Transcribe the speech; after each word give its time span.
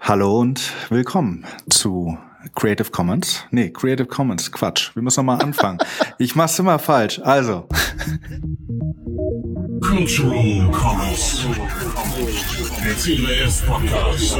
Hallo 0.00 0.40
und 0.40 0.72
willkommen 0.90 1.44
zu 1.70 2.16
Creative 2.54 2.90
Commons. 2.90 3.44
Nee, 3.50 3.70
Creative 3.70 4.06
Commons, 4.06 4.52
Quatsch. 4.52 4.94
Wir 4.94 5.02
müssen 5.02 5.20
nochmal 5.20 5.42
anfangen. 5.42 5.78
ich 6.18 6.34
mach's 6.36 6.58
immer 6.58 6.78
falsch. 6.78 7.18
Also. 7.22 7.68
Cultural 9.80 10.70
Commons. 10.70 11.46
Der 12.84 12.96
CBS 12.96 13.62
Podcast. 13.62 14.38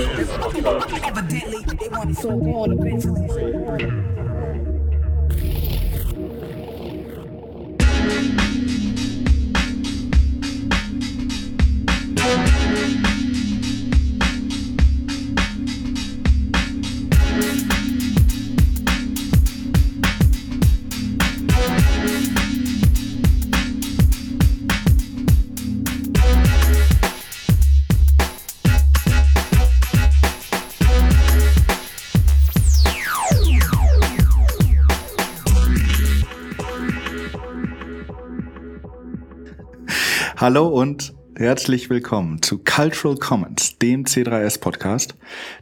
Hallo 40.40 40.68
und 40.68 41.14
herzlich 41.34 41.90
willkommen 41.90 42.40
zu 42.42 42.58
Cultural 42.58 43.16
Commons, 43.16 43.76
dem 43.78 44.04
C3S 44.04 44.60
Podcast, 44.60 45.16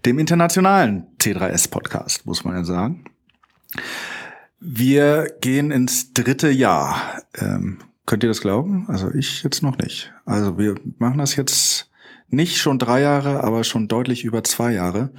dem 0.04 0.18
internationalen 0.18 1.06
C3S 1.18 1.70
Podcast, 1.70 2.26
muss 2.26 2.44
man 2.44 2.56
ja 2.56 2.64
sagen. 2.64 3.04
Wir 4.60 5.28
gehen 5.40 5.70
ins 5.70 6.12
dritte 6.12 6.50
Jahr. 6.50 7.22
Ähm, 7.38 7.78
könnt 8.04 8.22
ihr 8.22 8.28
das 8.28 8.42
glauben? 8.42 8.84
Also 8.88 9.10
ich 9.14 9.42
jetzt 9.42 9.62
noch 9.62 9.78
nicht. 9.78 10.12
Also 10.26 10.58
wir 10.58 10.74
machen 10.98 11.16
das 11.16 11.36
jetzt 11.36 11.90
nicht 12.28 12.58
schon 12.58 12.78
drei 12.78 13.00
Jahre, 13.00 13.44
aber 13.44 13.64
schon 13.64 13.88
deutlich 13.88 14.24
über 14.24 14.44
zwei 14.44 14.74
Jahre. 14.74 15.10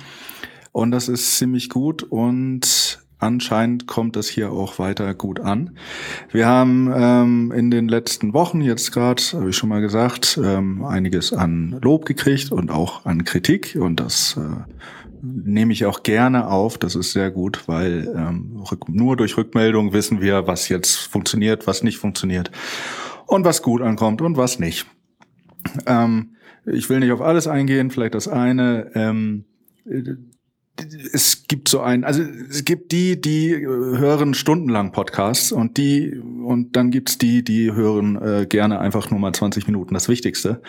Und 0.72 0.92
das 0.92 1.08
ist 1.08 1.36
ziemlich 1.40 1.70
gut 1.70 2.04
und 2.04 3.00
anscheinend 3.20 3.88
kommt 3.88 4.16
das 4.16 4.28
hier 4.28 4.52
auch 4.52 4.80
weiter 4.80 5.14
gut 5.14 5.40
an. 5.40 5.78
Wir 6.32 6.48
haben 6.48 6.92
ähm, 6.94 7.52
in 7.56 7.72
den 7.72 7.88
letzten 7.88 8.34
Wochen 8.34 8.62
jetzt 8.62 8.92
gerade, 8.92 9.22
habe 9.34 9.50
ich 9.50 9.56
schon 9.56 9.70
mal 9.70 9.82
gesagt, 9.82 10.40
ähm, 10.44 10.86
einiges 10.86 11.34
an 11.34 11.80
Lob 11.82 12.06
gekriegt 12.06 12.52
und 12.52 12.72
auch 12.72 13.06
an 13.06 13.24
Kritik 13.24 13.78
und 13.80 14.00
das 14.00 14.38
äh, 14.38 14.74
nehme 15.22 15.74
ich 15.74 15.86
auch 15.86 16.04
gerne 16.04 16.48
auf. 16.48 16.78
Das 16.78 16.96
ist 16.96 17.12
sehr 17.12 17.32
gut, 17.32 17.68
weil 17.68 18.14
ähm, 18.16 18.64
nur 18.88 19.18
durch 19.18 19.38
Rückmeldung 19.38 19.94
wissen 19.94 20.22
wir, 20.22 20.48
was 20.48 20.70
jetzt 20.70 20.96
funktioniert, 20.96 21.68
was 21.68 21.84
nicht 21.84 21.98
funktioniert 21.98 22.52
und 23.26 23.46
was 23.46 23.62
gut 23.62 23.82
ankommt 23.82 24.22
und 24.22 24.38
was 24.38 24.60
nicht. 24.60 24.86
Ähm, 25.86 26.36
ich 26.66 26.90
will 26.90 27.00
nicht 27.00 27.12
auf 27.12 27.22
alles 27.22 27.48
eingehen, 27.48 27.92
vielleicht 27.92 28.14
das 28.14 28.28
eine. 28.28 28.92
Ähm, 28.94 29.46
es 31.14 31.48
gibt 31.48 31.70
so 31.70 31.80
ein, 31.82 32.04
also 32.04 32.22
es 32.22 32.64
gibt 32.66 32.92
die, 32.92 33.20
die 33.20 33.56
hören 33.56 34.34
stundenlang 34.34 34.92
Podcasts 34.92 35.52
und 35.52 35.78
die 35.78 36.16
und 36.18 36.76
dann 36.76 36.92
gibt's 36.92 37.18
die, 37.18 37.44
die 37.44 37.74
hören 37.74 38.22
äh, 38.22 38.46
gerne 38.48 38.80
einfach 38.80 39.10
nur 39.10 39.20
mal 39.20 39.34
20 39.34 39.68
Minuten 39.68 39.94
das 39.94 40.08
Wichtigste. 40.08 40.62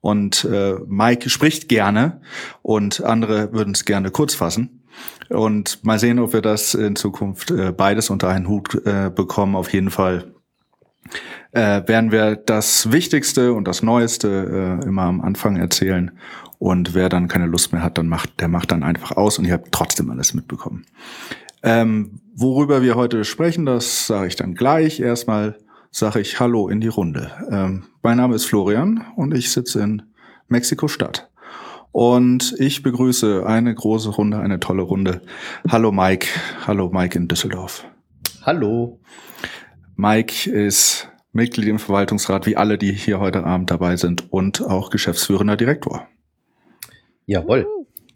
Und 0.00 0.44
äh, 0.44 0.74
Mike 0.86 1.30
spricht 1.30 1.68
gerne 1.68 2.20
und 2.62 3.02
andere 3.02 3.52
würden 3.52 3.74
es 3.74 3.84
gerne 3.84 4.10
kurz 4.10 4.34
fassen. 4.34 4.82
Und 5.28 5.82
mal 5.84 5.98
sehen, 5.98 6.18
ob 6.18 6.32
wir 6.32 6.42
das 6.42 6.74
in 6.74 6.96
Zukunft 6.96 7.50
äh, 7.50 7.72
beides 7.72 8.10
unter 8.10 8.28
einen 8.28 8.48
Hut 8.48 8.74
äh, 8.84 9.10
bekommen. 9.14 9.56
Auf 9.56 9.72
jeden 9.72 9.90
Fall 9.90 10.34
äh, 11.52 11.82
werden 11.86 12.12
wir 12.12 12.36
das 12.36 12.92
Wichtigste 12.92 13.52
und 13.52 13.66
das 13.66 13.82
Neueste 13.82 14.80
äh, 14.82 14.86
immer 14.86 15.02
am 15.02 15.20
Anfang 15.20 15.56
erzählen 15.56 16.10
und 16.64 16.94
wer 16.94 17.10
dann 17.10 17.28
keine 17.28 17.44
Lust 17.44 17.74
mehr 17.74 17.82
hat, 17.82 17.98
dann 17.98 18.08
macht, 18.08 18.40
der 18.40 18.48
macht 18.48 18.72
dann 18.72 18.82
einfach 18.82 19.18
aus 19.18 19.38
und 19.38 19.44
ihr 19.44 19.52
habt 19.52 19.70
trotzdem 19.70 20.08
alles 20.10 20.32
mitbekommen. 20.32 20.86
Ähm, 21.62 22.20
worüber 22.34 22.80
wir 22.80 22.94
heute 22.94 23.26
sprechen, 23.26 23.66
das 23.66 24.06
sage 24.06 24.28
ich 24.28 24.36
dann 24.36 24.54
gleich. 24.54 24.98
Erstmal 24.98 25.58
sage 25.90 26.20
ich 26.20 26.40
Hallo 26.40 26.70
in 26.70 26.80
die 26.80 26.88
Runde. 26.88 27.30
Ähm, 27.50 27.84
mein 28.02 28.16
Name 28.16 28.34
ist 28.34 28.46
Florian 28.46 29.04
und 29.14 29.34
ich 29.34 29.52
sitze 29.52 29.82
in 29.82 30.04
Mexiko-Stadt. 30.48 31.28
Und 31.92 32.54
ich 32.58 32.82
begrüße 32.82 33.44
eine 33.46 33.74
große 33.74 34.08
Runde, 34.08 34.38
eine 34.38 34.58
tolle 34.58 34.84
Runde. 34.84 35.20
Hallo 35.68 35.92
Mike. 35.92 36.28
Hallo 36.66 36.88
Mike 36.90 37.18
in 37.18 37.28
Düsseldorf. 37.28 37.84
Hallo. 38.40 39.00
Mike 39.96 40.50
ist 40.50 41.10
Mitglied 41.32 41.68
im 41.68 41.78
Verwaltungsrat, 41.78 42.46
wie 42.46 42.56
alle, 42.56 42.78
die 42.78 42.92
hier 42.92 43.20
heute 43.20 43.44
Abend 43.44 43.70
dabei 43.70 43.98
sind, 43.98 44.32
und 44.32 44.62
auch 44.62 44.88
geschäftsführender 44.88 45.58
Direktor. 45.58 46.08
Jawohl. 47.26 47.66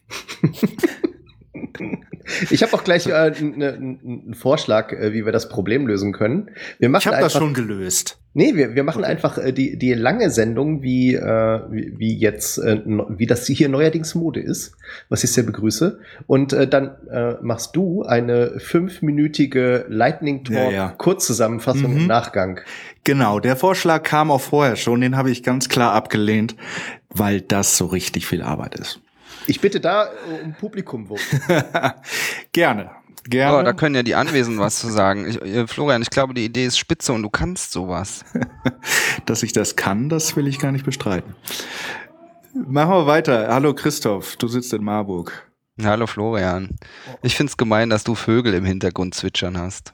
Ich 2.51 2.63
habe 2.63 2.73
auch 2.75 2.85
gleich 2.85 3.07
äh, 3.07 3.13
einen 3.13 4.35
Vorschlag, 4.35 4.93
äh, 4.93 5.13
wie 5.13 5.25
wir 5.25 5.33
das 5.33 5.49
Problem 5.49 5.87
lösen 5.87 6.13
können. 6.13 6.51
Wir 6.79 6.89
machen 6.89 7.09
ich 7.09 7.15
habe 7.15 7.23
das 7.23 7.33
schon 7.33 7.55
gelöst. 7.55 8.19
Nee, 8.35 8.55
wir, 8.55 8.75
wir 8.75 8.85
machen 8.85 9.03
okay. 9.03 9.11
einfach 9.11 9.39
äh, 9.39 9.53
die, 9.53 9.79
die 9.79 9.95
lange 9.95 10.31
Sendung, 10.31 10.83
wie, 10.83 11.15
äh, 11.15 11.61
wie, 11.71 11.95
wie 11.99 12.17
jetzt, 12.17 12.59
äh, 12.59 12.81
wie 12.85 13.27
das 13.27 13.47
hier 13.47 13.69
neuerdings 13.69 14.15
Mode 14.15 14.41
ist, 14.41 14.77
was 15.09 15.25
ich 15.25 15.33
sehr 15.33 15.45
begrüße. 15.45 15.99
Und 16.27 16.53
äh, 16.53 16.69
dann 16.69 16.97
äh, 17.11 17.35
machst 17.41 17.75
du 17.75 18.03
eine 18.03 18.61
fünfminütige 18.61 19.87
Lightning 19.89 20.45
Talk 20.45 20.57
ja, 20.57 20.71
ja. 20.71 20.89
Kurzzusammenfassung 20.91 21.93
mhm. 21.93 22.01
im 22.03 22.07
Nachgang. 22.07 22.61
Genau, 23.05 23.41
der 23.41 23.57
Vorschlag 23.57 24.03
kam 24.03 24.31
auch 24.31 24.41
vorher 24.41 24.77
schon, 24.77 25.01
den 25.01 25.17
habe 25.17 25.31
ich 25.31 25.43
ganz 25.43 25.69
klar 25.69 25.95
abgelehnt, 25.95 26.55
weil 27.09 27.41
das 27.41 27.77
so 27.77 27.87
richtig 27.87 28.27
viel 28.27 28.43
Arbeit 28.43 28.75
ist. 28.75 29.01
Ich 29.47 29.61
bitte 29.61 29.81
da 29.81 30.07
äh, 30.07 30.45
um 30.45 30.55
Publikum. 30.55 31.09
Gerne. 32.53 32.91
Gerne. 33.25 33.59
Oh, 33.59 33.63
da 33.63 33.73
können 33.75 33.95
ja 33.95 34.03
die 34.03 34.15
Anwesenden 34.15 34.61
was 34.61 34.79
zu 34.79 34.89
sagen. 34.89 35.29
Ich, 35.29 35.43
äh, 35.43 35.67
Florian, 35.67 36.01
ich 36.01 36.11
glaube, 36.11 36.35
die 36.35 36.45
Idee 36.45 36.65
ist 36.65 36.79
spitze 36.79 37.13
und 37.13 37.23
du 37.23 37.31
kannst 37.31 37.73
sowas. 37.73 38.25
Dass 39.27 39.43
ich 39.43 39.53
das 39.53 39.77
kann, 39.77 40.09
das 40.09 40.37
will 40.37 40.47
ich 40.47 40.59
gar 40.59 40.73
nicht 40.73 40.85
bestreiten. 40.85 41.35
Machen 42.55 42.91
wir 42.91 43.07
weiter. 43.07 43.49
Hallo 43.49 43.75
Christoph, 43.75 44.37
du 44.37 44.49
sitzt 44.49 44.73
in 44.73 44.83
Marburg. 44.83 45.51
Hallo 45.83 46.07
Florian. 46.07 46.71
Ich 47.23 47.37
find's 47.37 47.57
gemein, 47.57 47.91
dass 47.91 48.03
du 48.03 48.15
Vögel 48.15 48.55
im 48.55 48.65
Hintergrund 48.65 49.15
zwitschern 49.15 49.59
hast. 49.59 49.93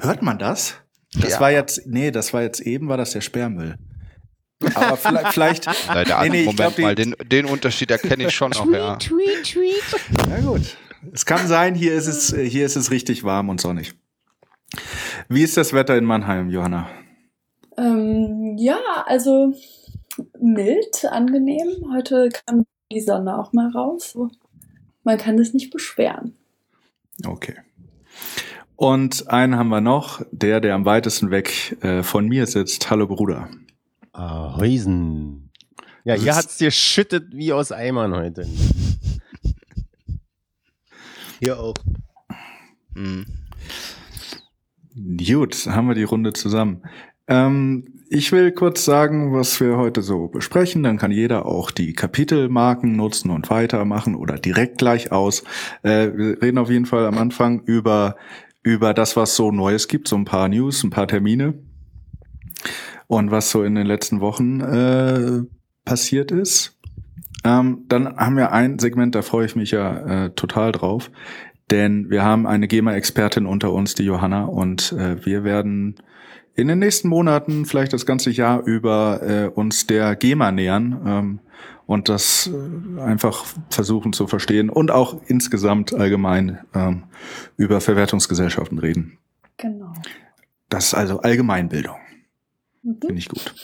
Hört 0.00 0.22
man 0.22 0.38
das? 0.38 0.76
Das 1.14 1.32
ja. 1.32 1.40
war 1.40 1.50
jetzt, 1.50 1.86
nee, 1.86 2.10
das 2.10 2.32
war 2.32 2.42
jetzt 2.42 2.60
eben, 2.60 2.88
war 2.88 2.96
das 2.96 3.10
der 3.10 3.20
Sperrmüll. 3.20 3.76
Aber 4.74 4.96
vielleicht. 4.96 5.32
vielleicht 5.32 5.86
Leider, 5.88 6.22
nee, 6.22 6.28
nee, 6.28 6.44
Moment 6.44 6.56
glaub, 6.56 6.78
mal, 6.78 6.94
den, 6.94 7.14
den 7.24 7.46
Unterschied 7.46 7.90
erkenne 7.90 8.26
ich 8.26 8.34
schon 8.34 8.52
tweet, 8.52 8.62
auch, 8.62 8.72
ja. 8.72 8.96
Tweet, 8.96 9.44
tweet. 9.44 9.82
Na 10.28 10.40
gut. 10.40 10.76
Es 11.12 11.26
kann 11.26 11.46
sein, 11.48 11.74
hier 11.74 11.94
ist 11.94 12.06
es, 12.06 12.34
hier 12.34 12.64
ist 12.64 12.76
es 12.76 12.90
richtig 12.90 13.24
warm 13.24 13.48
und 13.48 13.60
sonnig. 13.60 13.94
Wie 15.28 15.42
ist 15.42 15.56
das 15.56 15.72
Wetter 15.72 15.96
in 15.96 16.04
Mannheim, 16.04 16.50
Johanna? 16.50 16.88
Ähm, 17.76 18.56
ja, 18.58 18.78
also 19.06 19.54
mild, 20.40 21.04
angenehm. 21.10 21.92
Heute 21.92 22.28
kam 22.30 22.64
die 22.90 23.00
Sonne 23.00 23.38
auch 23.38 23.52
mal 23.52 23.70
raus. 23.70 24.16
Man 25.04 25.18
kann 25.18 25.38
sich 25.38 25.52
nicht 25.54 25.70
beschweren. 25.70 26.36
Okay. 27.26 27.56
Und 28.76 29.28
einen 29.28 29.56
haben 29.56 29.68
wir 29.68 29.80
noch, 29.80 30.22
der, 30.30 30.60
der 30.60 30.74
am 30.74 30.84
weitesten 30.84 31.30
weg 31.30 31.76
äh, 31.82 32.02
von 32.02 32.28
mir 32.28 32.46
sitzt. 32.46 32.90
Hallo 32.90 33.06
Bruder. 33.06 33.48
Ahäusen. 34.12 35.50
Ja, 36.04 36.14
hier 36.14 36.34
hat's 36.34 36.58
dir 36.58 36.70
schüttet 36.70 37.28
wie 37.32 37.52
aus 37.52 37.72
Eimern 37.72 38.14
heute. 38.14 38.46
Hier 41.38 41.58
auch. 41.58 41.74
Mhm. 42.94 43.26
Gut, 45.26 45.66
haben 45.66 45.88
wir 45.88 45.94
die 45.94 46.02
Runde 46.02 46.32
zusammen. 46.32 46.82
Ähm, 47.26 47.84
ich 48.10 48.30
will 48.30 48.52
kurz 48.52 48.84
sagen, 48.84 49.32
was 49.32 49.58
wir 49.60 49.76
heute 49.76 50.02
so 50.02 50.28
besprechen. 50.28 50.82
Dann 50.82 50.98
kann 50.98 51.10
jeder 51.10 51.46
auch 51.46 51.70
die 51.70 51.94
Kapitelmarken 51.94 52.94
nutzen 52.94 53.30
und 53.30 53.48
weitermachen 53.48 54.14
oder 54.14 54.34
direkt 54.34 54.78
gleich 54.78 55.12
aus. 55.12 55.44
Äh, 55.82 56.10
wir 56.14 56.42
reden 56.42 56.58
auf 56.58 56.68
jeden 56.68 56.86
Fall 56.86 57.06
am 57.06 57.16
Anfang 57.16 57.62
über, 57.64 58.16
über 58.62 58.92
das, 58.92 59.16
was 59.16 59.34
so 59.34 59.50
Neues 59.50 59.88
gibt, 59.88 60.08
so 60.08 60.16
ein 60.16 60.26
paar 60.26 60.48
News, 60.48 60.84
ein 60.84 60.90
paar 60.90 61.08
Termine 61.08 61.54
und 63.06 63.30
was 63.30 63.50
so 63.50 63.62
in 63.62 63.74
den 63.74 63.86
letzten 63.86 64.20
Wochen 64.20 64.60
äh, 64.60 65.42
passiert 65.84 66.30
ist. 66.30 66.78
Ähm, 67.44 67.84
dann 67.88 68.16
haben 68.16 68.36
wir 68.36 68.52
ein 68.52 68.78
Segment, 68.78 69.14
da 69.14 69.22
freue 69.22 69.46
ich 69.46 69.56
mich 69.56 69.72
ja 69.72 70.26
äh, 70.26 70.30
total 70.30 70.72
drauf, 70.72 71.10
denn 71.70 72.10
wir 72.10 72.22
haben 72.22 72.46
eine 72.46 72.68
GEMA-Expertin 72.68 73.46
unter 73.46 73.72
uns, 73.72 73.94
die 73.94 74.04
Johanna, 74.04 74.44
und 74.44 74.92
äh, 74.92 75.24
wir 75.24 75.42
werden 75.42 75.96
in 76.54 76.68
den 76.68 76.78
nächsten 76.78 77.08
Monaten, 77.08 77.64
vielleicht 77.64 77.92
das 77.92 78.06
ganze 78.06 78.30
Jahr 78.30 78.62
über, 78.64 79.22
äh, 79.22 79.48
uns 79.48 79.86
der 79.86 80.16
GEMA 80.16 80.52
nähern 80.52 81.00
ähm, 81.06 81.40
und 81.86 82.08
das 82.08 82.50
äh, 82.52 83.00
einfach 83.00 83.44
versuchen 83.70 84.12
zu 84.12 84.26
verstehen 84.26 84.68
und 84.68 84.90
auch 84.90 85.20
insgesamt 85.26 85.94
allgemein 85.94 86.58
ähm, 86.74 87.04
über 87.56 87.80
Verwertungsgesellschaften 87.80 88.78
reden. 88.78 89.18
Genau. 89.56 89.92
Das 90.68 90.86
ist 90.88 90.94
also 90.94 91.20
Allgemeinbildung. 91.20 91.96
Mhm. 92.82 92.98
Finde 93.00 93.18
ich 93.18 93.28
gut. 93.28 93.54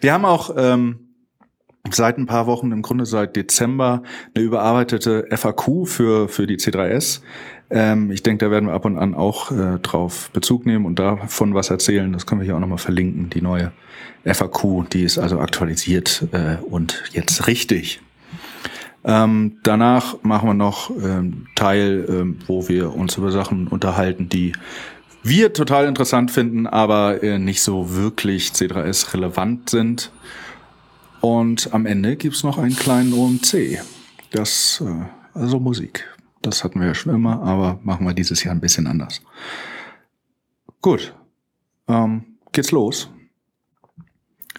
Wir 0.00 0.12
haben 0.12 0.24
auch 0.24 0.54
ähm, 0.56 1.04
seit 1.90 2.18
ein 2.18 2.26
paar 2.26 2.46
Wochen, 2.46 2.72
im 2.72 2.82
Grunde 2.82 3.06
seit 3.06 3.36
Dezember, 3.36 4.02
eine 4.34 4.44
überarbeitete 4.44 5.26
FAQ 5.30 5.86
für, 5.86 6.28
für 6.28 6.46
die 6.46 6.56
C3S. 6.56 7.20
Ähm, 7.70 8.10
ich 8.10 8.22
denke, 8.22 8.46
da 8.46 8.50
werden 8.50 8.66
wir 8.66 8.74
ab 8.74 8.84
und 8.84 8.98
an 8.98 9.14
auch 9.14 9.50
äh, 9.50 9.78
drauf 9.80 10.30
Bezug 10.32 10.66
nehmen 10.66 10.86
und 10.86 10.98
davon 10.98 11.54
was 11.54 11.70
erzählen. 11.70 12.12
Das 12.12 12.26
können 12.26 12.40
wir 12.40 12.46
hier 12.46 12.56
auch 12.56 12.60
nochmal 12.60 12.78
verlinken, 12.78 13.30
die 13.30 13.42
neue 13.42 13.72
FAQ, 14.24 14.88
die 14.90 15.02
ist 15.02 15.18
also 15.18 15.38
aktualisiert 15.38 16.26
äh, 16.32 16.56
und 16.62 17.04
jetzt 17.12 17.46
richtig. 17.46 18.00
Ähm, 19.06 19.58
danach 19.62 20.22
machen 20.22 20.48
wir 20.48 20.54
noch 20.54 20.90
ähm, 20.90 21.46
Teil, 21.54 22.06
ähm, 22.08 22.38
wo 22.46 22.68
wir 22.68 22.94
uns 22.94 23.18
über 23.18 23.30
Sachen 23.30 23.68
unterhalten, 23.68 24.30
die 24.30 24.52
wir 25.24 25.52
total 25.52 25.86
interessant 25.86 26.30
finden, 26.30 26.66
aber 26.66 27.22
äh, 27.22 27.38
nicht 27.38 27.62
so 27.62 27.94
wirklich 27.94 28.50
C3S 28.50 29.14
relevant 29.14 29.70
sind. 29.70 30.12
Und 31.20 31.72
am 31.72 31.86
Ende 31.86 32.16
gibt's 32.16 32.44
noch 32.44 32.58
einen 32.58 32.76
kleinen 32.76 33.14
OMC. 33.14 33.80
Das, 34.30 34.82
äh, 34.84 35.04
also 35.32 35.58
Musik. 35.58 36.06
Das 36.42 36.62
hatten 36.62 36.78
wir 36.78 36.88
ja 36.88 36.94
schon 36.94 37.14
immer, 37.14 37.42
aber 37.42 37.80
machen 37.82 38.06
wir 38.06 38.12
dieses 38.12 38.44
Jahr 38.44 38.54
ein 38.54 38.60
bisschen 38.60 38.86
anders. 38.86 39.22
Gut. 40.82 41.14
Ähm, 41.88 42.36
geht's 42.52 42.70
los? 42.70 43.08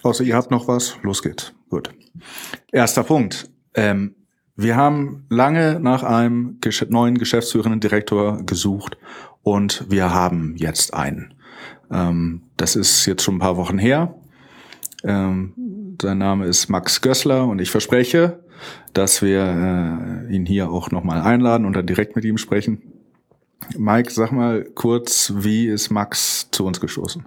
Außer 0.02 0.24
ihr 0.24 0.34
habt 0.34 0.50
noch 0.50 0.66
was? 0.66 0.96
Los 1.02 1.22
geht's. 1.22 1.52
Gut. 1.70 1.94
Erster 2.72 3.04
Punkt. 3.04 3.48
Ähm, 3.74 4.16
wir 4.56 4.74
haben 4.74 5.26
lange 5.28 5.78
nach 5.78 6.02
einem 6.02 6.58
neuen 6.88 7.18
geschäftsführenden 7.18 7.78
Direktor 7.78 8.42
gesucht 8.44 8.96
und 9.46 9.88
wir 9.88 10.12
haben 10.12 10.56
jetzt 10.56 10.92
einen. 10.92 11.32
Ähm, 11.88 12.42
das 12.56 12.74
ist 12.74 13.06
jetzt 13.06 13.22
schon 13.22 13.36
ein 13.36 13.38
paar 13.38 13.56
Wochen 13.56 13.78
her. 13.78 14.16
Ähm, 15.04 15.96
sein 16.02 16.18
Name 16.18 16.46
ist 16.46 16.68
Max 16.68 17.00
Gößler 17.00 17.46
und 17.46 17.60
ich 17.60 17.70
verspreche, 17.70 18.40
dass 18.92 19.22
wir 19.22 20.26
äh, 20.28 20.34
ihn 20.34 20.46
hier 20.46 20.68
auch 20.68 20.90
nochmal 20.90 21.20
einladen 21.20 21.64
und 21.64 21.76
dann 21.76 21.86
direkt 21.86 22.16
mit 22.16 22.24
ihm 22.24 22.38
sprechen. 22.38 22.82
Mike, 23.78 24.10
sag 24.10 24.32
mal 24.32 24.64
kurz, 24.64 25.32
wie 25.36 25.68
ist 25.68 25.90
Max 25.90 26.50
zu 26.50 26.66
uns 26.66 26.80
gestoßen? 26.80 27.24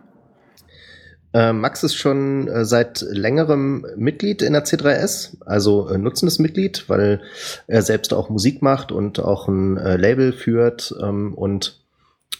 Äh, 1.31 1.53
Max 1.53 1.83
ist 1.83 1.95
schon 1.95 2.49
äh, 2.49 2.65
seit 2.65 2.99
längerem 2.99 3.85
Mitglied 3.95 4.41
in 4.41 4.51
der 4.51 4.65
C3S, 4.65 5.37
also 5.45 5.87
äh, 5.87 5.97
nutzendes 5.97 6.37
Mitglied, 6.37 6.83
weil 6.89 7.21
er 7.67 7.81
selbst 7.81 8.13
auch 8.13 8.29
Musik 8.29 8.61
macht 8.61 8.91
und 8.91 9.19
auch 9.19 9.47
ein 9.47 9.77
äh, 9.77 9.95
Label 9.95 10.33
führt 10.33 10.93
ähm, 11.01 11.33
und 11.33 11.79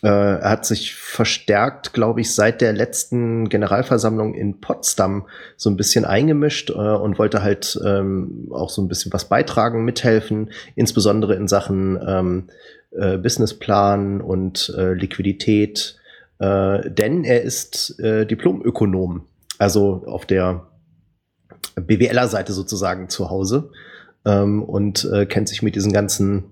er 0.08 0.50
hat 0.50 0.66
sich 0.66 0.96
verstärkt, 0.96 1.94
glaube 1.94 2.22
ich, 2.22 2.34
seit 2.34 2.62
der 2.62 2.72
letzten 2.72 3.50
Generalversammlung 3.50 4.34
in 4.34 4.62
Potsdam 4.62 5.28
so 5.58 5.70
ein 5.70 5.78
bisschen 5.78 6.06
eingemischt 6.06 6.70
äh, 6.70 6.74
und 6.74 7.20
wollte 7.20 7.44
halt 7.44 7.80
ähm, 7.86 8.48
auch 8.52 8.70
so 8.70 8.82
ein 8.82 8.88
bisschen 8.88 9.12
was 9.12 9.26
beitragen, 9.26 9.84
mithelfen, 9.84 10.52
insbesondere 10.76 11.36
in 11.36 11.48
Sachen 11.48 12.00
ähm, 12.06 12.48
äh, 12.92 13.18
Businessplan 13.18 14.22
und 14.22 14.74
äh, 14.78 14.94
Liquidität, 14.94 15.98
äh, 16.40 16.90
denn 16.90 17.24
er 17.24 17.42
ist 17.42 18.00
äh, 18.00 18.26
Diplomökonom, 18.26 19.26
also 19.58 20.04
auf 20.08 20.26
der 20.26 20.68
BWLer-Seite 21.76 22.54
sozusagen 22.54 23.10
zu 23.10 23.30
Hause 23.30 23.72
ähm, 24.26 24.64
und 24.64 25.10
äh, 25.12 25.26
kennt 25.26 25.50
sich 25.50 25.62
mit 25.62 25.76
diesen 25.76 25.92
ganzen 25.92 26.46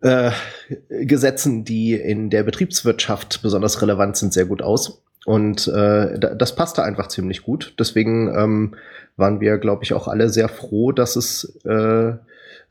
äh, 0.00 0.30
Gesetzen, 0.88 1.64
die 1.64 1.94
in 1.94 2.30
der 2.30 2.42
Betriebswirtschaft 2.42 3.42
besonders 3.42 3.82
relevant 3.82 4.16
sind, 4.16 4.32
sehr 4.32 4.46
gut 4.46 4.62
aus. 4.62 5.02
Und 5.24 5.68
äh, 5.68 6.18
das 6.18 6.54
passte 6.54 6.84
einfach 6.84 7.08
ziemlich 7.08 7.42
gut. 7.42 7.74
Deswegen 7.78 8.34
ähm, 8.34 8.76
waren 9.16 9.40
wir, 9.40 9.58
glaube 9.58 9.84
ich, 9.84 9.92
auch 9.92 10.08
alle 10.08 10.30
sehr 10.30 10.48
froh, 10.48 10.92
dass 10.92 11.16
es 11.16 11.58
äh, 11.64 12.14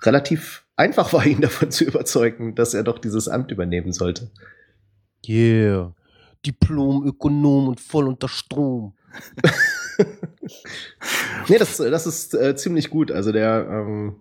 relativ 0.01 0.63
einfach 0.75 1.13
war, 1.13 1.25
ihn 1.27 1.41
davon 1.41 1.69
zu 1.71 1.83
überzeugen, 1.83 2.55
dass 2.55 2.73
er 2.73 2.83
doch 2.83 2.99
dieses 2.99 3.27
Amt 3.27 3.51
übernehmen 3.51 3.91
sollte. 3.91 4.31
Yeah. 5.27 5.93
Diplom-Ökonom 6.45 7.67
und 7.67 7.81
voll 7.81 8.07
unter 8.07 8.29
Strom. 8.29 8.93
nee, 11.47 11.57
das, 11.57 11.77
das 11.77 12.07
ist 12.07 12.33
äh, 12.33 12.55
ziemlich 12.55 12.89
gut. 12.89 13.11
Also 13.11 13.31
der 13.31 13.67
ähm, 13.69 14.15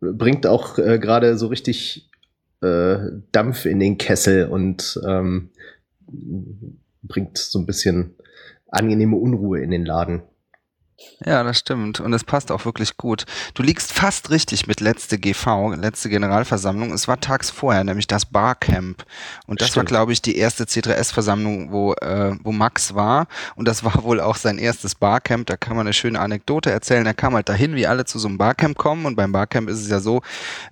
bringt 0.00 0.46
auch 0.46 0.78
äh, 0.78 0.98
gerade 0.98 1.36
so 1.38 1.48
richtig 1.48 2.09
äh, 2.60 2.98
Dampf 3.32 3.64
in 3.66 3.80
den 3.80 3.98
Kessel 3.98 4.46
und 4.46 5.00
ähm, 5.06 5.50
bringt 7.02 7.38
so 7.38 7.58
ein 7.58 7.66
bisschen 7.66 8.14
angenehme 8.68 9.16
Unruhe 9.16 9.60
in 9.60 9.70
den 9.70 9.84
Laden. 9.84 10.22
Ja, 11.24 11.42
das 11.42 11.58
stimmt. 11.58 12.00
Und 12.00 12.14
es 12.14 12.24
passt 12.24 12.50
auch 12.50 12.64
wirklich 12.64 12.96
gut. 12.96 13.24
Du 13.52 13.62
liegst 13.62 13.92
fast 13.92 14.30
richtig 14.30 14.66
mit 14.66 14.80
letzte 14.80 15.18
GV, 15.18 15.74
letzte 15.74 16.08
Generalversammlung. 16.08 16.92
Es 16.92 17.08
war 17.08 17.20
tags 17.20 17.50
vorher, 17.50 17.84
nämlich 17.84 18.06
das 18.06 18.24
Barcamp. 18.24 19.04
Und 19.46 19.60
das 19.60 19.68
Stimmt. 19.68 19.76
war, 19.76 19.84
glaube 19.84 20.12
ich, 20.12 20.22
die 20.22 20.36
erste 20.36 20.64
C3S-Versammlung, 20.64 21.72
wo, 21.72 21.92
äh, 21.92 22.36
wo 22.42 22.52
Max 22.52 22.94
war. 22.94 23.26
Und 23.54 23.68
das 23.68 23.84
war 23.84 24.02
wohl 24.02 24.20
auch 24.20 24.36
sein 24.36 24.56
erstes 24.56 24.94
Barcamp. 24.94 25.46
Da 25.46 25.58
kann 25.58 25.76
man 25.76 25.86
eine 25.86 25.92
schöne 25.92 26.18
Anekdote 26.18 26.70
erzählen. 26.70 27.04
Er 27.04 27.14
kam 27.14 27.34
halt 27.34 27.50
dahin, 27.50 27.74
wie 27.74 27.86
alle 27.86 28.06
zu 28.06 28.18
so 28.18 28.28
einem 28.28 28.38
Barcamp 28.38 28.78
kommen. 28.78 29.04
Und 29.04 29.16
beim 29.16 29.32
Barcamp 29.32 29.68
ist 29.68 29.80
es 29.80 29.90
ja 29.90 30.00
so, 30.00 30.22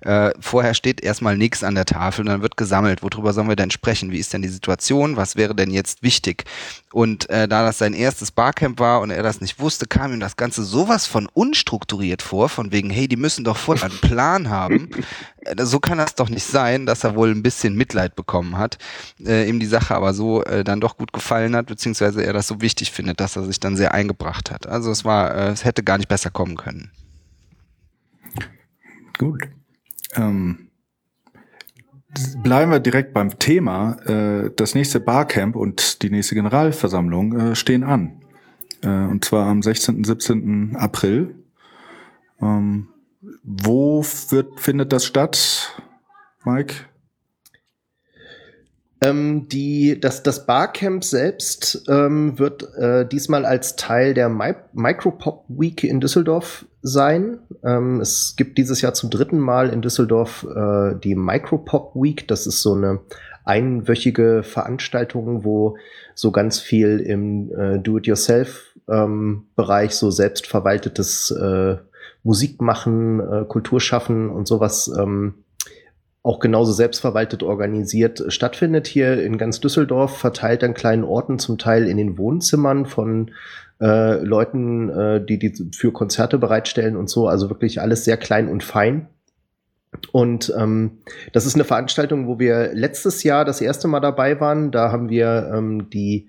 äh, 0.01 0.31
vorher 0.41 0.73
steht 0.73 1.03
erstmal 1.03 1.37
nichts 1.37 1.63
an 1.63 1.75
der 1.75 1.85
Tafel 1.85 2.23
und 2.23 2.27
dann 2.29 2.43
wird 2.43 2.57
gesammelt. 2.57 3.03
Worüber 3.03 3.35
sollen 3.35 3.49
wir 3.49 3.57
denn 3.57 3.71
sprechen? 3.71 4.13
Wie 4.13 4.19
ist 4.19 4.33
denn 4.33 4.43
die 4.43 4.49
Situation? 4.49 5.17
Was 5.17 5.37
wäre 5.37 5.55
denn 5.55 5.71
jetzt 5.71 6.03
wichtig? 6.03 6.45
Und 6.93 7.29
äh, 7.29 7.47
da 7.47 7.65
das 7.65 7.79
sein 7.79 7.93
erstes 7.93 8.31
Barcamp 8.31 8.81
war 8.81 9.01
und 9.01 9.11
er 9.11 9.23
das 9.23 9.41
nicht 9.41 9.59
wusste, 9.61 9.87
kam 9.87 10.13
ihm 10.13 10.21
das 10.21 10.37
Ganze 10.37 10.65
sowas 10.65 11.07
von 11.07 11.29
unstrukturiert 11.33 12.23
vor, 12.23 12.49
von 12.49 12.73
wegen, 12.73 12.91
hey, 12.91 13.09
die 13.09 13.17
müssen 13.17 13.45
doch 13.45 13.57
voll 13.57 13.79
einen 13.83 13.99
Plan 14.01 14.49
haben. 14.49 14.91
Äh, 15.41 15.65
so 15.65 15.81
kann 15.81 15.99
das 15.99 16.15
doch 16.15 16.29
nicht 16.29 16.45
sein, 16.45 16.87
dass 16.87 17.05
er 17.05 17.15
wohl 17.15 17.31
ein 17.31 17.43
bisschen 17.43 17.77
Mitleid 17.77 18.17
bekommen 18.17 18.57
hat, 18.57 18.79
äh, 19.25 19.49
ihm 19.49 19.61
die 19.61 19.67
Sache 19.67 19.95
aber 19.95 20.15
so 20.15 20.43
äh, 20.45 20.65
dann 20.65 20.81
doch 20.81 20.97
gut 20.97 21.13
gefallen 21.13 21.55
hat, 21.55 21.67
beziehungsweise 21.67 22.25
er 22.25 22.33
das 22.33 22.49
so 22.49 22.61
wichtig 22.61 22.91
findet, 22.91 23.21
dass 23.21 23.37
er 23.37 23.45
sich 23.45 23.61
dann 23.61 23.77
sehr 23.77 23.93
eingebracht 23.93 24.51
hat. 24.51 24.67
Also 24.67 24.91
es 24.91 25.05
war, 25.05 25.35
äh, 25.35 25.49
es 25.51 25.65
hätte 25.65 25.83
gar 25.83 25.99
nicht 25.99 26.09
besser 26.09 26.31
kommen 26.31 26.57
können. 26.57 26.91
Gut. 29.19 29.49
Ähm, 30.15 30.68
bleiben 32.43 32.71
wir 32.71 32.81
direkt 32.81 33.13
beim 33.13 33.39
Thema. 33.39 33.97
Äh, 34.07 34.51
das 34.57 34.75
nächste 34.75 35.01
Barcamp 35.01 35.57
und 35.57 36.03
die 36.03 36.11
nächste 36.11 36.35
Generalversammlung 36.35 37.39
äh, 37.39 37.55
stehen 37.55 37.85
an. 37.85 38.23
Äh, 38.83 38.89
und 38.89 39.25
zwar 39.25 39.47
am 39.47 39.63
16. 39.63 40.05
17. 40.05 40.77
April. 40.77 41.35
Ähm, 42.41 42.89
wo 43.43 44.05
wird, 44.31 44.61
findet 44.61 44.93
das 44.93 45.05
statt, 45.05 45.83
Mike? 46.45 46.75
Ähm, 49.01 49.49
die, 49.49 50.01
das, 50.01 50.25
das 50.25 50.45
Barcamp 50.47 51.05
selbst 51.05 51.85
ähm, 51.89 52.37
wird 52.39 52.75
äh, 52.75 53.07
diesmal 53.07 53.45
als 53.45 53.77
Teil 53.77 54.13
der 54.13 54.29
Mi 54.29 54.55
Micropop 54.73 55.45
Week 55.49 55.85
in 55.85 56.01
Düsseldorf 56.01 56.67
sein. 56.83 57.39
Ähm, 57.63 58.01
es 58.01 58.35
gibt 58.37 58.59
dieses 58.59 58.83
Jahr 58.83 58.95
zum 58.95 59.11
dritten 59.11 59.39
Mal 59.39 59.69
in 59.69 59.83
Düsseldorf 59.83 60.45
äh, 60.45 60.97
die 60.99 61.15
Micropop 61.15 61.95
Week. 61.95 62.27
Das 62.27 62.49
ist 62.49 62.63
so 62.63 62.75
eine 62.75 62.99
einwöchige 63.45 64.43
Veranstaltung, 64.43 65.45
wo 65.45 65.77
so 66.15 66.33
ganz 66.33 66.59
viel 66.59 66.99
im 66.99 67.53
äh, 67.53 67.79
Do-it-yourself-Bereich 67.79 69.95
so 69.95 70.11
selbstverwaltetes 70.11 71.31
äh, 71.31 71.77
Musikmachen, 72.25 73.21
äh, 73.21 73.45
Kulturschaffen 73.47 74.29
und 74.29 74.49
sowas 74.49 74.91
ähm, 74.99 75.35
auch 76.29 76.41
genauso 76.41 76.73
selbstverwaltet 76.73 77.43
organisiert 77.43 78.21
äh, 78.21 78.31
stattfindet 78.31 78.87
hier 78.87 79.23
in 79.23 79.39
ganz 79.39 79.61
Düsseldorf, 79.61 80.19
verteilt 80.19 80.63
an 80.63 80.75
kleinen 80.75 81.05
Orten, 81.05 81.39
zum 81.39 81.57
Teil 81.57 81.89
in 81.89 81.97
den 81.97 82.19
Wohnzimmern 82.19 82.85
von 82.85 83.31
äh, 83.81 84.23
Leuten, 84.23 84.91
äh, 84.91 85.25
die 85.25 85.39
die 85.39 85.71
für 85.75 85.91
Konzerte 85.91 86.37
bereitstellen 86.37 86.97
und 86.97 87.09
so. 87.09 87.29
Also 87.29 87.49
wirklich 87.49 87.81
alles 87.81 88.05
sehr 88.05 88.19
klein 88.19 88.49
und 88.49 88.63
fein. 88.63 89.09
Und 90.13 90.53
ähm, 90.59 90.99
das 91.33 91.47
ist 91.47 91.55
eine 91.55 91.65
Veranstaltung, 91.65 92.27
wo 92.27 92.39
wir 92.39 92.75
letztes 92.75 93.23
Jahr 93.23 93.47
das 93.47 93.63
erste 93.63 93.89
Mal 93.89 94.01
dabei 94.01 94.39
waren. 94.39 94.71
Da 94.71 94.93
haben 94.93 95.09
wir 95.09 95.51
ähm, 95.55 95.89
die, 95.89 96.29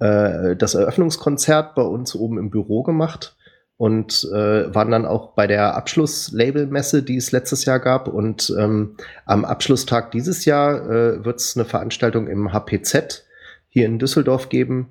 äh, 0.00 0.54
das 0.54 0.74
Eröffnungskonzert 0.74 1.74
bei 1.74 1.82
uns 1.82 2.14
oben 2.14 2.36
im 2.36 2.50
Büro 2.50 2.82
gemacht 2.82 3.36
und 3.80 4.28
äh, 4.30 4.74
waren 4.74 4.90
dann 4.90 5.06
auch 5.06 5.28
bei 5.28 5.46
der 5.46 5.74
Abschlusslabelmesse, 5.74 7.02
die 7.02 7.16
es 7.16 7.32
letztes 7.32 7.64
Jahr 7.64 7.80
gab. 7.80 8.08
Und 8.08 8.54
ähm, 8.58 8.96
am 9.24 9.46
Abschlusstag 9.46 10.10
dieses 10.10 10.44
Jahr 10.44 10.84
äh, 10.84 11.24
wird 11.24 11.40
es 11.40 11.56
eine 11.56 11.64
Veranstaltung 11.64 12.28
im 12.28 12.52
HPZ 12.52 13.24
hier 13.70 13.86
in 13.86 13.98
Düsseldorf 13.98 14.50
geben. 14.50 14.90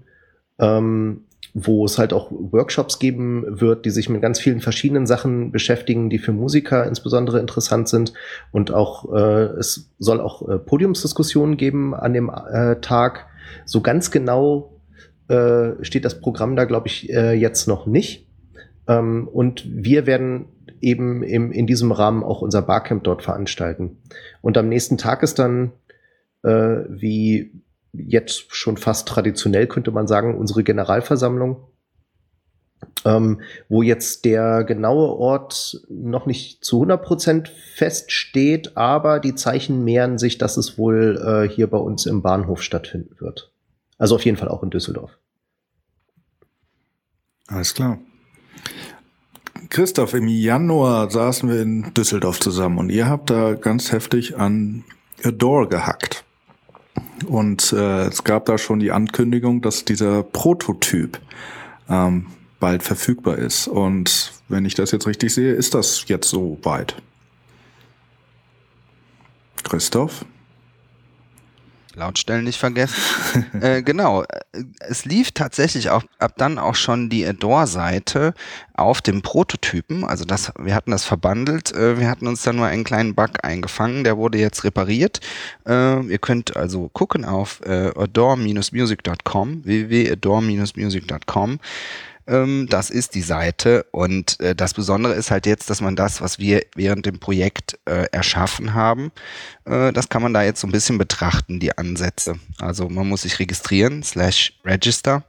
ähm, 0.57 1.21
wo 1.53 1.85
es 1.85 1.97
halt 1.97 2.13
auch 2.13 2.31
Workshops 2.31 2.99
geben 2.99 3.43
wird, 3.47 3.85
die 3.85 3.89
sich 3.89 4.07
mit 4.07 4.21
ganz 4.21 4.39
vielen 4.39 4.59
verschiedenen 4.59 5.07
Sachen 5.07 5.51
beschäftigen, 5.51 6.09
die 6.09 6.19
für 6.19 6.31
Musiker 6.31 6.85
insbesondere 6.85 7.39
interessant 7.39 7.89
sind. 7.89 8.13
Und 8.51 8.71
auch 8.71 9.11
äh, 9.13 9.57
es 9.57 9.89
soll 9.97 10.21
auch 10.21 10.47
äh, 10.47 10.59
Podiumsdiskussionen 10.59 11.57
geben 11.57 11.95
an 11.95 12.13
dem 12.13 12.29
äh, 12.29 12.75
Tag. 12.81 13.25
So 13.65 13.81
ganz 13.81 14.11
genau 14.11 14.79
äh, 15.27 15.71
steht 15.81 16.05
das 16.05 16.21
Programm 16.21 16.55
da, 16.55 16.65
glaube 16.65 16.87
ich, 16.87 17.09
äh, 17.09 17.33
jetzt 17.33 17.67
noch 17.67 17.87
nicht. 17.87 18.28
Ähm, 18.89 19.27
und 19.27 19.65
wir 19.69 20.05
werden 20.07 20.47
eben 20.81 21.23
im, 21.23 21.51
in 21.51 21.67
diesem 21.67 21.91
Rahmen 21.91 22.23
auch 22.23 22.41
unser 22.41 22.63
Barcamp 22.63 23.03
dort 23.03 23.21
veranstalten. 23.21 24.01
Und 24.41 24.57
am 24.57 24.67
nächsten 24.67 24.97
Tag 24.97 25.23
ist 25.23 25.39
dann, 25.39 25.71
äh, 26.43 26.49
wie 26.89 27.61
jetzt 27.93 28.53
schon 28.53 28.77
fast 28.77 29.07
traditionell, 29.07 29.67
könnte 29.67 29.91
man 29.91 30.07
sagen, 30.07 30.37
unsere 30.37 30.63
Generalversammlung, 30.63 31.57
ähm, 33.05 33.41
wo 33.67 33.83
jetzt 33.83 34.25
der 34.25 34.63
genaue 34.63 35.09
Ort 35.15 35.81
noch 35.89 36.25
nicht 36.25 36.63
zu 36.63 36.77
100 36.77 37.03
Prozent 37.03 37.49
feststeht, 37.49 38.75
aber 38.75 39.19
die 39.19 39.35
Zeichen 39.35 39.83
mehren 39.83 40.17
sich, 40.17 40.37
dass 40.37 40.57
es 40.57 40.77
wohl 40.77 41.21
äh, 41.23 41.53
hier 41.53 41.67
bei 41.67 41.77
uns 41.77 42.05
im 42.05 42.21
Bahnhof 42.21 42.63
stattfinden 42.63 43.15
wird. 43.19 43.51
Also 43.97 44.15
auf 44.15 44.25
jeden 44.25 44.37
Fall 44.37 44.47
auch 44.47 44.63
in 44.63 44.69
Düsseldorf. 44.69 45.17
Alles 47.47 47.73
klar. 47.73 47.99
Christoph, 49.69 50.15
im 50.15 50.27
Januar 50.27 51.11
saßen 51.11 51.47
wir 51.47 51.61
in 51.61 51.93
Düsseldorf 51.93 52.39
zusammen 52.39 52.79
und 52.79 52.89
ihr 52.89 53.07
habt 53.07 53.29
da 53.29 53.53
ganz 53.53 53.91
heftig 53.91 54.37
an 54.37 54.83
Adore 55.23 55.67
gehackt. 55.67 56.23
Und 57.27 57.71
äh, 57.73 58.07
es 58.07 58.23
gab 58.23 58.45
da 58.45 58.57
schon 58.57 58.79
die 58.79 58.91
Ankündigung, 58.91 59.61
dass 59.61 59.85
dieser 59.85 60.23
Prototyp 60.23 61.19
ähm, 61.87 62.27
bald 62.59 62.81
verfügbar 62.81 63.37
ist. 63.37 63.67
Und 63.67 64.33
wenn 64.47 64.65
ich 64.65 64.73
das 64.73 64.91
jetzt 64.91 65.05
richtig 65.05 65.33
sehe, 65.33 65.53
ist 65.53 65.75
das 65.75 66.05
jetzt 66.07 66.29
so 66.29 66.57
weit. 66.63 66.95
Christoph? 69.63 70.25
Lautstellen 71.95 72.43
nicht 72.43 72.59
vergessen. 72.59 72.95
äh, 73.61 73.81
genau, 73.81 74.23
es 74.79 75.05
lief 75.05 75.31
tatsächlich 75.31 75.89
auch 75.89 76.03
ab 76.19 76.33
dann 76.37 76.59
auch 76.59 76.75
schon 76.75 77.09
die 77.09 77.25
Adore-Seite 77.25 78.33
auf 78.75 79.01
dem 79.01 79.21
Prototypen. 79.21 80.03
Also 80.03 80.25
das, 80.25 80.51
wir 80.59 80.75
hatten 80.75 80.91
das 80.91 81.03
verbandelt. 81.03 81.73
Äh, 81.73 81.99
wir 81.99 82.09
hatten 82.09 82.27
uns 82.27 82.43
da 82.43 82.53
nur 82.53 82.67
einen 82.67 82.83
kleinen 82.83 83.15
Bug 83.15 83.31
eingefangen. 83.43 84.03
Der 84.03 84.17
wurde 84.17 84.37
jetzt 84.37 84.63
repariert. 84.63 85.19
Äh, 85.67 86.01
ihr 86.05 86.19
könnt 86.19 86.55
also 86.55 86.89
gucken 86.89 87.25
auf 87.25 87.61
äh, 87.65 87.91
adore-music.com, 87.95 89.65
www.adore-music.com 89.65 91.59
ähm, 92.29 92.67
das 92.69 92.89
ist 92.89 93.15
die 93.15 93.21
Seite 93.21 93.85
und 93.91 94.39
äh, 94.39 94.55
das 94.55 94.73
Besondere 94.73 95.13
ist 95.13 95.31
halt 95.31 95.45
jetzt, 95.45 95.69
dass 95.69 95.81
man 95.81 95.95
das, 95.95 96.21
was 96.21 96.37
wir 96.37 96.61
während 96.75 97.05
dem 97.05 97.19
Projekt 97.19 97.79
äh, 97.85 98.05
erschaffen 98.11 98.73
haben, 98.75 99.11
äh, 99.65 99.91
das 99.91 100.09
kann 100.09 100.21
man 100.21 100.33
da 100.33 100.43
jetzt 100.43 100.61
so 100.61 100.67
ein 100.67 100.71
bisschen 100.71 100.97
betrachten, 100.97 101.59
die 101.59 101.77
Ansätze. 101.77 102.35
Also 102.59 102.87
man 102.87 103.09
muss 103.09 103.23
sich 103.23 103.39
registrieren, 103.39 104.03
slash 104.03 104.53
register 104.63 105.23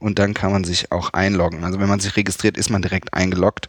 und 0.00 0.18
dann 0.18 0.34
kann 0.34 0.50
man 0.50 0.64
sich 0.64 0.90
auch 0.90 1.12
einloggen. 1.12 1.64
Also 1.64 1.78
wenn 1.78 1.88
man 1.88 2.00
sich 2.00 2.16
registriert, 2.16 2.58
ist 2.58 2.70
man 2.70 2.82
direkt 2.82 3.14
eingeloggt. 3.14 3.68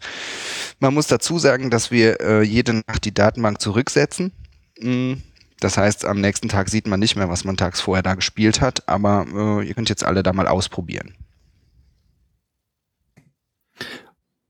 Man 0.79 0.93
muss 0.93 1.07
dazu 1.07 1.37
sagen, 1.37 1.69
dass 1.69 1.91
wir 1.91 2.19
äh, 2.19 2.41
jede 2.41 2.81
Nacht 2.87 3.05
die 3.05 3.13
Datenbank 3.13 3.61
zurücksetzen. 3.61 4.31
Mm. 4.79 5.13
Das 5.59 5.77
heißt, 5.77 6.05
am 6.05 6.19
nächsten 6.19 6.49
Tag 6.49 6.69
sieht 6.69 6.87
man 6.87 6.99
nicht 6.99 7.15
mehr, 7.15 7.29
was 7.29 7.43
man 7.43 7.55
tags 7.55 7.79
vorher 7.79 8.01
da 8.01 8.15
gespielt 8.15 8.61
hat, 8.61 8.89
aber 8.89 9.27
äh, 9.61 9.67
ihr 9.67 9.75
könnt 9.75 9.89
jetzt 9.89 10.03
alle 10.03 10.23
da 10.23 10.33
mal 10.33 10.47
ausprobieren. 10.47 11.13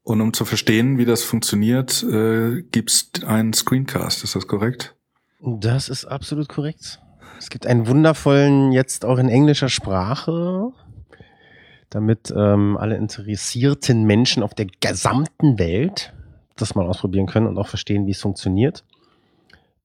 Und 0.04 0.22
um 0.22 0.34
zu 0.34 0.46
verstehen, 0.46 0.98
wie 0.98 1.06
das 1.06 1.24
funktioniert, 1.24 2.04
äh, 2.04 2.64
gibt's 2.72 3.12
einen 3.26 3.54
Screencast. 3.54 4.24
Ist 4.24 4.36
das 4.36 4.48
korrekt? 4.48 4.96
Das 5.40 5.90
ist 5.90 6.06
absolut 6.06 6.50
korrekt. 6.50 7.00
Es 7.38 7.50
gibt 7.50 7.66
einen 7.66 7.88
wundervollen, 7.88 8.72
jetzt 8.72 9.06
auch 9.06 9.18
in 9.18 9.30
englischer 9.30 9.70
Sprache, 9.70 10.72
damit 11.90 12.32
ähm, 12.36 12.78
alle 12.78 12.96
interessierten 12.98 14.04
Menschen 14.04 14.44
auf 14.44 14.54
der 14.54 14.68
gesamten 14.80 15.58
Welt 15.60 16.14
das 16.56 16.76
mal 16.76 16.86
ausprobieren 16.86 17.26
können 17.26 17.48
und 17.48 17.58
auch 17.58 17.68
verstehen, 17.68 18.06
wie 18.06 18.12
es 18.12 18.22
funktioniert. 18.22 18.84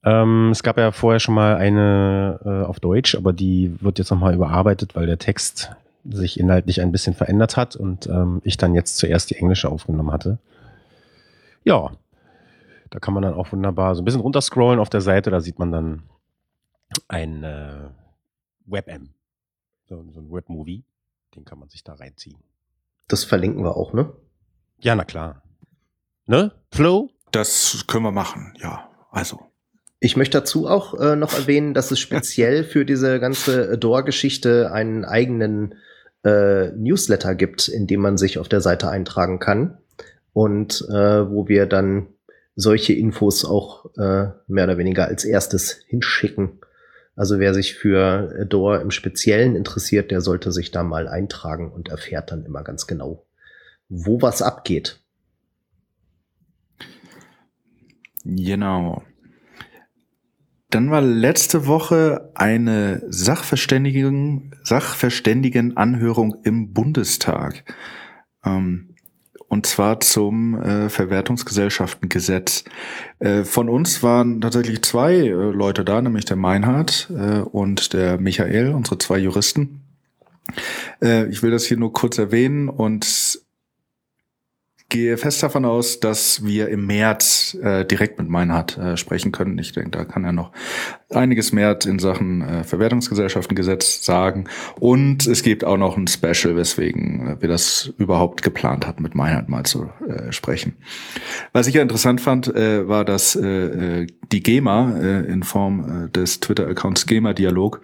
Ähm, 0.05 0.51
es 0.51 0.63
gab 0.63 0.77
ja 0.79 0.93
vorher 0.93 1.21
schon 1.21 1.35
mal 1.35 1.57
eine 1.57 2.39
äh, 2.45 2.67
auf 2.67 2.81
Deutsch, 2.81 3.15
aber 3.15 3.33
die 3.33 3.75
wird 3.81 3.99
jetzt 3.99 4.11
nochmal 4.11 4.35
überarbeitet, 4.35 4.95
weil 4.95 5.07
der 5.07 5.19
Text 5.19 5.73
sich 6.11 6.39
inhaltlich 6.39 6.81
ein 6.81 6.93
bisschen 6.93 7.15
verändert 7.15 7.57
hat 7.57 7.77
und 7.77 8.07
ähm, 8.07 8.41
ich 8.45 8.57
dann 8.57 8.75
jetzt 8.75 8.97
zuerst 8.97 9.31
die 9.31 9.37
englische 9.37 9.69
aufgenommen 9.69 10.13
hatte. 10.13 10.39
Ja, 11.65 11.93
da 12.91 12.99
kann 12.99 13.15
man 13.15 13.23
dann 13.23 13.35
auch 13.35 13.53
wunderbar 13.53 13.95
so 13.95 14.03
ein 14.03 14.05
bisschen 14.05 14.21
runterscrollen 14.21 14.81
auf 14.81 14.91
der 14.91 15.01
Seite, 15.01 15.31
da 15.31 15.41
sieht 15.41 15.59
man 15.59 15.73
dann 15.73 16.03
ein 17.09 17.43
äh, 17.43 17.89
WebM, 18.67 19.11
so, 19.89 20.05
so 20.13 20.21
ein 20.21 20.31
Webmovie, 20.31 20.85
den 21.35 21.45
kann 21.45 21.59
man 21.59 21.69
sich 21.69 21.83
da 21.83 21.95
reinziehen. 21.95 22.39
Das 23.09 23.25
verlinken 23.25 23.65
wir 23.65 23.77
auch, 23.77 23.93
ne? 23.93 24.13
Ja, 24.79 24.95
na 24.95 25.05
klar. 25.05 25.43
Ne? 26.27 26.53
Flo? 26.73 27.11
Das 27.31 27.85
können 27.87 28.05
wir 28.05 28.13
machen, 28.13 28.55
ja. 28.61 28.89
Also. 29.11 29.41
Ich 29.99 30.17
möchte 30.17 30.39
dazu 30.39 30.69
auch 30.69 30.95
äh, 30.95 31.17
noch 31.17 31.35
erwähnen, 31.35 31.73
dass 31.73 31.91
es 31.91 31.99
speziell 32.01 32.65
für 32.65 32.85
diese 32.85 33.19
ganze 33.19 33.71
Adore-Geschichte 33.71 34.71
einen 34.73 35.05
eigenen 35.05 35.75
äh, 36.27 36.73
Newsletter 36.73 37.35
gibt, 37.37 37.69
in 37.69 37.87
dem 37.87 38.01
man 38.01 38.19
sich 38.19 38.39
auf 38.39 38.49
der 38.49 38.61
Seite 38.61 38.91
eintragen 38.91 39.39
kann 39.39 39.79
und 40.33 40.85
äh, 40.91 41.31
wo 41.31 41.47
wir 41.49 41.67
dann 41.67 42.09
solche 42.57 42.95
Infos 42.95 43.45
auch 43.45 43.87
äh, 43.97 44.31
mehr 44.49 44.65
oder 44.65 44.79
weniger 44.79 45.07
als 45.07 45.25
erstes 45.25 45.83
hinschicken. 45.87 46.59
Also 47.15 47.39
wer 47.39 47.55
sich 47.55 47.75
für 47.75 48.35
Adore 48.41 48.81
im 48.81 48.91
Speziellen 48.91 49.55
interessiert, 49.55 50.11
der 50.11 50.21
sollte 50.21 50.51
sich 50.51 50.73
da 50.73 50.83
mal 50.83 51.07
eintragen 51.07 51.71
und 51.71 51.89
erfährt 51.89 52.33
dann 52.33 52.45
immer 52.45 52.65
ganz 52.65 52.87
genau, 52.87 53.27
wo 53.89 54.21
was 54.21 54.43
abgeht. 54.43 55.01
Genau. 58.25 59.03
Dann 60.71 60.91
war 60.91 61.01
letzte 61.01 61.67
Woche 61.67 62.33
eine 62.35 63.03
Sachverständigen, 63.09 64.55
Sachverständigenanhörung 64.65 66.37
im 66.43 66.73
Bundestag. 66.73 67.65
Ähm, 68.45 68.97
und 69.49 69.67
zwar 69.67 70.01
zum 70.01 70.61
äh, 70.61 70.89
Verwertungsgesellschaftengesetz. 70.89 72.65
Äh, 73.21 73.45
von 73.45 73.69
uns 73.69 74.03
waren 74.03 74.41
tatsächlich 74.41 74.83
zwei 74.83 75.15
äh, 75.15 75.31
Leute 75.31 75.85
da, 75.85 76.03
nämlich 76.03 76.25
der 76.25 76.37
Meinhard 76.37 77.13
äh, 77.17 77.39
und 77.41 77.93
der 77.93 78.19
Michael, 78.19 78.73
unsere 78.73 78.99
zwei 78.99 79.19
Juristen. 79.19 79.83
Äh, 81.01 81.27
ich 81.29 81.45
will 81.45 81.53
das 81.53 81.65
hier 81.65 81.77
nur 81.77 81.93
kurz 81.93 82.19
erwähnen 82.19 82.69
und 82.69 83.41
gehe 84.89 85.17
fest 85.17 85.43
davon 85.43 85.65
aus, 85.65 85.99
dass 85.99 86.45
wir 86.45 86.69
im 86.69 86.87
März 86.87 87.57
äh, 87.61 87.85
direkt 87.85 88.19
mit 88.19 88.29
Meinhard 88.29 88.79
äh, 88.79 88.97
sprechen 88.97 89.33
können. 89.33 89.59
Ich 89.59 89.73
denke, 89.73 89.91
da 89.91 90.05
kann 90.05 90.25
er 90.25 90.33
noch 90.33 90.53
einiges 91.11 91.53
mehr 91.53 91.77
in 91.85 91.99
Sachen 91.99 92.43
äh, 92.43 92.65
Verwertungsgesellschaftengesetz 92.65 94.05
sagen. 94.05 94.45
Und 94.79 95.27
es 95.27 95.43
gibt 95.43 95.65
auch 95.65 95.77
noch 95.77 95.97
ein 95.97 96.07
Special, 96.07 96.57
weswegen 96.57 97.37
wir 97.41 97.49
das 97.49 97.93
überhaupt 97.99 98.43
geplant 98.43 98.87
hatten, 98.87 99.03
mit 99.03 99.15
Meinhard 99.15 99.49
mal 99.49 99.65
zu 99.65 99.91
äh, 100.09 100.31
sprechen. 100.31 100.77
Was 101.53 101.67
ich 101.67 101.75
ja 101.75 101.83
interessant 101.83 102.21
fand, 102.21 102.55
äh, 102.55 102.89
war, 102.89 103.05
dass 103.05 103.35
äh, 103.37 104.03
äh 104.03 104.07
die 104.33 104.43
GEMA 104.43 104.99
äh, 104.99 105.21
in 105.27 105.45
Form 105.45 106.07
äh, 106.07 106.11
des 106.11 106.41
Twitter-Accounts 106.41 107.07
GEMA-Dialog 107.07 107.81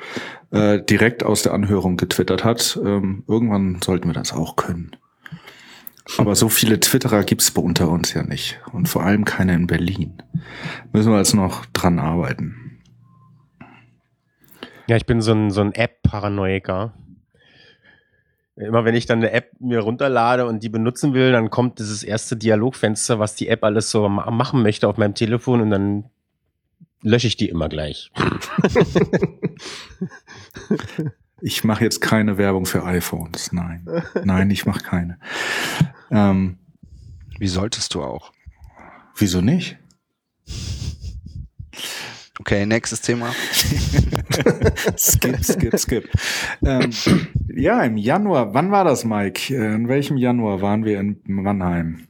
äh, 0.51 0.81
direkt 0.83 1.23
aus 1.23 1.43
der 1.43 1.55
Anhörung 1.55 1.97
getwittert 1.97 2.43
hat. 2.43 2.81
Ähm, 2.85 3.23
irgendwann 3.29 3.81
sollten 3.81 4.09
wir 4.09 4.15
das 4.15 4.33
auch 4.33 4.57
können. 4.57 4.97
Aber 6.19 6.35
so 6.35 6.49
viele 6.49 6.81
Twitterer 6.81 7.25
gibt's 7.25 7.51
bei 7.51 7.63
unter 7.63 7.89
uns 7.89 8.13
ja 8.13 8.23
nicht. 8.23 8.61
Und 8.73 8.89
vor 8.89 9.05
allem 9.05 9.25
keine 9.25 9.55
in 9.55 9.67
Berlin. 9.67 10.23
Müssen 10.93 11.13
wir 11.13 11.19
jetzt 11.19 11.35
noch 11.35 11.65
dran 11.67 11.99
arbeiten. 11.99 12.81
Ja, 14.89 14.97
ich 14.97 15.07
bin 15.07 15.21
so 15.21 15.33
ein, 15.33 15.51
so 15.51 15.61
ein 15.61 15.73
App-Paranoiker. 15.73 16.95
Immer 18.57 18.85
wenn 18.85 18.95
ich 18.95 19.07
dann 19.07 19.19
eine 19.19 19.31
App 19.31 19.53
mir 19.61 19.81
runterlade 19.81 20.47
und 20.47 20.63
die 20.63 20.69
benutzen 20.69 21.15
will, 21.15 21.33
dann 21.33 21.51
kommt 21.51 21.79
dieses 21.79 22.03
erste 22.03 22.37
Dialogfenster, 22.37 23.19
was 23.19 23.35
die 23.35 23.49
App 23.49 23.65
alles 23.65 23.91
so 23.91 24.09
machen 24.09 24.63
möchte 24.63 24.89
auf 24.89 24.99
meinem 24.99 25.15
Telefon 25.15 25.63
und 25.63 25.71
dann 25.71 26.05
lösche 27.01 27.29
ich 27.29 27.37
die 27.37 27.49
immer 27.49 27.69
gleich. 27.69 28.11
Ich 31.43 31.65
mache 31.65 31.85
jetzt 31.85 32.01
keine 32.01 32.39
Werbung 32.39 32.67
für 32.67 32.85
iPhones. 32.85 33.53
Nein. 33.53 33.87
Nein, 34.25 34.51
ich 34.51 34.65
mache 34.65 34.81
keine. 34.81 35.19
Ähm, 36.11 36.59
Wie 37.39 37.49
solltest 37.49 37.95
du 37.95 38.03
auch? 38.03 38.33
wieso 39.17 39.41
nicht? 39.41 39.79
Okay, 42.41 42.67
nächstes 42.67 43.01
Thema. 43.03 43.33
skip, 44.97 45.45
skip, 45.45 45.79
skip. 45.79 46.09
Ähm, 46.65 46.91
ja, 47.55 47.83
im 47.85 47.97
Januar, 47.97 48.53
wann 48.53 48.73
war 48.73 48.85
das, 48.85 49.05
Mike? 49.05 49.55
Äh, 49.55 49.75
in 49.75 49.89
welchem 49.89 50.17
Januar 50.17 50.61
waren 50.61 50.85
wir 50.85 50.99
in 50.99 51.21
Mannheim? 51.25 52.09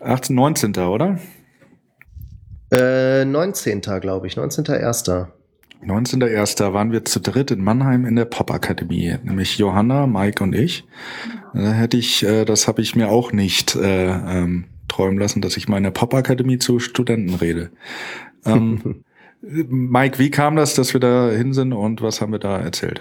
18, 0.00 0.36
19. 0.36 0.76
oder? 0.76 1.18
Äh, 2.70 3.24
19. 3.24 3.80
glaube 3.80 4.26
ich, 4.28 4.34
19.01. 4.36 5.28
19.01. 5.86 6.72
waren 6.72 6.92
wir 6.92 7.04
zu 7.04 7.20
dritt 7.20 7.50
in 7.50 7.62
Mannheim 7.62 8.06
in 8.06 8.16
der 8.16 8.24
Popakademie, 8.24 9.16
nämlich 9.22 9.58
Johanna, 9.58 10.06
Mike 10.06 10.42
und 10.42 10.54
ich. 10.54 10.86
Da 11.52 11.72
hätte 11.72 11.96
ich, 11.96 12.24
äh, 12.24 12.44
das 12.44 12.66
habe 12.68 12.82
ich 12.82 12.96
mir 12.96 13.10
auch 13.10 13.32
nicht 13.32 13.76
äh, 13.76 14.08
ähm, 14.08 14.64
träumen 14.88 15.18
lassen, 15.18 15.40
dass 15.40 15.56
ich 15.56 15.68
mal 15.68 15.76
in 15.76 15.84
der 15.84 15.90
Popakademie 15.90 16.58
zu 16.58 16.78
Studenten 16.78 17.34
rede. 17.34 17.70
Ähm, 18.44 19.04
Mike, 19.40 20.18
wie 20.18 20.30
kam 20.30 20.56
das, 20.56 20.74
dass 20.74 20.94
wir 20.94 21.00
da 21.00 21.30
hin 21.30 21.52
sind 21.52 21.72
und 21.72 22.00
was 22.02 22.20
haben 22.20 22.32
wir 22.32 22.38
da 22.38 22.58
erzählt? 22.58 23.00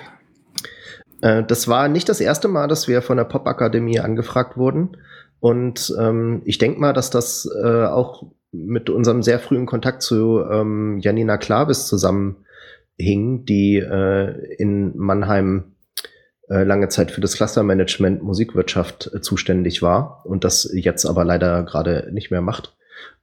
Äh, 1.22 1.44
das 1.44 1.68
war 1.68 1.88
nicht 1.88 2.10
das 2.10 2.20
erste 2.20 2.48
Mal, 2.48 2.68
dass 2.68 2.88
wir 2.88 3.02
von 3.02 3.18
der 3.18 3.24
Popakademie 3.24 4.00
angefragt 4.00 4.58
wurden. 4.58 4.98
Und 5.40 5.94
ähm, 6.00 6.42
ich 6.46 6.58
denke 6.58 6.80
mal, 6.80 6.94
dass 6.94 7.10
das 7.10 7.50
äh, 7.64 7.86
auch 7.86 8.26
mit 8.52 8.90
unserem 8.90 9.24
sehr 9.24 9.40
frühen 9.40 9.66
Kontakt 9.66 10.02
zu 10.02 10.42
ähm, 10.42 11.00
Janina 11.00 11.38
Klavis 11.38 11.88
zusammenhing, 12.98 13.46
die 13.46 13.78
äh, 13.78 14.56
in 14.58 14.98
Mannheim 14.98 15.76
äh, 16.50 16.64
lange 16.64 16.90
Zeit 16.90 17.12
für 17.12 17.22
das 17.22 17.36
Clustermanagement 17.36 18.24
Musikwirtschaft 18.24 19.12
äh, 19.14 19.22
zuständig 19.22 19.82
war 19.82 20.22
und 20.26 20.44
das 20.44 20.70
jetzt 20.74 21.06
aber 21.06 21.24
leider 21.24 21.64
gerade 21.64 22.10
nicht 22.12 22.32
mehr 22.32 22.42
macht. 22.42 22.76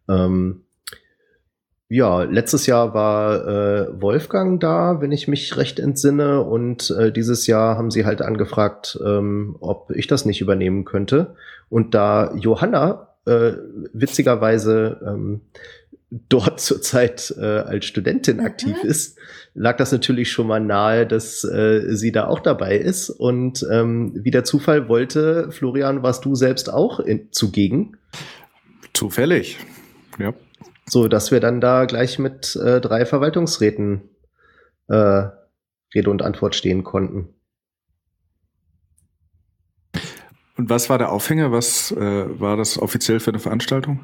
Ähm, 0.08 0.62
ja, 1.92 2.22
letztes 2.22 2.66
Jahr 2.66 2.94
war 2.94 3.48
äh, 3.48 4.00
Wolfgang 4.00 4.60
da, 4.60 5.00
wenn 5.00 5.10
ich 5.10 5.26
mich 5.26 5.56
recht 5.56 5.80
entsinne, 5.80 6.40
und 6.42 6.90
äh, 6.96 7.10
dieses 7.10 7.48
Jahr 7.48 7.76
haben 7.76 7.90
sie 7.90 8.06
halt 8.06 8.22
angefragt, 8.22 8.96
ähm, 9.04 9.56
ob 9.58 9.90
ich 9.90 10.06
das 10.06 10.24
nicht 10.24 10.40
übernehmen 10.40 10.84
könnte. 10.84 11.34
Und 11.68 11.94
da 11.94 12.32
Johanna 12.36 13.08
äh, 13.26 13.52
witzigerweise 13.92 15.00
ähm, 15.04 15.40
dort 16.10 16.60
zurzeit 16.60 17.34
äh, 17.38 17.44
als 17.44 17.86
Studentin 17.86 18.38
mhm. 18.38 18.46
aktiv 18.46 18.76
ist, 18.82 19.18
lag 19.54 19.76
das 19.76 19.92
natürlich 19.92 20.30
schon 20.30 20.46
mal 20.46 20.60
nahe, 20.60 21.06
dass 21.06 21.44
äh, 21.44 21.94
sie 21.94 22.12
da 22.12 22.26
auch 22.26 22.40
dabei 22.40 22.76
ist. 22.76 23.10
Und 23.10 23.66
ähm, 23.70 24.12
wie 24.14 24.30
der 24.30 24.44
Zufall 24.44 24.88
wollte, 24.88 25.50
Florian, 25.50 26.02
warst 26.02 26.24
du 26.24 26.34
selbst 26.34 26.72
auch 26.72 27.00
in, 27.00 27.32
zugegen. 27.32 27.96
Zufällig, 28.92 29.58
ja. 30.18 30.34
So, 30.86 31.06
dass 31.06 31.30
wir 31.30 31.38
dann 31.38 31.60
da 31.60 31.84
gleich 31.84 32.18
mit 32.18 32.56
äh, 32.56 32.80
drei 32.80 33.06
Verwaltungsräten 33.06 34.02
äh, 34.88 35.28
Rede 35.94 36.10
und 36.10 36.22
Antwort 36.22 36.56
stehen 36.56 36.82
konnten. 36.82 37.28
Und 40.56 40.68
was 40.68 40.90
war 40.90 40.98
der 40.98 41.12
Aufhänger? 41.12 41.52
Was 41.52 41.92
äh, 41.92 42.40
war 42.40 42.56
das 42.56 42.76
offiziell 42.78 43.20
für 43.20 43.30
eine 43.30 43.38
Veranstaltung? 43.38 44.00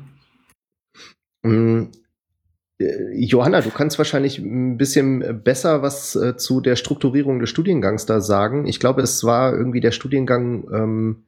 Äh, 2.78 3.14
Johanna, 3.14 3.60
du 3.60 3.70
kannst 3.70 3.98
wahrscheinlich 3.98 4.38
ein 4.38 4.76
bisschen 4.76 5.42
besser 5.42 5.82
was 5.82 6.14
äh, 6.14 6.36
zu 6.36 6.60
der 6.60 6.76
Strukturierung 6.76 7.38
des 7.40 7.50
Studiengangs 7.50 8.06
da 8.06 8.20
sagen. 8.20 8.66
Ich 8.66 8.80
glaube, 8.80 9.02
es 9.02 9.24
war 9.24 9.52
irgendwie 9.54 9.80
der 9.80 9.92
Studiengang 9.92 10.68
ähm, 10.72 11.24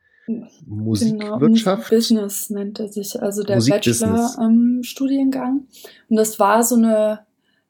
Musikwirtschaft. 0.66 1.88
Genau, 1.88 1.98
Business 1.98 2.50
nennt 2.50 2.78
er 2.80 2.88
sich, 2.88 3.20
also 3.20 3.42
der 3.42 3.56
Bachelor-Studiengang. 3.56 5.48
Ähm, 5.48 5.66
und 6.10 6.16
das 6.16 6.38
war 6.38 6.62
so 6.62 6.76
eine, 6.76 7.20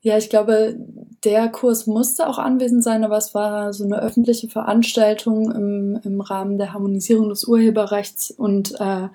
ja, 0.01 0.19
ich 0.19 0.29
glaube, 0.29 0.77
der 1.25 1.49
Kurs 1.49 1.87
musste 1.87 2.27
auch 2.29 2.39
anwesend 2.39 2.83
sein, 2.83 3.05
aber 3.05 3.17
es 3.17 3.33
war 3.35 3.73
so 3.73 3.85
eine 3.85 4.03
öffentliche 4.03 4.49
Veranstaltung 4.49 5.53
im, 5.53 6.01
im 6.03 6.21
Rahmen 6.21 6.59
der 6.59 6.73
Harmonisierung 6.73 7.29
des 7.29 7.45
Urheberrechts 7.45 8.33
und 8.33 8.75
äh, 8.81 9.09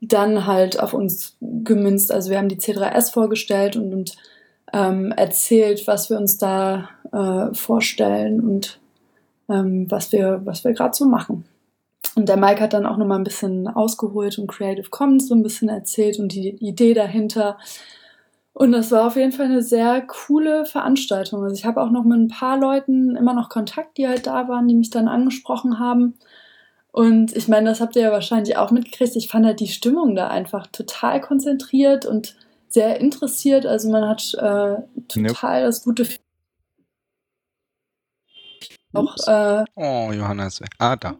dann 0.00 0.46
halt 0.46 0.80
auf 0.80 0.94
uns 0.94 1.36
gemünzt. 1.40 2.12
Also 2.12 2.30
wir 2.30 2.38
haben 2.38 2.48
die 2.48 2.58
C3S 2.58 3.12
vorgestellt 3.12 3.76
und, 3.76 3.92
und 3.92 4.16
ähm, 4.72 5.12
erzählt, 5.12 5.86
was 5.86 6.10
wir 6.10 6.18
uns 6.18 6.38
da 6.38 6.88
äh, 7.12 7.54
vorstellen 7.54 8.40
und 8.40 8.80
ähm, 9.48 9.90
was 9.90 10.12
wir, 10.12 10.40
was 10.44 10.64
wir 10.64 10.72
gerade 10.72 10.96
so 10.96 11.04
machen. 11.04 11.44
Und 12.14 12.28
der 12.28 12.36
Mike 12.36 12.60
hat 12.60 12.72
dann 12.72 12.86
auch 12.86 12.96
nochmal 12.96 13.18
ein 13.18 13.24
bisschen 13.24 13.68
ausgeholt 13.68 14.38
und 14.38 14.48
Creative 14.48 14.88
Commons 14.90 15.28
so 15.28 15.34
ein 15.34 15.42
bisschen 15.42 15.68
erzählt 15.68 16.18
und 16.18 16.32
die 16.32 16.50
Idee 16.50 16.94
dahinter. 16.94 17.58
Und 18.52 18.72
das 18.72 18.90
war 18.90 19.06
auf 19.06 19.16
jeden 19.16 19.32
Fall 19.32 19.46
eine 19.46 19.62
sehr 19.62 20.02
coole 20.02 20.64
Veranstaltung. 20.64 21.42
Also 21.42 21.54
ich 21.54 21.64
habe 21.64 21.80
auch 21.80 21.90
noch 21.90 22.04
mit 22.04 22.18
ein 22.18 22.28
paar 22.28 22.58
Leuten 22.58 23.16
immer 23.16 23.32
noch 23.32 23.48
Kontakt, 23.48 23.96
die 23.96 24.08
halt 24.08 24.26
da 24.26 24.48
waren, 24.48 24.66
die 24.66 24.74
mich 24.74 24.90
dann 24.90 25.08
angesprochen 25.08 25.78
haben. 25.78 26.14
Und 26.92 27.36
ich 27.36 27.46
meine, 27.48 27.70
das 27.70 27.80
habt 27.80 27.96
ihr 27.96 28.02
ja 28.02 28.12
wahrscheinlich 28.12 28.56
auch 28.56 28.70
mitgekriegt. 28.70 29.16
Ich 29.16 29.28
fand 29.28 29.46
halt 29.46 29.60
die 29.60 29.68
Stimmung 29.68 30.14
da 30.14 30.28
einfach 30.28 30.66
total 30.66 31.20
konzentriert 31.20 32.04
und 32.04 32.36
sehr 32.68 33.00
interessiert. 33.00 33.66
Also 33.66 33.90
man 33.90 34.08
hat 34.08 34.34
äh, 34.34 34.76
total 35.08 35.62
das 35.62 35.82
gute 35.84 36.06
auch 38.92 39.14
äh, 39.26 39.64
Oh, 39.76 40.10
Johanna 40.12 40.46
ist 40.46 40.60
weg. 40.60 40.70
Ah, 40.78 40.96
da. 40.96 41.16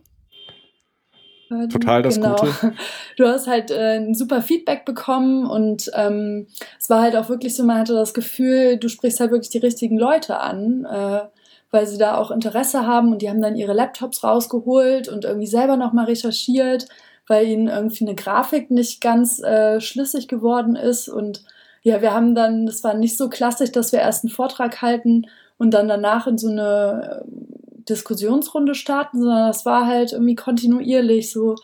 Total 1.68 2.02
das 2.02 2.14
genau. 2.14 2.36
Gute. 2.36 2.74
Du 3.16 3.26
hast 3.26 3.48
halt 3.48 3.70
äh, 3.72 3.96
ein 3.96 4.14
super 4.14 4.40
Feedback 4.40 4.84
bekommen 4.84 5.46
und 5.46 5.90
ähm, 5.94 6.46
es 6.78 6.88
war 6.88 7.02
halt 7.02 7.16
auch 7.16 7.28
wirklich 7.28 7.56
so, 7.56 7.64
man 7.64 7.78
hatte 7.78 7.94
das 7.94 8.14
Gefühl, 8.14 8.76
du 8.76 8.88
sprichst 8.88 9.18
halt 9.18 9.32
wirklich 9.32 9.50
die 9.50 9.58
richtigen 9.58 9.98
Leute 9.98 10.38
an, 10.38 10.84
äh, 10.84 11.22
weil 11.70 11.86
sie 11.86 11.98
da 11.98 12.16
auch 12.16 12.30
Interesse 12.30 12.86
haben 12.86 13.12
und 13.12 13.22
die 13.22 13.30
haben 13.30 13.42
dann 13.42 13.56
ihre 13.56 13.72
Laptops 13.72 14.24
rausgeholt 14.24 15.08
und 15.08 15.24
irgendwie 15.24 15.46
selber 15.46 15.76
nochmal 15.76 16.06
recherchiert, 16.06 16.86
weil 17.26 17.46
ihnen 17.46 17.68
irgendwie 17.68 18.06
eine 18.06 18.14
Grafik 18.14 18.70
nicht 18.70 19.00
ganz 19.00 19.40
äh, 19.40 19.80
schlüssig 19.80 20.28
geworden 20.28 20.76
ist 20.76 21.08
und 21.08 21.44
ja, 21.82 22.02
wir 22.02 22.12
haben 22.12 22.34
dann, 22.34 22.66
das 22.66 22.84
war 22.84 22.94
nicht 22.94 23.16
so 23.16 23.28
klassisch, 23.28 23.72
dass 23.72 23.92
wir 23.92 24.00
erst 24.00 24.24
einen 24.24 24.32
Vortrag 24.32 24.82
halten 24.82 25.26
und 25.56 25.72
dann 25.72 25.88
danach 25.88 26.26
in 26.26 26.36
so 26.36 26.48
eine 26.48 27.24
Diskussionsrunde 27.88 28.74
starten, 28.74 29.20
sondern 29.20 29.48
das 29.48 29.64
war 29.64 29.86
halt 29.86 30.12
irgendwie 30.12 30.34
kontinuierlich 30.34 31.30
so 31.30 31.56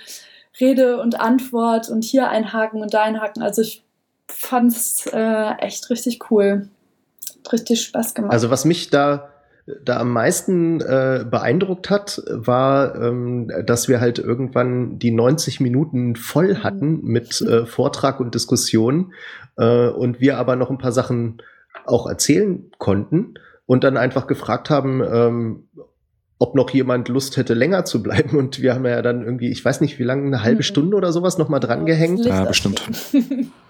Rede 0.58 1.00
und 1.00 1.20
Antwort 1.20 1.90
und 1.90 2.02
hier 2.02 2.28
einhaken 2.28 2.80
und 2.80 2.94
da 2.94 3.02
einhaken. 3.02 3.42
Also 3.42 3.62
ich 3.62 3.84
fand 4.28 4.72
es 4.72 5.06
äh, 5.12 5.50
echt 5.58 5.90
richtig 5.90 6.30
cool. 6.30 6.68
Richtig 7.52 7.82
Spaß 7.82 8.14
gemacht. 8.14 8.32
Also 8.32 8.50
was 8.50 8.64
mich 8.64 8.90
da 8.90 9.28
da 9.82 9.98
am 9.98 10.12
meisten 10.12 10.80
äh, 10.80 11.24
beeindruckt 11.28 11.90
hat, 11.90 12.22
war, 12.28 12.94
ähm, 13.00 13.50
dass 13.64 13.88
wir 13.88 14.00
halt 14.00 14.18
irgendwann 14.18 14.98
die 14.98 15.10
90 15.10 15.60
Minuten 15.60 16.14
voll 16.14 16.54
mhm. 16.54 16.62
hatten 16.64 17.00
mit 17.02 17.40
äh, 17.40 17.66
Vortrag 17.66 18.20
und 18.20 18.34
Diskussion 18.34 19.12
äh, 19.56 19.88
und 19.88 20.20
wir 20.20 20.38
aber 20.38 20.54
noch 20.56 20.70
ein 20.70 20.78
paar 20.78 20.92
Sachen 20.92 21.42
auch 21.84 22.06
erzählen 22.06 22.70
konnten 22.78 23.34
und 23.66 23.82
dann 23.82 23.96
einfach 23.96 24.28
gefragt 24.28 24.70
haben, 24.70 25.02
ähm, 25.02 25.68
ob 26.38 26.54
noch 26.54 26.70
jemand 26.70 27.08
Lust 27.08 27.36
hätte, 27.36 27.54
länger 27.54 27.84
zu 27.84 28.02
bleiben. 28.02 28.38
Und 28.38 28.60
wir 28.60 28.74
haben 28.74 28.84
ja 28.84 29.02
dann 29.02 29.24
irgendwie, 29.24 29.50
ich 29.50 29.64
weiß 29.64 29.80
nicht, 29.80 29.98
wie 29.98 30.04
lange, 30.04 30.26
eine 30.26 30.42
halbe 30.42 30.58
mhm. 30.58 30.64
Stunde 30.64 30.96
oder 30.96 31.10
sowas 31.10 31.38
noch 31.38 31.48
mal 31.48 31.60
dran 31.60 31.86
gehängt. 31.86 32.24
Ja, 32.24 32.44
bestimmt. 32.44 32.82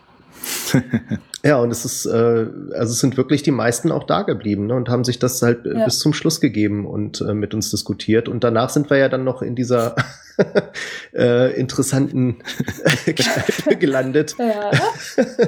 ja, 1.44 1.58
und 1.58 1.70
es 1.70 1.84
ist, 1.84 2.06
äh, 2.06 2.46
also 2.74 2.92
es 2.92 3.00
sind 3.00 3.16
wirklich 3.16 3.42
die 3.42 3.50
meisten 3.50 3.92
auch 3.92 4.04
da 4.04 4.22
geblieben 4.22 4.66
ne, 4.66 4.74
und 4.74 4.88
haben 4.88 5.04
sich 5.04 5.18
das 5.18 5.40
halt 5.42 5.64
ja. 5.64 5.84
bis 5.84 5.98
zum 5.98 6.12
Schluss 6.12 6.40
gegeben 6.40 6.86
und 6.86 7.20
äh, 7.20 7.34
mit 7.34 7.54
uns 7.54 7.70
diskutiert. 7.70 8.28
Und 8.28 8.44
danach 8.44 8.70
sind 8.70 8.90
wir 8.90 8.96
ja 8.98 9.08
dann 9.08 9.24
noch 9.24 9.42
in 9.42 9.54
dieser 9.54 9.96
äh, 11.14 11.58
interessanten 11.58 12.38
Kneipe 13.04 13.76
gelandet. 13.78 14.36
Ja. 14.38 14.70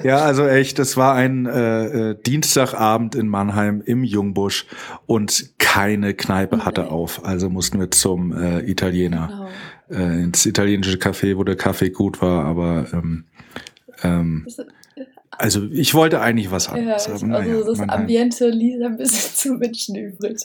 ja, 0.02 0.18
also 0.18 0.46
echt, 0.46 0.78
es 0.78 0.96
war 0.96 1.14
ein 1.14 1.46
äh, 1.46 2.10
äh, 2.10 2.16
Dienstagabend 2.22 3.14
in 3.14 3.28
Mannheim 3.28 3.82
im 3.84 4.04
Jungbusch 4.04 4.66
und 5.06 5.58
keine 5.58 6.14
Kneipe 6.14 6.56
okay. 6.56 6.64
hatte 6.64 6.90
auf. 6.90 7.24
Also 7.24 7.50
mussten 7.50 7.80
wir 7.80 7.90
zum 7.90 8.32
äh, 8.32 8.60
Italiener. 8.60 9.28
Genau. 9.28 9.48
Äh, 9.90 10.22
ins 10.22 10.44
italienische 10.44 10.98
Café, 10.98 11.38
wo 11.38 11.44
der 11.44 11.56
Kaffee 11.56 11.88
gut 11.88 12.20
war, 12.20 12.44
aber 12.44 12.86
ähm, 12.92 13.24
ähm, 14.02 14.46
also 15.38 15.62
ich 15.70 15.94
wollte 15.94 16.20
eigentlich 16.20 16.50
was 16.50 16.68
anderes. 16.68 17.06
Ja, 17.06 17.14
aber, 17.14 17.36
also 17.36 17.64
das 17.64 17.88
Ambiente 17.88 18.48
ließ 18.48 18.82
ein 18.82 18.96
bisschen 18.96 19.34
zu 19.34 19.60
wünschen 19.60 19.94
übrig. 19.94 20.40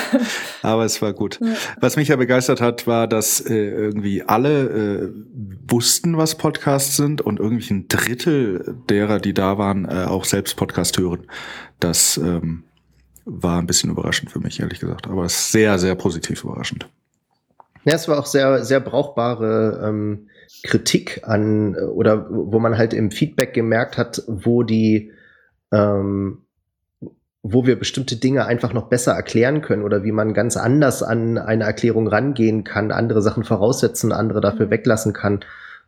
aber 0.62 0.84
es 0.84 1.00
war 1.02 1.12
gut. 1.12 1.38
Ja. 1.40 1.54
Was 1.80 1.96
mich 1.96 2.08
ja 2.08 2.16
begeistert 2.16 2.60
hat, 2.60 2.86
war, 2.86 3.06
dass 3.06 3.40
äh, 3.40 3.54
irgendwie 3.54 4.22
alle 4.22 4.62
äh, 4.64 5.12
wussten, 5.68 6.16
was 6.16 6.36
Podcasts 6.36 6.96
sind 6.96 7.20
und 7.20 7.38
irgendwie 7.38 7.74
ein 7.74 7.88
Drittel 7.88 8.76
derer, 8.88 9.20
die 9.20 9.34
da 9.34 9.58
waren, 9.58 9.84
äh, 9.84 10.06
auch 10.06 10.24
selbst 10.24 10.56
Podcast 10.56 10.98
hören. 10.98 11.26
Das 11.78 12.16
ähm, 12.16 12.64
war 13.26 13.58
ein 13.58 13.66
bisschen 13.66 13.90
überraschend 13.90 14.30
für 14.30 14.40
mich, 14.40 14.60
ehrlich 14.60 14.80
gesagt. 14.80 15.06
Aber 15.06 15.28
sehr, 15.28 15.78
sehr 15.78 15.94
positiv 15.96 16.44
überraschend. 16.44 16.88
Ja, 17.84 17.94
es 17.94 18.08
war 18.08 18.18
auch 18.18 18.26
sehr, 18.26 18.64
sehr 18.64 18.80
brauchbare 18.80 19.86
ähm, 19.86 20.28
Kritik 20.62 21.22
an 21.24 21.76
oder 21.76 22.26
wo 22.30 22.58
man 22.58 22.78
halt 22.78 22.94
im 22.94 23.10
Feedback 23.10 23.54
gemerkt 23.54 23.98
hat, 23.98 24.22
wo 24.26 24.62
die 24.62 25.12
ähm, 25.72 26.44
wo 27.46 27.66
wir 27.66 27.78
bestimmte 27.78 28.16
Dinge 28.16 28.46
einfach 28.46 28.72
noch 28.72 28.88
besser 28.88 29.12
erklären 29.12 29.60
können 29.60 29.82
oder 29.82 30.02
wie 30.02 30.12
man 30.12 30.32
ganz 30.32 30.56
anders 30.56 31.02
an 31.02 31.36
eine 31.36 31.64
Erklärung 31.64 32.08
rangehen 32.08 32.64
kann, 32.64 32.90
andere 32.90 33.20
Sachen 33.20 33.44
voraussetzen, 33.44 34.12
andere 34.12 34.40
dafür 34.40 34.66
mhm. 34.66 34.70
weglassen 34.70 35.12
kann. 35.12 35.44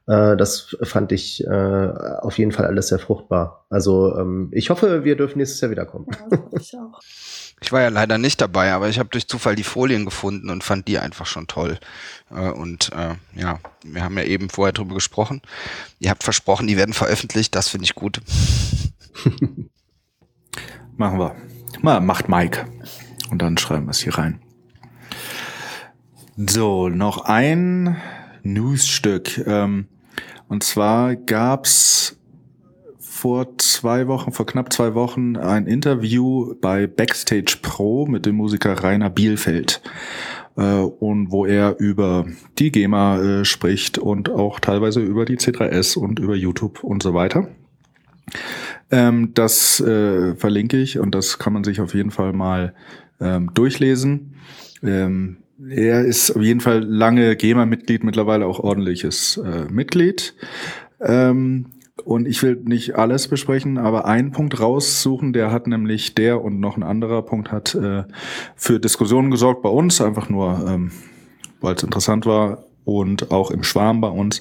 Äh, 0.07 0.37
das 0.37 0.77
fand 0.83 1.13
ich 1.13 1.43
äh, 1.47 1.51
auf 1.51 2.37
jeden 2.37 2.53
Fall 2.53 2.67
alles 2.67 2.89
sehr 2.89 2.99
fruchtbar. 2.99 3.65
Also 3.71 4.15
ähm, 4.19 4.51
ich 4.53 4.69
hoffe, 4.69 5.05
wir 5.05 5.17
dürfen 5.17 5.39
nächstes 5.39 5.63
Jahr 5.63 5.71
wiederkommen. 5.71 6.07
Ja, 6.31 6.39
ich 6.61 6.75
auch. 6.77 7.01
Ich 7.61 7.73
war 7.73 7.81
ja 7.81 7.89
leider 7.89 8.19
nicht 8.19 8.41
dabei, 8.41 8.73
aber 8.73 8.89
ich 8.89 8.99
habe 8.99 9.09
durch 9.09 9.29
Zufall 9.29 9.57
die 9.57 9.65
Folien 9.65 10.05
gefunden 10.05 10.51
und 10.51 10.63
fand 10.63 10.87
die 10.89 10.99
einfach 10.99 11.25
schon 11.27 11.47
toll. 11.47 11.79
Äh, 12.31 12.51
und 12.51 12.93
äh, 12.93 13.15
ja, 13.35 13.61
wir 13.83 14.05
haben 14.05 14.19
ja 14.19 14.25
eben 14.25 14.51
vorher 14.51 14.73
drüber 14.73 14.95
gesprochen. 14.95 15.41
Ihr 15.99 16.11
habt 16.11 16.23
versprochen, 16.23 16.67
die 16.67 16.77
werden 16.77 16.93
veröffentlicht. 16.93 17.55
Das 17.55 17.69
finde 17.69 17.85
ich 17.85 17.95
gut. 17.95 18.21
Machen 20.97 21.19
wir. 21.19 21.35
Mal, 21.81 22.01
macht 22.01 22.29
Mike. 22.29 22.67
Und 23.31 23.41
dann 23.43 23.57
schreiben 23.59 23.87
wir 23.87 23.91
es 23.91 24.01
hier 24.01 24.17
rein. 24.17 24.41
So, 26.37 26.91
noch 26.91 27.25
ein 27.25 27.97
Newsstück. 28.43 29.39
Ähm, 29.47 29.89
und 30.49 30.63
zwar 30.63 31.17
gab's 31.17 32.16
vor 33.17 33.57
zwei 33.57 34.09
Wochen, 34.09 34.33
vor 34.33 34.45
knapp 34.45 34.73
zwei 34.73 34.95
Wochen, 34.95 35.37
ein 35.37 35.67
Interview 35.67 36.55
bei 36.61 36.87
Backstage 36.87 37.57
Pro 37.63 38.07
mit 38.07 38.27
dem 38.27 38.37
Musiker 38.37 38.75
Rainer 38.83 39.09
Bielfeld. 39.09 39.81
Äh, 40.57 40.63
und 40.63 41.33
wo 41.33 41.47
er 41.47 41.79
über 41.79 42.27
die 42.59 42.71
GEMA 42.71 43.21
äh, 43.21 43.45
spricht 43.47 43.97
und 43.97 44.29
auch 44.29 44.61
teilweise 44.61 45.01
über 45.01 45.25
die 45.25 45.39
C3S 45.39 45.97
und 45.97 46.19
über 46.19 46.35
YouTube 46.35 46.85
und 46.85 47.03
so 47.03 47.15
weiter. 47.15 47.49
Ähm, 48.91 49.33
das 49.33 49.81
äh, 49.81 50.35
verlinke 50.37 50.77
ich 50.77 50.99
und 50.99 51.15
das 51.15 51.39
kann 51.39 51.55
man 51.55 51.65
sich 51.65 51.81
auf 51.81 51.95
jeden 51.95 52.11
Fall 52.11 52.35
mal 52.35 52.75
ähm, 53.19 53.51
durchlesen. 53.55 54.35
Ähm, 54.83 55.39
er 55.71 56.05
ist 56.05 56.33
auf 56.33 56.43
jeden 56.43 56.61
Fall 56.61 56.85
lange 56.85 57.35
GEMA-Mitglied, 57.35 58.05
mittlerweile 58.05 58.45
auch 58.45 58.61
ordentliches 58.61 59.39
äh, 59.39 59.65
Mitglied. 59.73 60.35
Ähm, 61.01 61.67
und 62.07 62.29
ich 62.29 62.41
will 62.45 62.63
nicht 62.65 62.95
alles 62.95 63.27
besprechen, 63.27 63.79
aber 63.79 64.05
einen 64.05 64.31
Punkt 64.31 64.61
raussuchen, 64.61 65.33
der 65.33 65.51
hat 65.51 65.67
nämlich 65.67 66.15
der 66.15 66.41
und 66.41 66.61
noch 66.61 66.77
ein 66.77 66.85
anderer 66.85 67.23
Punkt 67.23 67.51
hat 67.51 67.75
äh, 67.75 68.05
für 68.55 68.79
Diskussionen 68.79 69.33
gesorgt 69.33 69.61
bei 69.61 69.69
uns, 69.69 70.01
einfach 70.01 70.29
nur, 70.29 70.65
ähm, 70.69 70.93
weil 71.61 71.75
es 71.75 71.83
interessant 71.83 72.25
war 72.25 72.65
und 72.85 73.33
auch 73.33 73.51
im 73.51 73.65
Schwarm 73.65 74.01
bei 74.01 74.09
uns. 74.09 74.41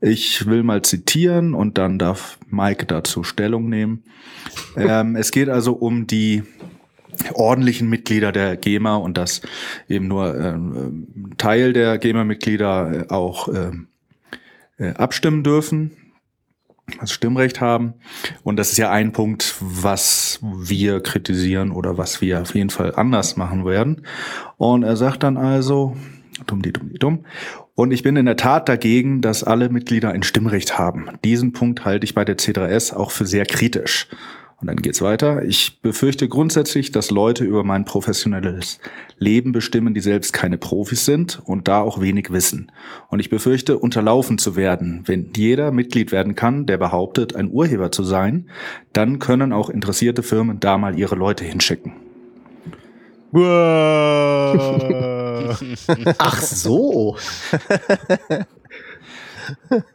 Ich 0.00 0.46
will 0.46 0.62
mal 0.62 0.82
zitieren 0.82 1.52
und 1.52 1.78
dann 1.78 1.98
darf 1.98 2.38
Mike 2.48 2.86
dazu 2.86 3.24
Stellung 3.24 3.68
nehmen. 3.68 4.04
ähm, 4.76 5.16
es 5.16 5.32
geht 5.32 5.48
also 5.48 5.72
um 5.72 6.06
die 6.06 6.44
ordentlichen 7.34 7.88
Mitglieder 7.88 8.30
der 8.30 8.56
GEMA 8.56 8.94
und 8.94 9.18
dass 9.18 9.42
eben 9.88 10.06
nur 10.06 10.38
ähm, 10.38 11.34
Teil 11.38 11.72
der 11.72 11.98
GEMA-Mitglieder 11.98 12.92
äh, 12.92 13.12
auch 13.12 13.48
ähm, 13.48 13.88
äh, 14.78 14.92
abstimmen 14.92 15.42
dürfen, 15.42 15.96
also 16.98 17.14
Stimmrecht 17.14 17.60
haben. 17.60 17.94
Und 18.42 18.56
das 18.56 18.72
ist 18.72 18.78
ja 18.78 18.90
ein 18.90 19.12
Punkt, 19.12 19.56
was 19.60 20.40
wir 20.42 21.00
kritisieren 21.00 21.70
oder 21.70 21.98
was 21.98 22.20
wir 22.20 22.42
auf 22.42 22.54
jeden 22.54 22.70
Fall 22.70 22.94
anders 22.94 23.36
machen 23.36 23.64
werden. 23.64 24.02
Und 24.56 24.82
er 24.82 24.96
sagt 24.96 25.22
dann 25.22 25.36
also, 25.36 25.96
dumm, 26.46 26.62
die, 26.62 26.72
dumm, 26.72 26.90
die, 26.92 26.98
dumm. 26.98 27.24
Und 27.74 27.92
ich 27.92 28.02
bin 28.02 28.16
in 28.16 28.26
der 28.26 28.36
Tat 28.36 28.68
dagegen, 28.68 29.20
dass 29.20 29.44
alle 29.44 29.68
Mitglieder 29.68 30.10
ein 30.10 30.22
Stimmrecht 30.22 30.78
haben. 30.78 31.06
Diesen 31.24 31.52
Punkt 31.52 31.84
halte 31.84 32.04
ich 32.04 32.14
bei 32.14 32.24
der 32.24 32.36
C3S 32.36 32.94
auch 32.94 33.10
für 33.10 33.26
sehr 33.26 33.46
kritisch. 33.46 34.08
Und 34.60 34.66
dann 34.66 34.76
geht's 34.76 35.00
weiter. 35.00 35.42
Ich 35.42 35.80
befürchte 35.80 36.28
grundsätzlich, 36.28 36.92
dass 36.92 37.10
Leute 37.10 37.44
über 37.44 37.64
mein 37.64 37.86
professionelles 37.86 38.78
Leben 39.16 39.52
bestimmen, 39.52 39.94
die 39.94 40.00
selbst 40.00 40.34
keine 40.34 40.58
Profis 40.58 41.06
sind 41.06 41.40
und 41.44 41.66
da 41.66 41.80
auch 41.80 42.02
wenig 42.02 42.30
wissen. 42.30 42.70
Und 43.08 43.20
ich 43.20 43.30
befürchte, 43.30 43.78
unterlaufen 43.78 44.36
zu 44.36 44.56
werden. 44.56 45.02
Wenn 45.06 45.32
jeder 45.34 45.70
Mitglied 45.72 46.12
werden 46.12 46.34
kann, 46.34 46.66
der 46.66 46.76
behauptet, 46.76 47.34
ein 47.34 47.50
Urheber 47.50 47.90
zu 47.90 48.04
sein, 48.04 48.50
dann 48.92 49.18
können 49.18 49.54
auch 49.54 49.70
interessierte 49.70 50.22
Firmen 50.22 50.60
da 50.60 50.76
mal 50.76 50.98
ihre 50.98 51.14
Leute 51.14 51.44
hinschicken. 51.44 51.92
Ach 56.18 56.42
so. 56.42 57.16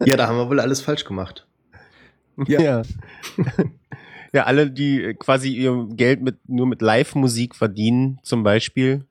ja, 0.06 0.18
da 0.18 0.28
haben 0.28 0.38
wir 0.38 0.50
wohl 0.50 0.60
alles 0.60 0.82
falsch 0.82 1.06
gemacht. 1.06 1.46
Ja. 2.48 2.62
ja. 2.62 2.82
Ja, 4.36 4.44
alle, 4.44 4.70
die 4.70 5.02
äh, 5.02 5.14
quasi 5.14 5.50
ihr 5.54 5.88
Geld 5.92 6.22
mit, 6.22 6.50
nur 6.50 6.68
mit 6.68 6.82
Live-Musik 6.82 7.56
verdienen, 7.56 8.20
zum 8.22 8.44
Beispiel, 8.44 9.06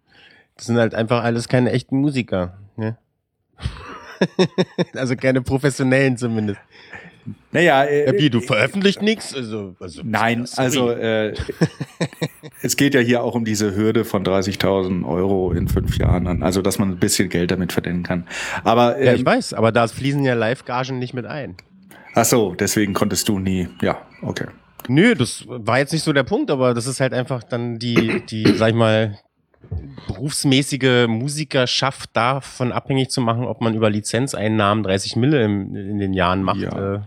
das 0.55 0.67
sind 0.67 0.77
halt 0.77 0.95
einfach 0.95 1.25
alles 1.25 1.49
keine 1.49 1.73
echten 1.73 1.97
Musiker. 1.97 2.59
Ne? 2.77 2.99
also 4.95 5.17
keine 5.17 5.41
professionellen 5.41 6.19
zumindest. 6.19 6.61
Naja, 7.53 7.87
äh, 7.87 8.13
wie, 8.19 8.29
du 8.29 8.43
veröffentlicht 8.43 9.01
nichts? 9.01 9.35
Also, 9.35 9.77
also, 9.81 10.03
Nein, 10.05 10.47
also 10.57 10.91
äh, 10.91 11.33
es 12.61 12.77
geht 12.77 12.93
ja 12.93 13.01
hier 13.01 13.23
auch 13.23 13.35
um 13.35 13.47
diese 13.47 13.75
Hürde 13.75 14.05
von 14.05 14.27
30.000 14.27 15.09
Euro 15.09 15.53
in 15.53 15.69
fünf 15.69 15.97
Jahren 15.97 16.43
Also, 16.43 16.61
dass 16.61 16.79
man 16.79 16.91
ein 16.91 16.99
bisschen 16.99 17.31
Geld 17.31 17.51
damit 17.51 17.73
verdienen 17.73 18.03
kann. 18.03 18.27
Aber 18.63 18.99
ähm, 18.99 19.07
Ja, 19.07 19.13
ich 19.15 19.21
ähm, 19.21 19.27
weiß, 19.27 19.55
aber 19.55 19.73
da 19.73 19.89
fließen 19.89 20.23
ja 20.23 20.35
Live-Gagen 20.35 20.99
nicht 20.99 21.15
mit 21.15 21.25
ein. 21.25 21.57
Ach 22.15 22.27
so, 22.27 22.55
deswegen 22.55 22.93
konntest 22.93 23.27
du 23.31 23.39
nie. 23.39 23.69
Ja, 23.81 24.03
okay. 24.21 24.49
Nö, 24.88 25.14
das 25.14 25.44
war 25.47 25.79
jetzt 25.79 25.92
nicht 25.92 26.03
so 26.03 26.12
der 26.12 26.25
Punkt, 26.25 26.51
aber 26.51 26.75
das 26.75 26.87
ist 26.87 27.01
halt 27.01 27.14
einfach 27.14 27.42
dann 27.42 27.79
die, 27.79 28.25
die, 28.27 28.44
sag 28.57 28.70
ich 28.70 28.75
mal, 28.75 29.18
berufsmäßige 30.07 31.07
Musikerschaft 31.09 32.11
davon 32.12 32.73
abhängig 32.73 33.11
zu 33.11 33.20
machen, 33.20 33.44
ob 33.44 33.61
man 33.61 33.75
über 33.75 33.90
Lizenzeinnahmen 33.90 34.85
30 34.85 35.16
Mille 35.16 35.44
in, 35.44 35.75
in 35.75 35.99
den 35.99 36.12
Jahren 36.12 36.42
macht. 36.42 36.61
Ja. 36.61 36.97
Äh, 36.97 37.01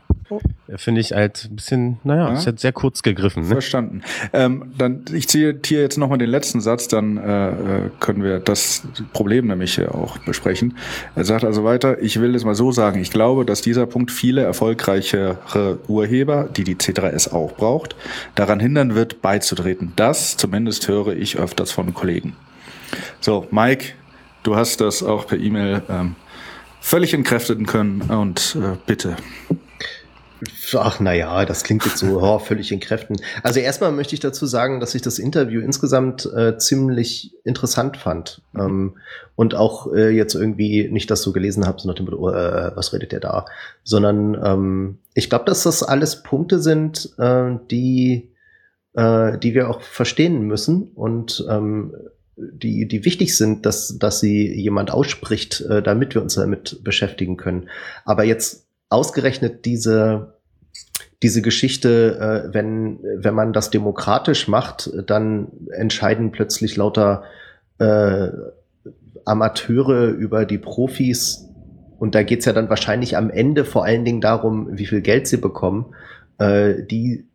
Finde 0.75 1.01
ich 1.01 1.13
halt 1.13 1.47
ein 1.49 1.55
bisschen, 1.55 1.99
naja, 2.03 2.27
ja. 2.27 2.33
ist 2.33 2.45
halt 2.45 2.59
sehr 2.59 2.73
kurz 2.73 3.01
gegriffen. 3.01 3.43
Ne? 3.43 3.49
Verstanden. 3.49 4.01
Ähm, 4.33 4.73
dann, 4.77 5.05
ich 5.13 5.29
ziehe 5.29 5.57
hier 5.65 5.81
jetzt 5.81 5.97
nochmal 5.97 6.17
den 6.17 6.29
letzten 6.29 6.59
Satz, 6.59 6.87
dann 6.87 7.17
äh, 7.17 7.49
äh, 7.49 7.89
können 7.99 8.23
wir 8.23 8.39
das 8.39 8.83
Problem 9.13 9.47
nämlich 9.47 9.79
auch 9.87 10.17
besprechen. 10.19 10.77
Er 11.15 11.23
sagt 11.23 11.45
also 11.45 11.63
weiter, 11.63 12.01
ich 12.01 12.19
will 12.19 12.35
es 12.35 12.43
mal 12.43 12.55
so 12.55 12.71
sagen, 12.71 12.99
ich 12.99 13.11
glaube, 13.11 13.45
dass 13.45 13.61
dieser 13.61 13.85
Punkt 13.85 14.11
viele 14.11 14.43
erfolgreichere 14.43 15.79
Urheber, 15.87 16.49
die 16.55 16.63
die 16.63 16.75
C3S 16.75 17.31
auch 17.31 17.53
braucht, 17.53 17.95
daran 18.35 18.59
hindern 18.59 18.95
wird, 18.95 19.21
beizutreten. 19.21 19.93
Das 19.95 20.35
zumindest 20.35 20.87
höre 20.87 21.15
ich 21.15 21.37
öfters 21.37 21.71
von 21.71 21.93
Kollegen. 21.93 22.35
So, 23.21 23.47
Mike, 23.51 23.93
du 24.43 24.55
hast 24.55 24.81
das 24.81 25.03
auch 25.03 25.27
per 25.27 25.37
E-Mail 25.37 25.81
ähm, 25.89 26.15
völlig 26.81 27.13
entkräften 27.13 27.65
können 27.65 28.01
und 28.01 28.57
äh, 28.61 28.77
bitte. 28.85 29.15
Ach, 30.75 30.99
naja, 30.99 31.45
das 31.45 31.63
klingt 31.63 31.85
jetzt 31.85 31.97
so 31.97 32.21
oh, 32.21 32.39
völlig 32.39 32.71
in 32.71 32.79
Kräften. 32.79 33.17
Also 33.43 33.59
erstmal 33.59 33.91
möchte 33.91 34.13
ich 34.13 34.19
dazu 34.19 34.45
sagen, 34.45 34.79
dass 34.79 34.93
ich 34.93 35.01
das 35.01 35.19
Interview 35.19 35.61
insgesamt 35.61 36.25
äh, 36.25 36.57
ziemlich 36.57 37.33
interessant 37.43 37.97
fand. 37.97 38.41
Mhm. 38.53 38.61
Ähm, 38.61 38.97
und 39.35 39.55
auch 39.55 39.93
äh, 39.93 40.09
jetzt 40.09 40.35
irgendwie 40.35 40.89
nicht 40.89 41.09
das 41.09 41.21
so 41.21 41.31
gelesen 41.31 41.65
habe, 41.65 41.79
so 41.79 41.87
nach 41.87 41.95
dem 41.95 42.05
Motto, 42.05 42.29
äh, 42.29 42.71
was 42.75 42.93
redet 42.93 43.11
der 43.11 43.19
da? 43.19 43.45
Sondern 43.83 44.39
ähm, 44.43 44.99
ich 45.13 45.29
glaube, 45.29 45.45
dass 45.45 45.63
das 45.63 45.83
alles 45.83 46.23
Punkte 46.23 46.59
sind, 46.59 47.13
äh, 47.17 47.55
die, 47.71 48.31
äh, 48.93 49.37
die 49.37 49.53
wir 49.53 49.69
auch 49.69 49.81
verstehen 49.81 50.41
müssen 50.41 50.91
und 50.93 51.45
ähm, 51.49 51.93
die, 52.37 52.87
die 52.87 53.03
wichtig 53.03 53.35
sind, 53.35 53.65
dass, 53.65 53.97
dass 53.97 54.19
sie 54.19 54.53
jemand 54.53 54.91
ausspricht, 54.91 55.61
äh, 55.61 55.81
damit 55.81 56.13
wir 56.13 56.21
uns 56.21 56.35
damit 56.35 56.83
beschäftigen 56.83 57.35
können. 57.35 57.69
Aber 58.05 58.23
jetzt 58.23 58.66
ausgerechnet 58.89 59.65
diese, 59.65 60.37
diese 61.23 61.41
Geschichte, 61.41 62.45
äh, 62.49 62.53
wenn, 62.53 62.99
wenn 63.01 63.33
man 63.33 63.53
das 63.53 63.69
demokratisch 63.69 64.47
macht, 64.47 64.91
dann 65.07 65.47
entscheiden 65.71 66.31
plötzlich 66.31 66.75
lauter 66.75 67.23
äh, 67.79 68.29
Amateure 69.25 70.09
über 70.09 70.45
die 70.45 70.57
Profis. 70.57 71.49
Und 71.99 72.15
da 72.15 72.23
geht's 72.23 72.45
ja 72.45 72.53
dann 72.53 72.69
wahrscheinlich 72.69 73.17
am 73.17 73.29
Ende 73.29 73.65
vor 73.65 73.83
allen 73.83 74.05
Dingen 74.05 74.21
darum, 74.21 74.77
wie 74.77 74.85
viel 74.85 75.01
Geld 75.01 75.27
sie 75.27 75.37
bekommen. 75.37 75.93
Äh, 76.37 76.83
die, 76.83 77.25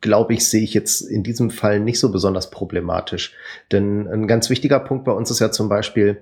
glaube 0.00 0.34
ich, 0.34 0.48
sehe 0.48 0.62
ich 0.62 0.74
jetzt 0.74 1.00
in 1.00 1.22
diesem 1.24 1.50
Fall 1.50 1.80
nicht 1.80 1.98
so 1.98 2.12
besonders 2.12 2.50
problematisch. 2.50 3.34
Denn 3.72 4.06
ein 4.06 4.28
ganz 4.28 4.48
wichtiger 4.48 4.78
Punkt 4.78 5.04
bei 5.04 5.12
uns 5.12 5.30
ist 5.30 5.40
ja 5.40 5.50
zum 5.50 5.68
Beispiel, 5.68 6.18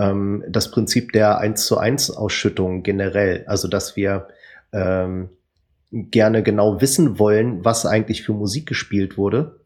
ähm, 0.00 0.42
das 0.48 0.70
Prinzip 0.70 1.12
der 1.12 1.38
1 1.38 1.66
zu 1.66 1.78
1 1.78 2.10
Ausschüttung 2.10 2.82
generell. 2.82 3.44
Also, 3.46 3.68
dass 3.68 3.96
wir 3.96 4.28
ähm, 4.72 5.28
gerne 5.90 6.42
genau 6.42 6.80
wissen 6.80 7.18
wollen, 7.18 7.64
was 7.64 7.86
eigentlich 7.86 8.22
für 8.22 8.32
Musik 8.32 8.66
gespielt 8.66 9.18
wurde. 9.18 9.60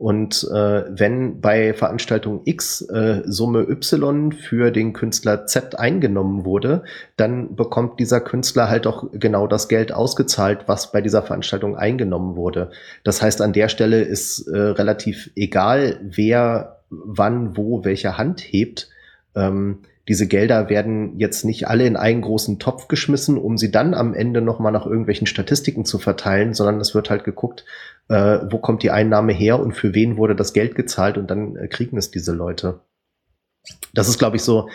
Und 0.00 0.48
äh, 0.50 0.84
wenn 0.88 1.42
bei 1.42 1.74
Veranstaltung 1.74 2.40
X 2.46 2.80
äh, 2.80 3.20
Summe 3.26 3.68
Y 3.68 4.32
für 4.32 4.70
den 4.70 4.94
Künstler 4.94 5.44
Z 5.44 5.78
eingenommen 5.78 6.46
wurde, 6.46 6.84
dann 7.18 7.54
bekommt 7.54 8.00
dieser 8.00 8.22
Künstler 8.22 8.70
halt 8.70 8.86
auch 8.86 9.10
genau 9.12 9.46
das 9.46 9.68
Geld 9.68 9.92
ausgezahlt, 9.92 10.60
was 10.68 10.90
bei 10.90 11.02
dieser 11.02 11.20
Veranstaltung 11.22 11.76
eingenommen 11.76 12.34
wurde. 12.34 12.70
Das 13.04 13.20
heißt, 13.20 13.42
an 13.42 13.52
der 13.52 13.68
Stelle 13.68 14.00
ist 14.00 14.46
äh, 14.48 14.58
relativ 14.58 15.32
egal, 15.36 16.00
wer 16.02 16.80
wann, 16.88 17.58
wo, 17.58 17.84
welche 17.84 18.16
Hand 18.16 18.40
hebt. 18.40 18.88
Ähm, 19.34 19.80
diese 20.08 20.26
Gelder 20.26 20.68
werden 20.68 21.18
jetzt 21.18 21.44
nicht 21.44 21.68
alle 21.68 21.86
in 21.86 21.96
einen 21.96 22.22
großen 22.22 22.58
Topf 22.58 22.88
geschmissen, 22.88 23.38
um 23.38 23.56
sie 23.56 23.70
dann 23.70 23.94
am 23.94 24.14
Ende 24.14 24.40
nochmal 24.40 24.72
nach 24.72 24.86
irgendwelchen 24.86 25.26
Statistiken 25.26 25.84
zu 25.84 25.98
verteilen, 25.98 26.52
sondern 26.54 26.80
es 26.80 26.94
wird 26.94 27.10
halt 27.10 27.24
geguckt, 27.24 27.64
äh, 28.08 28.38
wo 28.50 28.58
kommt 28.58 28.82
die 28.82 28.90
Einnahme 28.90 29.32
her 29.32 29.60
und 29.60 29.72
für 29.72 29.94
wen 29.94 30.16
wurde 30.16 30.34
das 30.34 30.52
Geld 30.52 30.74
gezahlt 30.74 31.16
und 31.16 31.30
dann 31.30 31.56
äh, 31.56 31.68
kriegen 31.68 31.96
es 31.96 32.10
diese 32.10 32.32
Leute. 32.32 32.80
Das 33.94 34.08
ist, 34.08 34.18
glaube 34.18 34.36
ich, 34.36 34.42
so 34.42 34.68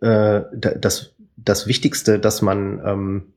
äh, 0.00 0.42
das, 0.52 1.14
das 1.36 1.66
Wichtigste, 1.66 2.18
dass 2.18 2.42
man 2.42 2.82
ähm, 2.84 3.32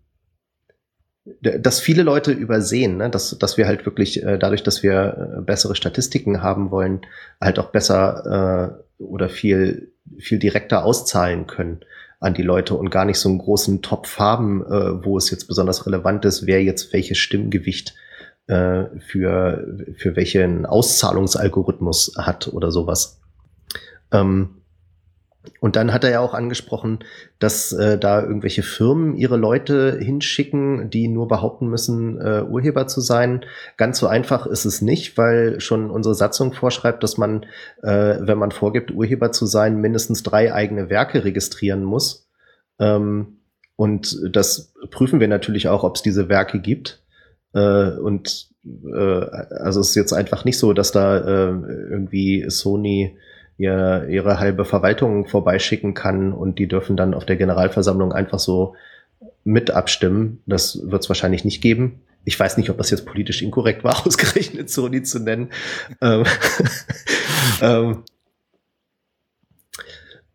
dass 1.41 1.79
viele 1.79 2.03
Leute 2.03 2.31
übersehen, 2.31 2.97
ne? 2.97 3.09
dass, 3.09 3.38
dass 3.39 3.57
wir 3.57 3.65
halt 3.65 3.85
wirklich 3.85 4.23
äh, 4.23 4.38
dadurch, 4.38 4.61
dass 4.61 4.83
wir 4.83 5.38
äh, 5.38 5.41
bessere 5.41 5.75
Statistiken 5.75 6.43
haben 6.43 6.69
wollen, 6.69 7.01
halt 7.41 7.57
auch 7.57 7.71
besser 7.71 8.77
äh, 8.99 9.03
oder 9.03 9.27
viel, 9.27 9.91
viel 10.18 10.39
direkter 10.39 10.86
auszahlen 10.86 11.48
können 11.48 11.82
an 12.20 12.34
die 12.34 12.44
Leute 12.44 12.76
und 12.76 12.89
gar 12.89 13.06
nicht 13.06 13.20
so 13.20 13.30
einen 13.30 13.38
großen 13.38 13.82
Topf 13.82 14.18
haben, 14.18 14.65
äh, 14.65 15.04
wo 15.04 15.18
es 15.18 15.30
jetzt 15.30 15.48
besonders 15.48 15.86
relevant 15.86 16.26
ist, 16.26 16.46
wer 16.46 16.63
jetzt 16.63 16.94
welches 16.94 17.18
Stimmgewicht 17.18 17.94
äh, 18.48 18.86
für, 19.00 19.68
für 19.98 20.15
welchen 20.15 20.65
Auszahlungsalgorithmus 20.65 22.13
hat 22.18 22.48
oder 22.48 22.72
sowas. 22.72 23.20
Ähm, 24.12 24.62
und 25.60 25.75
dann 25.75 25.93
hat 25.93 26.03
er 26.03 26.12
ja 26.12 26.19
auch 26.19 26.34
angesprochen, 26.34 26.99
dass 27.39 27.71
äh, 27.71 27.97
da 27.97 28.21
irgendwelche 28.21 28.63
Firmen 28.63 29.15
ihre 29.15 29.38
Leute 29.38 29.97
hinschicken, 29.99 30.89
die 30.89 31.08
nur 31.08 31.27
behaupten 31.27 31.67
müssen, 31.67 32.19
äh, 32.19 32.43
Urheber 32.43 32.88
zu 32.88 33.01
sein. 33.01 33.45
Ganz 33.77 33.99
so 33.99 34.08
einfach 34.08 34.45
ist 34.45 34.65
es 34.65 34.81
nicht, 34.81 35.17
weil 35.17 35.60
schon 35.60 35.89
unsere 35.89 36.15
Satzung 36.15 36.53
vorschreibt, 36.53 37.03
dass 37.03 37.17
man, 37.17 37.45
äh, 37.81 38.17
wenn 38.19 38.38
man 38.38 38.51
vorgibt, 38.51 38.91
Urheber 38.91 39.31
zu 39.31 39.45
sein, 39.45 39.81
mindestens 39.81 40.23
drei 40.23 40.53
eigene 40.53 40.89
Werke 40.89 41.23
registrieren 41.23 41.84
muss. 41.84 42.29
Ähm, 42.79 43.38
und 43.75 44.17
das 44.31 44.73
prüfen 44.91 45.19
wir 45.19 45.27
natürlich 45.27 45.67
auch, 45.67 45.84
ob 45.84 45.95
es 45.95 46.01
diese 46.01 46.29
Werke 46.29 46.60
gibt. 46.60 47.03
Äh, 47.53 47.91
und 47.97 48.49
äh, 48.63 49.25
also 49.60 49.79
es 49.79 49.89
ist 49.89 49.95
jetzt 49.95 50.13
einfach 50.13 50.45
nicht 50.45 50.58
so, 50.58 50.73
dass 50.73 50.91
da 50.91 51.17
äh, 51.17 51.51
irgendwie 51.89 52.49
Sony 52.49 53.17
ihr, 53.58 54.08
ihre 54.10 54.39
halbe 54.39 54.65
Verwaltung 54.65 55.28
vorbeischicken 55.28 55.94
kann 55.94 56.34
und 56.34 56.60
die 56.60 56.68
dürfen 56.68 56.98
dann 56.98 57.13
auf 57.13 57.26
der 57.26 57.38
Generalversammlung 57.38 58.12
einfach 58.12 58.39
so 58.39 58.76
mit 59.44 59.72
abstimmen. 59.72 60.41
Das 60.46 60.80
wird 60.89 61.04
es 61.04 61.10
wahrscheinlich 61.10 61.46
nicht 61.46 61.62
geben. 61.62 62.02
Ich 62.26 62.39
weiß 62.39 62.58
nicht, 62.58 62.70
ob 62.70 62.78
das 62.78 62.89
jetzt 62.89 63.06
politisch 63.06 63.41
inkorrekt 63.41 63.84
war, 63.84 63.96
ausgerechnet 64.06 64.70
Sony 64.70 65.04
zu 65.04 65.20
nennen. 65.20 65.52
ähm, 66.02 66.24
ähm, 67.62 68.04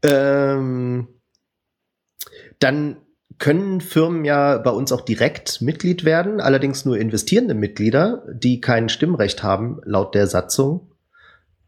ähm, 0.03 1.09
dann 2.59 2.97
können 3.39 3.81
Firmen 3.81 4.25
ja 4.25 4.59
bei 4.59 4.71
uns 4.71 4.93
auch 4.93 5.01
direkt 5.01 5.63
Mitglied 5.63 6.05
werden, 6.05 6.41
allerdings 6.41 6.85
nur 6.85 6.99
investierende 6.99 7.55
Mitglieder, 7.55 8.25
die 8.31 8.61
kein 8.61 8.89
Stimmrecht 8.89 9.43
haben, 9.43 9.81
laut 9.85 10.15
der 10.15 10.27
Satzung 10.27 10.90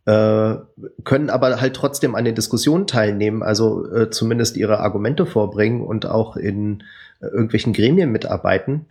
äh, 0.05 0.57
können 1.05 1.31
aber 1.31 1.61
halt 1.61 1.75
trotzdem 1.75 2.15
an 2.15 2.25
den 2.25 2.35
Diskussionen 2.35 2.87
teilnehmen, 2.87 3.43
also 3.43 3.87
äh, 3.93 4.11
zumindest 4.11 4.57
ihre 4.57 4.81
Argumente 4.81 5.27
vorbringen 5.27 5.81
und 5.81 6.07
auch 6.07 6.37
in 6.37 6.83
äh, 7.21 7.27
irgendwelchen 7.27 7.73
Gremien 7.73 8.11
mitarbeiten 8.11 8.87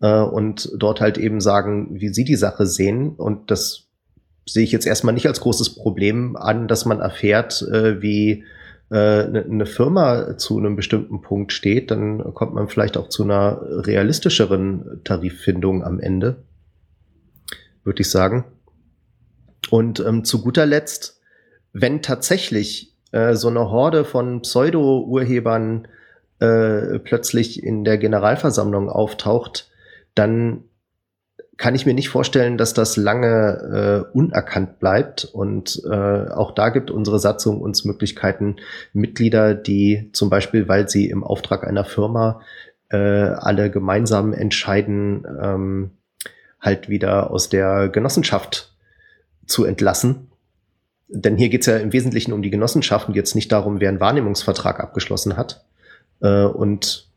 äh, 0.00 0.20
und 0.20 0.72
dort 0.76 1.00
halt 1.00 1.18
eben 1.18 1.40
sagen, 1.40 2.00
wie 2.00 2.08
sie 2.08 2.24
die 2.24 2.36
Sache 2.36 2.66
sehen. 2.66 3.10
Und 3.10 3.50
das 3.50 3.84
sehe 4.44 4.64
ich 4.64 4.72
jetzt 4.72 4.86
erstmal 4.86 5.14
nicht 5.14 5.28
als 5.28 5.40
großes 5.40 5.76
Problem 5.76 6.36
an, 6.36 6.66
dass 6.66 6.84
man 6.84 7.00
erfährt, 7.00 7.62
äh, 7.62 8.02
wie 8.02 8.44
eine 8.88 9.42
äh, 9.44 9.48
ne 9.48 9.66
Firma 9.66 10.38
zu 10.38 10.58
einem 10.58 10.76
bestimmten 10.76 11.20
Punkt 11.20 11.52
steht, 11.52 11.90
dann 11.90 12.22
kommt 12.34 12.54
man 12.54 12.68
vielleicht 12.68 12.96
auch 12.96 13.08
zu 13.08 13.24
einer 13.24 13.60
realistischeren 13.60 15.00
Tariffindung 15.02 15.82
am 15.82 15.98
Ende, 15.98 16.36
würde 17.82 18.02
ich 18.02 18.10
sagen. 18.10 18.44
Und 19.70 20.00
ähm, 20.00 20.24
zu 20.24 20.42
guter 20.42 20.66
Letzt, 20.66 21.20
wenn 21.72 22.02
tatsächlich 22.02 22.94
äh, 23.12 23.34
so 23.34 23.48
eine 23.48 23.70
Horde 23.70 24.04
von 24.04 24.42
Pseudo-Urhebern 24.42 25.88
äh, 26.38 26.98
plötzlich 26.98 27.62
in 27.62 27.84
der 27.84 27.98
Generalversammlung 27.98 28.88
auftaucht, 28.88 29.70
dann 30.14 30.64
kann 31.56 31.74
ich 31.74 31.86
mir 31.86 31.94
nicht 31.94 32.10
vorstellen, 32.10 32.58
dass 32.58 32.74
das 32.74 32.96
lange 32.96 34.04
äh, 34.12 34.16
unerkannt 34.16 34.78
bleibt. 34.78 35.24
Und 35.24 35.82
äh, 35.90 36.28
auch 36.28 36.52
da 36.52 36.68
gibt 36.68 36.90
unsere 36.90 37.18
Satzung 37.18 37.60
uns 37.60 37.84
Möglichkeiten, 37.84 38.56
Mitglieder, 38.92 39.54
die 39.54 40.10
zum 40.12 40.28
Beispiel, 40.28 40.68
weil 40.68 40.88
sie 40.88 41.08
im 41.08 41.24
Auftrag 41.24 41.66
einer 41.66 41.84
Firma 41.84 42.40
äh, 42.90 42.98
alle 42.98 43.70
gemeinsam 43.70 44.32
entscheiden, 44.32 45.26
ähm, 45.42 45.90
halt 46.60 46.88
wieder 46.88 47.30
aus 47.30 47.48
der 47.48 47.88
Genossenschaft 47.88 48.75
zu 49.46 49.64
entlassen. 49.64 50.28
Denn 51.08 51.36
hier 51.36 51.48
geht 51.48 51.60
es 51.60 51.66
ja 51.66 51.76
im 51.76 51.92
Wesentlichen 51.92 52.32
um 52.32 52.42
die 52.42 52.50
Genossenschaften, 52.50 53.14
jetzt 53.14 53.34
nicht 53.34 53.52
darum, 53.52 53.80
wer 53.80 53.88
einen 53.88 54.00
Wahrnehmungsvertrag 54.00 54.80
abgeschlossen 54.80 55.36
hat. 55.36 55.64
Äh, 56.20 56.44
und 56.44 57.08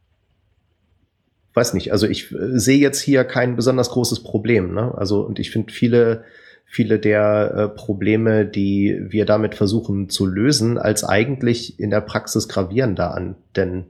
weiß 1.54 1.74
nicht, 1.74 1.92
also 1.92 2.08
ich 2.08 2.32
äh, 2.32 2.60
sehe 2.60 2.78
jetzt 2.78 3.02
hier 3.02 3.24
kein 3.24 3.56
besonders 3.56 3.90
großes 3.90 4.24
Problem. 4.24 4.74
Ne? 4.74 4.94
Also, 4.96 5.22
und 5.22 5.40
ich 5.40 5.52
finde 5.52 5.74
viele, 5.74 6.24
viele 6.66 7.00
der 7.00 7.54
äh, 7.56 7.68
Probleme, 7.70 8.46
die 8.46 9.00
wir 9.10 9.26
damit 9.26 9.56
versuchen 9.56 10.10
zu 10.10 10.26
lösen, 10.28 10.78
als 10.78 11.04
eigentlich 11.04 11.80
in 11.80 11.90
der 11.90 12.02
Praxis 12.02 12.48
gravierender 12.48 13.16
an. 13.16 13.36
Denn 13.56 13.86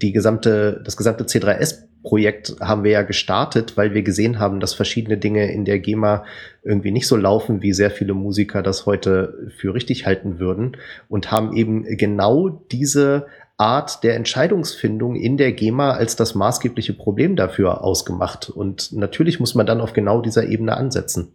die 0.00 0.12
gesamte, 0.12 0.80
das 0.84 0.96
gesamte 0.96 1.24
C3S 1.24 1.87
Projekt 2.02 2.56
haben 2.60 2.84
wir 2.84 2.92
ja 2.92 3.02
gestartet, 3.02 3.76
weil 3.76 3.94
wir 3.94 4.02
gesehen 4.02 4.38
haben, 4.38 4.60
dass 4.60 4.74
verschiedene 4.74 5.18
Dinge 5.18 5.50
in 5.52 5.64
der 5.64 5.78
GEMA 5.78 6.24
irgendwie 6.62 6.90
nicht 6.90 7.06
so 7.06 7.16
laufen, 7.16 7.62
wie 7.62 7.72
sehr 7.72 7.90
viele 7.90 8.14
Musiker 8.14 8.62
das 8.62 8.86
heute 8.86 9.50
für 9.56 9.74
richtig 9.74 10.06
halten 10.06 10.38
würden 10.38 10.76
und 11.08 11.30
haben 11.30 11.56
eben 11.56 11.84
genau 11.96 12.48
diese 12.48 13.26
Art 13.56 14.04
der 14.04 14.14
Entscheidungsfindung 14.14 15.16
in 15.16 15.36
der 15.36 15.52
GEMA 15.52 15.90
als 15.90 16.14
das 16.14 16.36
maßgebliche 16.36 16.92
Problem 16.92 17.34
dafür 17.34 17.82
ausgemacht. 17.82 18.48
Und 18.48 18.92
natürlich 18.92 19.40
muss 19.40 19.56
man 19.56 19.66
dann 19.66 19.80
auf 19.80 19.92
genau 19.92 20.20
dieser 20.20 20.46
Ebene 20.46 20.76
ansetzen. 20.76 21.34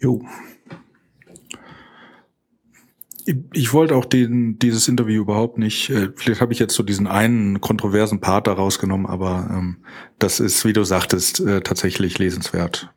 Jo, 0.00 0.22
ich 3.52 3.72
wollte 3.72 3.96
auch 3.96 4.04
den, 4.04 4.58
dieses 4.58 4.88
Interview 4.88 5.22
überhaupt 5.22 5.58
nicht, 5.58 5.90
äh, 5.90 6.10
vielleicht 6.14 6.40
habe 6.40 6.52
ich 6.52 6.58
jetzt 6.58 6.74
so 6.74 6.82
diesen 6.82 7.06
einen 7.06 7.60
kontroversen 7.60 8.20
Part 8.20 8.46
daraus 8.46 8.78
genommen, 8.78 9.06
aber 9.06 9.48
ähm, 9.50 9.78
das 10.18 10.40
ist, 10.40 10.64
wie 10.64 10.72
du 10.72 10.84
sagtest, 10.84 11.40
äh, 11.40 11.60
tatsächlich 11.60 12.18
lesenswert. 12.18 12.90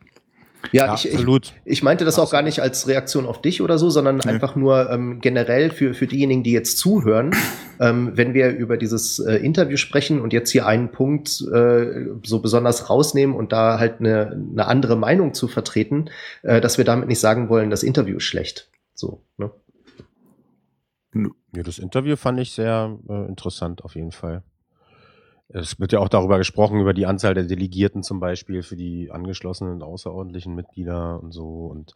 Ja, 0.71 0.87
ja 0.87 0.95
ich, 0.95 1.11
absolut. 1.11 1.53
Ich, 1.65 1.71
ich 1.73 1.83
meinte 1.83 2.05
das 2.05 2.15
absolut. 2.15 2.27
auch 2.27 2.31
gar 2.31 2.41
nicht 2.41 2.61
als 2.61 2.87
Reaktion 2.87 3.25
auf 3.25 3.41
dich 3.41 3.61
oder 3.61 3.77
so, 3.77 3.89
sondern 3.89 4.17
nee. 4.17 4.29
einfach 4.29 4.55
nur 4.55 4.89
ähm, 4.91 5.19
generell 5.21 5.71
für, 5.71 5.93
für 5.93 6.05
diejenigen, 6.05 6.43
die 6.43 6.51
jetzt 6.51 6.77
zuhören, 6.77 7.31
ähm, 7.79 8.11
wenn 8.15 8.33
wir 8.33 8.49
über 8.51 8.77
dieses 8.77 9.19
äh, 9.19 9.35
Interview 9.35 9.77
sprechen 9.77 10.21
und 10.21 10.33
jetzt 10.33 10.51
hier 10.51 10.67
einen 10.67 10.91
Punkt 10.91 11.41
äh, 11.51 12.07
so 12.23 12.39
besonders 12.39 12.89
rausnehmen 12.89 13.35
und 13.35 13.51
da 13.51 13.79
halt 13.79 13.99
eine, 13.99 14.31
eine 14.31 14.67
andere 14.67 14.95
Meinung 14.95 15.33
zu 15.33 15.47
vertreten, 15.47 16.09
äh, 16.43 16.61
dass 16.61 16.77
wir 16.77 16.85
damit 16.85 17.07
nicht 17.07 17.19
sagen 17.19 17.49
wollen, 17.49 17.69
das 17.69 17.83
Interview 17.83 18.17
ist 18.17 18.23
schlecht. 18.23 18.69
So, 18.93 19.21
ne? 19.37 19.49
Ja, 21.13 21.63
das 21.63 21.79
Interview 21.79 22.15
fand 22.15 22.39
ich 22.39 22.51
sehr 22.51 22.97
äh, 23.09 23.27
interessant 23.27 23.83
auf 23.83 23.95
jeden 23.95 24.11
Fall. 24.11 24.43
Es 25.51 25.79
wird 25.79 25.91
ja 25.91 25.99
auch 25.99 26.09
darüber 26.09 26.37
gesprochen, 26.37 26.79
über 26.79 26.93
die 26.93 27.07
Anzahl 27.07 27.33
der 27.33 27.45
Delegierten 27.45 28.03
zum 28.03 28.19
Beispiel 28.19 28.61
für 28.61 28.75
die 28.75 29.09
angeschlossenen 29.09 29.73
und 29.73 29.83
außerordentlichen 29.83 30.53
Mitglieder 30.53 31.21
und 31.21 31.31
so 31.31 31.65
und 31.65 31.95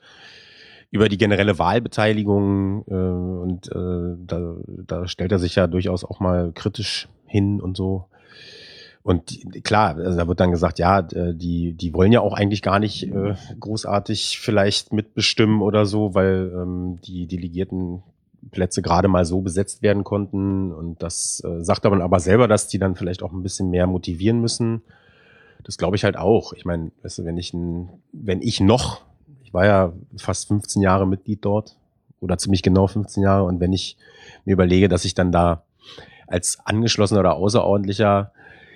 über 0.89 1.07
die 1.07 1.17
generelle 1.17 1.59
Wahlbeteiligung 1.59 2.83
äh, 2.87 2.93
und 2.93 3.67
äh, 3.71 4.17
da, 4.25 4.55
da 4.87 5.07
stellt 5.07 5.31
er 5.31 5.39
sich 5.39 5.55
ja 5.55 5.67
durchaus 5.67 6.03
auch 6.03 6.19
mal 6.19 6.51
kritisch 6.53 7.09
hin 7.27 7.61
und 7.61 7.77
so. 7.77 8.05
Und 9.03 9.37
klar, 9.65 9.97
also 9.97 10.17
da 10.17 10.27
wird 10.27 10.39
dann 10.39 10.51
gesagt, 10.51 10.79
ja, 10.79 11.01
die, 11.01 11.73
die 11.73 11.93
wollen 11.93 12.13
ja 12.13 12.21
auch 12.21 12.33
eigentlich 12.33 12.61
gar 12.61 12.79
nicht 12.79 13.03
äh, 13.03 13.35
großartig 13.59 14.39
vielleicht 14.39 14.93
mitbestimmen 14.93 15.61
oder 15.61 15.85
so, 15.85 16.15
weil 16.15 16.53
ähm, 16.55 16.99
die 17.03 17.27
Delegierten 17.27 18.01
Plätze 18.51 18.81
gerade 18.81 19.07
mal 19.07 19.25
so 19.25 19.41
besetzt 19.41 19.81
werden 19.81 20.03
konnten. 20.03 20.71
Und 20.71 21.01
das 21.01 21.43
äh, 21.45 21.63
sagt 21.63 21.83
man 21.83 22.01
aber 22.01 22.19
selber, 22.19 22.47
dass 22.47 22.67
die 22.67 22.79
dann 22.79 22.95
vielleicht 22.95 23.23
auch 23.23 23.31
ein 23.31 23.43
bisschen 23.43 23.69
mehr 23.69 23.87
motivieren 23.87 24.39
müssen. 24.41 24.81
das 25.63 25.77
glaube 25.77 25.95
ich 25.95 26.03
halt 26.03 26.17
auch. 26.17 26.53
Ich 26.53 26.65
meine, 26.65 26.91
weißt 27.03 27.19
du, 27.19 27.25
wenn 27.25 27.37
ich, 27.37 27.53
wenn 27.53 28.41
ich 28.41 28.59
noch, 28.59 29.01
ich 29.43 29.53
war 29.53 29.65
ja 29.65 29.93
fast 30.17 30.47
15 30.47 30.81
Jahre 30.81 31.07
Mitglied 31.07 31.43
dort 31.45 31.77
oder 32.19 32.37
ziemlich 32.37 32.63
genau 32.63 32.87
15 32.87 33.23
Jahre 33.23 33.43
und 33.45 33.59
wenn 33.59 33.73
ich 33.73 33.97
mir 34.45 34.53
überlege, 34.53 34.87
dass 34.87 35.05
ich 35.05 35.13
dann 35.13 35.31
da 35.31 35.63
als 36.27 36.59
angeschlossener 36.65 37.19
oder 37.19 37.35
außerordentlicher 37.35 38.31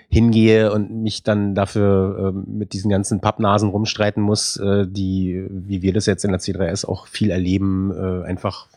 hingehe 0.10 0.72
und 0.72 0.92
mich 0.92 1.24
dann 1.24 1.54
dafür 1.54 2.34
äh, 2.34 2.50
mit 2.50 2.74
diesen 2.74 2.90
ganzen 2.90 3.20
Pappnasen 3.20 3.70
rumstreiten 3.70 4.24
muss, 4.24 4.58
äh, 4.58 4.86
die, 4.88 5.46
wie 5.50 5.82
wir 5.82 5.94
das 5.94 6.06
jetzt 6.06 6.24
in 6.24 6.32
der 6.32 6.40
C3S 6.40 6.86
auch 6.86 7.08
viel 7.08 7.30
erleben, 7.30 7.92
äh, 7.92 8.26
einfach 8.26 8.68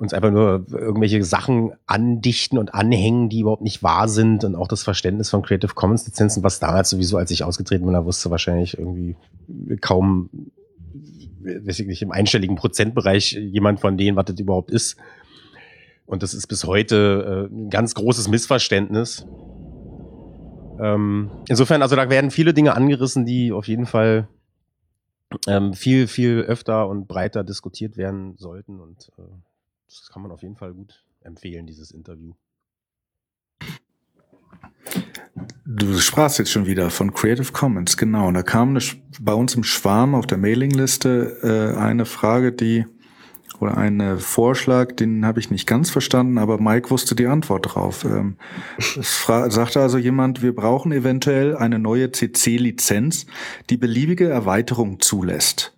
uns 0.00 0.14
einfach 0.14 0.30
nur 0.30 0.64
irgendwelche 0.72 1.22
Sachen 1.22 1.72
andichten 1.86 2.56
und 2.56 2.72
anhängen, 2.72 3.28
die 3.28 3.40
überhaupt 3.40 3.62
nicht 3.62 3.82
wahr 3.82 4.08
sind 4.08 4.44
und 4.44 4.56
auch 4.56 4.66
das 4.66 4.82
Verständnis 4.82 5.28
von 5.28 5.42
Creative 5.42 5.74
Commons 5.74 6.06
Lizenzen, 6.06 6.42
was 6.42 6.58
damals 6.58 6.88
sowieso, 6.88 7.18
als 7.18 7.30
ich 7.30 7.44
ausgetreten 7.44 7.84
bin, 7.84 7.92
da 7.92 8.06
wusste 8.06 8.30
wahrscheinlich 8.30 8.78
irgendwie 8.78 9.16
kaum, 9.82 10.30
weiß 11.44 11.80
ich 11.80 11.86
nicht, 11.86 12.00
im 12.00 12.12
einstelligen 12.12 12.56
Prozentbereich 12.56 13.32
jemand 13.32 13.80
von 13.80 13.98
denen, 13.98 14.16
was 14.16 14.24
das 14.24 14.40
überhaupt 14.40 14.70
ist. 14.70 14.96
Und 16.06 16.22
das 16.22 16.32
ist 16.32 16.46
bis 16.46 16.64
heute 16.64 17.48
äh, 17.50 17.54
ein 17.54 17.68
ganz 17.68 17.94
großes 17.94 18.28
Missverständnis. 18.28 19.26
Ähm, 20.80 21.30
insofern, 21.46 21.82
also 21.82 21.94
da 21.94 22.08
werden 22.08 22.30
viele 22.30 22.54
Dinge 22.54 22.74
angerissen, 22.74 23.26
die 23.26 23.52
auf 23.52 23.68
jeden 23.68 23.84
Fall 23.84 24.28
ähm, 25.46 25.74
viel, 25.74 26.06
viel 26.06 26.40
öfter 26.40 26.88
und 26.88 27.06
breiter 27.06 27.44
diskutiert 27.44 27.98
werden 27.98 28.34
sollten 28.38 28.80
und 28.80 29.10
äh, 29.18 29.22
das 29.90 30.08
kann 30.10 30.22
man 30.22 30.30
auf 30.30 30.42
jeden 30.42 30.56
Fall 30.56 30.72
gut 30.72 31.04
empfehlen, 31.22 31.66
dieses 31.66 31.90
Interview. 31.90 32.32
Du 35.64 35.98
sprachst 35.98 36.38
jetzt 36.38 36.50
schon 36.50 36.66
wieder 36.66 36.90
von 36.90 37.12
Creative 37.12 37.52
Commons, 37.52 37.96
genau. 37.96 38.28
Und 38.28 38.34
da 38.34 38.42
kam 38.42 38.70
eine, 38.70 38.80
bei 39.20 39.32
uns 39.32 39.54
im 39.54 39.64
Schwarm 39.64 40.14
auf 40.14 40.26
der 40.26 40.38
Mailingliste 40.38 41.74
äh, 41.74 41.78
eine 41.78 42.06
Frage, 42.06 42.52
die 42.52 42.86
oder 43.58 43.76
ein 43.76 44.18
Vorschlag, 44.18 44.92
den 44.92 45.26
habe 45.26 45.38
ich 45.38 45.50
nicht 45.50 45.66
ganz 45.66 45.90
verstanden, 45.90 46.38
aber 46.38 46.58
Mike 46.58 46.90
wusste 46.90 47.14
die 47.14 47.26
Antwort 47.26 47.74
drauf. 47.74 48.04
Ähm, 48.04 48.36
es 48.78 49.26
sagte 49.26 49.80
also 49.80 49.98
jemand, 49.98 50.40
wir 50.40 50.54
brauchen 50.54 50.92
eventuell 50.92 51.56
eine 51.56 51.78
neue 51.78 52.10
CC-Lizenz, 52.10 53.26
die 53.68 53.76
beliebige 53.76 54.28
Erweiterung 54.28 55.00
zulässt. 55.00 55.76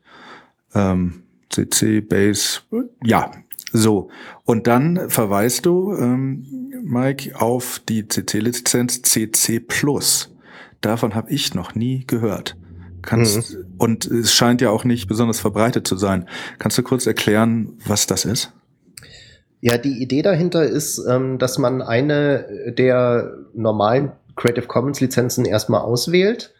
Ähm, 0.75 1.25
CC 1.51 2.01
Base, 2.01 2.61
ja, 3.03 3.31
so, 3.73 4.11
und 4.45 4.67
dann 4.67 5.09
verweist 5.09 5.67
du, 5.67 5.95
ähm, 5.95 6.73
Mike, 6.83 7.41
auf 7.41 7.81
die 7.89 8.07
CC-Lizenz 8.07 9.03
CC 9.03 9.61
Plus. 9.61 10.35
Davon 10.81 11.15
habe 11.15 11.31
ich 11.31 11.55
noch 11.55 11.75
nie 11.75 12.05
gehört. 12.07 12.57
Kannst, 13.03 13.55
mhm. 13.55 13.65
Und 13.79 14.07
es 14.07 14.35
scheint 14.35 14.61
ja 14.61 14.71
auch 14.71 14.85
nicht 14.85 15.09
besonders 15.09 15.41
verbreitet 15.41 15.87
zu 15.87 15.97
sein. 15.97 16.29
Kannst 16.59 16.79
du 16.79 16.83
kurz 16.83 17.07
erklären, 17.07 17.79
was 17.87 18.07
das 18.07 18.25
ist? 18.25 18.53
Ja, 19.61 19.79
die 19.79 20.03
Idee 20.03 20.23
dahinter 20.23 20.65
ist, 20.65 21.03
ähm, 21.09 21.39
dass 21.39 21.59
man 21.59 21.83
eine 21.83 22.75
der 22.77 23.33
normalen 23.55 24.13
Creative 24.37 24.67
Commons 24.67 25.01
Lizenzen 25.01 25.45
erstmal 25.45 25.83
auswählt 25.83 26.53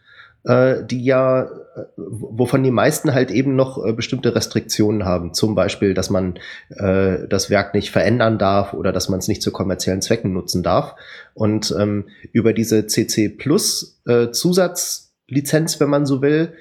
äh, 0.43 0.83
die 0.83 1.03
ja, 1.03 1.43
äh, 1.43 1.47
wovon 1.97 2.63
die 2.63 2.71
meisten 2.71 3.13
halt 3.13 3.31
eben 3.31 3.55
noch 3.55 3.83
äh, 3.83 3.93
bestimmte 3.93 4.35
Restriktionen 4.35 5.05
haben. 5.05 5.33
Zum 5.33 5.55
Beispiel, 5.55 5.93
dass 5.93 6.09
man 6.09 6.39
äh, 6.69 7.27
das 7.29 7.49
Werk 7.49 7.73
nicht 7.73 7.91
verändern 7.91 8.37
darf 8.37 8.73
oder 8.73 8.91
dass 8.91 9.09
man 9.09 9.19
es 9.19 9.27
nicht 9.27 9.41
zu 9.41 9.51
kommerziellen 9.51 10.01
Zwecken 10.01 10.33
nutzen 10.33 10.63
darf. 10.63 10.95
Und 11.33 11.73
ähm, 11.79 12.09
über 12.31 12.53
diese 12.53 12.87
CC 12.87 13.29
Plus 13.29 14.01
äh, 14.05 14.31
Zusatzlizenz, 14.31 15.79
wenn 15.79 15.89
man 15.89 16.05
so 16.05 16.21
will, 16.21 16.53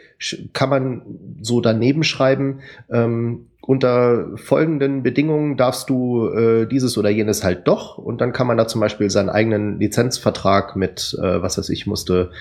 kann 0.53 0.71
man 0.71 1.03
so 1.40 1.61
daneben 1.61 2.05
schreiben, 2.05 2.61
ähm, 2.90 3.49
unter 3.64 4.37
folgenden 4.37 5.05
Bedingungen 5.05 5.57
darfst 5.57 5.88
du 5.88 6.29
äh, 6.29 6.66
dieses 6.66 6.98
oder 6.98 7.11
jenes 7.11 7.44
halt 7.44 7.68
doch 7.68 7.96
und 7.96 8.20
dann 8.20 8.33
kann 8.33 8.48
man 8.48 8.57
da 8.57 8.66
zum 8.66 8.81
Beispiel 8.81 9.09
seinen 9.09 9.31
eigenen 9.31 9.79
Lizenzvertrag 9.79 10.75
mit, 10.75 11.16
äh, 11.22 11.40
was 11.42 11.59
weiß 11.59 11.68
ich, 11.68 11.87
musste 11.87 12.33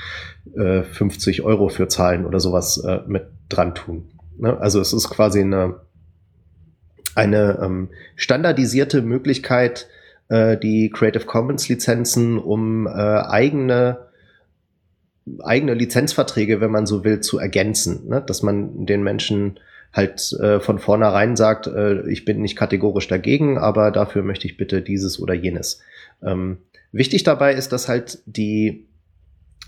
äh, 0.55 0.81
50 0.81 1.43
Euro 1.43 1.69
für 1.69 1.87
zahlen 1.87 2.25
oder 2.25 2.39
sowas 2.39 2.83
äh, 2.83 3.01
mit 3.05 3.27
dran 3.49 3.75
tun. 3.75 4.09
Ne? 4.39 4.59
Also 4.59 4.81
es 4.81 4.93
ist 4.93 5.11
quasi 5.11 5.41
eine, 5.41 5.75
eine 7.13 7.59
ähm, 7.61 7.89
standardisierte 8.15 9.03
Möglichkeit, 9.03 9.87
äh, 10.27 10.57
die 10.57 10.89
Creative 10.89 11.25
Commons 11.25 11.69
Lizenzen 11.69 12.39
um 12.39 12.87
äh, 12.87 12.89
eigene 12.89 14.09
eigene 15.43 15.75
Lizenzverträge, 15.75 16.61
wenn 16.61 16.71
man 16.71 16.87
so 16.87 17.03
will, 17.03 17.19
zu 17.19 17.37
ergänzen, 17.37 18.07
ne? 18.07 18.23
dass 18.25 18.41
man 18.41 18.87
den 18.87 19.03
Menschen 19.03 19.59
halt 19.93 20.31
äh, 20.33 20.59
von 20.59 20.79
vornherein 20.79 21.35
sagt, 21.35 21.67
äh, 21.67 22.07
ich 22.09 22.25
bin 22.25 22.41
nicht 22.41 22.55
kategorisch 22.55 23.07
dagegen, 23.07 23.57
aber 23.57 23.91
dafür 23.91 24.23
möchte 24.23 24.47
ich 24.47 24.57
bitte 24.57 24.81
dieses 24.81 25.19
oder 25.19 25.33
jenes. 25.33 25.81
Ähm, 26.23 26.59
wichtig 26.91 27.23
dabei 27.23 27.53
ist, 27.53 27.71
dass 27.73 27.89
halt 27.89 28.19
die, 28.25 28.87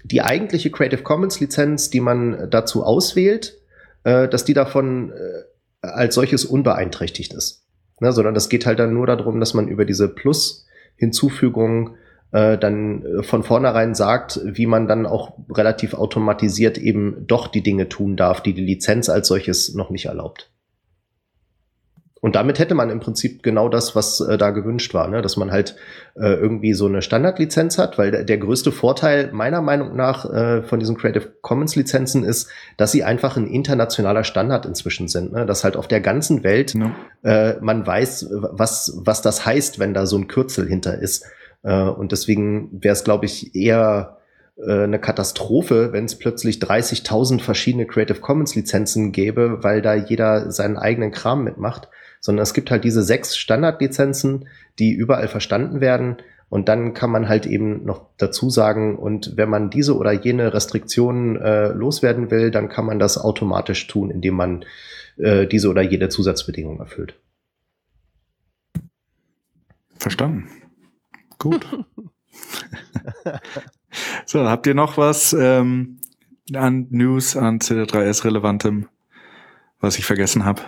die 0.03 0.21
eigentliche 0.21 0.71
Creative 0.71 1.03
Commons 1.03 1.39
Lizenz, 1.39 1.89
die 1.89 1.99
man 1.99 2.49
dazu 2.49 2.83
auswählt, 2.83 3.57
äh, 4.03 4.27
dass 4.27 4.45
die 4.45 4.53
davon 4.53 5.11
äh, 5.11 5.87
als 5.87 6.15
solches 6.15 6.45
unbeeinträchtigt 6.45 7.33
ist. 7.33 7.63
Ne, 7.99 8.11
sondern 8.11 8.33
das 8.33 8.49
geht 8.49 8.65
halt 8.65 8.79
dann 8.79 8.93
nur 8.93 9.07
darum, 9.07 9.39
dass 9.39 9.53
man 9.53 9.67
über 9.67 9.85
diese 9.85 10.09
Plus-Hinzufügung 10.09 11.95
äh, 12.33 12.57
dann 12.57 13.05
äh, 13.05 13.23
von 13.23 13.43
vornherein 13.43 13.95
sagt, 13.95 14.41
wie 14.43 14.65
man 14.65 14.87
dann 14.87 15.05
auch 15.05 15.33
relativ 15.49 15.93
automatisiert 15.93 16.77
eben 16.77 17.25
doch 17.27 17.47
die 17.47 17.63
Dinge 17.63 17.87
tun 17.89 18.17
darf, 18.17 18.41
die 18.41 18.53
die 18.53 18.65
Lizenz 18.65 19.07
als 19.07 19.27
solches 19.27 19.73
noch 19.75 19.89
nicht 19.89 20.05
erlaubt. 20.05 20.49
Und 22.23 22.37
damit 22.37 22.57
hätte 22.57 22.73
man 22.73 22.89
im 22.89 23.01
Prinzip 23.01 23.43
genau 23.43 23.67
das, 23.67 23.97
was 23.97 24.21
äh, 24.21 24.37
da 24.37 24.51
gewünscht 24.51 24.93
war, 24.93 25.09
ne? 25.09 25.21
dass 25.21 25.35
man 25.35 25.51
halt 25.51 25.75
äh, 26.15 26.33
irgendwie 26.33 26.73
so 26.73 26.85
eine 26.85 27.01
Standardlizenz 27.01 27.77
hat, 27.77 27.97
weil 27.97 28.11
der, 28.11 28.23
der 28.23 28.37
größte 28.37 28.71
Vorteil 28.71 29.29
meiner 29.33 29.61
Meinung 29.61 29.97
nach 29.97 30.23
äh, 30.31 30.63
von 30.63 30.79
diesen 30.79 30.95
Creative 30.95 31.33
Commons 31.41 31.75
Lizenzen 31.75 32.23
ist, 32.23 32.49
dass 32.77 32.93
sie 32.93 33.03
einfach 33.03 33.35
ein 33.35 33.45
internationaler 33.45 34.23
Standard 34.23 34.65
inzwischen 34.65 35.09
sind, 35.09 35.33
ne? 35.33 35.45
dass 35.45 35.65
halt 35.65 35.75
auf 35.75 35.89
der 35.89 35.99
ganzen 35.99 36.43
Welt 36.43 36.73
ja. 36.73 36.95
äh, 37.23 37.57
man 37.59 37.85
weiß, 37.85 38.29
was, 38.31 39.01
was 39.03 39.21
das 39.21 39.45
heißt, 39.45 39.79
wenn 39.79 39.93
da 39.93 40.05
so 40.05 40.17
ein 40.17 40.29
Kürzel 40.29 40.65
hinter 40.65 40.97
ist. 40.97 41.25
Äh, 41.63 41.81
und 41.81 42.11
deswegen 42.11 42.69
wäre 42.71 42.93
es, 42.93 43.03
glaube 43.03 43.25
ich, 43.25 43.55
eher 43.55 44.17
äh, 44.57 44.83
eine 44.83 44.99
Katastrophe, 44.99 45.91
wenn 45.91 46.05
es 46.05 46.17
plötzlich 46.17 46.57
30.000 46.57 47.41
verschiedene 47.41 47.87
Creative 47.87 48.19
Commons 48.19 48.55
Lizenzen 48.55 49.11
gäbe, 49.11 49.63
weil 49.63 49.81
da 49.81 49.95
jeder 49.95 50.51
seinen 50.51 50.77
eigenen 50.77 51.11
Kram 51.11 51.43
mitmacht, 51.43 51.89
sondern 52.19 52.43
es 52.43 52.53
gibt 52.53 52.69
halt 52.69 52.83
diese 52.83 53.03
sechs 53.03 53.35
Standardlizenzen, 53.35 54.47
die 54.79 54.91
überall 54.91 55.27
verstanden 55.27 55.81
werden. 55.81 56.17
Und 56.49 56.69
dann 56.69 56.93
kann 56.93 57.09
man 57.09 57.27
halt 57.27 57.47
eben 57.47 57.83
noch 57.83 58.05
dazu 58.17 58.51
sagen, 58.51 58.95
und 58.95 59.37
wenn 59.37 59.49
man 59.49 59.71
diese 59.71 59.97
oder 59.97 60.11
jene 60.11 60.53
Restriktionen 60.53 61.35
äh, 61.35 61.69
loswerden 61.69 62.29
will, 62.29 62.51
dann 62.51 62.69
kann 62.69 62.85
man 62.85 62.99
das 62.99 63.17
automatisch 63.17 63.87
tun, 63.87 64.11
indem 64.11 64.35
man 64.35 64.65
äh, 65.17 65.47
diese 65.47 65.69
oder 65.69 65.81
jene 65.81 66.09
Zusatzbedingung 66.09 66.79
erfüllt. 66.79 67.15
Verstanden. 69.97 70.47
Gut. 71.43 71.67
so, 74.25 74.47
habt 74.47 74.65
ihr 74.65 74.73
noch 74.73 74.95
was 74.95 75.33
ähm, 75.37 75.99
an 76.53 76.87
News, 76.89 77.35
an 77.35 77.59
CD3S 77.59 78.23
relevantem, 78.23 78.87
was 79.81 79.97
ich 79.97 80.05
vergessen 80.05 80.45
habe? 80.45 80.61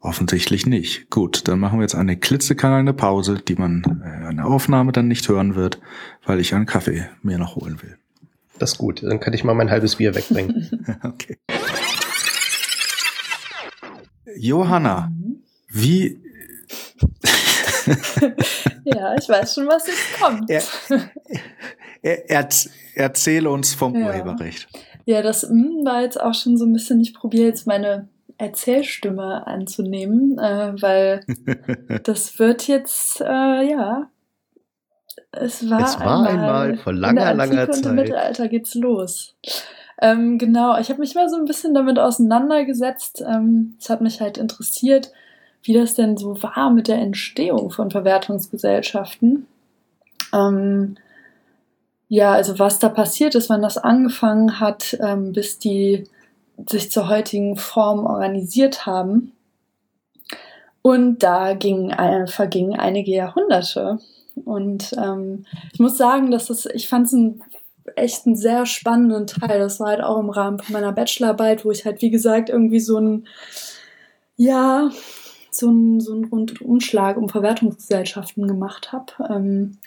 Offensichtlich 0.00 0.66
nicht. 0.66 1.08
Gut, 1.08 1.48
dann 1.48 1.58
machen 1.58 1.78
wir 1.78 1.84
jetzt 1.84 1.94
eine 1.94 2.18
klitzekleine 2.18 2.92
Pause, 2.92 3.36
die 3.36 3.54
man 3.54 4.02
äh, 4.04 4.34
der 4.34 4.44
Aufnahme 4.44 4.92
dann 4.92 5.08
nicht 5.08 5.26
hören 5.30 5.54
wird, 5.54 5.80
weil 6.26 6.40
ich 6.40 6.54
einen 6.54 6.66
Kaffee 6.66 7.08
mir 7.22 7.38
noch 7.38 7.56
holen 7.56 7.80
will. 7.80 7.96
Das 8.58 8.72
ist 8.72 8.78
gut, 8.78 9.02
dann 9.02 9.18
kann 9.18 9.32
ich 9.32 9.44
mal 9.44 9.54
mein 9.54 9.70
halbes 9.70 9.96
Bier 9.96 10.14
wegbringen. 10.14 10.98
okay. 11.04 11.38
Johanna, 14.36 15.10
wie 15.70 16.23
ja, 18.84 19.14
ich 19.16 19.28
weiß 19.28 19.54
schon, 19.54 19.66
was 19.66 19.86
jetzt 19.86 20.20
kommt. 20.20 20.50
Er, 20.50 20.62
er, 22.02 22.30
er, 22.30 22.48
erzähle 22.94 23.50
uns 23.50 23.74
vom 23.74 23.94
ja. 23.94 24.06
Urheberrecht. 24.06 24.68
Ja, 25.06 25.22
das 25.22 25.48
mm, 25.48 25.84
war 25.84 26.02
jetzt 26.02 26.20
auch 26.20 26.34
schon 26.34 26.56
so 26.56 26.64
ein 26.64 26.72
bisschen, 26.72 27.00
ich 27.00 27.14
probiere 27.14 27.46
jetzt 27.46 27.66
meine 27.66 28.08
Erzählstimme 28.38 29.46
anzunehmen, 29.46 30.38
äh, 30.38 30.72
weil 30.80 31.24
das 32.04 32.38
wird 32.38 32.66
jetzt, 32.66 33.20
äh, 33.20 33.70
ja, 33.70 34.08
es 35.32 35.68
war, 35.68 35.80
es 35.80 35.98
war 36.00 36.28
einmal, 36.28 36.28
einmal 36.28 36.76
vor 36.76 36.92
langer, 36.92 37.34
langer 37.34 37.70
Zeit. 37.70 37.84
Und 37.84 37.86
im 37.86 37.94
Mittelalter 37.96 38.48
geht's 38.48 38.74
los. 38.74 39.36
Ähm, 40.00 40.38
genau, 40.38 40.78
ich 40.78 40.90
habe 40.90 41.00
mich 41.00 41.14
mal 41.14 41.28
so 41.28 41.36
ein 41.36 41.44
bisschen 41.44 41.74
damit 41.74 41.98
auseinandergesetzt. 41.98 43.22
Ähm, 43.26 43.76
es 43.78 43.90
hat 43.90 44.00
mich 44.00 44.20
halt 44.20 44.38
interessiert, 44.38 45.12
wie 45.64 45.72
das 45.72 45.94
denn 45.94 46.16
so 46.16 46.42
war 46.42 46.70
mit 46.70 46.88
der 46.88 46.98
Entstehung 46.98 47.70
von 47.70 47.90
Verwertungsgesellschaften. 47.90 49.46
Ähm, 50.32 50.96
ja, 52.08 52.32
also 52.32 52.58
was 52.58 52.78
da 52.78 52.90
passiert 52.90 53.34
ist, 53.34 53.48
wann 53.48 53.62
das 53.62 53.78
angefangen 53.78 54.60
hat, 54.60 54.96
ähm, 55.00 55.32
bis 55.32 55.58
die 55.58 56.04
sich 56.68 56.90
zur 56.90 57.08
heutigen 57.08 57.56
Form 57.56 58.06
organisiert 58.06 58.86
haben. 58.86 59.32
Und 60.82 61.22
da 61.22 61.54
ging, 61.54 61.90
äh, 61.90 62.26
vergingen 62.26 62.78
einige 62.78 63.10
Jahrhunderte. 63.10 63.98
Und 64.44 64.92
ähm, 64.98 65.46
ich 65.72 65.80
muss 65.80 65.96
sagen, 65.96 66.30
dass 66.30 66.46
das, 66.46 66.66
ich 66.66 66.88
fand 66.88 67.06
es 67.06 67.16
echt 67.96 68.26
einen 68.26 68.36
sehr 68.36 68.66
spannenden 68.66 69.26
Teil. 69.26 69.58
Das 69.58 69.80
war 69.80 69.88
halt 69.88 70.02
auch 70.02 70.18
im 70.18 70.30
Rahmen 70.30 70.60
meiner 70.68 70.92
Bachelorarbeit, 70.92 71.64
wo 71.64 71.70
ich 71.70 71.86
halt, 71.86 72.02
wie 72.02 72.10
gesagt, 72.10 72.50
irgendwie 72.50 72.80
so 72.80 72.98
ein, 72.98 73.26
ja, 74.36 74.90
so 75.56 75.70
ein, 75.70 76.00
so 76.00 76.14
ein 76.14 76.24
Rundumschlag 76.24 77.16
um 77.16 77.28
Verwertungsgesellschaften 77.28 78.46
gemacht 78.46 78.92
habe. 78.92 79.12
Ähm, 79.30 79.78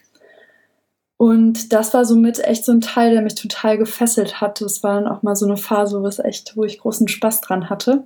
und 1.18 1.74
das 1.74 1.94
war 1.96 2.06
somit 2.06 2.40
echt 2.44 2.64
so 2.64 2.72
ein 2.72 2.82
Teil, 2.82 3.12
der 3.12 3.24
mich 3.24 3.36
total 3.36 3.78
gefesselt 3.78 4.40
hat. 4.40 4.62
Das 4.62 4.84
war 4.84 5.02
dann 5.02 5.12
auch 5.12 5.24
mal 5.24 5.36
so 5.36 5.46
eine 5.46 5.58
Phase, 5.58 6.02
wo 6.02 6.08
echt, 6.24 6.56
wo 6.56 6.64
ich 6.64 6.80
großen 6.80 7.08
Spaß 7.08 7.42
dran 7.42 7.70
hatte. 7.70 8.06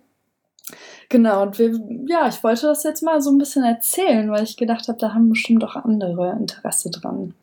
Genau, 1.10 1.42
und 1.42 1.60
wir, 1.60 1.78
ja, 2.08 2.30
ich 2.30 2.42
wollte 2.42 2.68
das 2.68 2.84
jetzt 2.84 3.04
mal 3.04 3.22
so 3.22 3.30
ein 3.30 3.38
bisschen 3.38 3.66
erzählen, 3.66 4.32
weil 4.32 4.44
ich 4.44 4.56
gedacht 4.56 4.88
habe, 4.88 4.98
da 4.98 5.14
haben 5.14 5.28
bestimmt 5.28 5.62
auch 5.66 5.76
andere 5.76 6.32
Interesse 6.40 6.90
dran. 6.90 7.34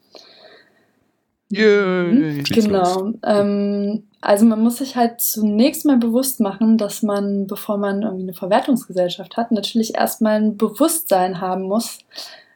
Yay, 1.50 2.12
mhm, 2.12 2.44
genau. 2.44 3.12
Ähm, 3.24 4.04
also 4.20 4.44
man 4.44 4.62
muss 4.62 4.78
sich 4.78 4.96
halt 4.96 5.20
zunächst 5.20 5.86
mal 5.86 5.96
bewusst 5.96 6.40
machen, 6.40 6.76
dass 6.76 7.02
man, 7.02 7.46
bevor 7.46 7.78
man 7.78 8.02
irgendwie 8.02 8.24
eine 8.24 8.34
Verwertungsgesellschaft 8.34 9.36
hat, 9.36 9.52
natürlich 9.52 9.94
erstmal 9.94 10.40
ein 10.40 10.56
Bewusstsein 10.56 11.40
haben 11.40 11.62
muss, 11.62 12.00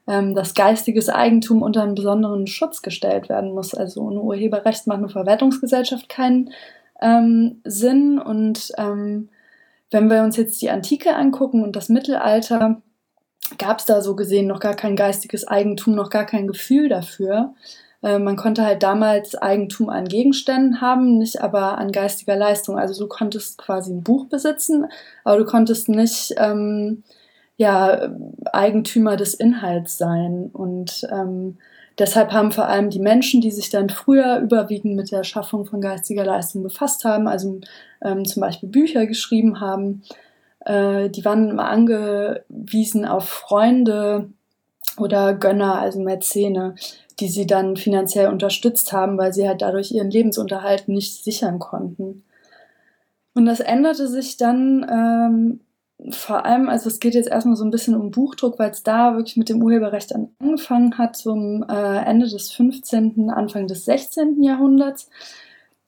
ähm, 0.07 0.34
dass 0.34 0.55
geistiges 0.55 1.09
Eigentum 1.09 1.62
unter 1.62 1.82
einen 1.82 1.95
besonderen 1.95 2.47
Schutz 2.47 2.82
gestellt 2.82 3.28
werden 3.28 3.53
muss. 3.53 3.74
Also 3.74 4.03
ohne 4.03 4.20
Urheberrecht 4.20 4.86
macht 4.86 4.99
eine 4.99 5.09
Verwertungsgesellschaft 5.09 6.09
keinen 6.09 6.51
ähm, 7.01 7.61
Sinn. 7.64 8.18
Und 8.18 8.72
ähm, 8.76 9.28
wenn 9.90 10.11
wir 10.11 10.22
uns 10.22 10.36
jetzt 10.36 10.61
die 10.61 10.70
Antike 10.70 11.14
angucken 11.14 11.62
und 11.62 11.76
das 11.76 11.88
Mittelalter, 11.88 12.82
gab 13.59 13.78
es 13.78 13.84
da 13.84 14.03
so 14.03 14.16
gesehen 14.16 14.49
noch 14.49 14.61
gar 14.61 14.74
kein 14.74 14.97
geistiges 14.97 15.47
Eigentum, 15.47 15.95
noch 15.95 16.11
gar 16.11 16.26
kein 16.26 16.47
Gefühl 16.47 16.88
dafür. 16.88 17.55
Äh, 18.03 18.18
man 18.18 18.36
konnte 18.36 18.64
halt 18.64 18.82
damals 18.82 19.34
Eigentum 19.34 19.88
an 19.88 20.07
Gegenständen 20.07 20.80
haben, 20.80 21.18
nicht 21.18 21.40
aber 21.40 21.78
an 21.78 21.92
geistiger 21.92 22.36
Leistung. 22.36 22.78
Also 22.78 23.05
du 23.05 23.09
konntest 23.09 23.59
quasi 23.59 23.92
ein 23.92 24.03
Buch 24.03 24.26
besitzen, 24.26 24.86
aber 25.24 25.38
du 25.38 25.44
konntest 25.44 25.88
nicht 25.88 26.34
ähm, 26.36 27.03
ja, 27.57 28.09
Eigentümer 28.53 29.16
des 29.16 29.34
Inhalts 29.34 29.98
sein. 29.98 30.50
Und 30.53 31.07
ähm, 31.12 31.59
deshalb 31.98 32.32
haben 32.32 32.53
vor 32.53 32.66
allem 32.66 32.90
die 32.90 33.00
Menschen, 33.00 33.40
die 33.40 33.53
sich 33.53 33.70
dann 33.70 33.88
früher 33.88 34.38
überwiegend 34.38 34.96
mit 34.96 35.12
der 35.12 35.24
Schaffung 35.24 35.64
von 35.66 35.80
geistiger 35.80 36.24
Leistung 36.24 36.62
befasst 36.62 37.05
haben, 37.05 37.28
also 37.28 37.61
ähm, 38.03 38.24
zum 38.24 38.40
Beispiel 38.40 38.68
Bücher 38.68 39.07
geschrieben 39.07 39.61
haben, 39.61 40.03
äh, 40.64 41.09
die 41.11 41.24
waren 41.24 41.50
immer 41.50 41.68
angewiesen 41.68 43.05
auf 43.05 43.28
Freunde 43.28 44.30
oder 44.98 45.34
Gönner, 45.34 45.78
also 45.78 46.00
Mäzene, 46.00 46.74
die 47.22 47.28
sie 47.28 47.46
dann 47.46 47.76
finanziell 47.76 48.28
unterstützt 48.28 48.92
haben, 48.92 49.16
weil 49.16 49.32
sie 49.32 49.46
halt 49.46 49.62
dadurch 49.62 49.92
ihren 49.92 50.10
Lebensunterhalt 50.10 50.88
nicht 50.88 51.22
sichern 51.22 51.60
konnten. 51.60 52.24
Und 53.32 53.46
das 53.46 53.60
änderte 53.60 54.08
sich 54.08 54.36
dann 54.36 54.84
ähm, 54.90 55.60
vor 56.10 56.44
allem, 56.44 56.68
also 56.68 56.88
es 56.88 56.98
geht 56.98 57.14
jetzt 57.14 57.28
erstmal 57.28 57.54
so 57.54 57.64
ein 57.64 57.70
bisschen 57.70 57.94
um 57.94 58.10
Buchdruck, 58.10 58.58
weil 58.58 58.72
es 58.72 58.82
da 58.82 59.14
wirklich 59.14 59.36
mit 59.36 59.48
dem 59.48 59.62
Urheberrecht 59.62 60.12
angefangen 60.40 60.98
hat, 60.98 61.14
zum 61.14 61.64
äh, 61.68 62.04
Ende 62.04 62.28
des 62.28 62.50
15., 62.50 63.30
Anfang 63.30 63.68
des 63.68 63.84
16. 63.84 64.42
Jahrhunderts. 64.42 65.08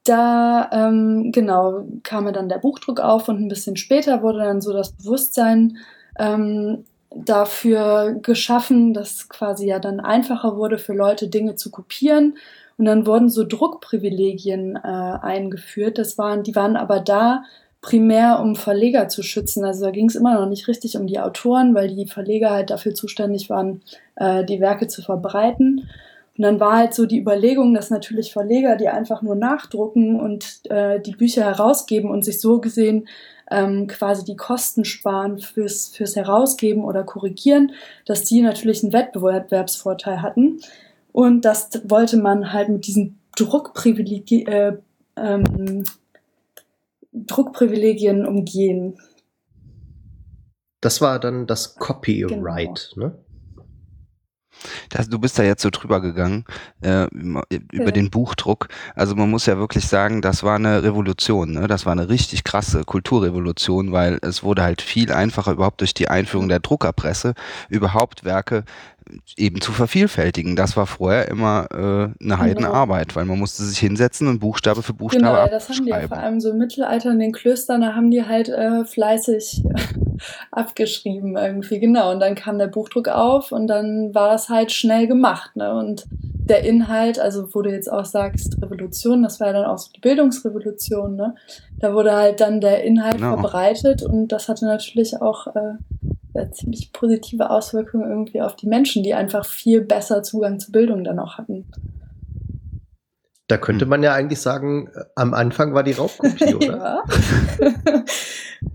Da, 0.05 0.70
ähm, 0.72 1.32
genau, 1.32 1.85
kam 2.05 2.32
dann 2.32 2.49
der 2.49 2.59
Buchdruck 2.59 3.01
auf 3.01 3.28
und 3.28 3.41
ein 3.41 3.49
bisschen 3.49 3.76
später 3.76 4.22
wurde 4.22 4.39
dann 4.39 4.61
so 4.61 4.72
das 4.72 4.93
Bewusstsein 4.93 5.78
ähm, 6.16 6.85
dafür 7.15 8.17
geschaffen, 8.21 8.95
dass 8.95 9.29
quasi 9.29 9.67
ja 9.67 9.79
dann 9.79 10.01
einfacher 10.01 10.57
wurde 10.57 10.79
für 10.79 10.95
Leute 10.95 11.29
Dinge 11.29 11.57
zu 11.57 11.71
kopieren. 11.71 12.37
Und 12.77 12.87
dann 12.87 13.07
wurden 13.07 13.29
so 13.29 13.45
Druckprivilegien 13.45 14.77
äh, 14.77 14.79
eingeführt. 14.79 15.99
Das 15.99 16.19
waren, 16.19 16.43
die 16.43 16.57
waren 16.57 16.77
aber 16.77 17.01
da, 17.01 17.45
primär 17.81 18.41
um 18.41 18.57
Verleger 18.57 19.09
zu 19.09 19.23
schützen. 19.23 19.65
Also 19.65 19.85
da 19.85 19.91
ging 19.91 20.09
es 20.09 20.17
immer 20.17 20.41
noch 20.41 20.49
nicht 20.49 20.67
richtig 20.69 20.97
um 20.97 21.07
die 21.07 21.21
Autoren, 21.21 21.75
weil 21.75 21.95
die 21.95 22.07
Verleger 22.07 22.51
halt 22.51 22.71
dafür 22.71 22.95
zuständig 22.95 23.51
waren, 23.51 23.83
äh, 24.17 24.45
die 24.45 24.61
Werke 24.61 24.89
zu 24.89 25.03
verbreiten. 25.03 25.89
Und 26.37 26.43
dann 26.43 26.59
war 26.59 26.79
halt 26.79 26.95
so 26.95 27.07
die 27.07 27.21
Überlegung, 27.21 27.75
dass 27.75 27.91
natürlich 27.91 28.33
Verleger, 28.33 28.75
die 28.77 28.89
einfach 28.89 29.23
nur 29.23 29.37
nachdrucken 29.37 30.19
und 30.19 30.69
äh, 30.69 30.99
die 30.99 31.15
Bücher 31.15 31.45
herausgeben 31.45 32.11
und 32.11 32.25
sich 32.25 32.41
so 32.41 32.61
gesehen 32.61 33.07
ähm, 33.51 33.87
quasi 33.87 34.25
die 34.25 34.37
Kosten 34.37 34.85
sparen 34.85 35.39
fürs, 35.39 35.89
fürs 35.89 36.17
Herausgeben 36.17 36.85
oder 36.85 37.05
Korrigieren, 37.05 37.73
dass 38.07 38.25
die 38.25 38.41
natürlich 38.41 38.83
einen 38.83 38.93
Wettbewerbsvorteil 38.93 40.23
hatten. 40.23 40.61
Und 41.13 41.45
das 41.45 41.71
wollte 41.85 42.17
man 42.17 42.53
halt 42.53 42.69
mit 42.69 42.87
diesen 42.87 43.19
Druckprivilegien, 43.37 44.47
äh, 44.47 44.77
ähm, 45.17 45.85
Druckprivilegien 47.13 48.27
umgehen. 48.27 48.99
Das 50.81 51.01
war 51.01 51.19
dann 51.19 51.47
das 51.47 51.77
Copyright, 51.77 52.91
genau. 52.95 53.07
ne? 53.07 53.24
Das, 54.91 55.09
du 55.09 55.19
bist 55.19 55.39
da 55.39 55.43
jetzt 55.43 55.62
so 55.62 55.71
drüber 55.71 56.01
gegangen 56.01 56.45
äh, 56.83 57.07
über 57.11 57.45
ja. 57.73 57.91
den 57.91 58.11
Buchdruck. 58.11 58.69
Also 58.95 59.15
man 59.15 59.31
muss 59.31 59.47
ja 59.47 59.59
wirklich 59.59 59.87
sagen, 59.87 60.23
das 60.23 60.43
war 60.43 60.57
eine 60.57 60.83
Revolution. 60.83 61.53
Ne? 61.53 61.67
Das 61.67 61.87
war 61.87 61.93
eine 61.93 62.09
richtig 62.09 62.45
krasse 62.45 62.85
Kulturrevolution, 62.85 63.93
weil 63.93 64.19
es 64.23 64.43
wurde 64.43 64.62
halt 64.62 64.83
viel 64.83 65.12
einfacher 65.12 65.53
überhaupt 65.53 65.81
durch 65.81 65.95
die 65.95 66.09
Einführung 66.09 66.49
der 66.49 66.61
Druckerpresse 66.61 67.35
überhaupt 67.69 68.25
Werke 68.25 68.65
eben 69.37 69.61
zu 69.61 69.73
vervielfältigen. 69.73 70.57
Das 70.57 70.77
war 70.77 70.87
vorher 70.87 71.29
immer 71.29 71.67
äh, 71.71 71.77
eine 71.77 72.15
genau. 72.19 72.39
Heidenarbeit, 72.39 73.15
weil 73.17 73.25
man 73.25 73.39
musste 73.39 73.63
sich 73.63 73.79
hinsetzen 73.79 74.29
und 74.29 74.39
Buchstabe 74.39 74.83
für 74.83 74.95
Buchstabe 74.95 75.25
Genau, 75.25 75.47
das 75.49 75.69
haben 75.69 75.85
die 75.85 75.91
ja 75.91 76.09
vor 76.09 76.17
allem 76.17 76.41
so 76.41 76.51
im 76.51 76.59
Mittelalter 76.59 77.11
in 77.11 77.19
den 77.19 77.33
Klöstern, 77.33 77.83
da 77.83 77.95
haben 77.95 78.11
die 78.11 78.25
halt 78.25 78.49
äh, 78.49 78.85
fleißig 78.85 79.65
abgeschrieben 80.51 81.37
irgendwie, 81.37 81.81
genau. 81.81 82.13
Und 82.13 82.21
dann 82.21 82.35
kam 82.35 82.59
der 82.59 82.69
Buchdruck 82.69 83.09
auf 83.09 83.53
und 83.53 83.67
dann 83.67 84.15
war 84.15 84.31
das 84.31 84.49
halt 84.49 84.73
schnell 84.73 85.07
gemacht, 85.07 85.57
ne? 85.57 85.75
Und 85.75 86.07
der 86.13 86.63
Inhalt, 86.65 87.19
also 87.19 87.55
wo 87.55 87.63
du 87.63 87.71
jetzt 87.71 87.91
auch 87.91 88.05
sagst, 88.05 88.61
Revolution, 88.63 89.23
das 89.23 89.41
war 89.41 89.49
ja 89.49 89.53
dann 89.55 89.65
auch 89.65 89.79
so 89.79 89.91
die 89.95 90.01
Bildungsrevolution, 90.01 91.17
ne? 91.17 91.35
Da 91.79 91.95
wurde 91.95 92.13
halt 92.13 92.41
dann 92.41 92.61
der 92.61 92.85
Inhalt 92.85 93.17
genau. 93.17 93.35
verbreitet 93.35 94.03
und 94.03 94.29
das 94.29 94.49
hatte 94.49 94.67
natürlich 94.67 95.21
auch 95.21 95.49
äh, 95.49 95.75
ja, 96.35 96.51
ziemlich 96.51 96.93
positive 96.93 97.51
Auswirkungen 97.51 98.11
irgendwie 98.11 98.43
auf 98.43 98.57
die 98.57 98.66
Menschen, 98.66 99.03
die 99.03 99.14
einfach 99.14 99.47
viel 99.47 99.80
besser 99.80 100.22
Zugang 100.22 100.59
zu 100.59 100.72
Bildung 100.72 101.05
dann 101.05 101.18
auch 101.18 101.39
hatten. 101.39 101.66
Da 103.47 103.59
könnte 103.59 103.87
man 103.87 104.03
ja 104.03 104.14
eigentlich 104.14 104.41
sagen, 104.41 104.89
äh, 104.95 105.05
am 105.16 105.35
Anfang 105.35 105.74
war 105.74 105.82
die 105.82 105.93
Raubkopie, 105.93 106.55
oder? 106.57 107.05
ja. 107.61 108.05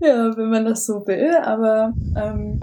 ja, 0.00 0.36
wenn 0.36 0.48
man 0.48 0.64
das 0.64 0.86
so 0.86 1.06
will, 1.06 1.36
aber 1.42 1.92
ähm, 2.16 2.60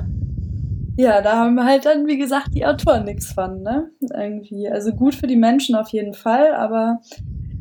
ja, 0.98 1.22
da 1.22 1.38
haben 1.38 1.64
halt 1.64 1.86
dann, 1.86 2.08
wie 2.08 2.18
gesagt, 2.18 2.56
die 2.56 2.66
Autoren 2.66 3.06
nichts 3.06 3.32
von, 3.32 3.62
ne? 3.62 3.92
Irgendwie. 4.02 4.68
Also 4.68 4.94
gut 4.94 5.14
für 5.14 5.28
die 5.28 5.36
Menschen 5.36 5.76
auf 5.76 5.90
jeden 5.90 6.16
Fall, 6.16 6.56
aber 6.56 7.02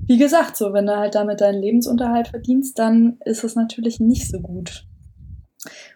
wie 0.06 0.16
gesagt, 0.16 0.56
so, 0.56 0.72
wenn 0.72 0.86
du 0.86 0.96
halt 0.96 1.16
damit 1.16 1.40
deinen 1.42 1.60
Lebensunterhalt 1.60 2.28
verdienst, 2.28 2.78
dann 2.78 3.18
ist 3.24 3.44
es 3.44 3.56
natürlich 3.56 4.00
nicht 4.00 4.30
so 4.30 4.40
gut. 4.40 4.86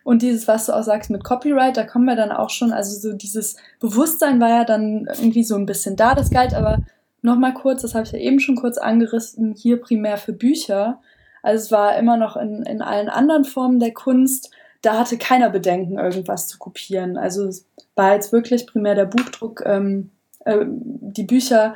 Und 0.04 0.22
dieses, 0.22 0.48
was 0.48 0.66
du 0.66 0.72
auch 0.72 0.82
sagst 0.82 1.10
mit 1.10 1.24
Copyright, 1.24 1.76
da 1.76 1.84
kommen 1.84 2.06
wir 2.06 2.16
dann 2.16 2.32
auch 2.32 2.50
schon, 2.50 2.72
also 2.72 2.98
so 2.98 3.16
dieses 3.16 3.56
Bewusstsein 3.80 4.40
war 4.40 4.48
ja 4.48 4.64
dann 4.64 5.06
irgendwie 5.06 5.44
so 5.44 5.56
ein 5.56 5.66
bisschen 5.66 5.96
da. 5.96 6.14
Das 6.14 6.30
galt 6.30 6.54
aber 6.54 6.78
nochmal 7.22 7.54
kurz, 7.54 7.82
das 7.82 7.94
habe 7.94 8.04
ich 8.04 8.12
ja 8.12 8.18
eben 8.18 8.40
schon 8.40 8.56
kurz 8.56 8.78
angerissen, 8.78 9.54
hier 9.54 9.80
primär 9.80 10.16
für 10.16 10.32
Bücher. 10.32 11.00
Also 11.42 11.64
es 11.64 11.72
war 11.72 11.96
immer 11.98 12.16
noch 12.16 12.36
in, 12.36 12.62
in 12.62 12.82
allen 12.82 13.08
anderen 13.08 13.44
Formen 13.44 13.80
der 13.80 13.92
Kunst, 13.92 14.50
da 14.82 14.98
hatte 14.98 15.18
keiner 15.18 15.50
Bedenken, 15.50 15.98
irgendwas 15.98 16.48
zu 16.48 16.58
kopieren. 16.58 17.18
Also 17.18 17.46
es 17.46 17.66
war 17.94 18.14
jetzt 18.14 18.32
wirklich 18.32 18.66
primär 18.66 18.94
der 18.94 19.04
Buchdruck, 19.04 19.62
ähm, 19.66 20.10
äh, 20.44 20.64
die 20.66 21.24
Bücher, 21.24 21.74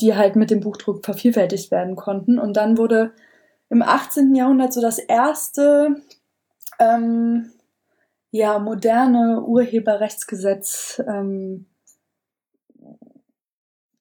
die 0.00 0.14
halt 0.14 0.36
mit 0.36 0.50
dem 0.50 0.60
Buchdruck 0.60 1.04
vervielfältigt 1.04 1.70
werden 1.70 1.96
konnten. 1.96 2.38
Und 2.38 2.56
dann 2.56 2.78
wurde 2.78 3.12
im 3.70 3.82
18. 3.82 4.34
Jahrhundert 4.34 4.72
so 4.72 4.80
das 4.80 4.98
erste 4.98 6.02
ähm, 6.78 7.50
ja, 8.34 8.58
moderne 8.58 9.42
Urheberrechtsgesetz 9.42 11.00
ähm, 11.06 11.66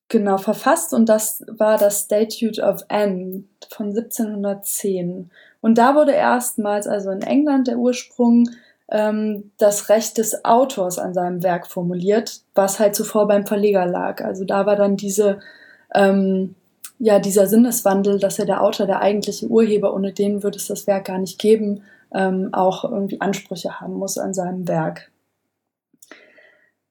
genau 0.10 0.40
verfasst 0.40 0.92
und 0.96 1.08
das 1.08 1.44
war 1.48 1.78
das 1.78 2.06
Statute 2.06 2.60
of 2.60 2.82
Anne 2.88 3.44
von 3.70 3.90
1710. 3.90 5.30
Und 5.62 5.78
da 5.78 5.94
wurde 5.94 6.14
erstmals, 6.14 6.88
also 6.88 7.12
in 7.12 7.22
England 7.22 7.68
der 7.68 7.78
Ursprung, 7.78 8.50
ähm, 8.90 9.52
das 9.60 9.90
Recht 9.90 10.18
des 10.18 10.44
Autors 10.44 10.98
an 10.98 11.14
seinem 11.14 11.44
Werk 11.44 11.68
formuliert, 11.68 12.42
was 12.56 12.80
halt 12.80 12.96
zuvor 12.96 13.28
beim 13.28 13.46
Verleger 13.46 13.86
lag. 13.86 14.24
Also 14.24 14.46
da 14.46 14.66
war 14.66 14.76
dann 14.76 14.98
diese, 14.98 15.42
ähm, 15.94 16.56
ja, 16.98 17.20
dieser 17.20 17.46
Sinneswandel, 17.46 18.20
dass 18.20 18.40
er 18.40 18.48
der 18.48 18.64
Autor, 18.64 18.88
der 18.88 19.02
eigentliche 19.02 19.46
Urheber, 19.46 19.94
ohne 19.94 20.12
den 20.12 20.42
würde 20.42 20.58
es 20.58 20.66
das 20.66 20.88
Werk 20.88 21.06
gar 21.06 21.20
nicht 21.20 21.38
geben, 21.38 21.84
ähm, 22.14 22.49
auch 22.51 22.84
irgendwie 22.84 23.22
Ansprüche 23.22 23.80
haben 23.80 23.95
muss 23.95 24.18
an 24.18 24.34
seinem 24.34 24.68
Werk. 24.68 25.11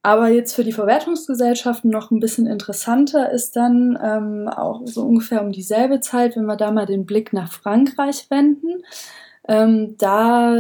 Aber 0.05 0.29
jetzt 0.29 0.55
für 0.55 0.65
die 0.65 0.73
Verwertungsgesellschaften 0.73 1.89
noch 1.89 2.11
ein 2.11 2.19
bisschen 2.19 2.49
interessanter 2.49 3.31
ist 3.31 3.55
dann 3.55 3.97
ähm, 4.03 4.49
auch 4.49 4.81
so 4.85 5.03
ungefähr 5.03 5.43
um 5.43 5.53
dieselbe 5.53 6.01
Zeit, 6.01 6.37
wenn 6.37 6.47
wir 6.47 6.57
da 6.57 6.73
mal 6.73 6.87
den 6.87 7.07
Blick 7.07 7.33
nach 7.33 7.53
Frankreich 7.53 8.29
wenden. 8.29 8.83
Ähm, 9.49 9.97
da 9.99 10.57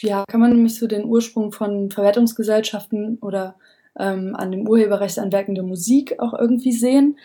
ja, 0.00 0.24
kann 0.26 0.40
man 0.40 0.50
nämlich 0.50 0.76
so 0.76 0.88
den 0.88 1.04
Ursprung 1.04 1.52
von 1.52 1.92
Verwertungsgesellschaften 1.92 3.18
oder 3.18 3.54
ähm, 3.96 4.34
an 4.34 4.50
dem 4.50 4.66
Urheberrecht 4.66 5.20
an 5.20 5.30
Werken 5.30 5.54
der 5.54 5.64
Musik 5.64 6.18
auch 6.18 6.34
irgendwie 6.34 6.72
sehen. 6.72 7.18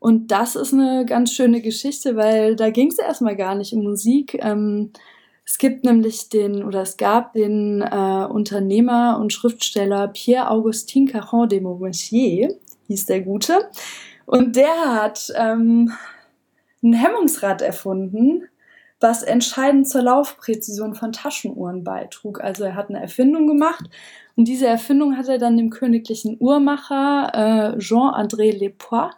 Und 0.00 0.32
das 0.32 0.56
ist 0.56 0.72
eine 0.72 1.06
ganz 1.06 1.32
schöne 1.32 1.60
Geschichte, 1.60 2.16
weil 2.16 2.56
da 2.56 2.70
ging 2.70 2.88
es 2.88 2.98
erstmal 2.98 3.36
gar 3.36 3.54
nicht 3.54 3.72
um 3.72 3.84
Musik. 3.84 4.36
Ähm, 4.42 4.90
es 5.46 5.58
gibt 5.58 5.84
nämlich 5.84 6.28
den, 6.28 6.64
oder 6.64 6.82
es 6.82 6.96
gab 6.96 7.32
den 7.32 7.80
äh, 7.80 8.26
Unternehmer 8.28 9.18
und 9.20 9.32
Schriftsteller 9.32 10.08
Pierre-Augustin 10.08 11.06
Caron 11.06 11.48
de 11.48 11.60
Montpensier, 11.60 12.58
hieß 12.88 13.06
der 13.06 13.20
Gute. 13.20 13.70
Und 14.26 14.56
der 14.56 15.02
hat 15.02 15.32
ähm, 15.36 15.92
ein 16.82 16.92
Hemmungsrad 16.94 17.62
erfunden, 17.62 18.42
was 18.98 19.22
entscheidend 19.22 19.88
zur 19.88 20.02
Laufpräzision 20.02 20.96
von 20.96 21.12
Taschenuhren 21.12 21.84
beitrug. 21.84 22.40
Also 22.40 22.64
er 22.64 22.74
hat 22.74 22.88
eine 22.88 23.00
Erfindung 23.00 23.46
gemacht 23.46 23.84
und 24.34 24.48
diese 24.48 24.66
Erfindung 24.66 25.16
hat 25.16 25.28
er 25.28 25.38
dann 25.38 25.56
dem 25.56 25.70
königlichen 25.70 26.36
Uhrmacher 26.40 27.74
äh, 27.76 27.78
Jean-André 27.78 28.50
Lepoix 28.52 29.14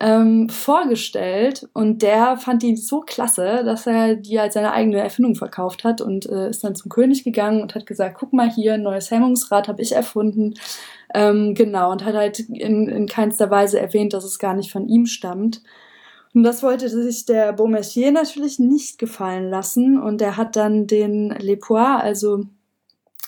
ähm, 0.00 0.48
vorgestellt 0.48 1.68
und 1.74 2.00
der 2.00 2.38
fand 2.38 2.62
die 2.62 2.74
so 2.76 3.00
klasse, 3.00 3.62
dass 3.64 3.86
er 3.86 4.16
die 4.16 4.38
als 4.38 4.54
seine 4.54 4.72
eigene 4.72 4.98
Erfindung 4.98 5.34
verkauft 5.34 5.84
hat 5.84 6.00
und 6.00 6.26
äh, 6.26 6.48
ist 6.48 6.64
dann 6.64 6.74
zum 6.74 6.88
König 6.88 7.22
gegangen 7.22 7.60
und 7.60 7.74
hat 7.74 7.84
gesagt, 7.86 8.16
guck 8.18 8.32
mal 8.32 8.50
hier, 8.50 8.74
ein 8.74 8.82
neues 8.82 9.10
Hemmungsrad 9.10 9.68
habe 9.68 9.82
ich 9.82 9.92
erfunden. 9.92 10.54
Ähm, 11.14 11.54
genau, 11.54 11.92
und 11.92 12.04
hat 12.04 12.14
halt 12.14 12.40
in, 12.40 12.88
in 12.88 13.06
keinster 13.06 13.50
Weise 13.50 13.78
erwähnt, 13.78 14.14
dass 14.14 14.24
es 14.24 14.38
gar 14.38 14.54
nicht 14.54 14.72
von 14.72 14.88
ihm 14.88 15.04
stammt. 15.04 15.62
Und 16.32 16.44
das 16.44 16.62
wollte 16.62 16.88
sich 16.88 17.26
der 17.26 17.52
Beaumercier 17.52 18.10
natürlich 18.10 18.58
nicht 18.58 18.98
gefallen 18.98 19.50
lassen 19.50 20.00
und 20.00 20.22
er 20.22 20.36
hat 20.38 20.56
dann 20.56 20.86
den 20.86 21.30
Lepoix, 21.30 22.00
also 22.00 22.44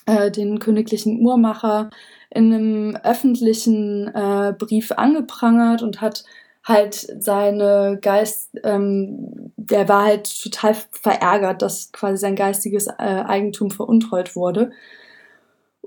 äh, 0.06 0.30
den 0.30 0.58
königlichen 0.58 1.20
Uhrmacher, 1.20 1.90
in 2.30 2.52
einem 2.52 2.96
öffentlichen 2.96 4.08
äh, 4.08 4.54
Brief 4.56 4.92
angeprangert 4.92 5.82
und 5.82 6.00
hat 6.00 6.24
halt 6.64 6.94
seine 7.18 7.98
Geist, 8.00 8.50
ähm, 8.62 9.52
der 9.56 9.88
war 9.88 10.04
halt 10.04 10.42
total 10.42 10.76
verärgert, 10.90 11.62
dass 11.62 11.90
quasi 11.92 12.18
sein 12.18 12.36
geistiges 12.36 12.86
äh, 12.86 12.92
Eigentum 12.98 13.70
veruntreut 13.70 14.36
wurde. 14.36 14.70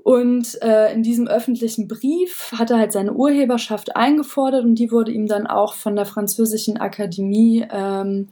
Und 0.06 0.62
äh, 0.62 0.92
in 0.92 1.02
diesem 1.02 1.26
öffentlichen 1.26 1.88
Brief 1.88 2.52
hat 2.56 2.70
er 2.70 2.78
halt 2.78 2.92
seine 2.92 3.12
Urheberschaft 3.12 3.96
eingefordert 3.96 4.64
und 4.64 4.76
die 4.76 4.92
wurde 4.92 5.10
ihm 5.10 5.26
dann 5.26 5.48
auch 5.48 5.74
von 5.74 5.96
der 5.96 6.06
französischen 6.06 6.76
Akademie 6.76 7.66
ähm, 7.72 8.28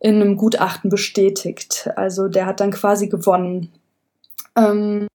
in 0.00 0.16
einem 0.16 0.36
Gutachten 0.36 0.90
bestätigt. 0.90 1.88
Also 1.94 2.28
der 2.28 2.46
hat 2.46 2.60
dann 2.60 2.72
quasi 2.72 3.08
gewonnen. 3.08 3.70
Ähm, 4.56 5.06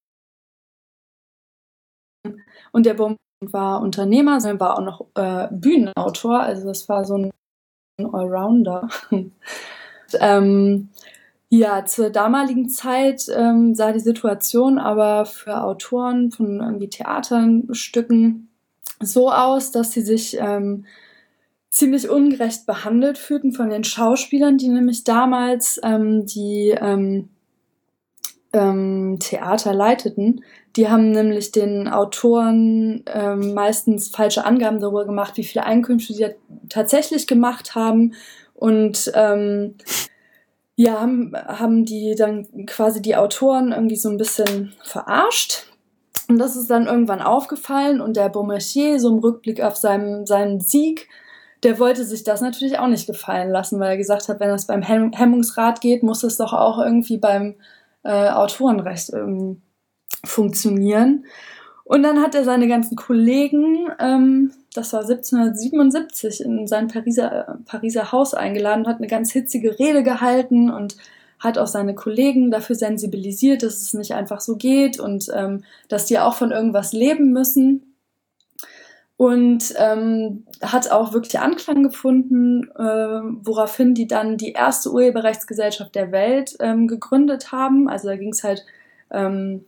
und 2.72 2.86
der 2.86 2.94
Baum 2.94 3.18
war 3.42 3.82
Unternehmer, 3.82 4.40
sondern 4.40 4.60
war 4.60 4.78
auch 4.78 4.84
noch 4.84 5.06
äh, 5.16 5.48
Bühnenautor. 5.52 6.42
Also 6.42 6.68
das 6.68 6.88
war 6.88 7.06
so 7.06 7.18
ein 7.18 7.32
Allrounder. 7.98 8.88
ähm, 10.20 10.90
ja, 11.50 11.86
zur 11.86 12.12
damaligen 12.12 12.70
Zeit 12.70 13.26
ähm, 13.36 13.76
sah 13.76 13.92
die 13.92 14.00
Situation 14.00 14.78
aber 14.78 15.26
für 15.26 15.64
Autoren 15.64 16.32
von 16.32 16.62
irgendwie 16.62 16.88
Theaterstücken 16.88 18.50
so 19.02 19.32
aus, 19.32 19.72
dass 19.72 19.92
sie 19.92 20.02
sich 20.02 20.38
ähm, 20.40 20.86
ziemlich 21.70 22.10
ungerecht 22.10 22.66
behandelt 22.66 23.18
fühlten 23.18 23.52
von 23.54 23.70
den 23.70 23.84
Schauspielern, 23.84 24.58
die 24.58 24.70
nämlich 24.70 25.04
damals 25.04 25.80
ähm, 25.84 26.26
die 26.26 26.76
ähm, 28.54 29.18
Theater 29.20 29.74
leiteten. 29.74 30.43
Die 30.76 30.89
haben 30.89 31.12
nämlich 31.12 31.52
den 31.52 31.88
Autoren 31.88 33.04
ähm, 33.08 33.54
meistens 33.54 34.10
falsche 34.10 34.45
Angaben 34.45 34.80
darüber 34.80 35.06
gemacht, 35.06 35.38
wie 35.38 35.43
viele 35.43 35.66
Einkünfte 35.66 36.14
sie 36.14 36.28
tatsächlich 36.70 37.28
gemacht 37.28 37.76
haben. 37.76 38.14
Und 38.54 39.12
ähm, 39.16 39.76
ja, 40.76 41.02
haben, 41.02 41.34
haben 41.36 41.86
die 41.86 42.16
dann 42.16 42.66
quasi 42.66 43.02
die 43.02 43.16
Autoren 43.16 43.72
irgendwie 43.72 43.95
so 43.95 44.10
ein 44.10 44.18
bisschen 44.18 44.74
verarscht. 44.84 45.68
Und 46.28 46.38
das 46.38 46.56
ist 46.56 46.70
dann 46.70 46.88
irgendwann 46.88 47.22
aufgefallen 47.22 47.99
und 47.99 48.16
der 48.16 48.30
Beaumercier, 48.30 48.99
so 48.99 49.10
im 49.10 49.20
Rückblick 49.20 49.62
auf 49.62 49.76
seinen, 49.76 50.26
seinen 50.26 50.62
Sieg, 50.62 51.10
der 51.64 51.78
wollte 51.78 52.06
sich 52.06 52.24
das 52.24 52.41
natürlich 52.41 52.80
auch 52.80 52.88
nicht 52.88 53.06
gefallen 53.06 53.52
lassen, 53.52 53.80
weil 53.80 53.91
er 53.91 53.97
gesagt 53.97 54.30
hat, 54.30 54.39
wenn 54.39 54.49
das 54.49 54.66
beim 54.66 54.82
Hemmungsrat 54.82 55.82
geht, 55.82 56.04
muss 56.04 56.24
es 56.24 56.38
doch 56.38 56.54
auch 56.54 56.80
irgendwie 56.80 57.18
beim 57.18 57.56
äh, 58.04 58.30
Autorenrecht 58.30 59.12
ähm, 59.14 59.62
funktionieren. 60.24 61.26
Und 61.84 62.04
dann 62.04 62.22
hat 62.22 62.36
er 62.36 62.43
seine 62.43 62.68
ganzen 62.68 62.95
Kollegen, 62.95 63.89
ähm, 63.99 64.54
das 64.74 64.93
war 64.93 65.02
1777, 65.02 66.41
in 66.41 66.68
sein 66.68 66.88
Pariser, 66.88 67.49
äh, 67.49 67.54
Pariser 67.66 68.12
Haus 68.12 68.34
eingeladen, 68.34 68.88
hat 68.88 68.97
eine 68.97 69.08
ganz 69.08 69.32
hitzige 69.32 69.78
Rede 69.78 70.04
gehalten 70.04 70.72
und 70.72 70.95
hat 71.39 71.58
auch 71.58 71.68
seine 71.68 71.95
Kollegen 71.95 72.52
dafür 72.52 72.76
sensibilisiert, 72.76 73.64
dass 73.64 73.82
es 73.82 73.93
nicht 73.93 74.14
einfach 74.14 74.41
so 74.41 74.56
geht 74.56 74.99
und 74.99 75.30
ähm, 75.34 75.64
dass 75.89 76.06
die 76.06 76.20
auch 76.20 76.36
von 76.36 76.52
irgendwas 76.52 76.93
leben 76.93 77.34
müssen. 77.34 77.91
Und 79.22 79.76
ähm, 79.78 80.48
hat 80.64 80.90
auch 80.90 81.14
wirklich 81.14 81.38
Anklang 81.38 81.84
gefunden, 81.84 82.72
äh, 82.72 83.22
woraufhin 83.46 83.94
die 83.94 84.08
dann 84.08 84.36
die 84.36 84.54
erste 84.54 84.92
Urheberrechtsgesellschaft 84.92 85.94
der 85.94 86.12
Welt 86.12 86.56
ähm, 86.60 86.88
gegründet 86.88 87.52
haben. 87.52 87.88
Also 87.88 88.08
da 88.08 88.16
ging 88.16 88.32
es 88.32 88.44
halt 88.44 88.66
ähm, 89.12 89.64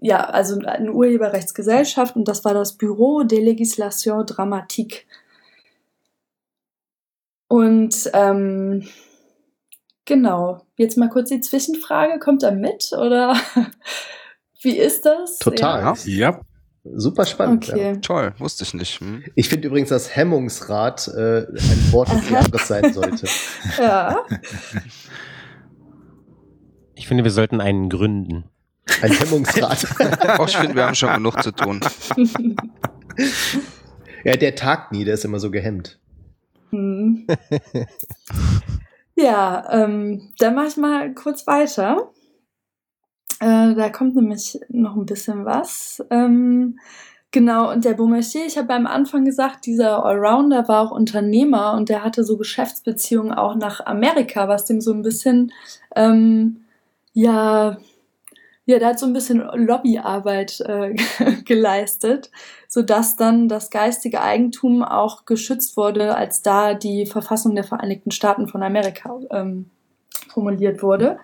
ja, 0.00 0.24
also 0.24 0.58
eine 0.66 0.90
Urheberrechtsgesellschaft 0.90 2.16
und 2.16 2.26
das 2.26 2.44
war 2.44 2.54
das 2.54 2.76
Bureau 2.76 3.22
de 3.22 3.38
Legislation 3.38 4.26
Dramatique. 4.26 5.06
Und 7.46 8.10
ähm, 8.14 8.88
genau, 10.06 10.66
jetzt 10.76 10.98
mal 10.98 11.08
kurz 11.08 11.28
die 11.28 11.40
Zwischenfrage, 11.40 12.18
kommt 12.18 12.42
er 12.42 12.50
mit 12.50 12.90
oder 12.94 13.36
wie 14.60 14.76
ist 14.76 15.06
das? 15.06 15.38
Total. 15.38 15.82
Ja. 15.82 15.94
ja. 16.32 16.40
Super 16.84 17.26
spannend. 17.26 17.68
Okay. 17.68 17.92
Ja. 17.94 17.96
Toll, 17.96 18.34
wusste 18.38 18.64
ich 18.64 18.74
nicht. 18.74 19.00
Hm. 19.00 19.22
Ich 19.36 19.48
finde 19.48 19.68
übrigens, 19.68 19.90
dass 19.90 20.16
Hemmungsrad 20.16 21.08
äh, 21.08 21.46
ein 21.46 21.92
Wort 21.92 22.12
des 22.12 22.28
Jahres 22.28 22.68
sein 22.68 22.92
sollte. 22.92 23.26
ja. 23.78 24.24
Ich 26.94 27.08
finde, 27.08 27.24
wir 27.24 27.32
sollten 27.32 27.60
einen 27.60 27.88
gründen. 27.88 28.44
Ein 29.00 29.10
Hemmungsrad. 29.10 29.86
oh, 30.38 30.44
ich 30.46 30.56
finde, 30.56 30.76
wir 30.76 30.86
haben 30.86 30.94
schon 30.94 31.12
genug 31.12 31.42
zu 31.42 31.50
tun. 31.50 31.80
ja, 34.22 34.36
der 34.36 34.54
tagt 34.54 34.92
nie, 34.92 35.04
der 35.04 35.14
ist 35.14 35.24
immer 35.24 35.40
so 35.40 35.50
gehemmt. 35.50 35.98
Hm. 36.70 37.26
ja, 39.16 39.66
ähm, 39.72 40.32
dann 40.38 40.54
mache 40.54 40.68
ich 40.68 40.76
mal 40.76 41.12
kurz 41.12 41.44
weiter. 41.48 42.12
Äh, 43.42 43.74
da 43.74 43.88
kommt 43.88 44.14
nämlich 44.14 44.60
noch 44.68 44.94
ein 44.94 45.04
bisschen 45.04 45.44
was. 45.44 46.00
Ähm, 46.10 46.78
genau, 47.32 47.72
und 47.72 47.84
der 47.84 47.94
Beaumarchais, 47.94 48.46
ich 48.46 48.56
habe 48.56 48.72
am 48.72 48.86
Anfang 48.86 49.24
gesagt, 49.24 49.66
dieser 49.66 50.04
Allrounder 50.04 50.68
war 50.68 50.82
auch 50.82 50.92
Unternehmer 50.92 51.72
und 51.72 51.88
der 51.88 52.04
hatte 52.04 52.22
so 52.22 52.36
Geschäftsbeziehungen 52.36 53.32
auch 53.32 53.56
nach 53.56 53.84
Amerika, 53.84 54.46
was 54.46 54.64
dem 54.66 54.80
so 54.80 54.92
ein 54.92 55.02
bisschen, 55.02 55.52
ähm, 55.96 56.66
ja, 57.14 57.78
ja, 58.64 58.78
der 58.78 58.90
hat 58.90 59.00
so 59.00 59.06
ein 59.06 59.12
bisschen 59.12 59.40
Lobbyarbeit 59.40 60.60
äh, 60.60 60.94
geleistet, 61.44 62.30
sodass 62.68 63.16
dann 63.16 63.48
das 63.48 63.70
geistige 63.70 64.22
Eigentum 64.22 64.84
auch 64.84 65.24
geschützt 65.24 65.76
wurde, 65.76 66.14
als 66.14 66.42
da 66.42 66.74
die 66.74 67.06
Verfassung 67.06 67.56
der 67.56 67.64
Vereinigten 67.64 68.12
Staaten 68.12 68.46
von 68.46 68.62
Amerika 68.62 69.18
ähm, 69.32 69.68
formuliert 70.28 70.80
wurde. 70.84 71.18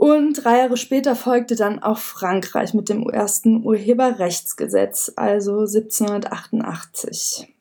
Und 0.00 0.32
drei 0.32 0.60
Jahre 0.60 0.78
später 0.78 1.14
folgte 1.14 1.56
dann 1.56 1.78
auch 1.82 1.98
Frankreich 1.98 2.72
mit 2.72 2.88
dem 2.88 3.02
ersten 3.02 3.62
Urheberrechtsgesetz, 3.66 5.12
also 5.14 5.58
1788. 5.58 7.54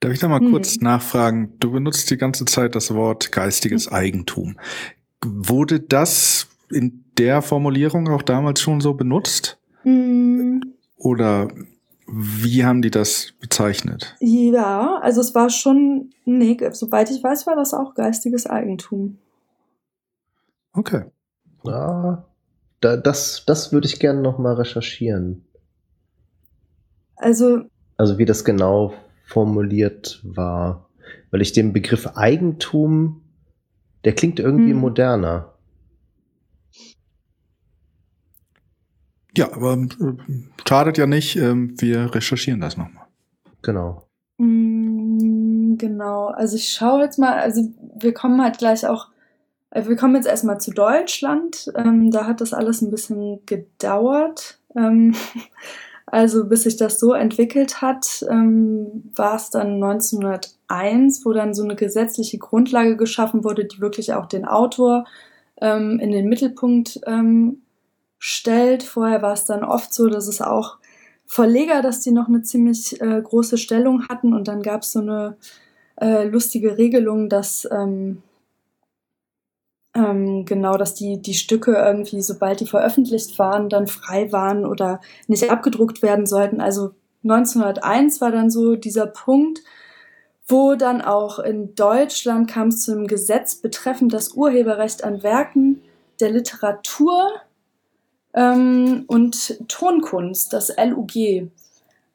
Darf 0.00 0.12
ich 0.12 0.18
da 0.18 0.28
mal 0.28 0.40
hm. 0.40 0.50
kurz 0.50 0.76
nachfragen? 0.82 1.54
Du 1.58 1.72
benutzt 1.72 2.10
die 2.10 2.18
ganze 2.18 2.44
Zeit 2.44 2.74
das 2.74 2.92
Wort 2.92 3.32
geistiges 3.32 3.86
hm. 3.86 3.94
Eigentum. 3.94 4.58
Wurde 5.24 5.80
das 5.80 6.48
in 6.70 7.02
der 7.16 7.40
Formulierung 7.40 8.08
auch 8.08 8.20
damals 8.20 8.60
schon 8.60 8.82
so 8.82 8.92
benutzt? 8.92 9.58
Mhm. 9.84 10.74
Oder 10.96 11.48
Wie 12.06 12.62
haben 12.66 12.82
die 12.82 12.90
das 12.90 13.32
bezeichnet? 13.40 14.16
Ja, 14.20 14.98
also 15.00 15.22
es 15.22 15.34
war 15.34 15.48
schon, 15.48 16.10
nee, 16.26 16.58
soweit 16.72 17.10
ich 17.10 17.24
weiß, 17.24 17.46
war 17.46 17.56
das 17.56 17.72
auch 17.72 17.94
geistiges 17.94 18.46
Eigentum. 18.46 19.16
Okay. 20.72 21.04
Ja, 21.64 22.26
da, 22.80 22.96
das, 22.96 23.44
das 23.46 23.72
würde 23.72 23.86
ich 23.86 24.00
gerne 24.00 24.20
noch 24.20 24.38
mal 24.38 24.54
recherchieren. 24.54 25.44
Also. 27.16 27.64
Also 27.96 28.18
wie 28.18 28.24
das 28.24 28.44
genau 28.44 28.94
formuliert 29.26 30.20
war. 30.24 30.88
Weil 31.30 31.42
ich 31.42 31.52
den 31.52 31.72
Begriff 31.72 32.06
Eigentum, 32.16 33.22
der 34.04 34.14
klingt 34.14 34.40
irgendwie 34.40 34.72
hm. 34.72 34.78
moderner. 34.78 35.52
Ja, 39.36 39.52
aber 39.52 39.74
äh, 39.74 39.88
schadet 40.68 40.98
ja 40.98 41.06
nicht. 41.06 41.36
Ähm, 41.36 41.74
wir 41.78 42.14
recherchieren 42.14 42.60
das 42.60 42.76
nochmal. 42.76 43.06
Genau. 43.62 44.08
Mm, 44.38 45.76
genau. 45.76 46.26
Also 46.26 46.56
ich 46.56 46.70
schaue 46.70 47.02
jetzt 47.02 47.18
mal, 47.18 47.38
also 47.38 47.62
wir 47.98 48.12
kommen 48.12 48.42
halt 48.42 48.58
gleich 48.58 48.86
auch, 48.86 49.08
wir 49.74 49.96
kommen 49.96 50.16
jetzt 50.16 50.28
erstmal 50.28 50.60
zu 50.60 50.70
Deutschland. 50.70 51.72
Ähm, 51.76 52.10
da 52.10 52.26
hat 52.26 52.40
das 52.40 52.52
alles 52.52 52.82
ein 52.82 52.90
bisschen 52.90 53.40
gedauert. 53.46 54.58
Ähm, 54.76 55.14
also 56.06 56.46
bis 56.46 56.64
sich 56.64 56.76
das 56.76 57.00
so 57.00 57.14
entwickelt 57.14 57.80
hat, 57.80 58.24
ähm, 58.28 59.10
war 59.14 59.36
es 59.36 59.50
dann 59.50 59.82
1901, 59.82 61.24
wo 61.24 61.32
dann 61.32 61.54
so 61.54 61.64
eine 61.64 61.74
gesetzliche 61.74 62.38
Grundlage 62.38 62.96
geschaffen 62.96 63.44
wurde, 63.44 63.64
die 63.64 63.80
wirklich 63.80 64.12
auch 64.12 64.26
den 64.26 64.44
Autor 64.44 65.06
ähm, 65.60 65.98
in 66.00 66.10
den 66.10 66.28
Mittelpunkt 66.28 67.00
ähm, 67.06 67.62
stellt. 68.18 68.82
Vorher 68.82 69.22
war 69.22 69.32
es 69.32 69.46
dann 69.46 69.64
oft 69.64 69.94
so, 69.94 70.08
dass 70.08 70.28
es 70.28 70.42
auch 70.42 70.76
Verleger, 71.24 71.80
dass 71.80 72.00
die 72.00 72.10
noch 72.10 72.28
eine 72.28 72.42
ziemlich 72.42 73.00
äh, 73.00 73.22
große 73.22 73.56
Stellung 73.56 74.06
hatten 74.08 74.34
und 74.34 74.48
dann 74.48 74.60
gab 74.60 74.82
es 74.82 74.92
so 74.92 75.00
eine 75.00 75.38
äh, 75.98 76.24
lustige 76.24 76.76
Regelung, 76.76 77.30
dass 77.30 77.66
ähm, 77.70 78.22
ähm, 79.94 80.44
genau, 80.44 80.76
dass 80.76 80.94
die, 80.94 81.20
die 81.20 81.34
Stücke 81.34 81.72
irgendwie, 81.72 82.22
sobald 82.22 82.60
die 82.60 82.66
veröffentlicht 82.66 83.38
waren, 83.38 83.68
dann 83.68 83.86
frei 83.86 84.32
waren 84.32 84.64
oder 84.64 85.00
nicht 85.26 85.50
abgedruckt 85.50 86.02
werden 86.02 86.26
sollten. 86.26 86.60
Also 86.60 86.92
1901 87.24 88.20
war 88.20 88.32
dann 88.32 88.50
so 88.50 88.76
dieser 88.76 89.06
Punkt, 89.06 89.60
wo 90.48 90.74
dann 90.74 91.02
auch 91.02 91.38
in 91.38 91.74
Deutschland 91.74 92.50
kam 92.50 92.68
es 92.68 92.82
zu 92.82 92.92
einem 92.92 93.06
Gesetz 93.06 93.56
betreffend 93.56 94.12
das 94.12 94.30
Urheberrecht 94.30 95.04
an 95.04 95.22
Werken 95.22 95.82
der 96.20 96.30
Literatur 96.30 97.30
ähm, 98.34 99.04
und 99.06 99.68
Tonkunst, 99.68 100.52
das 100.52 100.74
LUG. 100.76 101.50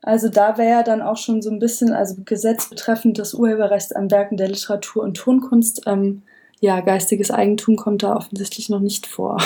Also 0.01 0.29
da 0.29 0.57
wäre 0.57 0.83
dann 0.83 1.01
auch 1.01 1.17
schon 1.17 1.41
so 1.41 1.49
ein 1.49 1.59
bisschen, 1.59 1.93
also 1.93 2.15
Gesetz 2.25 2.69
betreffend 2.69 3.19
das 3.19 3.33
Urheberrecht 3.33 3.95
an 3.95 4.09
Werken 4.11 4.37
der 4.37 4.49
Literatur 4.49 5.03
und 5.03 5.17
Tonkunst. 5.17 5.83
Ähm, 5.85 6.23
ja, 6.59 6.81
geistiges 6.81 7.31
Eigentum 7.31 7.75
kommt 7.75 8.03
da 8.03 8.15
offensichtlich 8.15 8.69
noch 8.69 8.79
nicht 8.79 9.07
vor. 9.07 9.37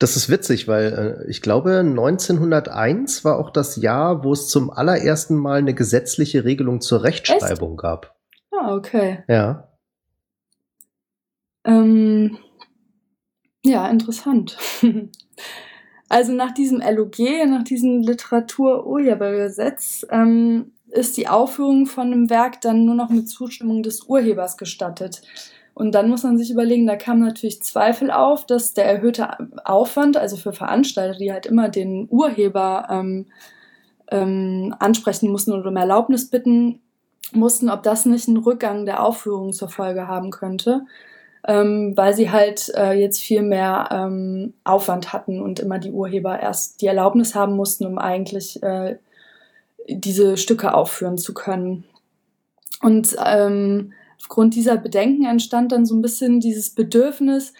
Das 0.00 0.16
ist 0.16 0.28
witzig, 0.30 0.66
weil 0.66 1.24
äh, 1.26 1.30
ich 1.30 1.42
glaube, 1.42 1.80
1901 1.80 3.22
war 3.22 3.38
auch 3.38 3.50
das 3.50 3.76
Jahr, 3.76 4.24
wo 4.24 4.32
es 4.32 4.48
zum 4.48 4.70
allerersten 4.70 5.36
Mal 5.36 5.58
eine 5.58 5.74
gesetzliche 5.74 6.46
Regelung 6.46 6.80
zur 6.80 7.04
Rechtschreibung 7.04 7.72
Echt? 7.72 7.82
gab. 7.82 8.16
Ah, 8.50 8.74
okay. 8.74 9.22
Ja. 9.28 9.68
Ähm, 11.64 12.38
ja, 13.62 13.86
interessant. 13.88 14.56
also 16.08 16.32
nach 16.32 16.52
diesem 16.52 16.80
LOG, 16.80 17.18
nach 17.46 17.64
diesem 17.64 18.00
Literatur-Urhebergesetz, 18.00 20.06
ähm, 20.10 20.72
ist 20.90 21.16
die 21.16 21.28
Aufführung 21.28 21.86
von 21.86 22.12
einem 22.12 22.30
Werk 22.30 22.60
dann 22.60 22.84
nur 22.84 22.94
noch 22.94 23.10
mit 23.10 23.28
Zustimmung 23.28 23.82
des 23.82 24.02
Urhebers 24.04 24.56
gestattet. 24.56 25.22
Und 25.74 25.94
dann 25.94 26.10
muss 26.10 26.24
man 26.24 26.36
sich 26.36 26.50
überlegen, 26.50 26.86
da 26.86 26.96
kam 26.96 27.20
natürlich 27.20 27.62
Zweifel 27.62 28.10
auf, 28.10 28.44
dass 28.44 28.74
der 28.74 28.86
erhöhte 28.86 29.28
Aufwand, 29.64 30.16
also 30.16 30.36
für 30.36 30.52
Veranstalter, 30.52 31.18
die 31.18 31.32
halt 31.32 31.46
immer 31.46 31.68
den 31.68 32.08
Urheber 32.10 32.86
ähm, 32.90 33.26
ähm, 34.10 34.74
ansprechen 34.78 35.30
mussten 35.30 35.52
oder 35.52 35.68
um 35.68 35.76
Erlaubnis 35.76 36.28
bitten 36.28 36.80
mussten, 37.32 37.70
ob 37.70 37.82
das 37.82 38.06
nicht 38.06 38.28
einen 38.28 38.38
Rückgang 38.38 38.84
der 38.84 39.04
Aufführung 39.04 39.52
zur 39.52 39.68
Folge 39.68 40.08
haben 40.08 40.30
könnte, 40.30 40.82
ähm, 41.46 41.92
weil 41.96 42.14
sie 42.14 42.30
halt 42.30 42.72
äh, 42.76 42.92
jetzt 42.92 43.20
viel 43.20 43.42
mehr 43.42 43.88
ähm, 43.92 44.54
Aufwand 44.64 45.12
hatten 45.12 45.40
und 45.40 45.60
immer 45.60 45.78
die 45.78 45.92
Urheber 45.92 46.38
erst 46.40 46.82
die 46.82 46.86
Erlaubnis 46.86 47.34
haben 47.34 47.54
mussten, 47.54 47.86
um 47.86 47.98
eigentlich 47.98 48.62
äh, 48.62 48.96
diese 49.88 50.36
Stücke 50.36 50.74
aufführen 50.74 51.18
zu 51.18 51.34
können. 51.34 51.84
Und 52.82 53.16
ähm, 53.24 53.92
aufgrund 54.18 54.54
dieser 54.54 54.76
Bedenken 54.76 55.26
entstand 55.26 55.72
dann 55.72 55.86
so 55.86 55.94
ein 55.94 56.02
bisschen 56.02 56.40
dieses 56.40 56.70
Bedürfnis, 56.70 57.52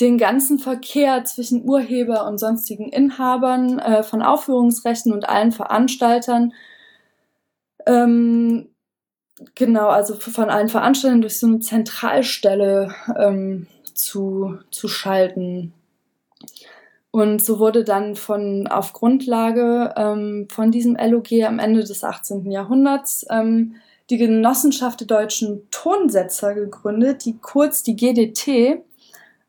den 0.00 0.16
ganzen 0.16 0.58
Verkehr 0.58 1.24
zwischen 1.24 1.64
Urheber 1.64 2.26
und 2.26 2.38
sonstigen 2.38 2.88
Inhabern 2.90 3.78
äh, 3.80 4.02
von 4.02 4.22
Aufführungsrechten 4.22 5.12
und 5.12 5.28
allen 5.28 5.50
Veranstaltern, 5.50 6.52
ähm, 7.86 8.68
genau, 9.54 9.88
also 9.88 10.14
von 10.14 10.50
allen 10.50 10.68
Veranstaltern 10.68 11.20
durch 11.20 11.38
so 11.38 11.46
eine 11.46 11.60
Zentralstelle 11.60 12.94
ähm, 13.16 13.66
zu, 13.94 14.58
zu 14.70 14.88
schalten. 14.88 15.72
Und 17.18 17.42
so 17.42 17.58
wurde 17.58 17.82
dann 17.82 18.14
von 18.14 18.68
auf 18.68 18.92
Grundlage 18.92 19.92
ähm, 19.96 20.46
von 20.48 20.70
diesem 20.70 20.94
LOG 20.94 21.32
am 21.44 21.58
Ende 21.58 21.82
des 21.82 22.04
18. 22.04 22.48
Jahrhunderts 22.48 23.26
ähm, 23.28 23.74
die 24.08 24.18
Genossenschaft 24.18 25.00
der 25.00 25.08
deutschen 25.08 25.68
Tonsetzer 25.72 26.54
gegründet, 26.54 27.24
die 27.24 27.36
kurz 27.38 27.82
die 27.82 27.96
GDT. 27.96 28.84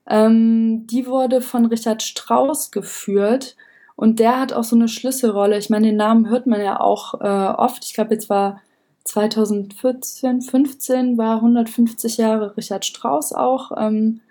Ähm, 0.08 0.88
die 0.88 1.06
wurde 1.06 1.42
von 1.42 1.68
Richard 1.68 2.02
Strauss 2.02 2.72
geführt 2.72 3.56
und 3.96 4.18
der 4.18 4.40
hat 4.40 4.52
auch 4.52 4.64
so 4.64 4.76
eine 4.76 4.88
Schlüsselrolle. 4.88 5.60
Ich 5.60 5.70
meine, 5.70 5.90
den 5.90 5.98
Namen 5.98 6.28
hört 6.28 6.48
man 6.48 6.62
ja 6.62 6.80
auch 6.80 7.22
äh, 7.22 7.54
oft. 7.56 7.86
Ich 7.86 7.94
glaube, 7.94 8.16
jetzt 8.16 8.32
war 8.32 8.64
2014, 9.04 10.42
15 10.42 11.20
war 11.20 11.36
150 11.36 12.18
Jahre 12.18 12.58
Richard 12.58 12.84
Strauss 12.84 13.32
auch. 13.32 13.74
Ähm, 13.78 14.22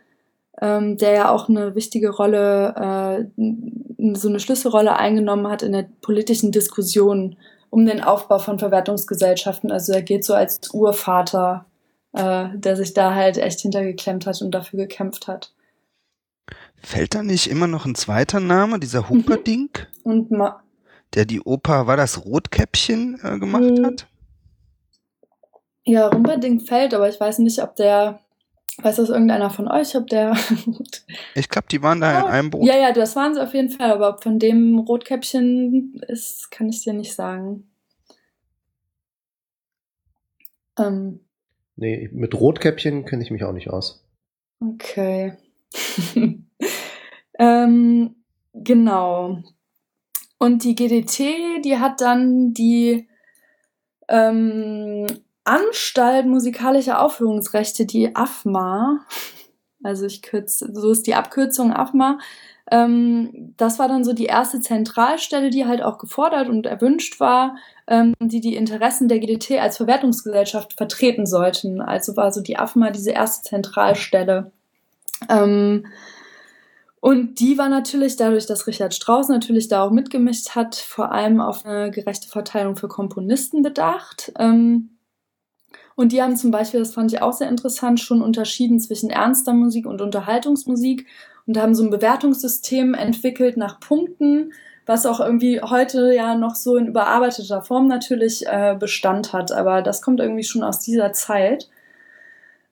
ähm, 0.61 0.97
der 0.97 1.13
ja 1.13 1.31
auch 1.31 1.49
eine 1.49 1.75
wichtige 1.75 2.11
Rolle, 2.11 3.29
äh, 3.37 4.15
so 4.15 4.29
eine 4.29 4.41
Schlüsselrolle 4.41 4.97
eingenommen 4.97 5.49
hat 5.49 5.63
in 5.63 5.73
der 5.73 5.87
politischen 6.03 6.53
Diskussion 6.53 7.37
um 7.71 7.85
den 7.85 8.03
Aufbau 8.03 8.39
von 8.39 8.59
Verwertungsgesellschaften. 8.59 9.71
Also 9.71 9.93
er 9.93 10.03
geht 10.03 10.25
so 10.25 10.35
als 10.35 10.59
Urvater, 10.73 11.67
äh, 12.13 12.49
der 12.55 12.77
sich 12.77 12.95
da 12.95 13.15
halt 13.15 13.37
echt 13.37 13.61
hintergeklemmt 13.61 14.27
hat 14.27 14.41
und 14.41 14.53
dafür 14.53 14.79
gekämpft 14.81 15.29
hat. 15.29 15.53
Fällt 16.77 17.15
da 17.15 17.23
nicht 17.23 17.51
immer 17.51 17.67
noch 17.67 17.85
ein 17.85 17.95
zweiter 17.95 18.41
Name, 18.41 18.79
dieser 18.79 19.03
mhm. 19.03 19.09
Humperdinck? 19.11 19.89
Und 20.05 20.31
Ma 20.31 20.63
der 21.15 21.25
die 21.25 21.41
Oper, 21.41 21.87
war 21.87 21.97
das 21.97 22.25
Rotkäppchen 22.25 23.21
äh, 23.23 23.39
gemacht 23.39 23.63
mhm. 23.63 23.87
hat? 23.87 24.07
Ja, 25.85 26.11
Humperdinck 26.13 26.63
fällt, 26.69 26.93
aber 26.93 27.09
ich 27.09 27.19
weiß 27.19 27.39
nicht, 27.39 27.63
ob 27.63 27.77
der 27.77 28.21
Weiß 28.81 28.97
das 28.97 29.09
irgendeiner 29.09 29.51
von 29.51 29.69
euch, 29.69 29.97
ob 29.97 30.07
der. 30.07 30.37
ich 31.35 31.49
glaube, 31.49 31.67
die 31.69 31.83
waren 31.83 32.01
da 32.01 32.13
ja. 32.13 32.21
in 32.21 32.27
einem 32.27 32.51
Boot. 32.51 32.65
Ja, 32.65 32.77
ja, 32.77 32.93
das 32.93 33.17
waren 33.17 33.35
sie 33.35 33.43
auf 33.43 33.53
jeden 33.53 33.71
Fall, 33.71 33.91
aber 33.91 34.09
ob 34.11 34.23
von 34.23 34.39
dem 34.39 34.79
Rotkäppchen 34.79 36.01
ist, 36.07 36.51
kann 36.51 36.69
ich 36.69 36.85
dir 36.85 36.93
nicht 36.93 37.15
sagen. 37.15 37.69
Ähm. 40.79 41.21
Nee, 41.75 42.09
mit 42.13 42.35
Rotkäppchen 42.35 43.05
kenne 43.05 43.23
ich 43.23 43.31
mich 43.31 43.45
auch 43.45 43.53
nicht 43.53 43.71
aus. 43.71 44.05
Okay. 44.61 45.35
ähm, 47.39 48.17
genau. 48.55 49.43
Und 50.39 50.65
die 50.65 50.75
GDT, 50.77 51.63
die 51.65 51.79
hat 51.79 52.01
dann 52.01 52.53
die 52.53 53.09
ähm, 54.09 55.07
Anstalt 55.49 56.27
musikalischer 56.27 57.01
Aufführungsrechte, 57.01 57.87
die 57.87 58.15
AFMA, 58.15 59.01
also 59.83 60.05
ich 60.05 60.23
kürze, 60.23 60.71
so 60.75 60.91
ist 60.91 61.07
die 61.07 61.15
Abkürzung 61.15 61.73
AFMA, 61.73 62.19
ähm, 62.71 63.55
das 63.57 63.79
war 63.79 63.89
dann 63.89 64.05
so 64.05 64.13
die 64.13 64.27
erste 64.27 64.61
Zentralstelle, 64.61 65.49
die 65.49 65.65
halt 65.65 65.83
auch 65.83 65.97
gefordert 65.97 66.49
und 66.49 66.67
erwünscht 66.67 67.19
war, 67.19 67.57
ähm, 67.87 68.15
die 68.21 68.41
die 68.41 68.57
Interessen 68.57 69.09
der 69.09 69.21
GDT 69.21 69.59
als 69.59 69.79
Verwertungsgesellschaft 69.79 70.75
vertreten 70.75 71.25
sollten. 71.25 71.81
Also 71.81 72.17
war 72.17 72.31
so 72.31 72.43
die 72.43 72.59
AFMA 72.59 72.91
diese 72.91 73.13
erste 73.13 73.49
Zentralstelle. 73.49 74.53
Ähm, 75.31 75.87
und 77.01 77.41
die 77.41 77.57
war 77.57 77.69
natürlich 77.69 78.17
dadurch, 78.17 78.47
dass 78.47 78.67
Richard 78.67 78.93
Strauss 78.93 79.29
natürlich 79.29 79.69
da 79.69 79.85
auch 79.85 79.91
mitgemischt 79.91 80.51
hat, 80.51 80.75
vor 80.75 81.13
allem 81.13 81.41
auf 81.41 81.65
eine 81.65 81.91
gerechte 81.91 82.29
Verteilung 82.29 82.77
für 82.77 82.89
Komponisten 82.89 83.63
bedacht. 83.63 84.33
Ähm, 84.39 84.98
und 85.99 86.13
die 86.13 86.23
haben 86.23 86.37
zum 86.37 86.53
Beispiel, 86.53 86.79
das 86.79 86.95
fand 86.95 87.13
ich 87.13 87.23
auch 87.23 87.33
sehr 87.33 87.49
interessant, 87.49 87.99
schon 87.99 88.23
unterschieden 88.23 88.79
zwischen 88.79 89.11
ernster 89.11 89.53
Musik 89.53 89.85
und 89.85 90.01
Unterhaltungsmusik 90.01 91.07
und 91.45 91.59
haben 91.59 91.75
so 91.75 91.83
ein 91.83 91.91
Bewertungssystem 91.91 92.95
entwickelt 92.95 93.57
nach 93.57 93.81
Punkten, 93.81 94.53
was 94.87 95.07
auch 95.07 95.19
irgendwie 95.19 95.61
heute 95.61 96.15
ja 96.15 96.37
noch 96.37 96.55
so 96.55 96.77
in 96.77 96.87
überarbeiteter 96.87 97.63
Form 97.63 97.89
natürlich 97.89 98.47
äh, 98.47 98.77
Bestand 98.79 99.33
hat. 99.33 99.51
Aber 99.51 99.83
das 99.83 100.01
kommt 100.01 100.21
irgendwie 100.21 100.45
schon 100.45 100.63
aus 100.63 100.79
dieser 100.79 101.13
Zeit. 101.15 101.69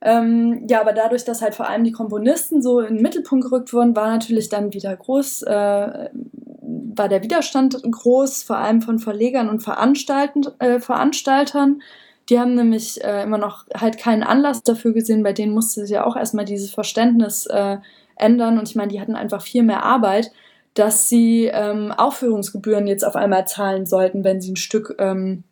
Ähm, 0.01 0.65
ja, 0.71 0.81
aber 0.81 0.93
dadurch, 0.93 1.25
dass 1.25 1.43
halt 1.43 1.57
vor 1.57 1.69
allem 1.69 1.83
die 1.83 1.91
Komponisten 1.91 2.63
so 2.63 2.79
in 2.79 2.95
den 2.95 3.03
Mittelpunkt 3.03 3.47
gerückt 3.47 3.73
wurden, 3.73 3.97
war 3.97 4.07
natürlich 4.07 4.51
dann 4.51 4.73
wieder 4.73 4.95
groß, 4.95 5.43
äh, 5.43 6.11
war 6.13 7.09
der 7.09 7.25
Widerstand 7.25 7.83
groß, 7.91 8.45
vor 8.45 8.59
allem 8.59 8.83
von 8.83 9.01
Verlegern 9.01 9.49
und 9.49 9.65
Veranstalten, 9.65 10.45
äh, 10.61 10.79
Veranstaltern. 10.79 11.81
Die 12.29 12.41
haben 12.41 12.55
nämlich 12.55 13.03
äh, 13.05 13.23
immer 13.23 13.39
noch 13.39 13.67
halt 13.75 13.99
keinen 13.99 14.23
Anlass 14.23 14.63
dafür 14.63 14.93
gesehen, 14.93 15.23
bei 15.23 15.33
denen 15.33 15.55
musste 15.55 15.83
sich 15.83 15.91
ja 15.91 16.05
auch 16.05 16.17
erstmal 16.17 16.45
dieses 16.45 16.71
Verständnis 16.71 17.47
äh, 17.47 17.79
ändern. 18.17 18.59
Und 18.59 18.69
ich 18.69 18.75
meine, 18.75 18.91
die 18.91 19.01
hatten 19.01 19.15
einfach 19.15 19.43
viel 19.43 19.63
mehr 19.63 19.85
Arbeit, 19.85 20.33
dass 20.75 21.09
sie 21.09 21.47
ähm, 21.53 21.93
Aufführungsgebühren 21.93 22.87
jetzt 22.87 23.05
auf 23.05 23.17
einmal 23.17 23.47
zahlen 23.47 23.87
sollten, 23.87 24.25
wenn 24.25 24.41
sie 24.41 24.53
ein 24.53 24.57
Stück 24.57 24.95
ähm, 24.99 25.45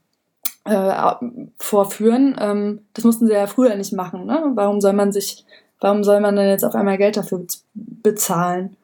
äh, 0.65 1.13
vorführen. 1.59 2.37
Ähm, 2.39 2.81
das 2.93 3.05
mussten 3.05 3.27
sie 3.27 3.33
ja 3.33 3.47
früher 3.47 3.77
nicht 3.77 3.93
machen. 3.93 4.27
Ne? 4.27 4.53
Warum 4.55 4.81
soll 4.81 4.93
man 4.93 5.13
sich, 5.13 5.45
warum 5.81 6.05
soll 6.05 6.21
man 6.21 6.37
denn 6.37 6.49
jetzt 6.49 6.65
auf 6.65 6.75
einmal 6.75 6.99
Geld 6.99 7.17
dafür 7.17 7.47
bezahlen? 7.75 8.77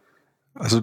Also 0.55 0.83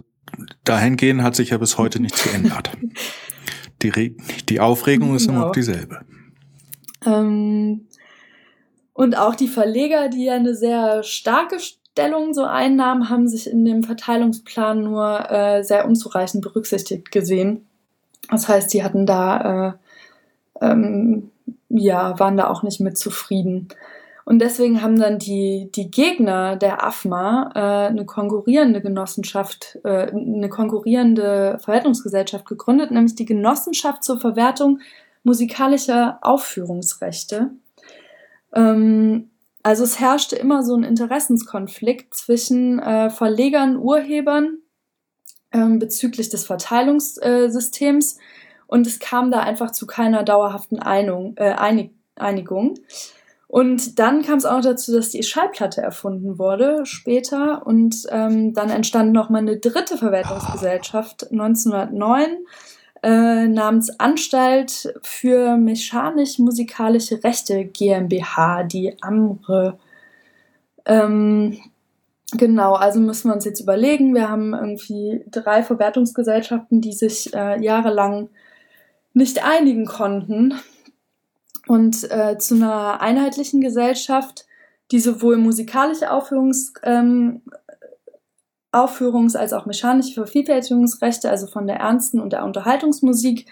dahingehend 0.64 1.24
hat 1.24 1.36
sich 1.36 1.52
ja 1.52 1.58
bis 1.58 1.78
heute 1.78 2.02
nichts 2.02 2.24
geändert. 2.24 2.72
Die, 3.84 3.90
Re 3.90 4.16
die 4.50 4.60
Aufregung 4.60 5.16
ist 5.16 5.28
genau. 5.28 5.38
immer 5.38 5.46
noch 5.46 5.52
dieselbe. 5.52 6.00
Ähm, 7.06 7.88
und 8.94 9.18
auch 9.18 9.36
die 9.36 9.48
Verleger, 9.48 10.10
die 10.10 10.26
ja 10.26 10.34
eine 10.34 10.56
sehr 10.56 11.04
starke 11.04 11.60
Stellung 11.60 12.34
so 12.34 12.44
einnahmen, 12.44 13.10
haben 13.10 13.28
sich 13.28 13.50
in 13.50 13.64
dem 13.64 13.84
Verteilungsplan 13.84 14.84
nur 14.84 15.30
äh, 15.30 15.64
sehr 15.64 15.86
unzureichend 15.86 16.44
berücksichtigt 16.44 17.12
gesehen. 17.12 17.68
Das 18.30 18.48
heißt, 18.48 18.74
die 18.74 18.84
hatten 18.84 19.06
da 19.06 19.78
äh, 20.62 20.66
ähm, 20.66 21.32
ja, 21.70 22.18
waren 22.20 22.38
da 22.38 22.50
auch 22.50 22.64
nicht 22.64 22.80
mit 22.80 22.98
zufrieden. 22.98 23.68
Und 24.26 24.40
deswegen 24.40 24.82
haben 24.82 25.00
dann 25.00 25.20
die, 25.20 25.70
die 25.74 25.90
Gegner 25.90 26.58
der 26.58 26.86
AFMA 26.86 27.52
äh, 27.56 27.88
eine 27.88 28.06
konkurrierende 28.06 28.82
Genossenschaft, 28.82 29.80
äh, 29.86 30.12
eine 30.12 30.50
konkurrierende 30.50 31.58
Verwertungsgesellschaft 31.62 32.46
gegründet, 32.46 32.92
nämlich 32.92 33.16
die 33.16 33.26
Genossenschaft 33.26 34.04
zur 34.04 34.20
Verwertung 34.20 34.80
musikalischer 35.28 36.18
Aufführungsrechte. 36.22 37.52
Ähm, 38.56 39.30
also 39.62 39.84
es 39.84 40.00
herrschte 40.00 40.38
immer 40.38 40.64
so 40.64 40.76
ein 40.76 40.84
Interessenskonflikt 40.84 42.14
zwischen 42.16 42.80
äh, 42.80 43.10
Verlegern, 43.10 43.78
Urhebern 43.78 44.60
ähm, 45.52 45.78
bezüglich 45.78 46.30
des 46.30 46.46
Verteilungssystems 46.46 48.18
und 48.68 48.88
es 48.88 49.00
kam 49.00 49.30
da 49.30 49.42
einfach 49.42 49.72
zu 49.72 49.86
keiner 49.86 50.24
dauerhaften 50.24 50.80
Einung, 50.80 51.36
äh, 51.38 51.52
Einig 51.52 51.92
Einigung. 52.16 52.80
Und 53.48 54.00
dann 54.00 54.24
kam 54.24 54.40
es 54.40 54.46
auch 54.46 54.56
noch 54.58 54.64
dazu, 54.64 54.92
dass 54.92 55.10
die 55.10 55.24
Schallplatte 55.24 55.82
erfunden 55.82 56.40
wurde 56.40 56.86
später 56.86 57.66
und 57.66 58.08
ähm, 58.10 58.54
dann 58.54 58.70
entstand 58.70 59.14
noch 59.14 59.30
mal 59.30 59.38
eine 59.38 59.58
dritte 59.58 59.98
Verwertungsgesellschaft 59.98 61.32
1909 61.32 62.26
äh, 63.04 63.48
namens 63.48 63.90
Anstalt 64.00 64.94
für 65.04 65.58
mechanisch-musikalische 65.58 67.24
Rechte 67.24 67.66
GmbH, 67.66 68.64
die 68.64 68.96
AMRE. 69.02 69.78
Ähm, 70.86 71.58
Genau, 72.34 72.74
also 72.74 73.00
müssen 73.00 73.30
wir 73.30 73.36
uns 73.36 73.46
jetzt 73.46 73.62
überlegen. 73.62 74.14
Wir 74.14 74.30
haben 74.30 74.54
irgendwie 74.54 75.24
drei 75.32 75.64
Verwertungsgesellschaften, 75.64 76.82
die 76.82 76.92
sich 76.92 77.34
äh, 77.34 77.64
jahrelang 77.64 78.30
nicht 79.14 79.46
einigen 79.46 79.86
konnten 79.86 80.54
und 81.68 82.12
äh, 82.12 82.38
zu 82.38 82.56
einer 82.56 83.00
einheitlichen 83.02 83.62
Gesellschaft, 83.62 84.46
die 84.92 85.00
sowohl 85.00 85.38
musikalische 85.38 86.12
Aufführungs, 86.12 86.74
ähm, 86.84 87.42
Aufführungs- 88.72 89.38
als 89.38 89.54
auch 89.54 89.66
mechanische 89.66 90.14
Vervielfältigungsrechte, 90.14 91.30
also 91.30 91.48
von 91.48 91.68
der 91.68 91.78
ernsten 91.78 92.20
und 92.20 92.34
der 92.34 92.44
Unterhaltungsmusik, 92.44 93.46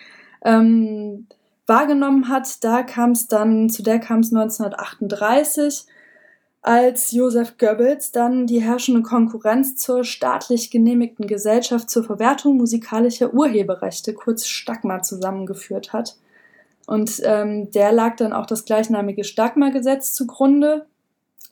ähm, 0.44 1.28
wahrgenommen 1.68 2.30
hat. 2.30 2.64
Da 2.64 2.84
kam 2.84 3.12
es 3.12 3.28
dann, 3.28 3.70
zu 3.70 3.84
der 3.84 4.00
kam 4.00 4.20
es 4.20 4.32
1938 4.32 5.86
als 6.66 7.12
Joseph 7.12 7.60
Goebbels 7.60 8.12
dann 8.12 8.48
die 8.48 8.60
herrschende 8.60 9.04
Konkurrenz 9.04 9.76
zur 9.76 10.04
staatlich 10.04 10.72
genehmigten 10.72 11.28
Gesellschaft 11.28 11.92
zur 11.92 12.04
Verwertung 12.04 12.58
musikalischer 12.58 13.36
Urheberrechte, 13.36 14.16
kurz 14.16 14.48
Stagma, 14.48 15.04
zusammengeführt 15.04 15.94
hat. 15.94 16.18
Und 16.88 17.22
ähm, 17.24 17.70
der 17.70 17.92
lag 17.92 18.16
dann 18.16 18.34
auch 18.34 18.48
das 18.48 18.66
gleichnamige 18.66 19.24
Stagma-Gesetz 19.24 20.14
zugrunde. 20.14 20.88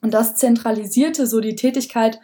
Und 0.02 0.16
das 0.16 0.36
zentralisierte 0.36 1.28
so 1.28 1.42
die 1.42 1.56
Tätigkeit 1.56 2.20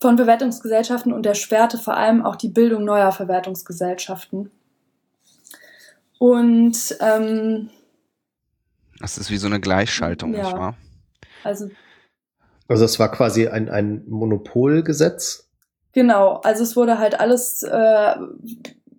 von 0.00 0.16
Verwertungsgesellschaften 0.16 1.12
und 1.12 1.26
erschwerte 1.26 1.78
vor 1.78 1.96
allem 1.96 2.24
auch 2.24 2.36
die 2.36 2.48
Bildung 2.48 2.84
neuer 2.84 3.12
Verwertungsgesellschaften. 3.12 4.50
Und 6.18 6.96
ähm, 7.00 7.70
das 9.00 9.18
ist 9.18 9.30
wie 9.30 9.36
so 9.36 9.46
eine 9.46 9.60
Gleichschaltung, 9.60 10.34
ja, 10.34 10.42
nicht 10.42 10.56
wahr? 10.56 10.76
Also 11.44 11.68
also 12.68 12.84
es 12.84 12.98
war 12.98 13.10
quasi 13.10 13.48
ein, 13.48 13.68
ein 13.68 14.04
Monopolgesetz? 14.08 15.48
Genau, 15.92 16.40
also 16.42 16.62
es 16.62 16.76
wurde 16.76 16.98
halt 16.98 17.20
alles 17.20 17.62
äh, 17.62 18.14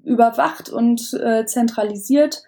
überwacht 0.04 0.70
und 0.70 1.14
äh, 1.14 1.46
zentralisiert 1.46 2.44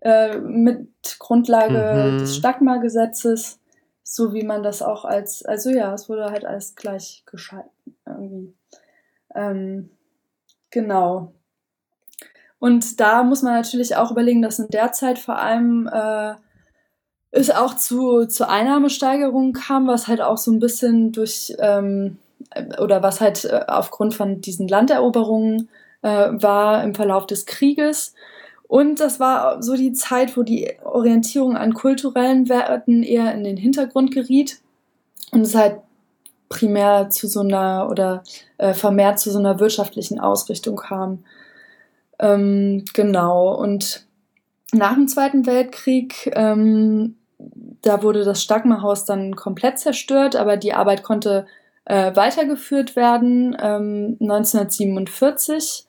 äh, 0.00 0.38
mit 0.38 0.88
Grundlage 1.18 2.12
mhm. 2.12 2.18
des 2.18 2.36
Stagma-Gesetzes, 2.36 3.60
so 4.02 4.34
wie 4.34 4.42
man 4.42 4.62
das 4.62 4.82
auch 4.82 5.04
als, 5.04 5.44
also 5.44 5.70
ja, 5.70 5.94
es 5.94 6.08
wurde 6.08 6.26
halt 6.26 6.44
alles 6.44 6.74
gleich 6.74 7.22
geschalten 7.24 7.93
irgendwie. 8.14 8.54
Ähm, 9.34 9.90
genau. 10.70 11.32
Und 12.58 13.00
da 13.00 13.22
muss 13.24 13.42
man 13.42 13.54
natürlich 13.54 13.96
auch 13.96 14.10
überlegen, 14.10 14.42
dass 14.42 14.58
in 14.58 14.68
der 14.68 14.92
Zeit 14.92 15.18
vor 15.18 15.38
allem 15.38 15.88
äh, 15.92 16.34
es 17.30 17.50
auch 17.50 17.74
zu, 17.74 18.26
zu 18.26 18.48
Einnahmesteigerungen 18.48 19.52
kam, 19.52 19.86
was 19.86 20.08
halt 20.08 20.20
auch 20.20 20.38
so 20.38 20.52
ein 20.52 20.60
bisschen 20.60 21.12
durch 21.12 21.54
ähm, 21.58 22.18
oder 22.80 23.02
was 23.02 23.20
halt 23.20 23.44
äh, 23.44 23.64
aufgrund 23.66 24.14
von 24.14 24.40
diesen 24.40 24.68
Landeroberungen 24.68 25.68
äh, 26.02 26.08
war 26.32 26.82
im 26.84 26.94
Verlauf 26.94 27.26
des 27.26 27.44
Krieges. 27.44 28.14
Und 28.68 29.00
das 29.00 29.20
war 29.20 29.62
so 29.62 29.74
die 29.74 29.92
Zeit, 29.92 30.36
wo 30.36 30.42
die 30.42 30.72
Orientierung 30.84 31.56
an 31.56 31.74
kulturellen 31.74 32.48
Werten 32.48 33.02
eher 33.02 33.34
in 33.34 33.44
den 33.44 33.56
Hintergrund 33.56 34.12
geriet 34.12 34.60
und 35.32 35.42
es 35.42 35.54
halt 35.54 35.80
primär 36.54 37.10
zu 37.10 37.26
so 37.26 37.40
einer 37.40 37.88
oder 37.90 38.22
äh, 38.58 38.74
vermehrt 38.74 39.18
zu 39.18 39.30
so 39.30 39.38
einer 39.38 39.60
wirtschaftlichen 39.60 40.20
Ausrichtung 40.20 40.76
kam. 40.76 41.24
Ähm, 42.18 42.84
genau. 42.94 43.54
Und 43.54 44.06
nach 44.72 44.94
dem 44.94 45.08
Zweiten 45.08 45.46
Weltkrieg 45.46 46.30
ähm, 46.34 47.16
da 47.82 48.02
wurde 48.02 48.24
das 48.24 48.42
Stagmerhaus 48.42 49.04
dann 49.04 49.36
komplett 49.36 49.78
zerstört, 49.78 50.36
aber 50.36 50.56
die 50.56 50.74
Arbeit 50.74 51.02
konnte 51.02 51.46
äh, 51.84 52.14
weitergeführt 52.16 52.96
werden 52.96 53.56
ähm, 53.60 54.16
1947 54.20 55.86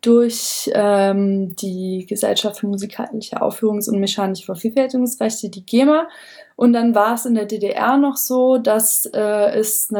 durch 0.00 0.70
ähm, 0.74 1.54
die 1.56 2.06
Gesellschaft 2.08 2.60
für 2.60 2.66
musikalische 2.66 3.40
Aufführungs- 3.40 3.88
und 3.88 4.00
mechanische 4.00 4.46
Vervielfältigungsrechte, 4.46 5.48
die 5.48 5.64
GEMA. 5.64 6.08
Und 6.56 6.72
dann 6.72 6.94
war 6.94 7.14
es 7.14 7.24
in 7.24 7.34
der 7.34 7.46
DDR 7.46 7.96
noch 7.96 8.16
so, 8.16 8.58
dass 8.58 9.06
äh, 9.06 9.58
es 9.58 9.92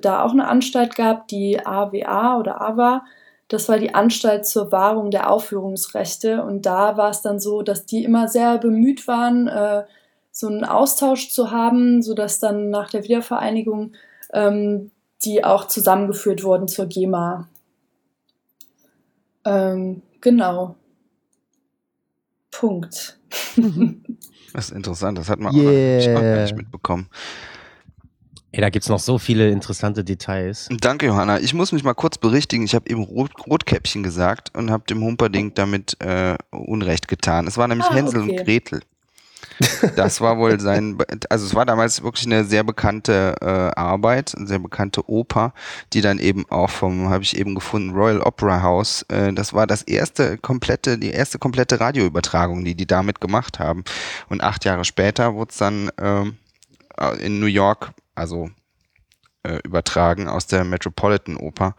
da 0.00 0.22
auch 0.22 0.32
eine 0.32 0.48
Anstalt 0.48 0.96
gab, 0.96 1.28
die 1.28 1.64
AWA 1.64 2.38
oder 2.38 2.60
AWA. 2.60 3.04
Das 3.48 3.68
war 3.68 3.78
die 3.78 3.94
Anstalt 3.94 4.46
zur 4.46 4.72
Wahrung 4.72 5.10
der 5.10 5.30
Aufführungsrechte. 5.30 6.42
Und 6.42 6.66
da 6.66 6.96
war 6.96 7.10
es 7.10 7.22
dann 7.22 7.38
so, 7.40 7.62
dass 7.62 7.86
die 7.86 8.04
immer 8.04 8.28
sehr 8.28 8.58
bemüht 8.58 9.06
waren, 9.06 9.48
äh, 9.48 9.84
so 10.30 10.48
einen 10.48 10.64
Austausch 10.64 11.30
zu 11.30 11.50
haben, 11.50 12.02
sodass 12.02 12.40
dann 12.40 12.70
nach 12.70 12.90
der 12.90 13.04
Wiedervereinigung 13.04 13.92
ähm, 14.32 14.90
die 15.24 15.44
auch 15.44 15.66
zusammengeführt 15.66 16.42
wurden 16.42 16.68
zur 16.68 16.86
GEMA. 16.86 17.48
Ähm, 19.44 20.02
genau. 20.20 20.74
Punkt. 22.50 23.18
Das 24.54 24.66
ist 24.66 24.76
interessant, 24.76 25.18
das 25.18 25.28
hat 25.28 25.40
man 25.40 25.54
yeah. 25.54 26.16
auch 26.16 26.22
noch 26.22 26.42
nicht 26.42 26.56
mitbekommen. 26.56 27.08
Ey, 28.52 28.60
da 28.60 28.70
gibt's 28.70 28.88
noch 28.88 29.00
so 29.00 29.18
viele 29.18 29.50
interessante 29.50 30.04
Details. 30.04 30.68
Danke, 30.80 31.06
Johanna. 31.06 31.40
Ich 31.40 31.54
muss 31.54 31.72
mich 31.72 31.82
mal 31.82 31.94
kurz 31.94 32.18
berichtigen. 32.18 32.64
Ich 32.64 32.76
habe 32.76 32.88
eben 32.88 33.02
Rot 33.02 33.32
Rotkäppchen 33.48 34.04
gesagt 34.04 34.56
und 34.56 34.70
habe 34.70 34.84
dem 34.88 35.02
Humperding 35.02 35.54
damit 35.54 36.00
äh, 36.00 36.36
Unrecht 36.52 37.08
getan. 37.08 37.48
Es 37.48 37.58
war 37.58 37.66
nämlich 37.66 37.88
ah, 37.88 37.94
Hänsel 37.94 38.22
okay. 38.22 38.30
und 38.30 38.44
Gretel. 38.44 38.80
Das 39.96 40.20
war 40.20 40.38
wohl 40.38 40.60
sein, 40.60 40.98
also 41.28 41.46
es 41.46 41.54
war 41.54 41.66
damals 41.66 42.02
wirklich 42.02 42.26
eine 42.26 42.44
sehr 42.44 42.64
bekannte 42.64 43.36
äh, 43.40 43.46
Arbeit, 43.46 44.34
eine 44.36 44.46
sehr 44.46 44.58
bekannte 44.58 45.08
Oper, 45.08 45.52
die 45.92 46.00
dann 46.00 46.18
eben 46.18 46.44
auch 46.50 46.70
vom, 46.70 47.08
habe 47.10 47.22
ich 47.22 47.36
eben 47.36 47.54
gefunden, 47.54 47.94
Royal 47.94 48.20
Opera 48.20 48.62
House, 48.62 49.02
äh, 49.08 49.32
das 49.32 49.52
war 49.52 49.66
das 49.66 49.82
erste 49.82 50.38
komplette, 50.38 50.98
die 50.98 51.10
erste 51.10 51.38
komplette 51.38 51.80
Radioübertragung, 51.80 52.64
die 52.64 52.74
die 52.74 52.86
damit 52.86 53.20
gemacht 53.20 53.58
haben. 53.58 53.84
Und 54.28 54.42
acht 54.42 54.64
Jahre 54.64 54.84
später 54.84 55.34
wurde 55.34 55.50
es 55.50 55.58
dann 55.58 55.90
ähm, 55.98 56.36
äh, 56.98 57.16
in 57.24 57.40
New 57.40 57.46
York, 57.46 57.90
also 58.14 58.50
äh, 59.44 59.58
übertragen 59.64 60.28
aus 60.28 60.46
der 60.46 60.64
Metropolitan 60.64 61.36
Oper. 61.36 61.74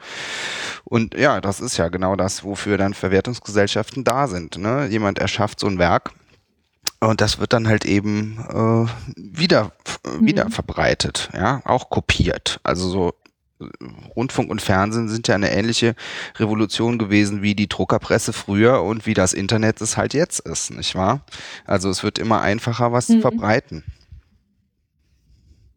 Und 0.83 1.15
ja, 1.15 1.41
das 1.41 1.59
ist 1.59 1.77
ja 1.77 1.89
genau 1.89 2.15
das, 2.15 2.43
wofür 2.43 2.77
dann 2.77 2.93
Verwertungsgesellschaften 2.93 4.03
da 4.03 4.27
sind. 4.27 4.57
Ne? 4.57 4.87
Jemand 4.87 5.19
erschafft 5.19 5.59
so 5.59 5.67
ein 5.67 5.79
Werk 5.79 6.11
und 7.07 7.21
das 7.21 7.39
wird 7.39 7.53
dann 7.53 7.67
halt 7.67 7.85
eben 7.85 8.37
äh, 8.49 9.15
wieder, 9.15 9.71
mhm. 10.05 10.25
wieder 10.25 10.49
verbreitet, 10.49 11.29
ja, 11.33 11.61
auch 11.65 11.89
kopiert. 11.89 12.59
Also 12.63 12.87
so 12.87 13.13
äh, 13.59 13.65
Rundfunk 14.15 14.49
und 14.49 14.61
Fernsehen 14.61 15.09
sind 15.09 15.27
ja 15.27 15.35
eine 15.35 15.51
ähnliche 15.51 15.95
Revolution 16.37 16.97
gewesen 16.97 17.41
wie 17.41 17.55
die 17.55 17.69
Druckerpresse 17.69 18.33
früher 18.33 18.81
und 18.83 19.05
wie 19.05 19.13
das 19.13 19.33
Internet 19.33 19.81
es 19.81 19.97
halt 19.97 20.13
jetzt 20.13 20.39
ist, 20.39 20.71
nicht 20.71 20.95
wahr? 20.95 21.25
Also 21.65 21.89
es 21.89 22.03
wird 22.03 22.19
immer 22.19 22.41
einfacher, 22.41 22.91
was 22.91 23.09
mhm. 23.09 23.13
zu 23.15 23.21
verbreiten. 23.21 23.83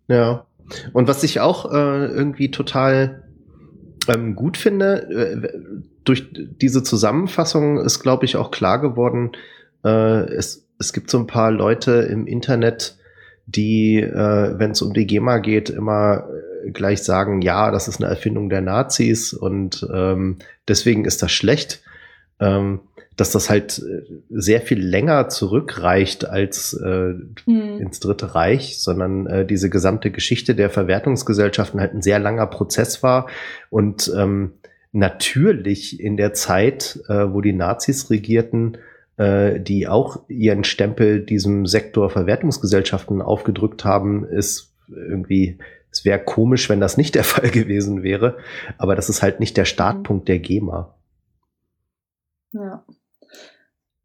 Ja. 0.09 0.47
Und 0.93 1.09
was 1.09 1.23
ich 1.23 1.41
auch 1.41 1.73
äh, 1.73 2.07
irgendwie 2.07 2.51
total 2.51 3.25
ähm, 4.07 4.35
gut 4.35 4.57
finde, 4.57 5.09
äh, 5.11 5.59
durch 6.05 6.27
diese 6.33 6.83
Zusammenfassung 6.83 7.79
ist, 7.79 8.01
glaube 8.01 8.25
ich, 8.25 8.37
auch 8.37 8.51
klar 8.51 8.81
geworden, 8.81 9.33
äh, 9.85 9.89
es 10.33 10.68
es 10.79 10.93
gibt 10.93 11.11
so 11.11 11.19
ein 11.19 11.27
paar 11.27 11.51
Leute 11.51 11.93
im 12.11 12.27
Internet, 12.27 12.97
die, 13.47 13.97
äh, 13.97 14.59
wenn 14.59 14.73
es 14.73 14.83
um 14.83 14.93
die 14.93 15.07
GEMA 15.07 15.39
geht, 15.39 15.71
immer 15.71 16.29
äh, 16.65 16.71
gleich 16.71 17.03
sagen, 17.03 17.41
ja, 17.41 17.71
das 17.71 17.89
ist 17.89 18.01
eine 18.01 18.11
Erfindung 18.11 18.49
der 18.51 18.61
Nazis 18.61 19.33
und 19.33 19.87
ähm, 19.93 20.39
deswegen 20.67 21.05
ist 21.05 21.23
das 21.23 21.33
schlecht. 21.33 21.83
Ähm, 22.41 22.81
dass 23.19 23.33
das 23.33 23.51
halt 23.51 23.81
äh, 23.81 24.03
sehr 24.31 24.61
viel 24.63 24.81
länger 24.81 25.29
zurückreicht 25.29 26.25
als 26.25 26.73
äh, 26.73 27.15
hm. 27.45 27.81
ins 27.81 27.99
Dritte 28.01 28.35
Reich, 28.35 28.79
sondern 28.79 29.27
äh, 29.27 29.45
diese 29.45 29.69
gesamte 29.69 30.11
Geschichte 30.11 30.55
der 30.55 30.71
Verwertungsgesellschaften 30.71 31.81
halt 31.81 31.95
ein 31.95 32.03
sehr 32.03 32.21
langer 32.21 32.47
Prozess 32.47 33.03
war 33.03 33.27
und 33.71 34.11
ähm, 34.17 34.53
natürlich 34.93 36.01
in 36.01 36.17
der 36.17 36.33
Zeit, 36.33 37.01
äh, 37.09 37.33
wo 37.33 37.41
die 37.41 37.53
Nazis 37.53 38.09
regierten, 38.09 38.79
äh, 39.19 39.61
die 39.61 39.89
auch 39.89 40.21
ihren 40.29 40.65
Stempel 40.65 41.21
diesem 41.21 41.67
Sektor 41.67 42.09
Verwertungsgesellschaften 42.09 43.21
aufgedrückt 43.21 43.85
haben, 43.85 44.25
ist 44.25 44.73
irgendwie, 44.89 45.59
es 45.91 46.05
wäre 46.05 46.21
komisch, 46.21 46.71
wenn 46.71 46.81
das 46.81 46.97
nicht 46.97 47.15
der 47.15 47.25
Fall 47.25 47.51
gewesen 47.51 48.03
wäre, 48.03 48.39
aber 48.79 48.95
das 48.97 49.09
ist 49.09 49.23
halt 49.23 49.41
nicht 49.41 49.57
der 49.57 49.65
Startpunkt 49.65 50.29
der 50.29 50.39
GEMA. 50.39 50.95
Ja. 52.53 52.85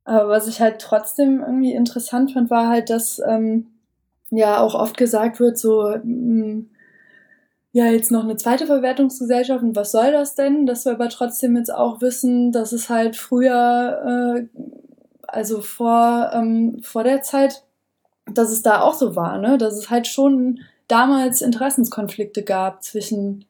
Aber 0.03 0.27
was 0.27 0.47
ich 0.47 0.59
halt 0.59 0.79
trotzdem 0.79 1.39
irgendwie 1.39 1.73
interessant 1.73 2.33
fand, 2.33 2.49
war 2.49 2.67
halt, 2.67 2.89
dass 2.89 3.21
ähm, 3.25 3.67
ja 4.31 4.59
auch 4.59 4.75
oft 4.75 4.97
gesagt 4.97 5.39
wird, 5.39 5.57
so, 5.57 5.95
mh, 6.03 6.03
mm, 6.03 6.69
ja, 7.75 7.85
jetzt 7.85 8.11
noch 8.11 8.23
eine 8.23 8.35
zweite 8.35 8.67
Verwertungsgesellschaft 8.67 9.63
und 9.63 9.75
was 9.75 9.91
soll 9.91 10.11
das 10.11 10.35
denn? 10.35 10.67
Dass 10.67 10.85
wir 10.85 10.91
aber 10.91 11.09
trotzdem 11.09 11.55
jetzt 11.57 11.73
auch 11.73 12.01
wissen, 12.01 12.51
dass 12.51 12.71
es 12.71 12.87
halt 12.89 13.15
früher 13.15 14.45
äh, 14.53 14.59
also 15.33 15.61
vor, 15.61 16.31
ähm, 16.33 16.79
vor 16.81 17.03
der 17.03 17.21
Zeit, 17.21 17.63
dass 18.25 18.51
es 18.51 18.61
da 18.61 18.81
auch 18.81 18.93
so 18.93 19.15
war, 19.15 19.37
ne? 19.37 19.57
dass 19.57 19.77
es 19.77 19.89
halt 19.89 20.07
schon 20.07 20.59
damals 20.87 21.41
Interessenskonflikte 21.41 22.43
gab 22.43 22.83
zwischen, 22.83 23.45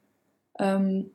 ähm, 0.59 1.11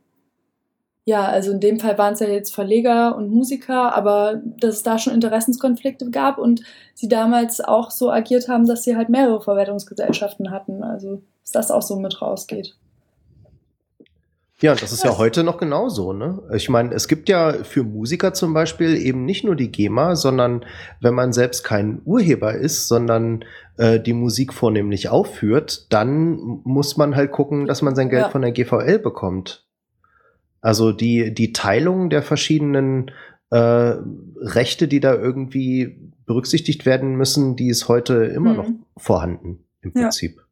ja, 1.04 1.24
also 1.24 1.52
in 1.52 1.60
dem 1.60 1.80
Fall 1.80 1.96
waren 1.96 2.12
es 2.12 2.20
ja 2.20 2.28
jetzt 2.28 2.54
Verleger 2.54 3.16
und 3.16 3.30
Musiker, 3.30 3.94
aber 3.94 4.42
dass 4.60 4.76
es 4.76 4.82
da 4.82 4.98
schon 4.98 5.14
Interessenskonflikte 5.14 6.10
gab 6.10 6.38
und 6.38 6.62
sie 6.94 7.08
damals 7.08 7.60
auch 7.60 7.90
so 7.90 8.10
agiert 8.10 8.48
haben, 8.48 8.66
dass 8.66 8.84
sie 8.84 8.94
halt 8.96 9.08
mehrere 9.08 9.40
Verwertungsgesellschaften 9.40 10.50
hatten. 10.50 10.82
Also 10.82 11.22
dass 11.42 11.52
das 11.52 11.70
auch 11.70 11.82
so 11.82 11.96
mit 11.96 12.20
rausgeht. 12.20 12.76
Ja, 14.60 14.74
das 14.74 14.90
ist 14.90 15.04
ja 15.04 15.16
heute 15.18 15.44
noch 15.44 15.58
genauso, 15.58 16.12
ne? 16.12 16.42
Ich 16.52 16.68
meine, 16.68 16.92
es 16.92 17.06
gibt 17.06 17.28
ja 17.28 17.52
für 17.52 17.84
Musiker 17.84 18.34
zum 18.34 18.54
Beispiel 18.54 18.96
eben 18.96 19.24
nicht 19.24 19.44
nur 19.44 19.54
die 19.54 19.70
GEMA, 19.70 20.16
sondern 20.16 20.64
wenn 21.00 21.14
man 21.14 21.32
selbst 21.32 21.62
kein 21.62 22.02
Urheber 22.04 22.54
ist, 22.54 22.88
sondern 22.88 23.44
äh, 23.76 24.00
die 24.00 24.14
Musik 24.14 24.52
vornehmlich 24.52 25.10
aufführt, 25.10 25.92
dann 25.92 26.60
muss 26.64 26.96
man 26.96 27.14
halt 27.14 27.30
gucken, 27.30 27.66
dass 27.66 27.82
man 27.82 27.94
sein 27.94 28.08
Geld 28.08 28.22
ja. 28.22 28.28
von 28.30 28.42
der 28.42 28.50
GVL 28.50 28.98
bekommt. 28.98 29.64
Also 30.60 30.90
die, 30.90 31.32
die 31.32 31.52
Teilung 31.52 32.10
der 32.10 32.22
verschiedenen 32.22 33.12
äh, 33.50 33.94
Rechte, 34.40 34.88
die 34.88 34.98
da 34.98 35.14
irgendwie 35.14 36.12
berücksichtigt 36.26 36.84
werden 36.84 37.14
müssen, 37.14 37.54
die 37.54 37.68
ist 37.68 37.86
heute 37.86 38.24
immer 38.24 38.50
mhm. 38.50 38.56
noch 38.56 38.70
vorhanden, 38.96 39.64
im 39.82 39.92
Prinzip. 39.92 40.36
Ja. 40.36 40.42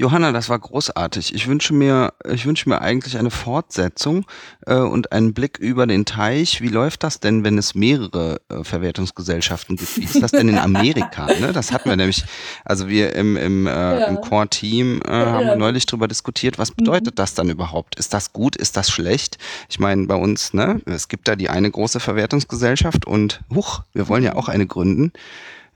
Johanna, 0.00 0.32
das 0.32 0.48
war 0.48 0.58
großartig. 0.58 1.34
Ich 1.34 1.46
wünsche 1.46 1.74
mir, 1.74 2.14
ich 2.26 2.46
wünsche 2.46 2.70
mir 2.70 2.80
eigentlich 2.80 3.18
eine 3.18 3.30
Fortsetzung 3.30 4.24
äh, 4.66 4.76
und 4.76 5.12
einen 5.12 5.34
Blick 5.34 5.58
über 5.58 5.86
den 5.86 6.06
Teich. 6.06 6.62
Wie 6.62 6.68
läuft 6.68 7.02
das 7.02 7.20
denn, 7.20 7.44
wenn 7.44 7.58
es 7.58 7.74
mehrere 7.74 8.40
äh, 8.48 8.64
Verwertungsgesellschaften 8.64 9.76
gibt? 9.76 9.98
Wie 9.98 10.04
ist 10.04 10.22
das 10.22 10.30
denn 10.30 10.48
in 10.48 10.56
Amerika? 10.56 11.26
Ne? 11.26 11.52
Das 11.52 11.70
hatten 11.70 11.90
wir 11.90 11.96
nämlich, 11.96 12.24
also 12.64 12.88
wir 12.88 13.14
im, 13.14 13.36
im, 13.36 13.66
äh, 13.66 13.70
ja. 13.70 14.06
im 14.06 14.22
Core-Team 14.22 15.02
äh, 15.04 15.10
haben 15.10 15.46
ja. 15.48 15.56
neulich 15.56 15.84
darüber 15.84 16.08
diskutiert, 16.08 16.58
was 16.58 16.70
bedeutet 16.70 17.12
mhm. 17.12 17.16
das 17.16 17.34
dann 17.34 17.50
überhaupt? 17.50 17.96
Ist 17.96 18.14
das 18.14 18.32
gut? 18.32 18.56
Ist 18.56 18.78
das 18.78 18.88
schlecht? 18.88 19.36
Ich 19.68 19.80
meine, 19.80 20.06
bei 20.06 20.14
uns, 20.14 20.54
ne, 20.54 20.80
es 20.86 21.08
gibt 21.08 21.28
da 21.28 21.36
die 21.36 21.50
eine 21.50 21.70
große 21.70 22.00
Verwertungsgesellschaft 22.00 23.06
und 23.06 23.42
huch, 23.54 23.82
wir 23.92 24.08
wollen 24.08 24.24
ja 24.24 24.34
auch 24.34 24.48
eine 24.48 24.66
gründen. 24.66 25.12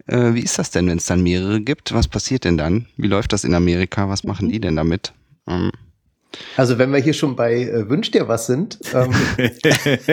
Äh, 0.07 0.35
wie 0.35 0.43
ist 0.43 0.59
das 0.59 0.71
denn, 0.71 0.87
wenn 0.89 0.99
es 0.99 1.07
dann 1.07 1.23
mehrere 1.23 1.61
gibt? 1.61 1.95
Was 1.95 2.09
passiert 2.09 2.45
denn 2.45 2.59
dann? 2.59 2.87
Wie 2.97 3.09
läuft 3.09 3.33
das 3.33 3.45
in 3.45 3.55
Amerika? 3.55 4.09
Was 4.09 4.25
machen 4.25 4.49
die 4.49 4.61
denn 4.61 4.77
damit? 4.77 5.13
Ähm. 5.49 5.71
Also 6.57 6.79
wenn 6.79 6.91
wir 6.91 6.99
hier 6.99 7.15
schon 7.15 7.37
bei 7.37 7.63
äh, 7.63 7.89
Wünsch 7.89 8.11
dir 8.11 8.29
was 8.29 8.47
sind, 8.47 8.79
ähm, 8.93 9.15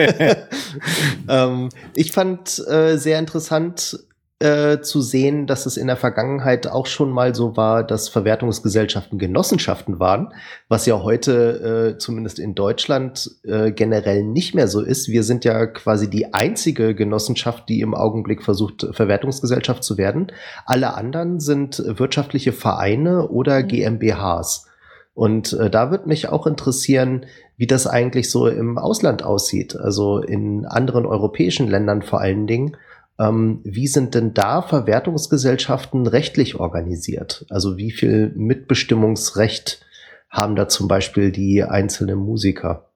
ähm, 1.28 1.68
ich 1.94 2.12
fand 2.12 2.62
äh, 2.68 2.96
sehr 2.96 3.18
interessant, 3.18 3.98
äh, 4.42 4.80
zu 4.80 5.00
sehen, 5.00 5.46
dass 5.46 5.66
es 5.66 5.76
in 5.76 5.86
der 5.86 5.96
Vergangenheit 5.96 6.66
auch 6.66 6.86
schon 6.86 7.10
mal 7.10 7.34
so 7.34 7.56
war, 7.56 7.84
dass 7.84 8.08
Verwertungsgesellschaften 8.08 9.18
Genossenschaften 9.18 10.00
waren, 10.00 10.34
was 10.68 10.84
ja 10.86 11.02
heute 11.02 11.94
äh, 11.94 11.98
zumindest 11.98 12.40
in 12.40 12.56
Deutschland 12.56 13.30
äh, 13.44 13.70
generell 13.70 14.24
nicht 14.24 14.54
mehr 14.54 14.66
so 14.66 14.80
ist. 14.80 15.08
Wir 15.08 15.22
sind 15.22 15.44
ja 15.44 15.66
quasi 15.66 16.10
die 16.10 16.34
einzige 16.34 16.94
Genossenschaft, 16.94 17.68
die 17.68 17.80
im 17.80 17.94
Augenblick 17.94 18.42
versucht, 18.42 18.86
Verwertungsgesellschaft 18.90 19.84
zu 19.84 19.96
werden. 19.96 20.32
Alle 20.66 20.94
anderen 20.94 21.38
sind 21.38 21.80
wirtschaftliche 21.86 22.52
Vereine 22.52 23.28
oder 23.28 23.62
mhm. 23.62 23.68
GmbHs. 23.68 24.66
Und 25.14 25.52
äh, 25.52 25.70
da 25.70 25.90
wird 25.90 26.06
mich 26.06 26.28
auch 26.30 26.46
interessieren, 26.46 27.26
wie 27.56 27.66
das 27.66 27.86
eigentlich 27.86 28.30
so 28.30 28.48
im 28.48 28.76
Ausland 28.76 29.22
aussieht, 29.22 29.76
also 29.76 30.18
in 30.18 30.64
anderen 30.64 31.06
europäischen 31.06 31.68
Ländern 31.68 32.02
vor 32.02 32.20
allen 32.20 32.46
Dingen. 32.46 32.76
Ähm, 33.18 33.60
wie 33.64 33.86
sind 33.86 34.14
denn 34.14 34.34
da 34.34 34.62
Verwertungsgesellschaften 34.62 36.06
rechtlich 36.06 36.56
organisiert? 36.56 37.46
Also 37.50 37.76
wie 37.76 37.90
viel 37.90 38.32
Mitbestimmungsrecht 38.34 39.84
haben 40.30 40.56
da 40.56 40.68
zum 40.68 40.88
Beispiel 40.88 41.30
die 41.30 41.62
einzelnen 41.62 42.18
Musiker? 42.18 42.88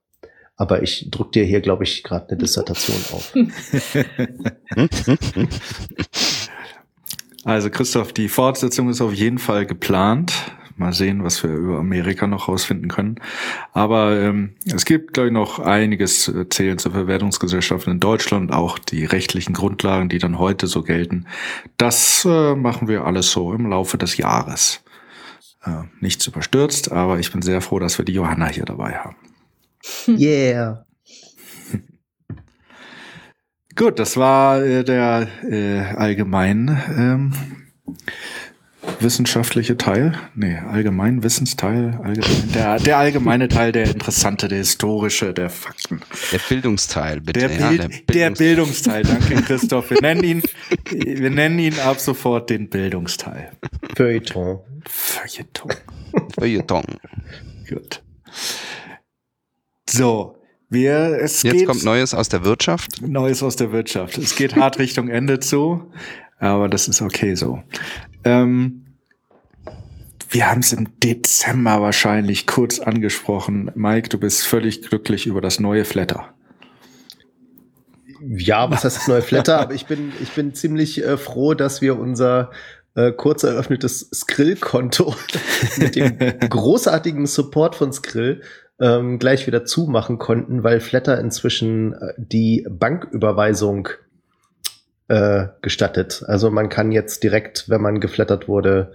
Aber 0.57 0.83
ich 0.83 1.11
druck 1.11 1.33
dir 1.33 1.45
hier, 1.45 1.61
glaube 1.61 1.85
ich, 1.85 2.03
gerade 2.03 2.31
eine 2.31 2.39
Dissertation 2.39 2.97
auf. 3.13 3.35
Also 7.45 7.71
Christoph, 7.71 8.13
die 8.13 8.29
Fortsetzung 8.29 8.89
ist 8.89 9.01
auf 9.01 9.13
jeden 9.13 9.39
Fall 9.39 9.67
geplant. 9.67 10.33
Mal 10.79 10.93
sehen, 10.93 11.25
was 11.25 11.43
wir 11.43 11.51
über 11.51 11.79
Amerika 11.79 12.27
noch 12.27 12.49
rausfinden 12.49 12.89
können. 12.89 13.17
Aber 13.73 14.21
ähm, 14.21 14.57
es 14.65 14.85
gibt, 14.85 15.15
glaube 15.15 15.29
ich, 15.29 15.33
noch 15.33 15.59
einiges 15.59 16.23
zu 16.23 16.37
erzählen 16.37 16.79
zur 16.79 16.93
Verwertungsgesellschaft 16.93 17.87
in 17.87 18.01
Deutschland, 18.01 18.53
auch 18.53 18.79
die 18.79 19.05
rechtlichen 19.05 19.55
Grundlagen, 19.55 20.09
die 20.09 20.19
dann 20.19 20.39
heute 20.39 20.67
so 20.67 20.83
gelten. 20.83 21.27
Das 21.79 22.25
äh, 22.25 22.55
machen 22.55 22.89
wir 22.89 23.05
alles 23.05 23.31
so 23.31 23.53
im 23.53 23.67
Laufe 23.67 23.99
des 23.99 24.17
Jahres. 24.17 24.83
Äh, 25.65 25.85
nichts 26.01 26.27
überstürzt, 26.27 26.93
aber 26.93 27.19
ich 27.19 27.33
bin 27.33 27.43
sehr 27.43 27.61
froh, 27.61 27.79
dass 27.79 27.99
wir 27.99 28.05
die 28.05 28.15
Johanna 28.15 28.49
hier 28.49 28.65
dabei 28.65 28.95
haben. 28.99 29.17
Yeah. 30.09 30.87
Gut, 33.77 33.99
das 33.99 34.17
war 34.17 34.65
äh, 34.65 34.85
der 34.85 35.29
äh, 35.43 35.81
allgemein 35.97 36.81
ähm, 36.97 37.33
wissenschaftliche 39.01 39.77
Teil, 39.77 40.19
nee, 40.35 40.57
allgemein 40.57 41.23
Wissensteil, 41.23 41.99
allgemein, 42.03 42.53
der, 42.53 42.79
der 42.79 42.99
allgemeine 42.99 43.49
Teil, 43.49 43.73
der 43.73 43.91
interessante, 43.91 44.49
der 44.49 44.59
historische, 44.59 45.35
der 45.35 45.51
Fakten. 45.51 46.01
Der 46.33 46.41
Bildungsteil, 46.49 47.21
bitte. 47.21 47.41
Der, 47.41 47.51
ja, 47.53 47.69
Bild, 47.69 47.83
der, 47.83 47.89
Bildungs 47.89 48.09
der 48.09 48.31
Bildungsteil, 48.31 49.03
danke 49.03 49.35
Christoph. 49.47 49.91
Wir 49.91 50.01
nennen 50.01 50.25
ihn, 50.25 50.43
wir 50.91 51.31
nennen 51.31 51.59
ihn 51.59 51.79
ab 51.81 52.01
sofort 52.01 52.51
den 52.51 52.69
Bildungsteil. 52.69 53.53
Feuilleton. 53.95 54.61
Feuilleton. 54.87 55.73
Feuilleton. 56.39 56.85
Gut. 57.69 58.03
So, 59.89 60.37
wir, 60.69 61.19
es 61.23 61.43
Jetzt 61.43 61.53
geht, 61.55 61.67
kommt 61.67 61.85
Neues 61.85 62.13
aus 62.13 62.29
der 62.29 62.45
Wirtschaft. 62.45 63.01
Neues 63.01 63.43
aus 63.43 63.57
der 63.57 63.71
Wirtschaft. 63.73 64.19
Es 64.19 64.35
geht 64.35 64.57
hart 64.57 64.79
Richtung 64.79 65.09
Ende 65.09 65.39
zu, 65.39 65.93
aber 66.39 66.69
das 66.69 66.89
ist 66.89 67.03
okay 67.03 67.35
so. 67.35 67.63
Ähm, 68.27 68.83
wir 70.31 70.51
haben 70.51 70.59
es 70.59 70.73
im 70.73 70.99
Dezember 70.99 71.81
wahrscheinlich 71.81 72.49
kurz 72.49 72.81
angesprochen. 72.81 73.71
Mike, 73.77 74.09
du 74.09 74.19
bist 74.19 74.45
völlig 74.45 74.83
glücklich 74.83 75.27
über 75.27 75.41
das 75.41 75.61
neue 75.61 75.85
Flatter. 75.85 76.35
Ja, 78.21 78.69
was 78.69 78.83
heißt 78.83 78.97
das 78.97 79.07
neue 79.09 79.23
Flatter? 79.23 79.61
Aber 79.61 79.75
ich 79.75 79.87
bin, 79.87 80.13
ich 80.21 80.33
bin 80.33 80.55
ziemlich 80.55 81.05
äh, 81.05 81.17
froh, 81.17 81.55
dass 81.55 81.81
wir 81.81 82.01
unser 82.01 82.51
äh, 82.97 83.13
kurz 83.13 83.45
eröffnetes 83.45 84.11
Skrill-Konto 84.13 85.15
mit 85.77 85.95
dem 85.95 86.19
großartigen 86.19 87.27
Support 87.27 87.77
von 87.77 87.93
Skrill 87.93 88.43
ähm, 88.81 89.21
gleich 89.21 89.47
wieder 89.47 89.65
zumachen 89.65 90.19
konnten, 90.19 90.65
weil 90.65 90.81
Flatter 90.81 91.21
inzwischen 91.21 91.93
äh, 91.93 92.15
die 92.19 92.67
Banküberweisung 92.69 93.89
äh, 95.09 95.47
gestattet. 95.63 96.25
Also 96.27 96.51
man 96.51 96.69
kann 96.69 96.93
jetzt 96.93 97.23
direkt, 97.23 97.69
wenn 97.69 97.81
man 97.81 98.01
geflattert 98.01 98.49
wurde, 98.49 98.93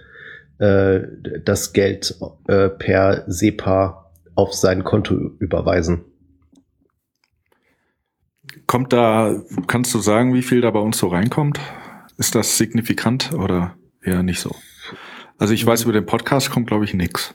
äh, 0.60 1.02
das 1.44 1.74
Geld 1.74 2.16
äh, 2.48 2.70
per 2.70 3.24
SEPA 3.28 4.12
auf 4.36 4.54
sein 4.54 4.84
Konto 4.84 5.16
überweisen. 5.40 6.06
Kommt 8.68 8.94
da, 8.94 9.42
kannst 9.68 9.94
du 9.94 10.00
sagen, 10.00 10.34
wie 10.34 10.44
viel 10.44 10.62
da 10.62 10.72
bei 10.72 10.80
uns 10.80 10.98
so 10.98 11.08
reinkommt? 11.08 11.60
Ist 12.18 12.36
das 12.36 12.58
signifikant 12.58 13.34
oder 13.34 13.76
eher 14.04 14.24
nicht 14.24 14.40
so? 14.40 14.56
Also 15.38 15.54
ich 15.54 15.66
weiß, 15.66 15.84
über 15.84 15.94
den 15.94 16.06
Podcast 16.06 16.52
kommt, 16.52 16.68
glaube 16.68 16.86
ich, 16.86 16.94
nix. 16.94 17.34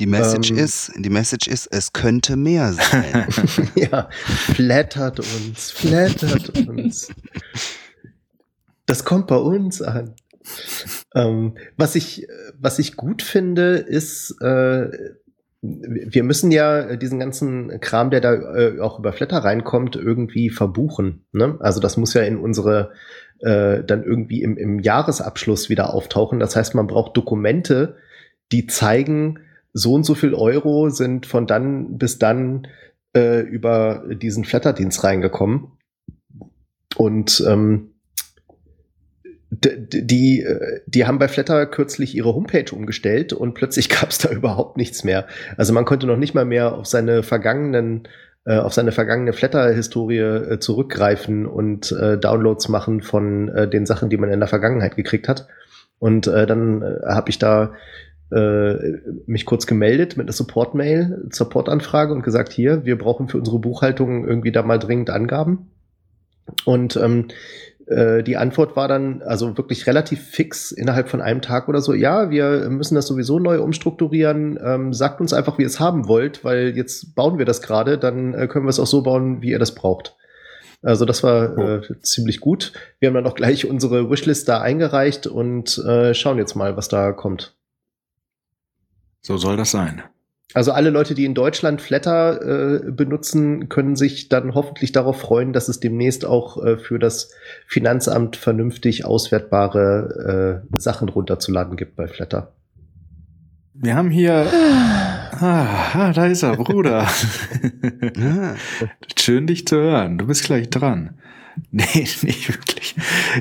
Die 0.00 0.06
Message 0.06 0.50
ähm, 0.50 0.58
ist, 0.58 0.92
die 0.96 1.10
Message 1.10 1.48
ist, 1.48 1.66
es 1.66 1.92
könnte 1.92 2.36
mehr 2.36 2.72
sein. 2.72 3.26
ja, 3.74 4.08
flattert 4.54 5.20
uns, 5.20 5.70
flattert 5.70 6.68
uns. 6.68 7.08
Das 8.86 9.04
kommt 9.04 9.26
bei 9.26 9.36
uns 9.36 9.82
an. 9.82 10.14
Ähm, 11.14 11.56
was 11.76 11.94
ich, 11.94 12.26
was 12.58 12.78
ich 12.78 12.96
gut 12.96 13.22
finde, 13.22 13.76
ist, 13.76 14.36
äh, 14.40 14.90
wir 15.62 16.24
müssen 16.24 16.50
ja 16.50 16.96
diesen 16.96 17.20
ganzen 17.20 17.80
Kram, 17.80 18.10
der 18.10 18.20
da 18.20 18.34
äh, 18.34 18.80
auch 18.80 18.98
über 18.98 19.12
Flatter 19.12 19.38
reinkommt, 19.38 19.94
irgendwie 19.94 20.50
verbuchen. 20.50 21.24
Ne? 21.32 21.56
Also 21.60 21.80
das 21.80 21.96
muss 21.96 22.14
ja 22.14 22.22
in 22.22 22.36
unsere 22.36 22.92
äh, 23.38 23.84
dann 23.84 24.02
irgendwie 24.02 24.42
im, 24.42 24.56
im 24.56 24.80
Jahresabschluss 24.80 25.68
wieder 25.68 25.94
auftauchen. 25.94 26.40
Das 26.40 26.56
heißt, 26.56 26.74
man 26.74 26.88
braucht 26.88 27.16
Dokumente, 27.16 27.96
die 28.50 28.66
zeigen, 28.66 29.38
so 29.72 29.94
und 29.94 30.04
so 30.04 30.14
viel 30.14 30.34
Euro 30.34 30.90
sind 30.90 31.26
von 31.26 31.46
dann 31.46 31.98
bis 31.98 32.18
dann 32.18 32.66
äh, 33.14 33.40
über 33.40 34.04
diesen 34.08 34.44
Flatterdienst 34.44 35.02
reingekommen. 35.04 35.72
Und 36.96 37.42
ähm, 37.48 37.88
die, 39.50 40.46
die 40.86 41.06
haben 41.06 41.18
bei 41.18 41.28
Flatter 41.28 41.66
kürzlich 41.66 42.14
ihre 42.14 42.34
Homepage 42.34 42.74
umgestellt 42.74 43.32
und 43.32 43.54
plötzlich 43.54 43.88
gab 44.00 44.10
es 44.10 44.18
da 44.18 44.30
überhaupt 44.30 44.76
nichts 44.76 45.04
mehr. 45.04 45.26
Also 45.56 45.72
man 45.72 45.84
konnte 45.84 46.06
noch 46.06 46.16
nicht 46.16 46.34
mal 46.34 46.44
mehr 46.44 46.74
auf 46.74 46.86
seine 46.86 47.22
vergangenen 47.22 48.08
äh, 48.44 48.56
auf 48.56 48.74
seine 48.74 48.90
vergangene 48.90 49.32
Flatter-Historie 49.32 50.18
äh, 50.18 50.58
zurückgreifen 50.58 51.46
und 51.46 51.92
äh, 51.92 52.18
Downloads 52.18 52.68
machen 52.68 53.00
von 53.00 53.48
äh, 53.48 53.68
den 53.68 53.86
Sachen, 53.86 54.10
die 54.10 54.16
man 54.16 54.32
in 54.32 54.40
der 54.40 54.48
Vergangenheit 54.48 54.96
gekriegt 54.96 55.28
hat. 55.28 55.46
Und 56.00 56.26
dann 56.26 56.82
habe 57.06 57.30
ich 57.30 57.38
da 57.38 57.74
äh, 58.32 59.00
mich 59.26 59.44
kurz 59.44 59.66
gemeldet 59.66 60.16
mit 60.16 60.26
einer 60.26 60.32
Support-Mail, 60.32 61.26
Support-Anfrage 61.30 62.12
und 62.12 62.22
gesagt, 62.22 62.52
hier, 62.52 62.84
wir 62.84 62.96
brauchen 62.96 63.28
für 63.28 63.38
unsere 63.38 63.58
Buchhaltung 63.58 64.26
irgendwie 64.26 64.52
da 64.52 64.62
mal 64.62 64.78
dringend 64.78 65.10
Angaben. 65.10 65.70
Und 66.64 66.96
ähm, 66.96 67.28
äh, 67.86 68.22
die 68.22 68.36
Antwort 68.36 68.76
war 68.76 68.88
dann 68.88 69.22
also 69.22 69.56
wirklich 69.56 69.86
relativ 69.86 70.22
fix 70.22 70.72
innerhalb 70.72 71.08
von 71.08 71.20
einem 71.20 71.42
Tag 71.42 71.68
oder 71.68 71.80
so, 71.80 71.92
ja, 71.94 72.30
wir 72.30 72.70
müssen 72.70 72.94
das 72.94 73.06
sowieso 73.06 73.38
neu 73.38 73.60
umstrukturieren, 73.60 74.58
ähm, 74.62 74.92
sagt 74.92 75.20
uns 75.20 75.32
einfach, 75.32 75.58
wie 75.58 75.62
ihr 75.62 75.68
es 75.68 75.80
haben 75.80 76.08
wollt, 76.08 76.44
weil 76.44 76.76
jetzt 76.76 77.14
bauen 77.14 77.38
wir 77.38 77.44
das 77.44 77.60
gerade, 77.60 77.98
dann 77.98 78.34
äh, 78.34 78.46
können 78.46 78.64
wir 78.64 78.70
es 78.70 78.80
auch 78.80 78.86
so 78.86 79.02
bauen, 79.02 79.42
wie 79.42 79.50
ihr 79.50 79.58
das 79.58 79.74
braucht. 79.74 80.16
Also 80.80 81.04
das 81.04 81.22
war 81.22 81.58
äh, 81.58 81.80
ziemlich 82.00 82.40
gut. 82.40 82.72
Wir 82.98 83.08
haben 83.08 83.14
dann 83.14 83.26
auch 83.26 83.36
gleich 83.36 83.68
unsere 83.68 84.10
Wishlist 84.10 84.48
da 84.48 84.60
eingereicht 84.60 85.28
und 85.28 85.78
äh, 85.78 86.12
schauen 86.12 86.38
jetzt 86.38 86.56
mal, 86.56 86.76
was 86.76 86.88
da 86.88 87.12
kommt. 87.12 87.54
So 89.22 89.36
soll 89.36 89.56
das 89.56 89.70
sein. 89.70 90.02
Also 90.54 90.72
alle 90.72 90.90
Leute, 90.90 91.14
die 91.14 91.24
in 91.24 91.34
Deutschland 91.34 91.80
Flatter 91.80 92.42
äh, 92.84 92.90
benutzen, 92.90 93.68
können 93.70 93.96
sich 93.96 94.28
dann 94.28 94.54
hoffentlich 94.54 94.92
darauf 94.92 95.18
freuen, 95.18 95.52
dass 95.52 95.68
es 95.68 95.80
demnächst 95.80 96.26
auch 96.26 96.62
äh, 96.62 96.76
für 96.76 96.98
das 96.98 97.30
Finanzamt 97.66 98.36
vernünftig 98.36 99.06
auswertbare 99.06 100.62
äh, 100.72 100.78
Sachen 100.78 101.08
runterzuladen 101.08 101.76
gibt 101.76 101.96
bei 101.96 102.06
Flatter. 102.06 102.52
Wir 103.72 103.96
haben 103.96 104.10
hier. 104.10 104.46
Ah, 105.42 105.90
ah 105.94 106.12
da 106.12 106.26
ist 106.26 106.44
er, 106.44 106.56
Bruder. 106.56 107.08
Schön 109.18 109.48
dich 109.48 109.66
zu 109.66 109.74
hören. 109.74 110.16
Du 110.16 110.28
bist 110.28 110.44
gleich 110.44 110.70
dran. 110.70 111.18
Nee, 111.72 111.84
nicht 112.22 112.48
wirklich. 112.48 112.94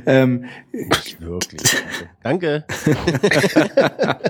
Ähm, 0.07 0.45
nicht 0.71 1.21
wirklich. 1.21 1.61
Danke. 2.23 2.65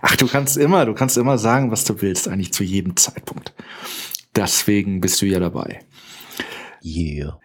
Ach, 0.00 0.16
du 0.16 0.26
kannst 0.28 0.56
immer, 0.56 0.86
du 0.86 0.94
kannst 0.94 1.18
immer 1.18 1.36
sagen, 1.36 1.70
was 1.70 1.84
du 1.84 2.00
willst, 2.00 2.26
eigentlich 2.26 2.54
zu 2.54 2.64
jedem 2.64 2.96
Zeitpunkt. 2.96 3.52
Deswegen 4.34 5.02
bist 5.02 5.20
du 5.20 5.26
ja 5.26 5.40
dabei. 5.40 5.80
Yeah. 6.82 7.38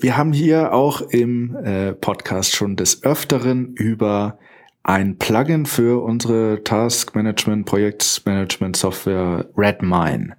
Wir 0.00 0.16
haben 0.16 0.32
hier 0.32 0.72
auch 0.72 1.02
im 1.02 1.54
äh, 1.54 1.92
Podcast 1.92 2.56
schon 2.56 2.74
des 2.74 3.04
Öfteren 3.04 3.74
über 3.74 4.40
ein 4.84 5.18
Plugin 5.18 5.66
für 5.66 6.02
unsere 6.02 6.62
Task 6.64 7.14
Management, 7.14 7.66
Projektmanagement 7.66 8.76
Software 8.76 9.46
Redmine 9.56 10.36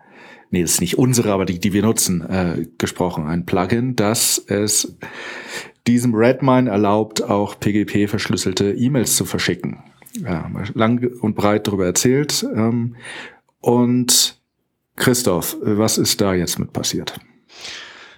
nee, 0.54 0.62
das 0.62 0.74
ist 0.74 0.82
nicht 0.82 0.98
unsere, 0.98 1.34
aber 1.34 1.46
die, 1.46 1.60
die 1.60 1.74
wir 1.74 1.82
nutzen, 1.82 2.22
äh, 2.22 2.68
gesprochen. 2.78 3.28
Ein 3.28 3.46
Plugin, 3.46 3.96
das 3.96 4.38
es 4.38 4.96
diesem 5.88 6.14
Redmine 6.14 6.70
erlaubt, 6.70 7.24
auch 7.24 7.60
PGP 7.60 8.08
verschlüsselte 8.08 8.72
E-Mails 8.72 9.18
zu 9.18 9.26
verschicken. 9.26 9.84
Ja, 10.22 10.50
lang 10.76 11.04
und 11.22 11.36
breit 11.36 11.68
darüber 11.68 11.86
erzählt. 11.86 12.46
Ähm, 12.56 12.96
und 13.60 14.40
Christoph, 14.96 15.58
was 15.60 15.98
ist 15.98 16.22
da 16.22 16.36
jetzt 16.36 16.60
mit 16.60 16.72
passiert? 16.72 17.20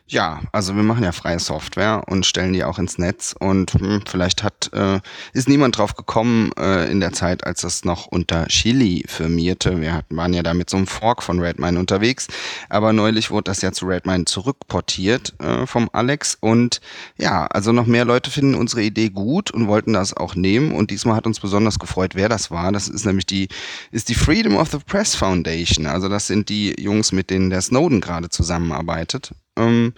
Ja, 0.07 0.41
also 0.51 0.75
wir 0.75 0.83
machen 0.83 1.03
ja 1.03 1.11
freie 1.11 1.39
Software 1.39 2.03
und 2.05 2.27
stellen 2.27 2.53
die 2.53 2.63
auch 2.63 2.77
ins 2.77 2.99
Netz 2.99 3.33
und 3.39 3.73
hm, 3.73 4.03
vielleicht 4.07 4.43
hat 4.43 4.69
äh, 4.71 4.99
ist 5.33 5.49
niemand 5.49 5.79
drauf 5.79 5.95
gekommen 5.95 6.51
äh, 6.59 6.91
in 6.91 6.99
der 6.99 7.11
Zeit, 7.11 7.43
als 7.43 7.61
das 7.61 7.85
noch 7.85 8.05
unter 8.05 8.45
Chili 8.45 9.03
firmierte. 9.07 9.81
Wir 9.81 9.93
hatten, 9.93 10.15
waren 10.15 10.35
ja 10.35 10.43
da 10.43 10.53
mit 10.53 10.69
so 10.69 10.77
einem 10.77 10.85
Fork 10.85 11.23
von 11.23 11.39
Redmine 11.39 11.79
unterwegs, 11.79 12.27
aber 12.69 12.93
neulich 12.93 13.31
wurde 13.31 13.45
das 13.45 13.63
ja 13.63 13.71
zu 13.71 13.87
Redmine 13.87 14.25
zurückportiert 14.25 15.33
äh, 15.39 15.65
vom 15.65 15.89
Alex 15.91 16.37
und 16.39 16.81
ja, 17.17 17.47
also 17.47 17.71
noch 17.71 17.87
mehr 17.87 18.05
Leute 18.05 18.29
finden 18.29 18.53
unsere 18.53 18.83
Idee 18.83 19.09
gut 19.09 19.49
und 19.49 19.67
wollten 19.67 19.93
das 19.93 20.15
auch 20.15 20.35
nehmen 20.35 20.71
und 20.71 20.91
diesmal 20.91 21.15
hat 21.15 21.25
uns 21.25 21.39
besonders 21.39 21.79
gefreut, 21.79 22.13
wer 22.13 22.29
das 22.29 22.51
war. 22.51 22.71
Das 22.71 22.87
ist 22.87 23.07
nämlich 23.07 23.25
die 23.25 23.47
ist 23.91 24.09
die 24.09 24.15
Freedom 24.15 24.55
of 24.55 24.69
the 24.69 24.77
Press 24.85 25.15
Foundation. 25.15 25.87
Also 25.87 26.09
das 26.09 26.27
sind 26.27 26.49
die 26.49 26.79
Jungs, 26.79 27.11
mit 27.11 27.31
denen 27.31 27.49
der 27.49 27.61
Snowden 27.61 28.01
gerade 28.01 28.29
zusammenarbeitet 28.29 29.31
ähm, 29.57 29.93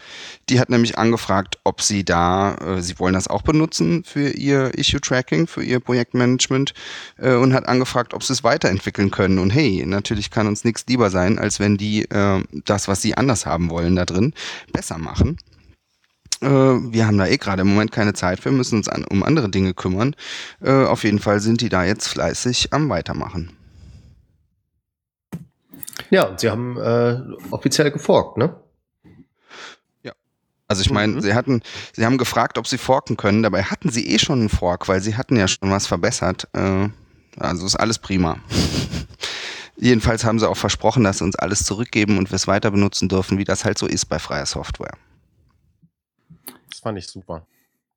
die 0.49 0.59
hat 0.59 0.69
nämlich 0.69 0.97
angefragt, 0.97 1.57
ob 1.63 1.81
sie 1.81 2.03
da, 2.03 2.55
äh, 2.55 2.81
sie 2.81 2.99
wollen 2.99 3.13
das 3.13 3.27
auch 3.27 3.41
benutzen 3.41 4.03
für 4.03 4.29
ihr 4.29 4.77
Issue-Tracking, 4.77 5.47
für 5.47 5.63
ihr 5.63 5.79
Projektmanagement 5.79 6.73
äh, 7.17 7.33
und 7.35 7.53
hat 7.53 7.67
angefragt, 7.67 8.13
ob 8.13 8.23
sie 8.23 8.33
es 8.33 8.43
weiterentwickeln 8.43 9.11
können. 9.11 9.39
Und 9.39 9.49
hey, 9.49 9.83
natürlich 9.85 10.31
kann 10.31 10.47
uns 10.47 10.63
nichts 10.63 10.85
lieber 10.87 11.09
sein, 11.09 11.39
als 11.39 11.59
wenn 11.59 11.77
die 11.77 12.03
äh, 12.09 12.43
das, 12.65 12.87
was 12.87 13.01
sie 13.01 13.15
anders 13.15 13.45
haben 13.45 13.69
wollen 13.69 13.95
da 13.95 14.05
drin, 14.05 14.33
besser 14.73 14.97
machen 14.97 15.37
äh, 16.41 16.47
wir 16.47 17.07
haben 17.07 17.17
da 17.17 17.25
eh 17.25 17.37
gerade 17.37 17.63
im 17.63 17.69
Moment 17.69 17.91
keine 17.91 18.13
Zeit 18.13 18.39
für, 18.39 18.51
müssen 18.51 18.77
uns 18.77 18.87
an, 18.87 19.05
um 19.05 19.23
andere 19.23 19.49
Dinge 19.49 19.73
kümmern. 19.73 20.15
Äh, 20.61 20.85
auf 20.85 21.03
jeden 21.03 21.17
Fall 21.17 21.39
sind 21.39 21.61
die 21.61 21.69
da 21.69 21.83
jetzt 21.83 22.07
fleißig 22.07 22.73
am 22.73 22.89
Weitermachen. 22.89 23.57
Ja, 26.09 26.25
und 26.25 26.39
sie 26.39 26.49
haben 26.49 26.77
äh, 26.77 27.19
offiziell 27.51 27.91
geforkt, 27.91 28.37
ne? 28.37 28.55
Also 30.67 30.81
ich 30.81 30.89
meine, 30.89 31.13
mhm. 31.13 31.21
sie 31.21 31.33
hatten, 31.33 31.61
sie 31.93 32.05
haben 32.05 32.17
gefragt, 32.17 32.57
ob 32.57 32.67
sie 32.67 32.77
forken 32.77 33.15
können. 33.15 33.43
Dabei 33.43 33.63
hatten 33.63 33.89
sie 33.89 34.07
eh 34.09 34.19
schon 34.19 34.39
einen 34.39 34.49
Fork, 34.49 34.87
weil 34.87 35.01
sie 35.01 35.15
hatten 35.15 35.37
ja 35.37 35.47
schon 35.47 35.71
was 35.71 35.87
verbessert. 35.87 36.47
Äh, 36.53 36.89
also 37.37 37.65
ist 37.65 37.75
alles 37.75 37.99
prima. 37.99 38.37
Jedenfalls 39.77 40.25
haben 40.25 40.39
sie 40.39 40.49
auch 40.49 40.57
versprochen, 40.57 41.03
dass 41.03 41.19
sie 41.19 41.23
uns 41.23 41.35
alles 41.35 41.63
zurückgeben 41.63 42.17
und 42.17 42.31
wir 42.31 42.35
es 42.35 42.47
weiter 42.47 42.71
benutzen 42.71 43.09
dürfen, 43.09 43.37
wie 43.37 43.43
das 43.43 43.63
halt 43.63 43.77
so 43.77 43.85
ist 43.85 44.05
bei 44.05 44.19
freier 44.19 44.45
Software. 44.45 44.93
Das 46.69 46.79
fand 46.79 46.97
ich 46.97 47.07
super. 47.07 47.45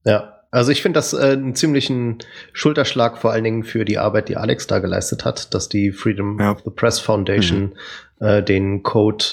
Ja, 0.04 0.40
also 0.50 0.72
ich 0.72 0.82
finde 0.82 0.98
das 0.98 1.12
äh, 1.12 1.32
einen 1.32 1.54
ziemlichen 1.54 2.18
Schulterschlag 2.52 3.18
vor 3.18 3.32
allen 3.32 3.44
Dingen 3.44 3.64
für 3.64 3.84
die 3.84 3.98
Arbeit, 3.98 4.28
die 4.28 4.36
Alex 4.36 4.66
da 4.66 4.78
geleistet 4.78 5.24
hat, 5.24 5.54
dass 5.54 5.68
die 5.68 5.90
Freedom 5.90 6.38
ja. 6.38 6.52
of 6.52 6.62
the 6.64 6.70
Press 6.70 7.00
Foundation 7.00 7.74
mhm. 8.18 8.26
äh, 8.26 8.42
den 8.42 8.82
Code 8.82 9.24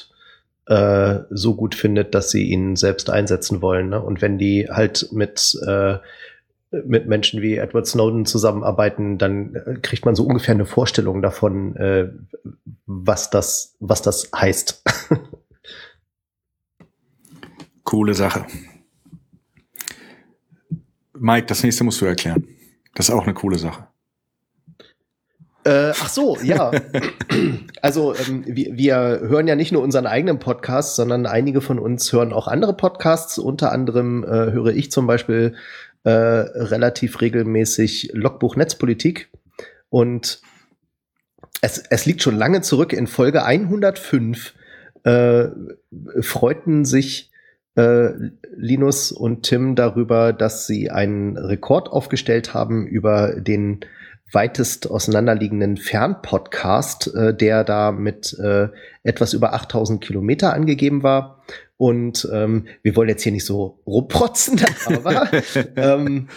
äh, 0.68 1.20
so 1.30 1.55
gut 1.55 1.76
findet, 1.76 2.13
dass 2.13 2.30
sie 2.30 2.43
ihn 2.43 2.76
selbst 2.76 3.09
einsetzen 3.09 3.61
wollen. 3.61 3.89
Ne? 3.89 4.01
Und 4.01 4.22
wenn 4.22 4.38
die 4.38 4.68
halt 4.70 5.09
mit 5.11 5.57
äh, 5.65 5.97
mit 6.70 7.07
Menschen 7.07 7.41
wie 7.41 7.55
Edward 7.55 7.88
Snowden 7.88 8.26
zusammenarbeiten, 8.26 9.18
dann 9.18 9.80
kriegt 9.82 10.05
man 10.05 10.15
so 10.15 10.26
ungefähr 10.26 10.53
eine 10.53 10.65
Vorstellung 10.65 11.22
davon, 11.22 11.78
äh, 11.78 12.09
was 12.86 13.30
das 13.30 13.76
was 13.80 14.01
das 14.01 14.30
heißt. 14.36 14.84
Coole 17.84 18.13
Sache. 18.13 18.45
Mike, 21.13 21.47
das 21.47 21.63
nächste 21.63 21.86
musst 21.86 22.01
du 22.01 22.05
erklären. 22.05 22.45
Das 22.95 23.07
ist 23.07 23.15
auch 23.15 23.24
eine 23.24 23.34
coole 23.34 23.57
Sache. 23.57 23.88
Äh, 25.68 25.91
ach 25.99 26.07
so, 26.07 26.38
ja. 26.41 26.72
also 27.82 28.15
ähm, 28.15 28.43
wir, 28.45 28.78
wir 28.78 28.95
hören 28.95 29.47
ja 29.47 29.55
nicht 29.55 29.74
nur 29.74 29.84
unseren 29.84 30.07
eigenen 30.07 30.39
Podcast, 30.39 30.95
sondern 30.95 31.26
einige 31.26 31.59
von 31.59 31.78
uns 31.78 32.13
hören 32.13 32.32
auch 32.32 32.47
andere 32.47 32.74
Podcasts. 32.74 33.38
Unter 33.38 33.74
anderem 33.74 34.24
äh, 34.24 34.51
höre 34.53 34.68
ich 34.68 34.91
zum 34.91 35.07
Beispiel 35.07 35.55
äh, 36.05 36.09
relativ 36.09 37.20
regelmäßig 37.20 38.11
Logbuch 38.13 38.55
Netzpolitik. 38.55 39.30
Und 39.89 40.41
es, 41.59 41.80
es 41.89 42.05
liegt 42.05 42.22
schon 42.22 42.38
lange 42.38 42.61
zurück. 42.61 42.93
In 42.93 43.05
Folge 43.05 43.43
105 43.43 44.53
äh, 45.03 45.47
freuten 46.22 46.86
sich 46.86 47.30
äh, 47.76 48.11
Linus 48.55 49.11
und 49.11 49.43
Tim 49.43 49.76
darüber, 49.76 50.32
dass 50.32 50.65
sie 50.65 50.89
einen 50.91 51.36
Rekord 51.36 51.89
aufgestellt 51.89 52.53
haben 52.53 52.88
über 52.88 53.36
den 53.36 53.82
weitest 54.32 54.89
auseinanderliegenden 54.89 55.78
Fernpodcast, 55.78 57.13
äh, 57.15 57.34
der 57.36 57.63
da 57.63 57.91
mit 57.91 58.38
äh, 58.39 58.69
etwas 59.03 59.34
über 59.34 59.53
8000 59.53 60.03
Kilometer 60.03 60.53
angegeben 60.53 61.03
war. 61.03 61.43
Und 61.78 62.28
ähm, 62.34 62.65
wir 62.82 62.95
wollen 62.95 63.09
jetzt 63.09 63.23
hier 63.23 63.32
nicht 63.32 63.45
so 63.45 63.80
rumprotzen, 63.86 64.59
aber 64.86 65.30
ähm, 65.75 66.28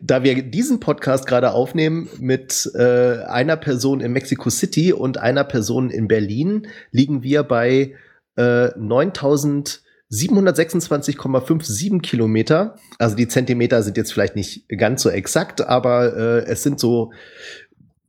da 0.00 0.22
wir 0.22 0.42
diesen 0.42 0.80
Podcast 0.80 1.26
gerade 1.26 1.52
aufnehmen 1.52 2.08
mit 2.18 2.70
äh, 2.74 3.22
einer 3.24 3.56
Person 3.56 4.00
in 4.00 4.12
Mexico 4.12 4.50
City 4.50 4.92
und 4.92 5.18
einer 5.18 5.44
Person 5.44 5.90
in 5.90 6.08
Berlin, 6.08 6.68
liegen 6.92 7.22
wir 7.22 7.42
bei 7.42 7.94
äh, 8.36 8.68
9000 8.78 9.82
726,57 10.10 12.00
Kilometer. 12.00 12.76
Also 12.98 13.14
die 13.16 13.28
Zentimeter 13.28 13.82
sind 13.82 13.96
jetzt 13.96 14.12
vielleicht 14.12 14.36
nicht 14.36 14.68
ganz 14.68 15.02
so 15.02 15.10
exakt, 15.10 15.60
aber 15.60 16.16
äh, 16.16 16.44
es 16.46 16.62
sind 16.62 16.80
so 16.80 17.12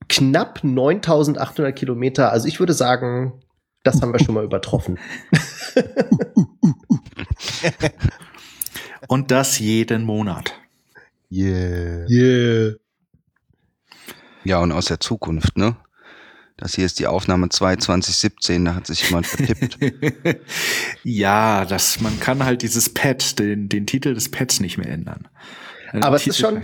knapp 0.08 0.64
9800 0.64 1.76
Kilometer. 1.76 2.32
Also 2.32 2.48
ich 2.48 2.60
würde 2.60 2.74
sagen, 2.74 3.42
das 3.84 4.02
haben 4.02 4.14
wir 4.14 4.20
schon 4.20 4.36
mal 4.36 4.44
übertroffen. 4.44 5.00
Und 9.08 9.32
das 9.32 9.60
jeden 9.60 10.04
Monat. 10.04 10.54
Yeah. 11.32 12.08
Yeah. 12.10 12.76
Ja, 14.44 14.60
und 14.60 14.72
aus 14.72 14.86
der 14.86 15.00
Zukunft, 15.00 15.58
ne? 15.58 15.76
Das 16.60 16.76
hier 16.76 16.86
ist 16.86 17.00
die 17.00 17.08
Aufnahme 17.08 17.50
2 17.50 17.78
2017, 17.78 18.66
da 18.66 18.76
hat 18.76 18.88
sich 18.88 19.10
jemand 19.10 19.28
vertippt. 19.28 19.78
ja, 21.04 21.64
das, 21.64 22.02
man 22.02 22.20
kann 22.20 22.44
halt 22.44 22.62
dieses 22.64 22.94
Pad, 22.94 23.40
den, 23.40 23.70
den 23.70 23.88
Titel 23.88 24.14
des 24.14 24.30
Pads 24.30 24.60
nicht 24.60 24.78
mehr 24.78 24.90
ändern. 24.90 25.28
Also 25.94 26.06
Aber 26.06 26.16
es 26.18 26.28
ist 26.28 26.38
schon, 26.38 26.62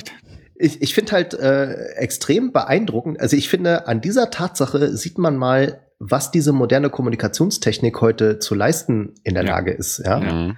ich, 0.56 0.82
ich 0.82 0.94
finde 0.94 1.14
halt 1.14 1.34
äh, 1.34 1.94
extrem 1.96 2.52
beeindruckend. 2.52 3.20
Also 3.20 3.38
ich 3.38 3.48
finde, 3.48 3.88
an 3.88 4.02
dieser 4.02 4.32
Tatsache 4.32 4.96
sieht 4.96 5.18
man 5.18 5.38
mal, 5.38 5.82
was 6.00 6.30
diese 6.30 6.52
moderne 6.52 6.90
Kommunikationstechnik 6.90 8.02
heute 8.02 8.40
zu 8.40 8.54
leisten 8.54 9.14
in 9.24 9.34
der 9.34 9.46
ja. 9.46 9.52
Lage 9.52 9.72
ist. 9.72 10.02
Ja. 10.04 10.20
ja. 10.20 10.56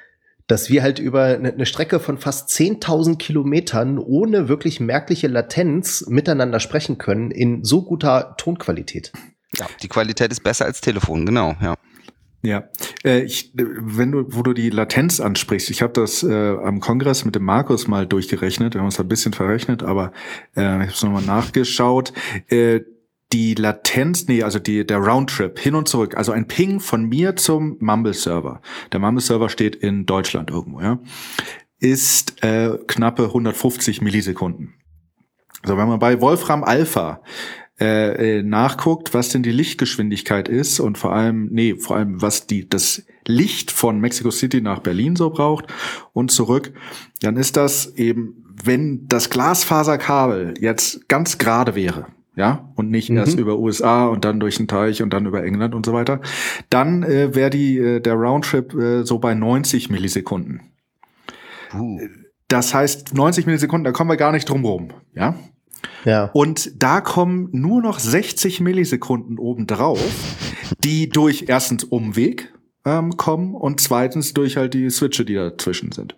Dass 0.47 0.69
wir 0.69 0.81
halt 0.81 0.99
über 0.99 1.25
eine 1.25 1.53
ne 1.53 1.65
Strecke 1.65 1.99
von 1.99 2.17
fast 2.17 2.49
10.000 2.49 3.17
Kilometern 3.17 3.99
ohne 3.99 4.47
wirklich 4.47 4.79
merkliche 4.79 5.27
Latenz 5.27 6.05
miteinander 6.07 6.59
sprechen 6.59 6.97
können 6.97 7.31
in 7.31 7.63
so 7.63 7.83
guter 7.83 8.35
Tonqualität. 8.37 9.11
Ja, 9.57 9.67
die 9.81 9.87
Qualität 9.87 10.31
ist 10.31 10.43
besser 10.43 10.65
als 10.65 10.81
Telefon, 10.81 11.25
genau, 11.25 11.55
ja. 11.61 11.75
Ja, 12.43 12.69
äh, 13.03 13.21
ich, 13.21 13.51
wenn 13.55 14.11
du, 14.11 14.25
wo 14.29 14.43
du 14.43 14.53
die 14.53 14.69
Latenz 14.69 15.19
ansprichst, 15.19 15.69
ich 15.69 15.81
habe 15.81 15.93
das 15.93 16.23
äh, 16.23 16.55
am 16.63 16.79
Kongress 16.79 17.25
mit 17.25 17.35
dem 17.35 17.43
Markus 17.43 17.87
mal 17.87 18.05
durchgerechnet, 18.05 18.73
wir 18.75 18.79
haben 18.79 18.85
uns 18.85 18.99
ein 18.99 19.07
bisschen 19.07 19.33
verrechnet, 19.33 19.81
aber 19.83 20.13
äh, 20.55 20.61
ich 20.61 20.65
habe 20.65 20.91
es 20.91 21.03
nochmal 21.03 21.23
nachgeschaut. 21.23 22.13
Äh, 22.47 22.81
die 23.33 23.55
Latenz, 23.55 24.27
nee, 24.27 24.43
also 24.43 24.59
die, 24.59 24.85
der 24.85 24.99
Roundtrip 24.99 25.59
hin 25.59 25.75
und 25.75 25.87
zurück, 25.87 26.15
also 26.15 26.31
ein 26.31 26.47
Ping 26.47 26.79
von 26.79 27.05
mir 27.05 27.35
zum 27.35 27.77
Mumble-Server. 27.79 28.61
Der 28.91 28.99
Mumble-Server 28.99 29.49
steht 29.49 29.75
in 29.75 30.05
Deutschland 30.05 30.49
irgendwo, 30.49 30.81
ja, 30.81 30.99
ist 31.79 32.43
äh, 32.43 32.77
knappe 32.87 33.25
150 33.25 34.01
Millisekunden. 34.01 34.73
So, 35.65 35.77
wenn 35.77 35.87
man 35.87 35.99
bei 35.99 36.21
Wolfram 36.21 36.63
Alpha 36.63 37.21
äh, 37.79 38.39
äh, 38.39 38.43
nachguckt, 38.43 39.13
was 39.13 39.29
denn 39.29 39.43
die 39.43 39.51
Lichtgeschwindigkeit 39.51 40.47
ist 40.47 40.79
und 40.79 40.97
vor 40.97 41.13
allem, 41.13 41.49
nee, 41.51 41.75
vor 41.75 41.97
allem, 41.97 42.21
was 42.21 42.47
die, 42.47 42.67
das 42.67 43.05
Licht 43.27 43.71
von 43.71 43.99
Mexico 43.99 44.31
City 44.31 44.61
nach 44.61 44.79
Berlin 44.79 45.15
so 45.15 45.29
braucht 45.29 45.65
und 46.13 46.31
zurück, 46.31 46.73
dann 47.21 47.37
ist 47.37 47.57
das 47.57 47.93
eben, 47.95 48.43
wenn 48.63 49.07
das 49.07 49.29
Glasfaserkabel 49.29 50.55
jetzt 50.59 51.07
ganz 51.07 51.37
gerade 51.37 51.75
wäre, 51.75 52.07
ja, 52.37 52.71
und 52.75 52.91
nicht 52.91 53.09
mhm. 53.09 53.17
erst 53.17 53.39
über 53.39 53.57
USA 53.57 54.05
und 54.05 54.23
dann 54.23 54.39
durch 54.39 54.57
den 54.57 54.67
Teich 54.67 55.01
und 55.01 55.11
dann 55.11 55.25
über 55.25 55.43
England 55.43 55.73
und 55.73 55.85
so 55.85 55.91
weiter, 55.91 56.21
dann 56.69 57.01
äh, 57.01 57.33
wäre 57.33 57.49
die 57.49 57.79
äh, 57.79 57.99
der 57.99 58.13
Roundtrip 58.13 58.73
äh, 58.75 59.03
so 59.03 59.17
bei 59.17 59.33
90 59.33 59.89
Millisekunden. 59.89 60.61
Uh. 61.73 61.99
Das 62.47 62.73
heißt, 62.75 63.15
90 63.15 63.47
Millisekunden, 63.47 63.83
da 63.83 63.91
kommen 63.91 64.11
wir 64.11 64.17
gar 64.17 64.31
nicht 64.31 64.47
drum 64.47 64.63
rum, 64.63 64.89
ja. 65.15 65.35
Ja. 66.05 66.25
Und 66.33 66.71
da 66.81 67.01
kommen 67.01 67.49
nur 67.51 67.81
noch 67.81 67.99
60 67.99 68.61
Millisekunden 68.61 69.39
obendrauf, 69.39 69.99
die 70.83 71.09
durch 71.09 71.45
erstens 71.47 71.83
Umweg 71.83 72.53
ähm, 72.85 73.17
kommen 73.17 73.55
und 73.55 73.81
zweitens 73.81 74.33
durch 74.33 74.57
halt 74.57 74.75
die 74.75 74.89
Switche, 74.91 75.25
die 75.25 75.33
dazwischen 75.33 75.91
sind. 75.91 76.15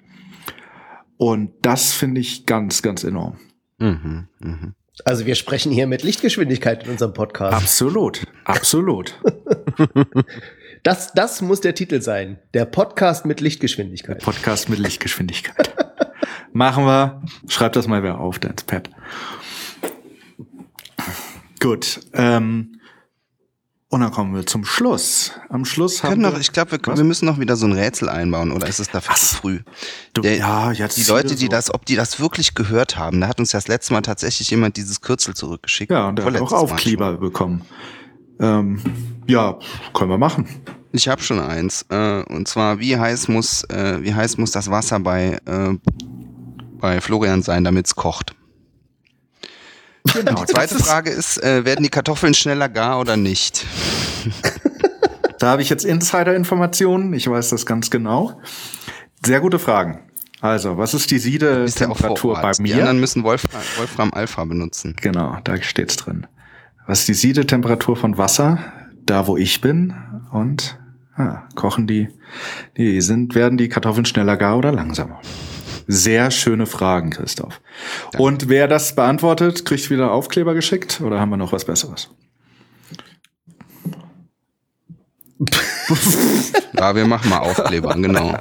Und 1.17 1.51
das 1.61 1.93
finde 1.93 2.19
ich 2.21 2.45
ganz, 2.45 2.81
ganz 2.81 3.03
enorm. 3.05 3.37
Mhm, 3.79 4.27
mh. 4.39 4.73
Also 5.05 5.25
wir 5.25 5.35
sprechen 5.35 5.71
hier 5.71 5.87
mit 5.87 6.03
Lichtgeschwindigkeit 6.03 6.83
in 6.83 6.91
unserem 6.91 7.13
Podcast. 7.13 7.53
Absolut, 7.53 8.25
absolut. 8.43 9.13
das, 10.83 11.13
das 11.13 11.41
muss 11.41 11.61
der 11.61 11.75
Titel 11.75 12.01
sein. 12.01 12.39
Der 12.53 12.65
Podcast 12.65 13.25
mit 13.25 13.41
Lichtgeschwindigkeit. 13.41 14.17
Der 14.17 14.25
Podcast 14.25 14.69
mit 14.69 14.79
Lichtgeschwindigkeit. 14.79 15.73
Machen 16.51 16.85
wir. 16.85 17.21
Schreib 17.47 17.73
das 17.73 17.87
mal 17.87 18.03
wer 18.03 18.19
auf, 18.19 18.39
da 18.39 18.49
ins 18.49 18.63
Pad. 18.63 18.89
Gut. 21.59 21.99
Ähm, 22.13 22.78
und 23.89 24.01
dann 24.01 24.11
kommen 24.11 24.35
wir 24.35 24.45
zum 24.45 24.65
Schluss. 24.65 25.31
Am 25.49 25.65
Schluss 25.65 26.03
haben 26.03 26.21
wir. 26.21 26.29
Noch, 26.29 26.39
ich 26.39 26.51
glaube, 26.51 26.71
wir, 26.71 26.97
wir, 26.97 27.03
müssen 27.03 27.25
noch 27.25 27.39
wieder 27.39 27.55
so 27.55 27.65
ein 27.65 27.73
Rätsel 27.73 28.07
einbauen, 28.07 28.51
oder 28.51 28.67
ist 28.67 28.79
es 28.79 28.89
dafür 28.89 29.15
zu 29.15 29.35
früh? 29.35 29.59
Du, 30.13 30.21
Der, 30.21 30.37
ja, 30.37 30.71
jetzt 30.71 30.97
die 30.97 31.09
Leute, 31.09 31.35
die 31.35 31.45
so. 31.45 31.49
das, 31.49 31.73
ob 31.73 31.85
die 31.85 31.95
das 31.95 32.19
wirklich 32.19 32.53
gehört 32.53 32.97
haben, 32.97 33.19
da 33.19 33.27
hat 33.27 33.39
uns 33.39 33.51
das 33.51 33.67
letzte 33.67 33.93
Mal 33.93 34.01
tatsächlich 34.01 34.51
jemand 34.51 34.77
dieses 34.77 35.01
Kürzel 35.01 35.33
zurückgeschickt. 35.33 35.91
Ja, 35.91 36.09
und 36.09 36.17
der 36.17 36.25
hat 36.25 36.39
auch 36.39 36.51
Aufkleber 36.51 37.17
bekommen. 37.17 37.63
Ähm, 38.39 38.79
ja, 39.27 39.57
können 39.93 40.11
wir 40.11 40.17
machen. 40.19 40.47
Ich 40.91 41.07
habe 41.07 41.21
schon 41.21 41.39
eins. 41.39 41.85
Äh, 41.89 42.23
und 42.23 42.47
zwar, 42.47 42.79
wie 42.79 42.97
heiß 42.97 43.27
muss, 43.27 43.63
äh, 43.65 44.01
wie 44.01 44.13
heiß 44.13 44.37
muss 44.37 44.51
das 44.51 44.69
Wasser 44.69 44.99
bei, 44.99 45.39
äh, 45.45 45.73
bei 46.79 47.01
Florian 47.01 47.41
sein, 47.41 47.63
damit 47.63 47.87
es 47.87 47.95
kocht? 47.95 48.35
Genau. 50.13 50.35
Die 50.45 50.53
zweite 50.53 50.75
Frage 50.75 51.09
ist, 51.09 51.41
äh, 51.43 51.65
werden 51.65 51.83
die 51.83 51.89
Kartoffeln 51.89 52.33
schneller 52.33 52.69
gar 52.69 52.99
oder 52.99 53.17
nicht? 53.17 53.65
da 55.39 55.47
habe 55.51 55.61
ich 55.61 55.69
jetzt 55.69 55.85
Insider-Informationen. 55.85 57.13
Ich 57.13 57.29
weiß 57.29 57.49
das 57.49 57.65
ganz 57.65 57.89
genau. 57.89 58.39
Sehr 59.25 59.39
gute 59.39 59.59
Fragen. 59.59 59.99
Also, 60.41 60.77
was 60.77 60.93
ist 60.93 61.11
die 61.11 61.19
Siedetemperatur 61.19 62.35
ja 62.35 62.41
bei 62.41 62.51
mir? 62.59 62.73
Die 62.73 62.79
anderen 62.79 62.99
müssen 62.99 63.23
Wolfram, 63.23 63.61
Wolfram 63.77 64.13
Alpha 64.13 64.45
benutzen. 64.45 64.95
Genau, 65.01 65.37
da 65.43 65.61
steht's 65.61 65.97
drin. 65.97 66.27
Was 66.87 67.01
ist 67.01 67.09
die 67.09 67.13
Siedetemperatur 67.13 67.97
von 67.97 68.17
Wasser? 68.17 68.59
Da, 69.05 69.27
wo 69.27 69.35
ich 69.35 69.59
bin. 69.59 69.93
Und 70.31 70.79
Ah, 71.19 71.43
kochen 71.53 71.85
die, 71.85 72.07
die 72.77 73.01
sind, 73.01 73.35
werden 73.35 73.57
die 73.57 73.67
Kartoffeln 73.67 74.05
schneller 74.05 74.37
gar 74.37 74.57
oder 74.57 74.71
langsamer? 74.71 75.19
Sehr 75.91 76.29
schöne 76.29 76.67
Fragen, 76.67 77.09
Christoph. 77.09 77.61
Danke. 78.11 78.23
Und 78.23 78.47
wer 78.47 78.67
das 78.67 78.93
beantwortet, 78.93 79.65
kriegt 79.65 79.89
wieder 79.89 80.11
Aufkleber 80.11 80.53
geschickt 80.53 81.01
oder 81.01 81.19
haben 81.19 81.31
wir 81.31 81.37
noch 81.37 81.51
was 81.51 81.65
Besseres? 81.65 82.11
ja, 86.77 86.95
wir 86.95 87.07
machen 87.07 87.31
mal 87.31 87.39
Aufkleber, 87.39 87.95
genau. 87.95 88.37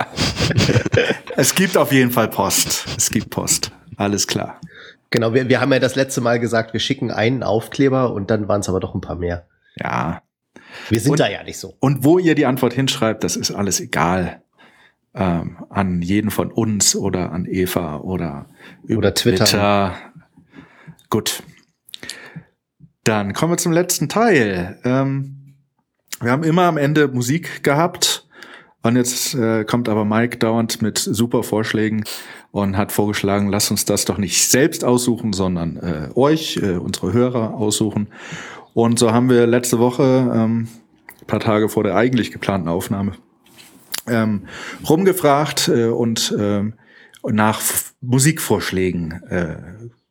es 1.38 1.54
gibt 1.54 1.78
auf 1.78 1.90
jeden 1.90 2.10
Fall 2.10 2.28
Post. 2.28 2.84
Es 2.98 3.08
gibt 3.08 3.30
Post. 3.30 3.70
Alles 3.96 4.26
klar. 4.26 4.60
Genau, 5.08 5.32
wir, 5.32 5.48
wir 5.48 5.62
haben 5.62 5.72
ja 5.72 5.78
das 5.78 5.94
letzte 5.94 6.20
Mal 6.20 6.38
gesagt, 6.38 6.74
wir 6.74 6.80
schicken 6.80 7.10
einen 7.10 7.42
Aufkleber 7.42 8.12
und 8.12 8.30
dann 8.30 8.46
waren 8.46 8.60
es 8.60 8.68
aber 8.68 8.80
doch 8.80 8.94
ein 8.94 9.00
paar 9.00 9.16
mehr. 9.16 9.46
Ja. 9.76 10.20
Wir 10.90 11.00
sind 11.00 11.12
und, 11.12 11.20
da 11.20 11.30
ja 11.30 11.42
nicht 11.44 11.58
so. 11.58 11.72
Und 11.80 12.04
wo 12.04 12.18
ihr 12.18 12.34
die 12.34 12.44
Antwort 12.44 12.74
hinschreibt, 12.74 13.24
das 13.24 13.36
ist 13.36 13.52
alles 13.52 13.80
egal. 13.80 14.42
Ähm, 15.14 15.56
an 15.70 16.02
jeden 16.02 16.30
von 16.30 16.52
uns 16.52 16.94
oder 16.94 17.32
an 17.32 17.46
Eva 17.46 17.98
oder 17.98 18.46
über 18.84 18.98
oder 18.98 19.14
Twitter. 19.14 19.44
Twitter. 19.44 19.96
Gut. 21.10 21.42
Dann 23.04 23.32
kommen 23.32 23.52
wir 23.52 23.56
zum 23.56 23.72
letzten 23.72 24.08
Teil. 24.08 24.78
Ähm, 24.84 25.54
wir 26.20 26.30
haben 26.30 26.42
immer 26.44 26.64
am 26.64 26.76
Ende 26.76 27.08
Musik 27.08 27.62
gehabt. 27.62 28.26
Und 28.82 28.96
jetzt 28.96 29.34
äh, 29.34 29.64
kommt 29.64 29.88
aber 29.88 30.04
Mike 30.04 30.38
dauernd 30.38 30.82
mit 30.82 30.98
super 30.98 31.42
Vorschlägen 31.42 32.04
und 32.52 32.76
hat 32.76 32.92
vorgeschlagen, 32.92 33.48
lasst 33.48 33.70
uns 33.70 33.84
das 33.84 34.04
doch 34.04 34.18
nicht 34.18 34.48
selbst 34.48 34.84
aussuchen, 34.84 35.32
sondern 35.32 35.76
äh, 35.78 36.08
euch, 36.14 36.58
äh, 36.62 36.76
unsere 36.76 37.12
Hörer 37.12 37.54
aussuchen. 37.54 38.08
Und 38.74 38.98
so 38.98 39.12
haben 39.12 39.28
wir 39.28 39.46
letzte 39.46 39.78
Woche, 39.78 40.32
ähm, 40.32 40.68
paar 41.26 41.40
Tage 41.40 41.68
vor 41.68 41.82
der 41.82 41.96
eigentlich 41.96 42.30
geplanten 42.30 42.68
Aufnahme, 42.68 43.12
ähm, 44.08 44.48
rumgefragt 44.88 45.68
äh, 45.68 45.86
und 45.86 46.34
äh, 46.38 46.64
nach 47.30 47.60
Musikvorschlägen 48.00 49.22
äh, 49.28 49.56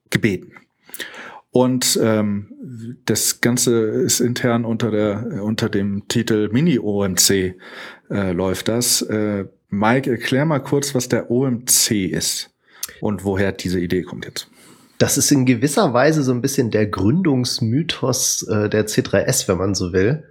gebeten. 0.09 0.53
Und 1.51 1.97
ähm, 2.01 2.97
das 3.05 3.41
Ganze 3.41 3.79
ist 3.79 4.19
intern 4.19 4.65
unter 4.65 4.91
der 4.91 5.43
unter 5.43 5.69
dem 5.69 6.07
Titel 6.07 6.49
Mini 6.51 6.77
OMC 6.77 7.55
äh, 8.09 8.31
läuft 8.31 8.67
das. 8.67 9.01
Äh, 9.01 9.45
Mike, 9.69 10.09
erklär 10.09 10.45
mal 10.45 10.59
kurz, 10.59 10.93
was 10.93 11.09
der 11.09 11.31
OMC 11.31 11.91
ist 12.11 12.51
und 13.01 13.25
woher 13.25 13.51
diese 13.51 13.79
Idee 13.79 14.03
kommt 14.03 14.25
jetzt. 14.25 14.49
Das 14.97 15.17
ist 15.17 15.31
in 15.31 15.45
gewisser 15.45 15.93
Weise 15.93 16.23
so 16.23 16.31
ein 16.31 16.41
bisschen 16.41 16.71
der 16.71 16.87
Gründungsmythos 16.87 18.47
äh, 18.49 18.69
der 18.69 18.87
C3S, 18.87 19.47
wenn 19.47 19.57
man 19.57 19.75
so 19.75 19.93
will. 19.93 20.23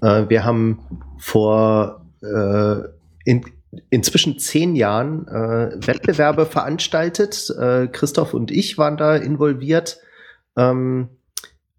Äh, 0.00 0.28
wir 0.28 0.44
haben 0.44 0.78
vor 1.18 2.04
äh, 2.22 2.88
in, 3.24 3.44
inzwischen 3.90 4.38
zehn 4.38 4.76
Jahren 4.76 5.26
äh, 5.28 5.86
Wettbewerbe 5.86 6.46
veranstaltet. 6.46 7.50
Äh, 7.58 7.88
Christoph 7.88 8.34
und 8.34 8.50
ich 8.50 8.78
waren 8.78 8.96
da 8.96 9.16
involviert 9.16 9.98
ähm, 10.56 11.08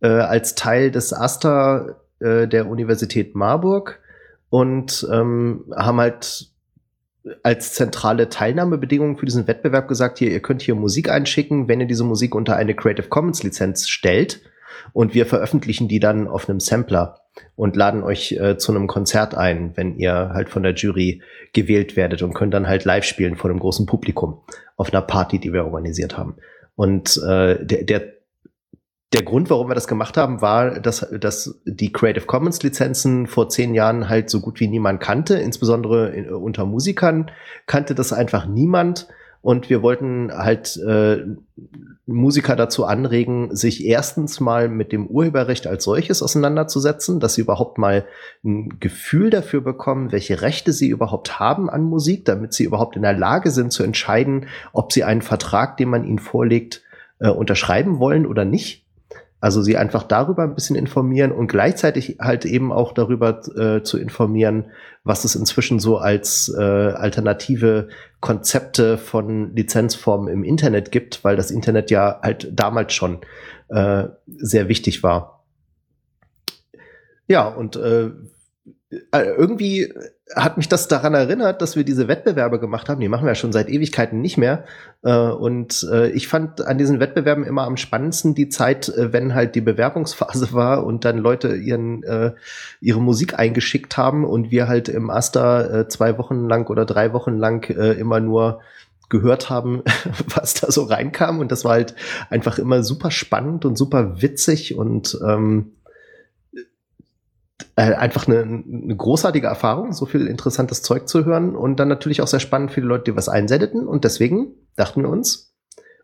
äh, 0.01 0.07
als 0.07 0.55
Teil 0.55 0.91
des 0.91 1.13
AStA 1.13 1.97
äh, 2.19 2.47
der 2.47 2.67
Universität 2.67 3.35
Marburg 3.35 3.99
und 4.49 5.07
ähm, 5.11 5.65
haben 5.75 5.99
halt 5.99 6.49
als 7.41 7.73
zentrale 7.73 8.27
Teilnahmebedingung 8.27 9.17
für 9.17 9.25
diesen 9.25 9.47
Wettbewerb 9.47 9.87
gesagt, 9.87 10.19
hier, 10.19 10.29
ihr 10.29 10.41
könnt 10.41 10.61
hier 10.61 10.75
Musik 10.75 11.09
einschicken, 11.09 11.67
wenn 11.67 11.79
ihr 11.79 11.87
diese 11.87 12.03
Musik 12.03 12.35
unter 12.35 12.57
eine 12.57 12.75
Creative 12.75 13.07
Commons 13.07 13.43
Lizenz 13.43 13.87
stellt 13.87 14.41
und 14.93 15.13
wir 15.13 15.25
veröffentlichen 15.25 15.87
die 15.87 15.99
dann 15.99 16.27
auf 16.27 16.49
einem 16.49 16.59
Sampler 16.59 17.21
und 17.55 17.75
laden 17.75 18.03
euch 18.03 18.33
äh, 18.33 18.57
zu 18.57 18.71
einem 18.71 18.87
Konzert 18.87 19.35
ein, 19.35 19.71
wenn 19.75 19.97
ihr 19.97 20.31
halt 20.33 20.49
von 20.49 20.63
der 20.63 20.73
Jury 20.73 21.21
gewählt 21.53 21.95
werdet 21.95 22.21
und 22.21 22.33
könnt 22.33 22.53
dann 22.53 22.67
halt 22.67 22.85
live 22.85 23.05
spielen 23.05 23.35
vor 23.35 23.49
einem 23.49 23.59
großen 23.59 23.85
Publikum 23.85 24.41
auf 24.77 24.93
einer 24.93 25.01
Party, 25.01 25.39
die 25.39 25.53
wir 25.53 25.65
organisiert 25.65 26.17
haben. 26.17 26.35
Und 26.75 27.17
äh, 27.25 27.63
der, 27.65 27.83
der 27.83 28.13
der 29.13 29.23
Grund, 29.23 29.49
warum 29.49 29.69
wir 29.69 29.75
das 29.75 29.87
gemacht 29.87 30.17
haben, 30.17 30.41
war, 30.41 30.79
dass, 30.79 31.07
dass 31.19 31.61
die 31.65 31.91
Creative 31.91 32.25
Commons 32.25 32.63
Lizenzen 32.63 33.27
vor 33.27 33.47
zehn 33.47 33.75
Jahren 33.75 34.09
halt 34.09 34.29
so 34.29 34.41
gut 34.41 34.59
wie 34.59 34.67
niemand 34.67 34.99
kannte, 34.99 35.35
insbesondere 35.35 36.09
in, 36.09 36.29
unter 36.33 36.65
Musikern 36.65 37.29
kannte 37.67 37.93
das 37.95 38.11
einfach 38.11 38.47
niemand. 38.47 39.07
Und 39.43 39.69
wir 39.69 39.81
wollten 39.81 40.31
halt 40.31 40.77
äh, 40.77 41.25
Musiker 42.05 42.55
dazu 42.55 42.85
anregen, 42.85 43.53
sich 43.53 43.85
erstens 43.85 44.39
mal 44.39 44.69
mit 44.69 44.93
dem 44.93 45.05
Urheberrecht 45.05 45.67
als 45.67 45.83
solches 45.83 46.23
auseinanderzusetzen, 46.23 47.19
dass 47.19 47.35
sie 47.35 47.41
überhaupt 47.41 47.77
mal 47.77 48.05
ein 48.45 48.79
Gefühl 48.79 49.29
dafür 49.29 49.59
bekommen, 49.59 50.13
welche 50.13 50.41
Rechte 50.41 50.71
sie 50.71 50.87
überhaupt 50.87 51.41
haben 51.41 51.69
an 51.69 51.83
Musik, 51.83 52.23
damit 52.23 52.53
sie 52.53 52.63
überhaupt 52.63 52.95
in 52.95 53.01
der 53.01 53.17
Lage 53.17 53.51
sind 53.51 53.73
zu 53.73 53.83
entscheiden, 53.83 54.47
ob 54.71 54.93
sie 54.93 55.03
einen 55.03 55.21
Vertrag, 55.21 55.75
den 55.75 55.89
man 55.89 56.05
ihnen 56.05 56.19
vorlegt, 56.19 56.81
äh, 57.19 57.27
unterschreiben 57.27 57.99
wollen 57.99 58.25
oder 58.25 58.45
nicht. 58.45 58.82
Also 59.43 59.61
sie 59.61 59.75
einfach 59.75 60.03
darüber 60.03 60.43
ein 60.43 60.55
bisschen 60.55 60.77
informieren 60.77 61.33
und 61.33 61.47
gleichzeitig 61.47 62.15
halt 62.21 62.45
eben 62.45 62.71
auch 62.71 62.93
darüber 62.93 63.41
äh, 63.57 63.83
zu 63.83 63.97
informieren, 63.97 64.71
was 65.03 65.25
es 65.25 65.35
inzwischen 65.35 65.79
so 65.79 65.97
als 65.97 66.47
äh, 66.57 66.61
alternative 66.61 67.89
Konzepte 68.21 68.97
von 68.97 69.53
Lizenzformen 69.53 70.33
im 70.33 70.45
Internet 70.45 70.93
gibt, 70.93 71.25
weil 71.25 71.35
das 71.35 71.51
Internet 71.51 71.91
ja 71.91 72.21
halt 72.23 72.57
damals 72.57 72.93
schon 72.93 73.19
äh, 73.67 74.05
sehr 74.27 74.69
wichtig 74.69 75.03
war. 75.03 75.43
Ja, 77.27 77.49
und 77.49 77.75
äh, 77.75 78.11
irgendwie 79.11 79.93
hat 80.35 80.57
mich 80.57 80.69
das 80.69 80.87
daran 80.87 81.13
erinnert, 81.13 81.61
dass 81.61 81.75
wir 81.75 81.83
diese 81.83 82.07
Wettbewerbe 82.07 82.59
gemacht 82.59 82.89
haben. 82.89 83.01
Die 83.01 83.07
machen 83.07 83.25
wir 83.25 83.31
ja 83.31 83.35
schon 83.35 83.51
seit 83.51 83.69
Ewigkeiten 83.69 84.21
nicht 84.21 84.37
mehr. 84.37 84.63
Äh, 85.03 85.15
und 85.15 85.87
äh, 85.91 86.09
ich 86.09 86.27
fand 86.27 86.65
an 86.65 86.77
diesen 86.77 86.99
Wettbewerben 86.99 87.43
immer 87.43 87.63
am 87.63 87.77
spannendsten 87.77 88.33
die 88.33 88.49
Zeit, 88.49 88.91
wenn 88.95 89.35
halt 89.35 89.55
die 89.55 89.61
Bewerbungsphase 89.61 90.51
war 90.53 90.85
und 90.85 91.05
dann 91.05 91.17
Leute 91.17 91.55
ihren, 91.55 92.03
ihre 92.81 93.01
Musik 93.01 93.37
eingeschickt 93.37 93.97
haben 93.97 94.25
und 94.25 94.51
wir 94.51 94.67
halt 94.67 94.89
im 94.89 95.09
Asta 95.09 95.87
zwei 95.89 96.17
Wochen 96.17 96.47
lang 96.47 96.69
oder 96.69 96.85
drei 96.85 97.13
Wochen 97.13 97.37
lang 97.37 97.69
immer 97.69 98.19
nur 98.19 98.61
gehört 99.09 99.49
haben, 99.49 99.83
was 100.35 100.55
da 100.55 100.71
so 100.71 100.83
reinkam. 100.83 101.39
Und 101.39 101.51
das 101.51 101.63
war 101.63 101.73
halt 101.73 101.95
einfach 102.29 102.59
immer 102.59 102.83
super 102.83 103.11
spannend 103.11 103.63
und 103.63 103.77
super 103.77 104.21
witzig 104.21 104.75
und 104.75 105.17
ähm, 105.25 105.73
äh, 107.75 107.93
einfach 107.93 108.27
eine, 108.27 108.41
eine 108.41 108.95
großartige 108.95 109.47
Erfahrung, 109.47 109.93
so 109.93 110.05
viel 110.05 110.27
interessantes 110.27 110.81
Zeug 110.81 111.07
zu 111.07 111.25
hören 111.25 111.55
und 111.55 111.79
dann 111.79 111.87
natürlich 111.87 112.21
auch 112.21 112.27
sehr 112.27 112.39
spannend 112.39 112.71
für 112.71 112.81
die 112.81 112.87
Leute, 112.87 113.05
die 113.05 113.15
was 113.15 113.29
einsendeten. 113.29 113.87
Und 113.87 114.03
deswegen 114.03 114.53
dachten 114.75 115.01
wir 115.01 115.09
uns, 115.09 115.53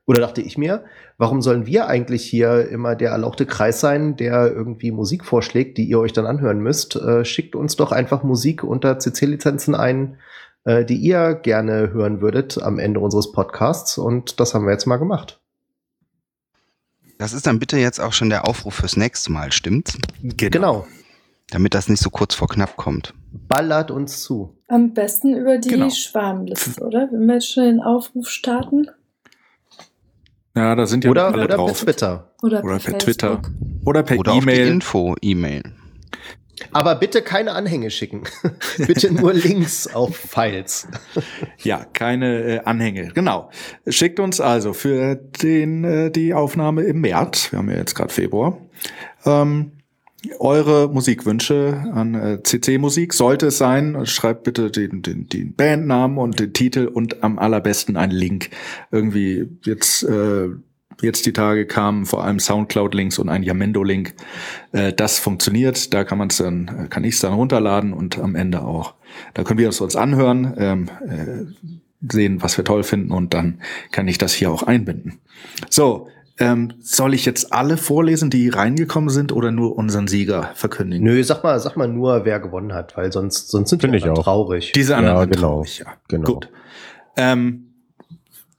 oder 0.06 0.22
dachte 0.22 0.42
ich 0.42 0.58
mir, 0.58 0.86
warum 1.20 1.42
sollen 1.42 1.68
wir 1.68 1.88
eigentlich 1.88 2.24
hier 2.24 2.68
immer 2.70 2.96
der 2.96 3.12
erlauchte 3.12 3.46
Kreis 3.46 3.80
sein, 3.80 4.16
der 4.16 4.52
irgendwie 4.52 4.92
Musik 4.92 5.24
vorschlägt, 5.24 5.78
die 5.78 5.86
ihr 5.86 6.00
euch 6.00 6.14
dann 6.14 6.26
anhören 6.26 6.62
müsst? 6.62 6.96
Äh, 6.96 7.26
schickt 7.26 7.56
uns 7.56 7.76
doch 7.76 7.92
einfach 7.92 8.24
Musik 8.24 8.64
unter 8.64 8.98
CC-Lizenzen 8.98 9.76
ein, 9.76 10.18
äh, 10.64 10.84
die 10.84 10.96
ihr 10.96 11.36
gerne 11.36 11.94
hören 11.94 12.22
würdet 12.22 12.60
am 12.62 12.80
Ende 12.80 13.00
unseres 13.00 13.32
Podcasts. 13.32 14.00
Und 14.00 14.40
das 14.40 14.56
haben 14.56 14.66
wir 14.66 14.72
jetzt 14.72 14.88
mal 14.88 14.98
gemacht. 14.98 15.40
Das 17.20 17.34
ist 17.34 17.46
dann 17.46 17.60
bitte 17.60 17.78
jetzt 17.78 18.00
auch 18.00 18.14
schon 18.14 18.30
der 18.30 18.48
Aufruf 18.48 18.74
fürs 18.74 18.98
nächste 18.98 19.32
Mal, 19.32 19.52
stimmt's? 19.52 19.98
Genau. 20.24 20.50
genau. 20.50 20.88
Damit 21.52 21.74
das 21.74 21.90
nicht 21.90 22.02
so 22.02 22.10
kurz 22.10 22.36
vor 22.36 22.48
knapp 22.48 22.78
kommt. 22.78 23.14
Ballert 23.48 23.92
uns 23.92 24.22
zu. 24.22 24.56
Am 24.68 24.94
besten 24.94 25.36
über 25.36 25.58
die 25.58 25.70
genau. 25.70 25.90
Schwarmliste, 25.90 26.84
oder? 26.84 27.10
Wenn 27.12 27.26
wir 27.26 27.36
jetzt 27.36 27.52
schon 27.52 27.64
den 27.64 27.82
Aufruf 27.82 28.30
starten. 28.30 28.88
Ja, 30.56 30.76
da 30.76 30.86
sind 30.86 31.06
ja 31.06 31.12
oder, 31.12 31.28
alle 31.28 31.44
oder 31.46 31.56
drauf. 31.56 31.72
per 31.72 31.86
Twitter. 31.86 32.32
Oder, 32.42 32.64
oder 32.64 32.80
per, 32.80 32.92
per 32.92 33.00
Twitter. 33.00 33.42
Oder 33.86 34.04
per 34.04 34.18
E-Mail. 34.18 34.68
Info-E-Mail. 34.68 35.64
Aber 36.72 36.96
bitte 36.96 37.22
keine 37.22 37.54
Anhänge 37.54 37.90
schicken. 37.90 38.24
bitte 38.78 39.14
nur 39.14 39.34
Links 39.34 39.88
auf 39.88 40.16
Files. 40.16 40.88
ja, 41.58 41.86
keine 41.94 42.44
äh, 42.44 42.60
Anhänge. 42.60 43.12
Genau. 43.14 43.50
Schickt 43.88 44.20
uns 44.20 44.42
also 44.42 44.74
für 44.74 45.16
den 45.16 45.84
äh, 45.84 46.12
die 46.12 46.34
Aufnahme 46.34 46.84
im 46.84 47.02
März. 47.02 47.52
Wir 47.52 47.60
haben 47.60 47.70
ja 47.70 47.78
jetzt 47.78 47.96
gerade 47.96 48.14
Februar. 48.14 48.58
Ähm, 49.26 49.79
eure 50.40 50.90
Musikwünsche 50.90 51.84
an 51.94 52.16
äh, 52.16 52.44
CC 52.44 52.78
Musik. 52.78 53.14
Sollte 53.14 53.48
es 53.48 53.58
sein, 53.58 54.06
schreibt 54.06 54.44
bitte 54.44 54.70
den, 54.72 55.02
den, 55.02 55.28
den 55.28 55.54
Bandnamen 55.56 56.18
und 56.18 56.40
den 56.40 56.54
Titel 56.54 56.88
und 56.88 57.24
am 57.24 57.40
allerbesten 57.40 57.98
einen 57.98 58.12
Link. 58.12 58.50
Irgendwie 58.92 59.48
jetzt, 59.64 60.04
äh, 60.04 60.50
jetzt 61.02 61.26
die 61.26 61.34
Tage 61.34 61.66
kamen 61.66 62.06
vor 62.06 62.24
allem 62.24 62.40
Soundcloud-Links 62.40 63.18
und 63.20 63.30
ein 63.30 63.44
Yamendo-Link. 63.44 64.14
Äh, 64.74 64.94
das 64.94 65.20
funktioniert. 65.20 65.94
Da 65.94 66.04
kann 66.04 66.18
man 66.18 66.30
es 66.30 66.38
dann, 66.38 66.90
kann 66.90 67.04
ich 67.04 67.16
es 67.16 67.22
dann 67.22 67.34
runterladen 67.34 67.94
und 67.94 68.20
am 68.20 68.36
Ende 68.36 68.64
auch. 68.64 68.96
Da 69.34 69.44
können 69.44 69.60
wir 69.60 69.70
es 69.70 69.80
uns 69.80 69.96
anhören, 69.96 70.54
ähm, 70.58 70.90
äh, 71.08 71.46
sehen, 72.12 72.42
was 72.42 72.58
wir 72.58 72.64
toll 72.64 72.84
finden 72.84 73.12
und 73.12 73.34
dann 73.34 73.62
kann 73.92 74.08
ich 74.08 74.18
das 74.18 74.34
hier 74.34 74.52
auch 74.52 74.64
einbinden. 74.64 75.20
So, 75.70 76.08
Ähm, 76.40 76.74
soll 76.80 77.14
ich 77.14 77.26
jetzt 77.26 77.52
alle 77.52 77.76
vorlesen, 77.76 78.30
die 78.30 78.48
reingekommen 78.50 79.10
sind, 79.10 79.32
oder 79.34 79.52
nur 79.52 79.78
unseren 79.78 80.08
Sieger 80.08 80.52
verkündigen? 80.56 81.06
Nö, 81.06 81.22
sag 81.24 81.44
mal, 81.44 81.60
sag 81.60 81.76
mal 81.76 81.88
nur, 81.88 82.24
wer 82.24 82.40
gewonnen 82.40 82.74
hat, 82.74 82.96
weil 82.96 83.12
sonst, 83.12 83.50
sonst 83.50 83.70
sind 83.72 83.82
Find 83.82 83.94
wir 83.94 84.14
traurig. 84.14 84.72
Diese 84.74 84.96
anderen 84.96 85.18
Ja, 85.18 85.22
sind 85.24 85.34
genau. 85.34 85.48
traurig, 85.48 85.80
ja. 85.80 85.86
Genau. 86.08 86.34
Gut. 86.34 86.50
Ähm, 87.18 87.66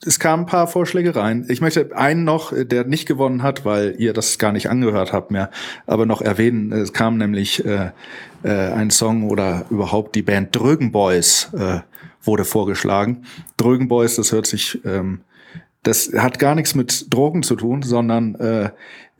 es 0.05 0.19
kamen 0.19 0.45
ein 0.45 0.47
paar 0.47 0.67
Vorschläge 0.67 1.15
rein. 1.15 1.45
Ich 1.49 1.61
möchte 1.61 1.95
einen 1.95 2.25
noch, 2.25 2.53
äh, 2.53 2.65
der 2.65 2.85
nicht 2.85 3.07
gewonnen 3.07 3.43
hat, 3.43 3.65
weil 3.65 3.95
ihr 3.99 4.13
das 4.13 4.39
gar 4.39 4.53
nicht 4.53 4.71
angehört 4.71 5.13
habt 5.13 5.31
mehr, 5.31 5.51
aber 5.87 6.07
noch 6.07 6.23
erwähnen. 6.23 6.73
Es 6.73 6.93
kam 6.93 7.19
nämlich 7.19 7.65
äh, 7.65 7.91
äh, 8.43 8.51
ein 8.51 8.91
Song 8.91 9.29
oder 9.29 9.67
überhaupt 9.71 10.15
die 10.15 10.23
Band 10.23 10.57
Drögen 10.57 10.93
Boys 10.93 11.51
äh, 11.55 11.81
wurde 12.23 12.45
vorgeschlagen. 12.45 13.25
Drögen 13.57 13.89
Boys, 13.89 14.17
das 14.17 14.33
hört 14.33 14.47
sich, 14.47 14.81
ähm, 14.85 15.21
das 15.83 16.13
hat 16.17 16.39
gar 16.39 16.55
nichts 16.55 16.75
mit 16.75 17.07
Drogen 17.13 17.43
zu 17.43 17.57
tun, 17.57 17.83
sondern 17.83 18.35
äh, 18.35 18.71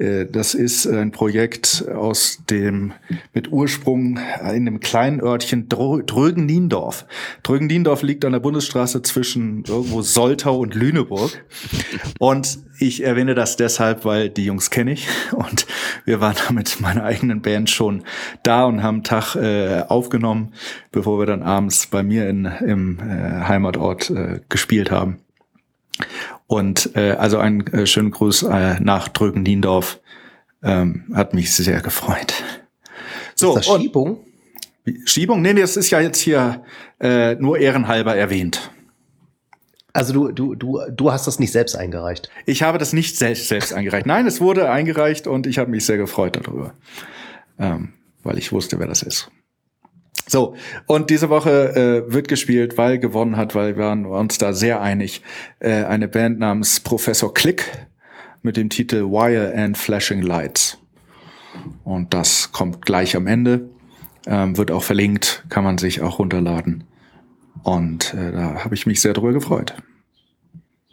äh, 0.01 0.27
das 0.27 0.55
ist 0.55 0.87
ein 0.87 1.13
Projekt 1.13 1.85
aus 1.89 2.43
dem 2.49 2.93
mit 3.35 3.53
Ursprung 3.53 4.19
in 4.53 4.65
dem 4.65 4.81
kleinen 4.81 5.21
Örtchen 5.21 5.69
Drögen-Niendorf. 5.69 7.07
Drögen-Niendorf 7.43 8.03
liegt 8.03 8.25
an 8.25 8.33
der 8.33 8.41
Bundesstraße 8.41 9.03
zwischen 9.03 9.65
irgendwo 9.67 10.03
Soltau 10.03 10.59
und 10.59 10.75
Lüneburg. 10.75 11.45
Und 12.19 12.59
ich 12.79 13.05
erwähne 13.05 13.35
das 13.35 13.57
deshalb, 13.57 14.05
weil 14.07 14.31
die 14.31 14.47
Jungs 14.47 14.71
kenne 14.71 14.93
ich 14.93 15.07
und 15.33 15.67
wir 16.07 16.21
waren 16.21 16.37
da 16.47 16.53
mit 16.53 16.81
meiner 16.81 17.05
eigenen 17.05 17.43
Band 17.43 17.69
schon 17.69 18.05
da 18.43 18.65
und 18.65 18.83
haben 18.83 19.03
Tag 19.03 19.37
äh, 19.37 19.83
aufgenommen, 19.87 20.55
bevor 20.91 21.19
wir 21.19 21.27
dann 21.27 21.43
abends 21.43 21.87
bei 21.87 22.03
mir 22.03 22.29
in, 22.29 22.47
im 22.47 22.99
äh, 23.01 23.47
Heimatort 23.47 24.11
äh, 24.11 24.41
gespielt 24.49 24.91
haben. 24.91 25.19
Und 26.51 26.97
äh, 26.97 27.13
also 27.13 27.39
einen 27.39 27.65
äh, 27.69 27.87
schönen 27.87 28.11
Gruß 28.11 28.43
äh, 28.43 28.81
nach 28.81 29.07
Drögen-Niendorf. 29.07 30.01
Ähm, 30.65 31.05
hat 31.15 31.33
mich 31.33 31.53
sehr 31.55 31.81
gefreut. 31.81 32.43
So, 33.37 33.57
ist 33.57 33.69
das 33.69 33.77
Schiebung? 33.77 34.25
Schiebung? 35.05 35.43
Nee, 35.43 35.53
nee, 35.53 35.61
das 35.61 35.77
ist 35.77 35.91
ja 35.91 36.01
jetzt 36.01 36.19
hier 36.19 36.65
äh, 36.99 37.37
nur 37.37 37.59
ehrenhalber 37.59 38.17
erwähnt. 38.17 38.73
Also 39.93 40.13
du, 40.13 40.33
du, 40.33 40.57
du, 40.57 40.81
du 40.91 41.13
hast 41.13 41.29
das 41.29 41.39
nicht 41.39 41.53
selbst 41.53 41.77
eingereicht. 41.77 42.29
Ich 42.47 42.65
habe 42.65 42.79
das 42.79 42.93
nicht 42.93 43.17
selbst, 43.17 43.47
selbst 43.47 43.73
eingereicht. 43.73 44.07
Nein, 44.07 44.27
es 44.27 44.41
wurde 44.41 44.71
eingereicht 44.71 45.29
und 45.29 45.47
ich 45.47 45.59
habe 45.59 45.71
mich 45.71 45.87
sehr 45.87 45.99
gefreut 45.99 46.35
darüber, 46.35 46.75
ähm, 47.61 47.93
weil 48.25 48.39
ich 48.39 48.51
wusste, 48.51 48.81
wer 48.81 48.89
das 48.89 49.05
ist. 49.05 49.31
So, 50.31 50.55
und 50.87 51.11
diese 51.11 51.29
Woche 51.29 52.05
äh, 52.07 52.13
wird 52.13 52.29
gespielt, 52.29 52.79
weil 52.79 53.01
gewonnen 53.01 53.37
hat, 53.37 53.57
weil 53.57 53.77
wir 53.77 53.85
waren 53.85 54.07
uns 54.07 54.39
da 54.39 54.53
sehr 54.53 54.81
einig, 54.81 55.23
äh, 55.59 55.83
eine 55.83 56.07
Band 56.07 56.39
namens 56.39 56.79
Professor 56.79 57.35
Click 57.35 57.65
mit 58.43 58.57
dem 58.57 58.69
Titel 58.69 59.07
Wire 59.07 59.53
and 59.57 59.77
Flashing 59.77 60.23
Lights. 60.23 60.79
Und 61.83 62.15
das 62.15 62.53
kommt 62.53 62.83
gleich 62.87 63.17
am 63.17 63.27
Ende, 63.27 63.71
ähm, 64.25 64.57
wird 64.57 64.71
auch 64.71 64.85
verlinkt, 64.85 65.45
kann 65.49 65.65
man 65.65 65.79
sich 65.79 66.01
auch 66.01 66.21
runterladen. 66.21 66.85
Und 67.65 68.15
äh, 68.15 68.31
da 68.31 68.63
habe 68.65 68.77
ich 68.77 68.87
mich 68.87 69.01
sehr 69.01 69.15
drüber 69.15 69.33
gefreut. 69.33 69.75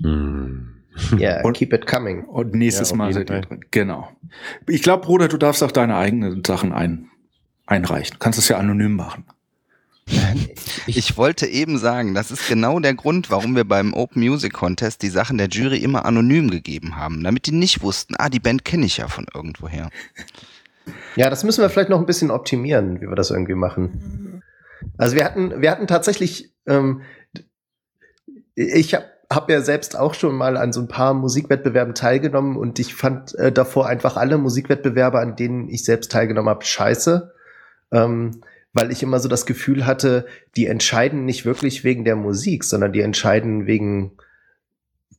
Hm. 0.01 0.73
Ja, 1.19 1.43
Und- 1.43 1.55
keep 1.55 1.73
it 1.73 1.85
coming. 1.85 2.23
Und 2.23 2.55
nächstes 2.55 2.89
Ja, 2.89 2.95
Mal 2.95 3.13
seid 3.13 3.29
ihr 3.29 3.41
drin. 3.41 3.59
Genau. 3.69 4.09
Ich 4.67 4.81
glaube, 4.81 5.05
Bruder, 5.05 5.27
du 5.27 5.37
darfst 5.37 5.61
auch 5.61 5.71
deine 5.71 5.95
eigenen 5.95 6.43
Sachen 6.43 6.71
ein, 6.73 7.11
einreichen. 7.67 8.13
Du 8.13 8.19
kannst 8.19 8.39
es 8.39 8.47
ja 8.49 8.57
anonym 8.57 8.95
machen. 8.95 9.25
Ich 10.89 11.17
wollte 11.17 11.47
eben 11.47 11.77
sagen, 11.77 12.13
das 12.13 12.31
ist 12.31 12.47
genau 12.47 12.79
der 12.79 12.93
Grund, 12.93 13.29
warum 13.29 13.57
wir 13.57 13.65
beim 13.65 13.93
Open 13.93 14.23
Music 14.23 14.53
Contest 14.53 15.01
die 15.01 15.09
Sachen 15.09 15.37
der 15.37 15.49
Jury 15.49 15.79
immer 15.79 16.05
anonym 16.05 16.49
gegeben 16.49 16.95
haben, 16.95 17.23
damit 17.23 17.45
die 17.45 17.51
nicht 17.51 17.81
wussten, 17.81 18.15
ah, 18.17 18.29
die 18.29 18.39
Band 18.39 18.63
kenne 18.63 18.85
ich 18.85 18.97
ja 18.97 19.09
von 19.09 19.25
irgendwoher. 19.33 19.89
Ja, 21.17 21.29
das 21.29 21.43
müssen 21.43 21.61
wir 21.61 21.69
vielleicht 21.69 21.89
noch 21.89 21.99
ein 21.99 22.05
bisschen 22.05 22.31
optimieren, 22.31 23.01
wie 23.01 23.07
wir 23.07 23.15
das 23.15 23.31
irgendwie 23.31 23.55
machen. 23.55 24.41
Also 24.97 25.17
wir 25.17 25.25
hatten, 25.25 25.61
wir 25.61 25.69
hatten 25.71 25.87
tatsächlich, 25.87 26.53
ähm, 26.65 27.01
ich 28.55 28.93
habe 28.93 29.05
hab 29.29 29.49
ja 29.49 29.61
selbst 29.61 29.97
auch 29.97 30.13
schon 30.13 30.35
mal 30.35 30.55
an 30.55 30.71
so 30.71 30.79
ein 30.79 30.87
paar 30.87 31.13
Musikwettbewerben 31.13 31.95
teilgenommen 31.95 32.55
und 32.55 32.79
ich 32.79 32.95
fand 32.95 33.35
äh, 33.35 33.51
davor 33.51 33.87
einfach 33.87 34.15
alle 34.15 34.37
Musikwettbewerbe, 34.37 35.19
an 35.19 35.35
denen 35.35 35.67
ich 35.67 35.83
selbst 35.83 36.11
teilgenommen 36.11 36.49
habe, 36.49 36.63
scheiße. 36.63 37.33
Ähm, 37.91 38.41
weil 38.73 38.91
ich 38.91 39.01
immer 39.01 39.19
so 39.19 39.27
das 39.27 39.45
Gefühl 39.45 39.85
hatte, 39.85 40.25
die 40.55 40.67
entscheiden 40.67 41.25
nicht 41.25 41.45
wirklich 41.45 41.83
wegen 41.83 42.05
der 42.05 42.15
Musik, 42.15 42.63
sondern 42.63 42.93
die 42.93 43.01
entscheiden 43.01 43.65
wegen 43.65 44.11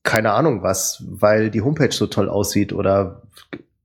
keine 0.04 0.32
Ahnung 0.32 0.62
was, 0.62 1.04
weil 1.06 1.50
die 1.50 1.62
Homepage 1.62 1.92
so 1.92 2.06
toll 2.06 2.28
aussieht 2.28 2.72
oder 2.72 3.22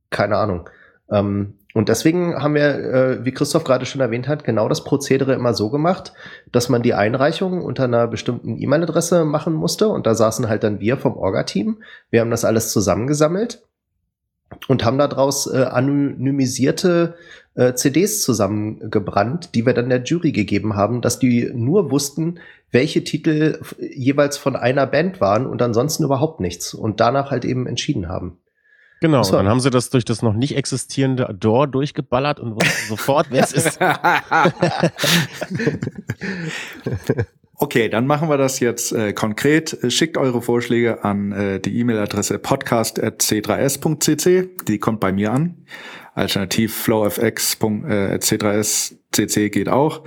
keine 0.10 0.38
Ahnung. 0.38 0.70
Ähm, 1.10 1.56
und 1.74 1.90
deswegen 1.90 2.36
haben 2.36 2.54
wir, 2.54 2.76
äh, 2.76 3.26
wie 3.26 3.32
Christoph 3.32 3.64
gerade 3.64 3.86
schon 3.86 4.00
erwähnt 4.00 4.28
hat, 4.28 4.44
genau 4.44 4.70
das 4.70 4.84
Prozedere 4.84 5.34
immer 5.34 5.56
so 5.56 5.72
gemacht, 5.72 6.14
dass 6.52 6.70
man 6.70 6.84
die 6.84 6.94
Einreichung 6.94 7.64
unter 7.64 7.86
einer 7.86 8.08
bestimmten 8.08 8.62
E-Mail-Adresse 8.62 9.26
machen 9.26 9.54
musste. 9.54 9.88
Und 9.88 10.06
da 10.06 10.14
saßen 10.14 10.48
halt 10.48 10.64
dann 10.64 10.80
wir 10.80 10.98
vom 10.98 11.18
Orga-Team. 11.18 11.82
Wir 12.12 12.22
haben 12.22 12.30
das 12.30 12.46
alles 12.46 12.72
zusammengesammelt 12.72 13.64
und 14.68 14.86
haben 14.86 15.00
daraus 15.00 15.52
äh, 15.52 15.64
anonymisierte 15.64 17.16
äh, 17.56 17.74
CDs 17.74 18.22
zusammengebrannt, 18.22 19.56
die 19.56 19.66
wir 19.66 19.74
dann 19.74 19.90
der 19.90 20.04
Jury 20.04 20.32
gegeben 20.32 20.76
haben, 20.76 21.02
dass 21.02 21.18
die 21.20 21.52
nur 21.54 21.92
wussten, 21.92 22.40
welche 22.72 23.04
Titel 23.04 23.60
jeweils 23.80 24.38
von 24.38 24.56
einer 24.56 24.88
Band 24.88 25.22
waren 25.22 25.46
und 25.46 25.62
ansonsten 25.62 26.04
überhaupt 26.04 26.40
nichts 26.40 26.74
und 26.74 27.00
danach 27.00 27.30
halt 27.32 27.46
eben 27.46 27.68
entschieden 27.68 28.10
haben. 28.10 28.40
Genau, 29.02 29.20
und 29.20 29.34
dann 29.34 29.50
haben 29.50 29.60
sie 29.60 29.70
das 29.70 29.90
durch 29.90 30.06
das 30.06 30.22
noch 30.22 30.34
nicht 30.34 30.56
existierende 30.56 31.36
Door 31.38 31.68
durchgeballert 31.68 32.40
und 32.40 32.56
wussten 32.56 32.84
sofort, 32.90 33.28
wer 33.30 33.44
es 33.44 33.52
ist. 33.52 33.78
Okay, 37.56 37.88
dann 37.88 38.08
machen 38.08 38.30
wir 38.30 38.38
das 38.38 38.60
jetzt 38.60 38.92
äh, 38.92 39.14
konkret. 39.14 39.78
Schickt 39.88 40.18
eure 40.18 40.42
Vorschläge 40.42 41.06
an 41.06 41.32
äh, 41.32 41.60
die 41.62 41.80
E-Mail-Adresse 41.80 42.40
podcast.c3s.cc. 42.40 44.50
Die 44.68 44.80
kommt 44.80 45.00
bei 45.00 45.14
mir 45.14 45.32
an. 45.32 45.64
Alternativ 46.14 46.76
flowfx.c3s.cc 46.76 49.50
geht 49.50 49.70
auch. 49.70 50.04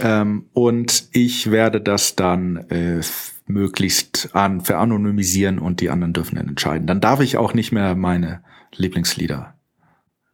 Ähm, 0.00 0.46
und 0.52 1.08
ich 1.12 1.50
werde 1.50 1.80
das 1.80 2.16
dann 2.16 2.56
äh, 2.70 3.00
möglichst 3.46 4.34
an 4.34 4.60
veranonymisieren 4.60 5.58
und 5.58 5.80
die 5.80 5.90
anderen 5.90 6.12
dürfen 6.12 6.36
dann 6.36 6.46
entscheiden. 6.48 6.86
Dann 6.86 7.00
darf 7.00 7.18
ich 7.20 7.36
auch 7.36 7.54
nicht 7.54 7.72
mehr 7.72 7.96
meine 7.96 8.44
Lieblingslieder. 8.74 9.54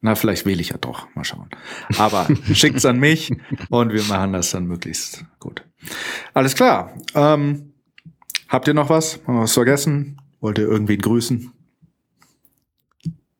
Na, 0.02 0.14
vielleicht 0.14 0.44
wähle 0.47 0.60
ich 0.60 0.68
ja 0.68 0.77
doch. 0.78 1.09
Mal 1.14 1.24
schauen. 1.24 1.48
Aber 1.98 2.28
schickt's 2.52 2.85
an 2.85 2.98
mich 2.98 3.32
und 3.70 3.93
wir 3.93 4.02
machen 4.05 4.35
das 4.35 4.51
dann 4.51 4.66
möglichst 4.66 5.24
gut. 5.40 5.64
Alles 6.35 6.55
klar. 6.55 6.94
Ähm, 7.14 7.73
habt 8.48 8.68
ihr 8.68 8.74
noch 8.74 8.90
was? 8.90 9.20
Haben 9.27 9.36
wir 9.36 9.43
was 9.43 9.55
vergessen? 9.55 10.20
Wollt 10.40 10.59
ihr 10.59 10.68
irgendwen 10.68 11.01
grüßen? 11.01 11.51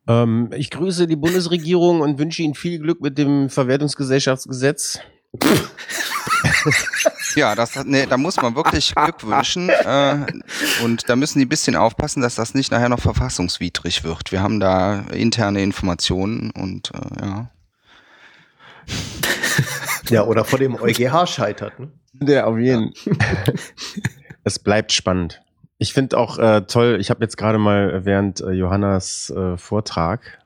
Ähm, 0.09 0.51
ich 0.57 0.71
grüße 0.71 1.07
die 1.07 1.17
Bundesregierung 1.17 2.01
und 2.01 2.19
wünsche 2.19 2.43
Ihnen 2.43 2.55
viel 2.55 2.79
Glück 2.79 3.01
mit 3.01 3.19
dem 3.19 3.51
Verwertungsgesellschaftsgesetz. 3.51 5.01
Ja, 7.37 7.55
das, 7.55 7.85
nee, 7.85 8.07
da 8.07 8.17
muss 8.17 8.37
man 8.37 8.57
wirklich 8.57 8.95
Glück 8.95 9.27
wünschen. 9.27 9.69
Äh, 9.69 10.27
und 10.83 11.09
da 11.09 11.17
müssen 11.17 11.39
die 11.39 11.45
ein 11.45 11.51
bisschen 11.51 11.77
aufpassen, 11.77 12.23
dass 12.23 12.35
das 12.35 12.55
nicht 12.55 12.73
nachher 12.73 12.89
noch 12.89 13.01
verfassungswidrig 13.01 14.05
wird. 14.05 14.33
Wir 14.33 14.43
haben 14.43 14.59
da 14.59 15.01
interne 15.13 15.63
Informationen 15.63 16.51
und 16.51 16.91
äh, 16.95 17.21
ja. 17.21 17.51
Ja, 20.11 20.25
oder 20.25 20.45
vor 20.45 20.59
dem 20.61 20.77
EuGH 20.77 21.27
scheitert. 21.27 21.79
Ne? 21.81 21.91
Der 22.15 22.47
auf 22.47 22.59
jeden. 22.59 22.93
es 24.45 24.59
bleibt 24.59 24.93
spannend. 24.93 25.43
Ich 25.79 25.93
finde 25.93 26.17
auch 26.17 26.39
äh, 26.39 26.63
toll, 26.63 26.99
ich 27.01 27.11
habe 27.11 27.23
jetzt 27.23 27.37
gerade 27.37 27.59
mal 27.59 28.05
während 28.05 28.41
äh, 28.41 28.53
Johannas 28.53 29.31
äh, 29.31 29.57
Vortrag 29.59 30.39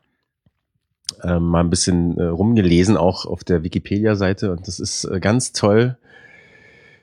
äh, 1.23 1.39
mal 1.39 1.61
ein 1.61 1.70
bisschen 1.70 2.19
äh, 2.19 2.24
rumgelesen, 2.24 2.97
auch 2.97 3.27
auf 3.27 3.44
der 3.44 3.62
Wikipedia-Seite. 3.62 4.51
Und 4.51 4.66
das 4.66 4.81
ist 4.81 5.05
äh, 5.05 5.20
ganz 5.20 5.52
toll, 5.52 5.97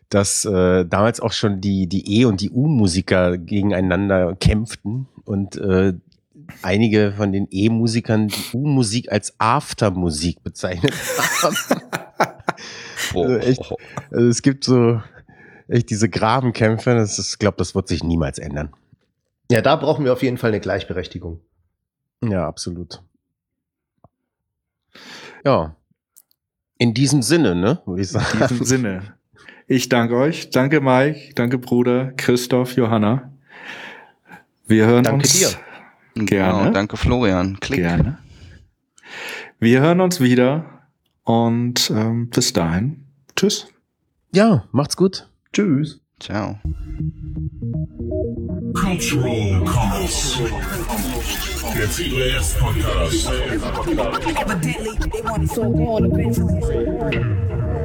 dass 0.10 0.46
äh, 0.46 0.86
damals 0.86 1.20
auch 1.20 1.32
schon 1.32 1.62
die, 1.62 1.88
die 1.88 2.20
E- 2.20 2.26
und 2.26 2.42
die 2.42 2.50
U-Musiker 2.50 3.38
gegeneinander 3.38 4.36
kämpften 4.36 5.08
und 5.26 5.58
äh, 5.58 5.94
einige 6.62 7.14
von 7.14 7.32
den 7.32 7.48
E-Musikern 7.50 8.30
die 8.30 8.58
U-Musik 8.58 9.12
als 9.12 9.36
Aftermusik 9.38 10.44
bezeichnet 10.44 10.94
haben. 11.42 11.56
Also 13.16 13.38
echt, 13.38 13.62
also 14.12 14.28
es 14.28 14.42
gibt 14.42 14.66
so 14.66 15.02
echt 15.68 15.90
diese 15.90 16.10
Grabenkämpfe, 16.10 16.96
das 16.96 17.20
ist, 17.20 17.34
ich 17.34 17.40
glaube, 17.40 17.58
das 17.58 17.76
wird 17.76 17.88
sich 17.88 18.04
niemals 18.04 18.40
ändern. 18.40 18.74
Ja, 19.52 19.62
da 19.62 19.76
brauchen 19.76 20.06
wir 20.06 20.14
auf 20.14 20.24
jeden 20.24 20.38
Fall 20.38 20.50
eine 20.50 20.60
Gleichberechtigung. 20.60 21.40
Ja, 22.24 22.48
absolut. 22.48 23.02
Ja. 25.46 25.76
In 26.78 26.94
diesem 26.94 27.22
Sinne, 27.22 27.56
ne, 27.56 27.82
würde 27.86 28.02
ich 28.02 28.14
In 28.14 28.20
sagen. 28.20 28.38
diesem 28.40 28.64
Sinne. 28.66 29.14
Ich 29.68 29.90
danke 29.90 30.16
euch. 30.16 30.50
Danke 30.50 30.82
Mike. 30.82 31.34
Danke 31.36 31.58
Bruder, 31.58 32.12
Christoph, 32.18 32.76
Johanna. 32.76 33.32
Wir 34.66 34.86
hören 34.86 35.04
Danke 35.04 35.24
uns 35.24 35.34
dir. 35.34 35.50
Gerne. 36.26 36.26
Genau, 36.64 36.72
danke 36.72 36.98
Florian. 36.98 37.60
Klick. 37.60 37.80
Gerne. 37.80 38.18
Wir 39.60 39.82
hören 39.82 40.02
uns 40.02 40.20
wieder 40.20 40.66
und 41.24 41.90
ähm, 41.90 42.30
bis 42.30 42.54
dahin. 42.54 43.06
Tschüss. 43.36 43.68
Ja, 44.34 44.66
macht's 44.72 44.98
gut. 44.98 45.30
Tschüss. 45.54 46.00
Ciao. 46.20 46.60
Cultural 48.74 49.64
Commerce. 49.66 50.40
Der 51.76 51.88
CBS 51.90 52.56
Podcast. 52.56 53.30
Evidently, 53.30 55.10
they 55.12 55.22
want 55.22 55.44
it 55.44 55.50
so 55.50 55.64
hard 55.76 56.06
eventually. 56.06 57.77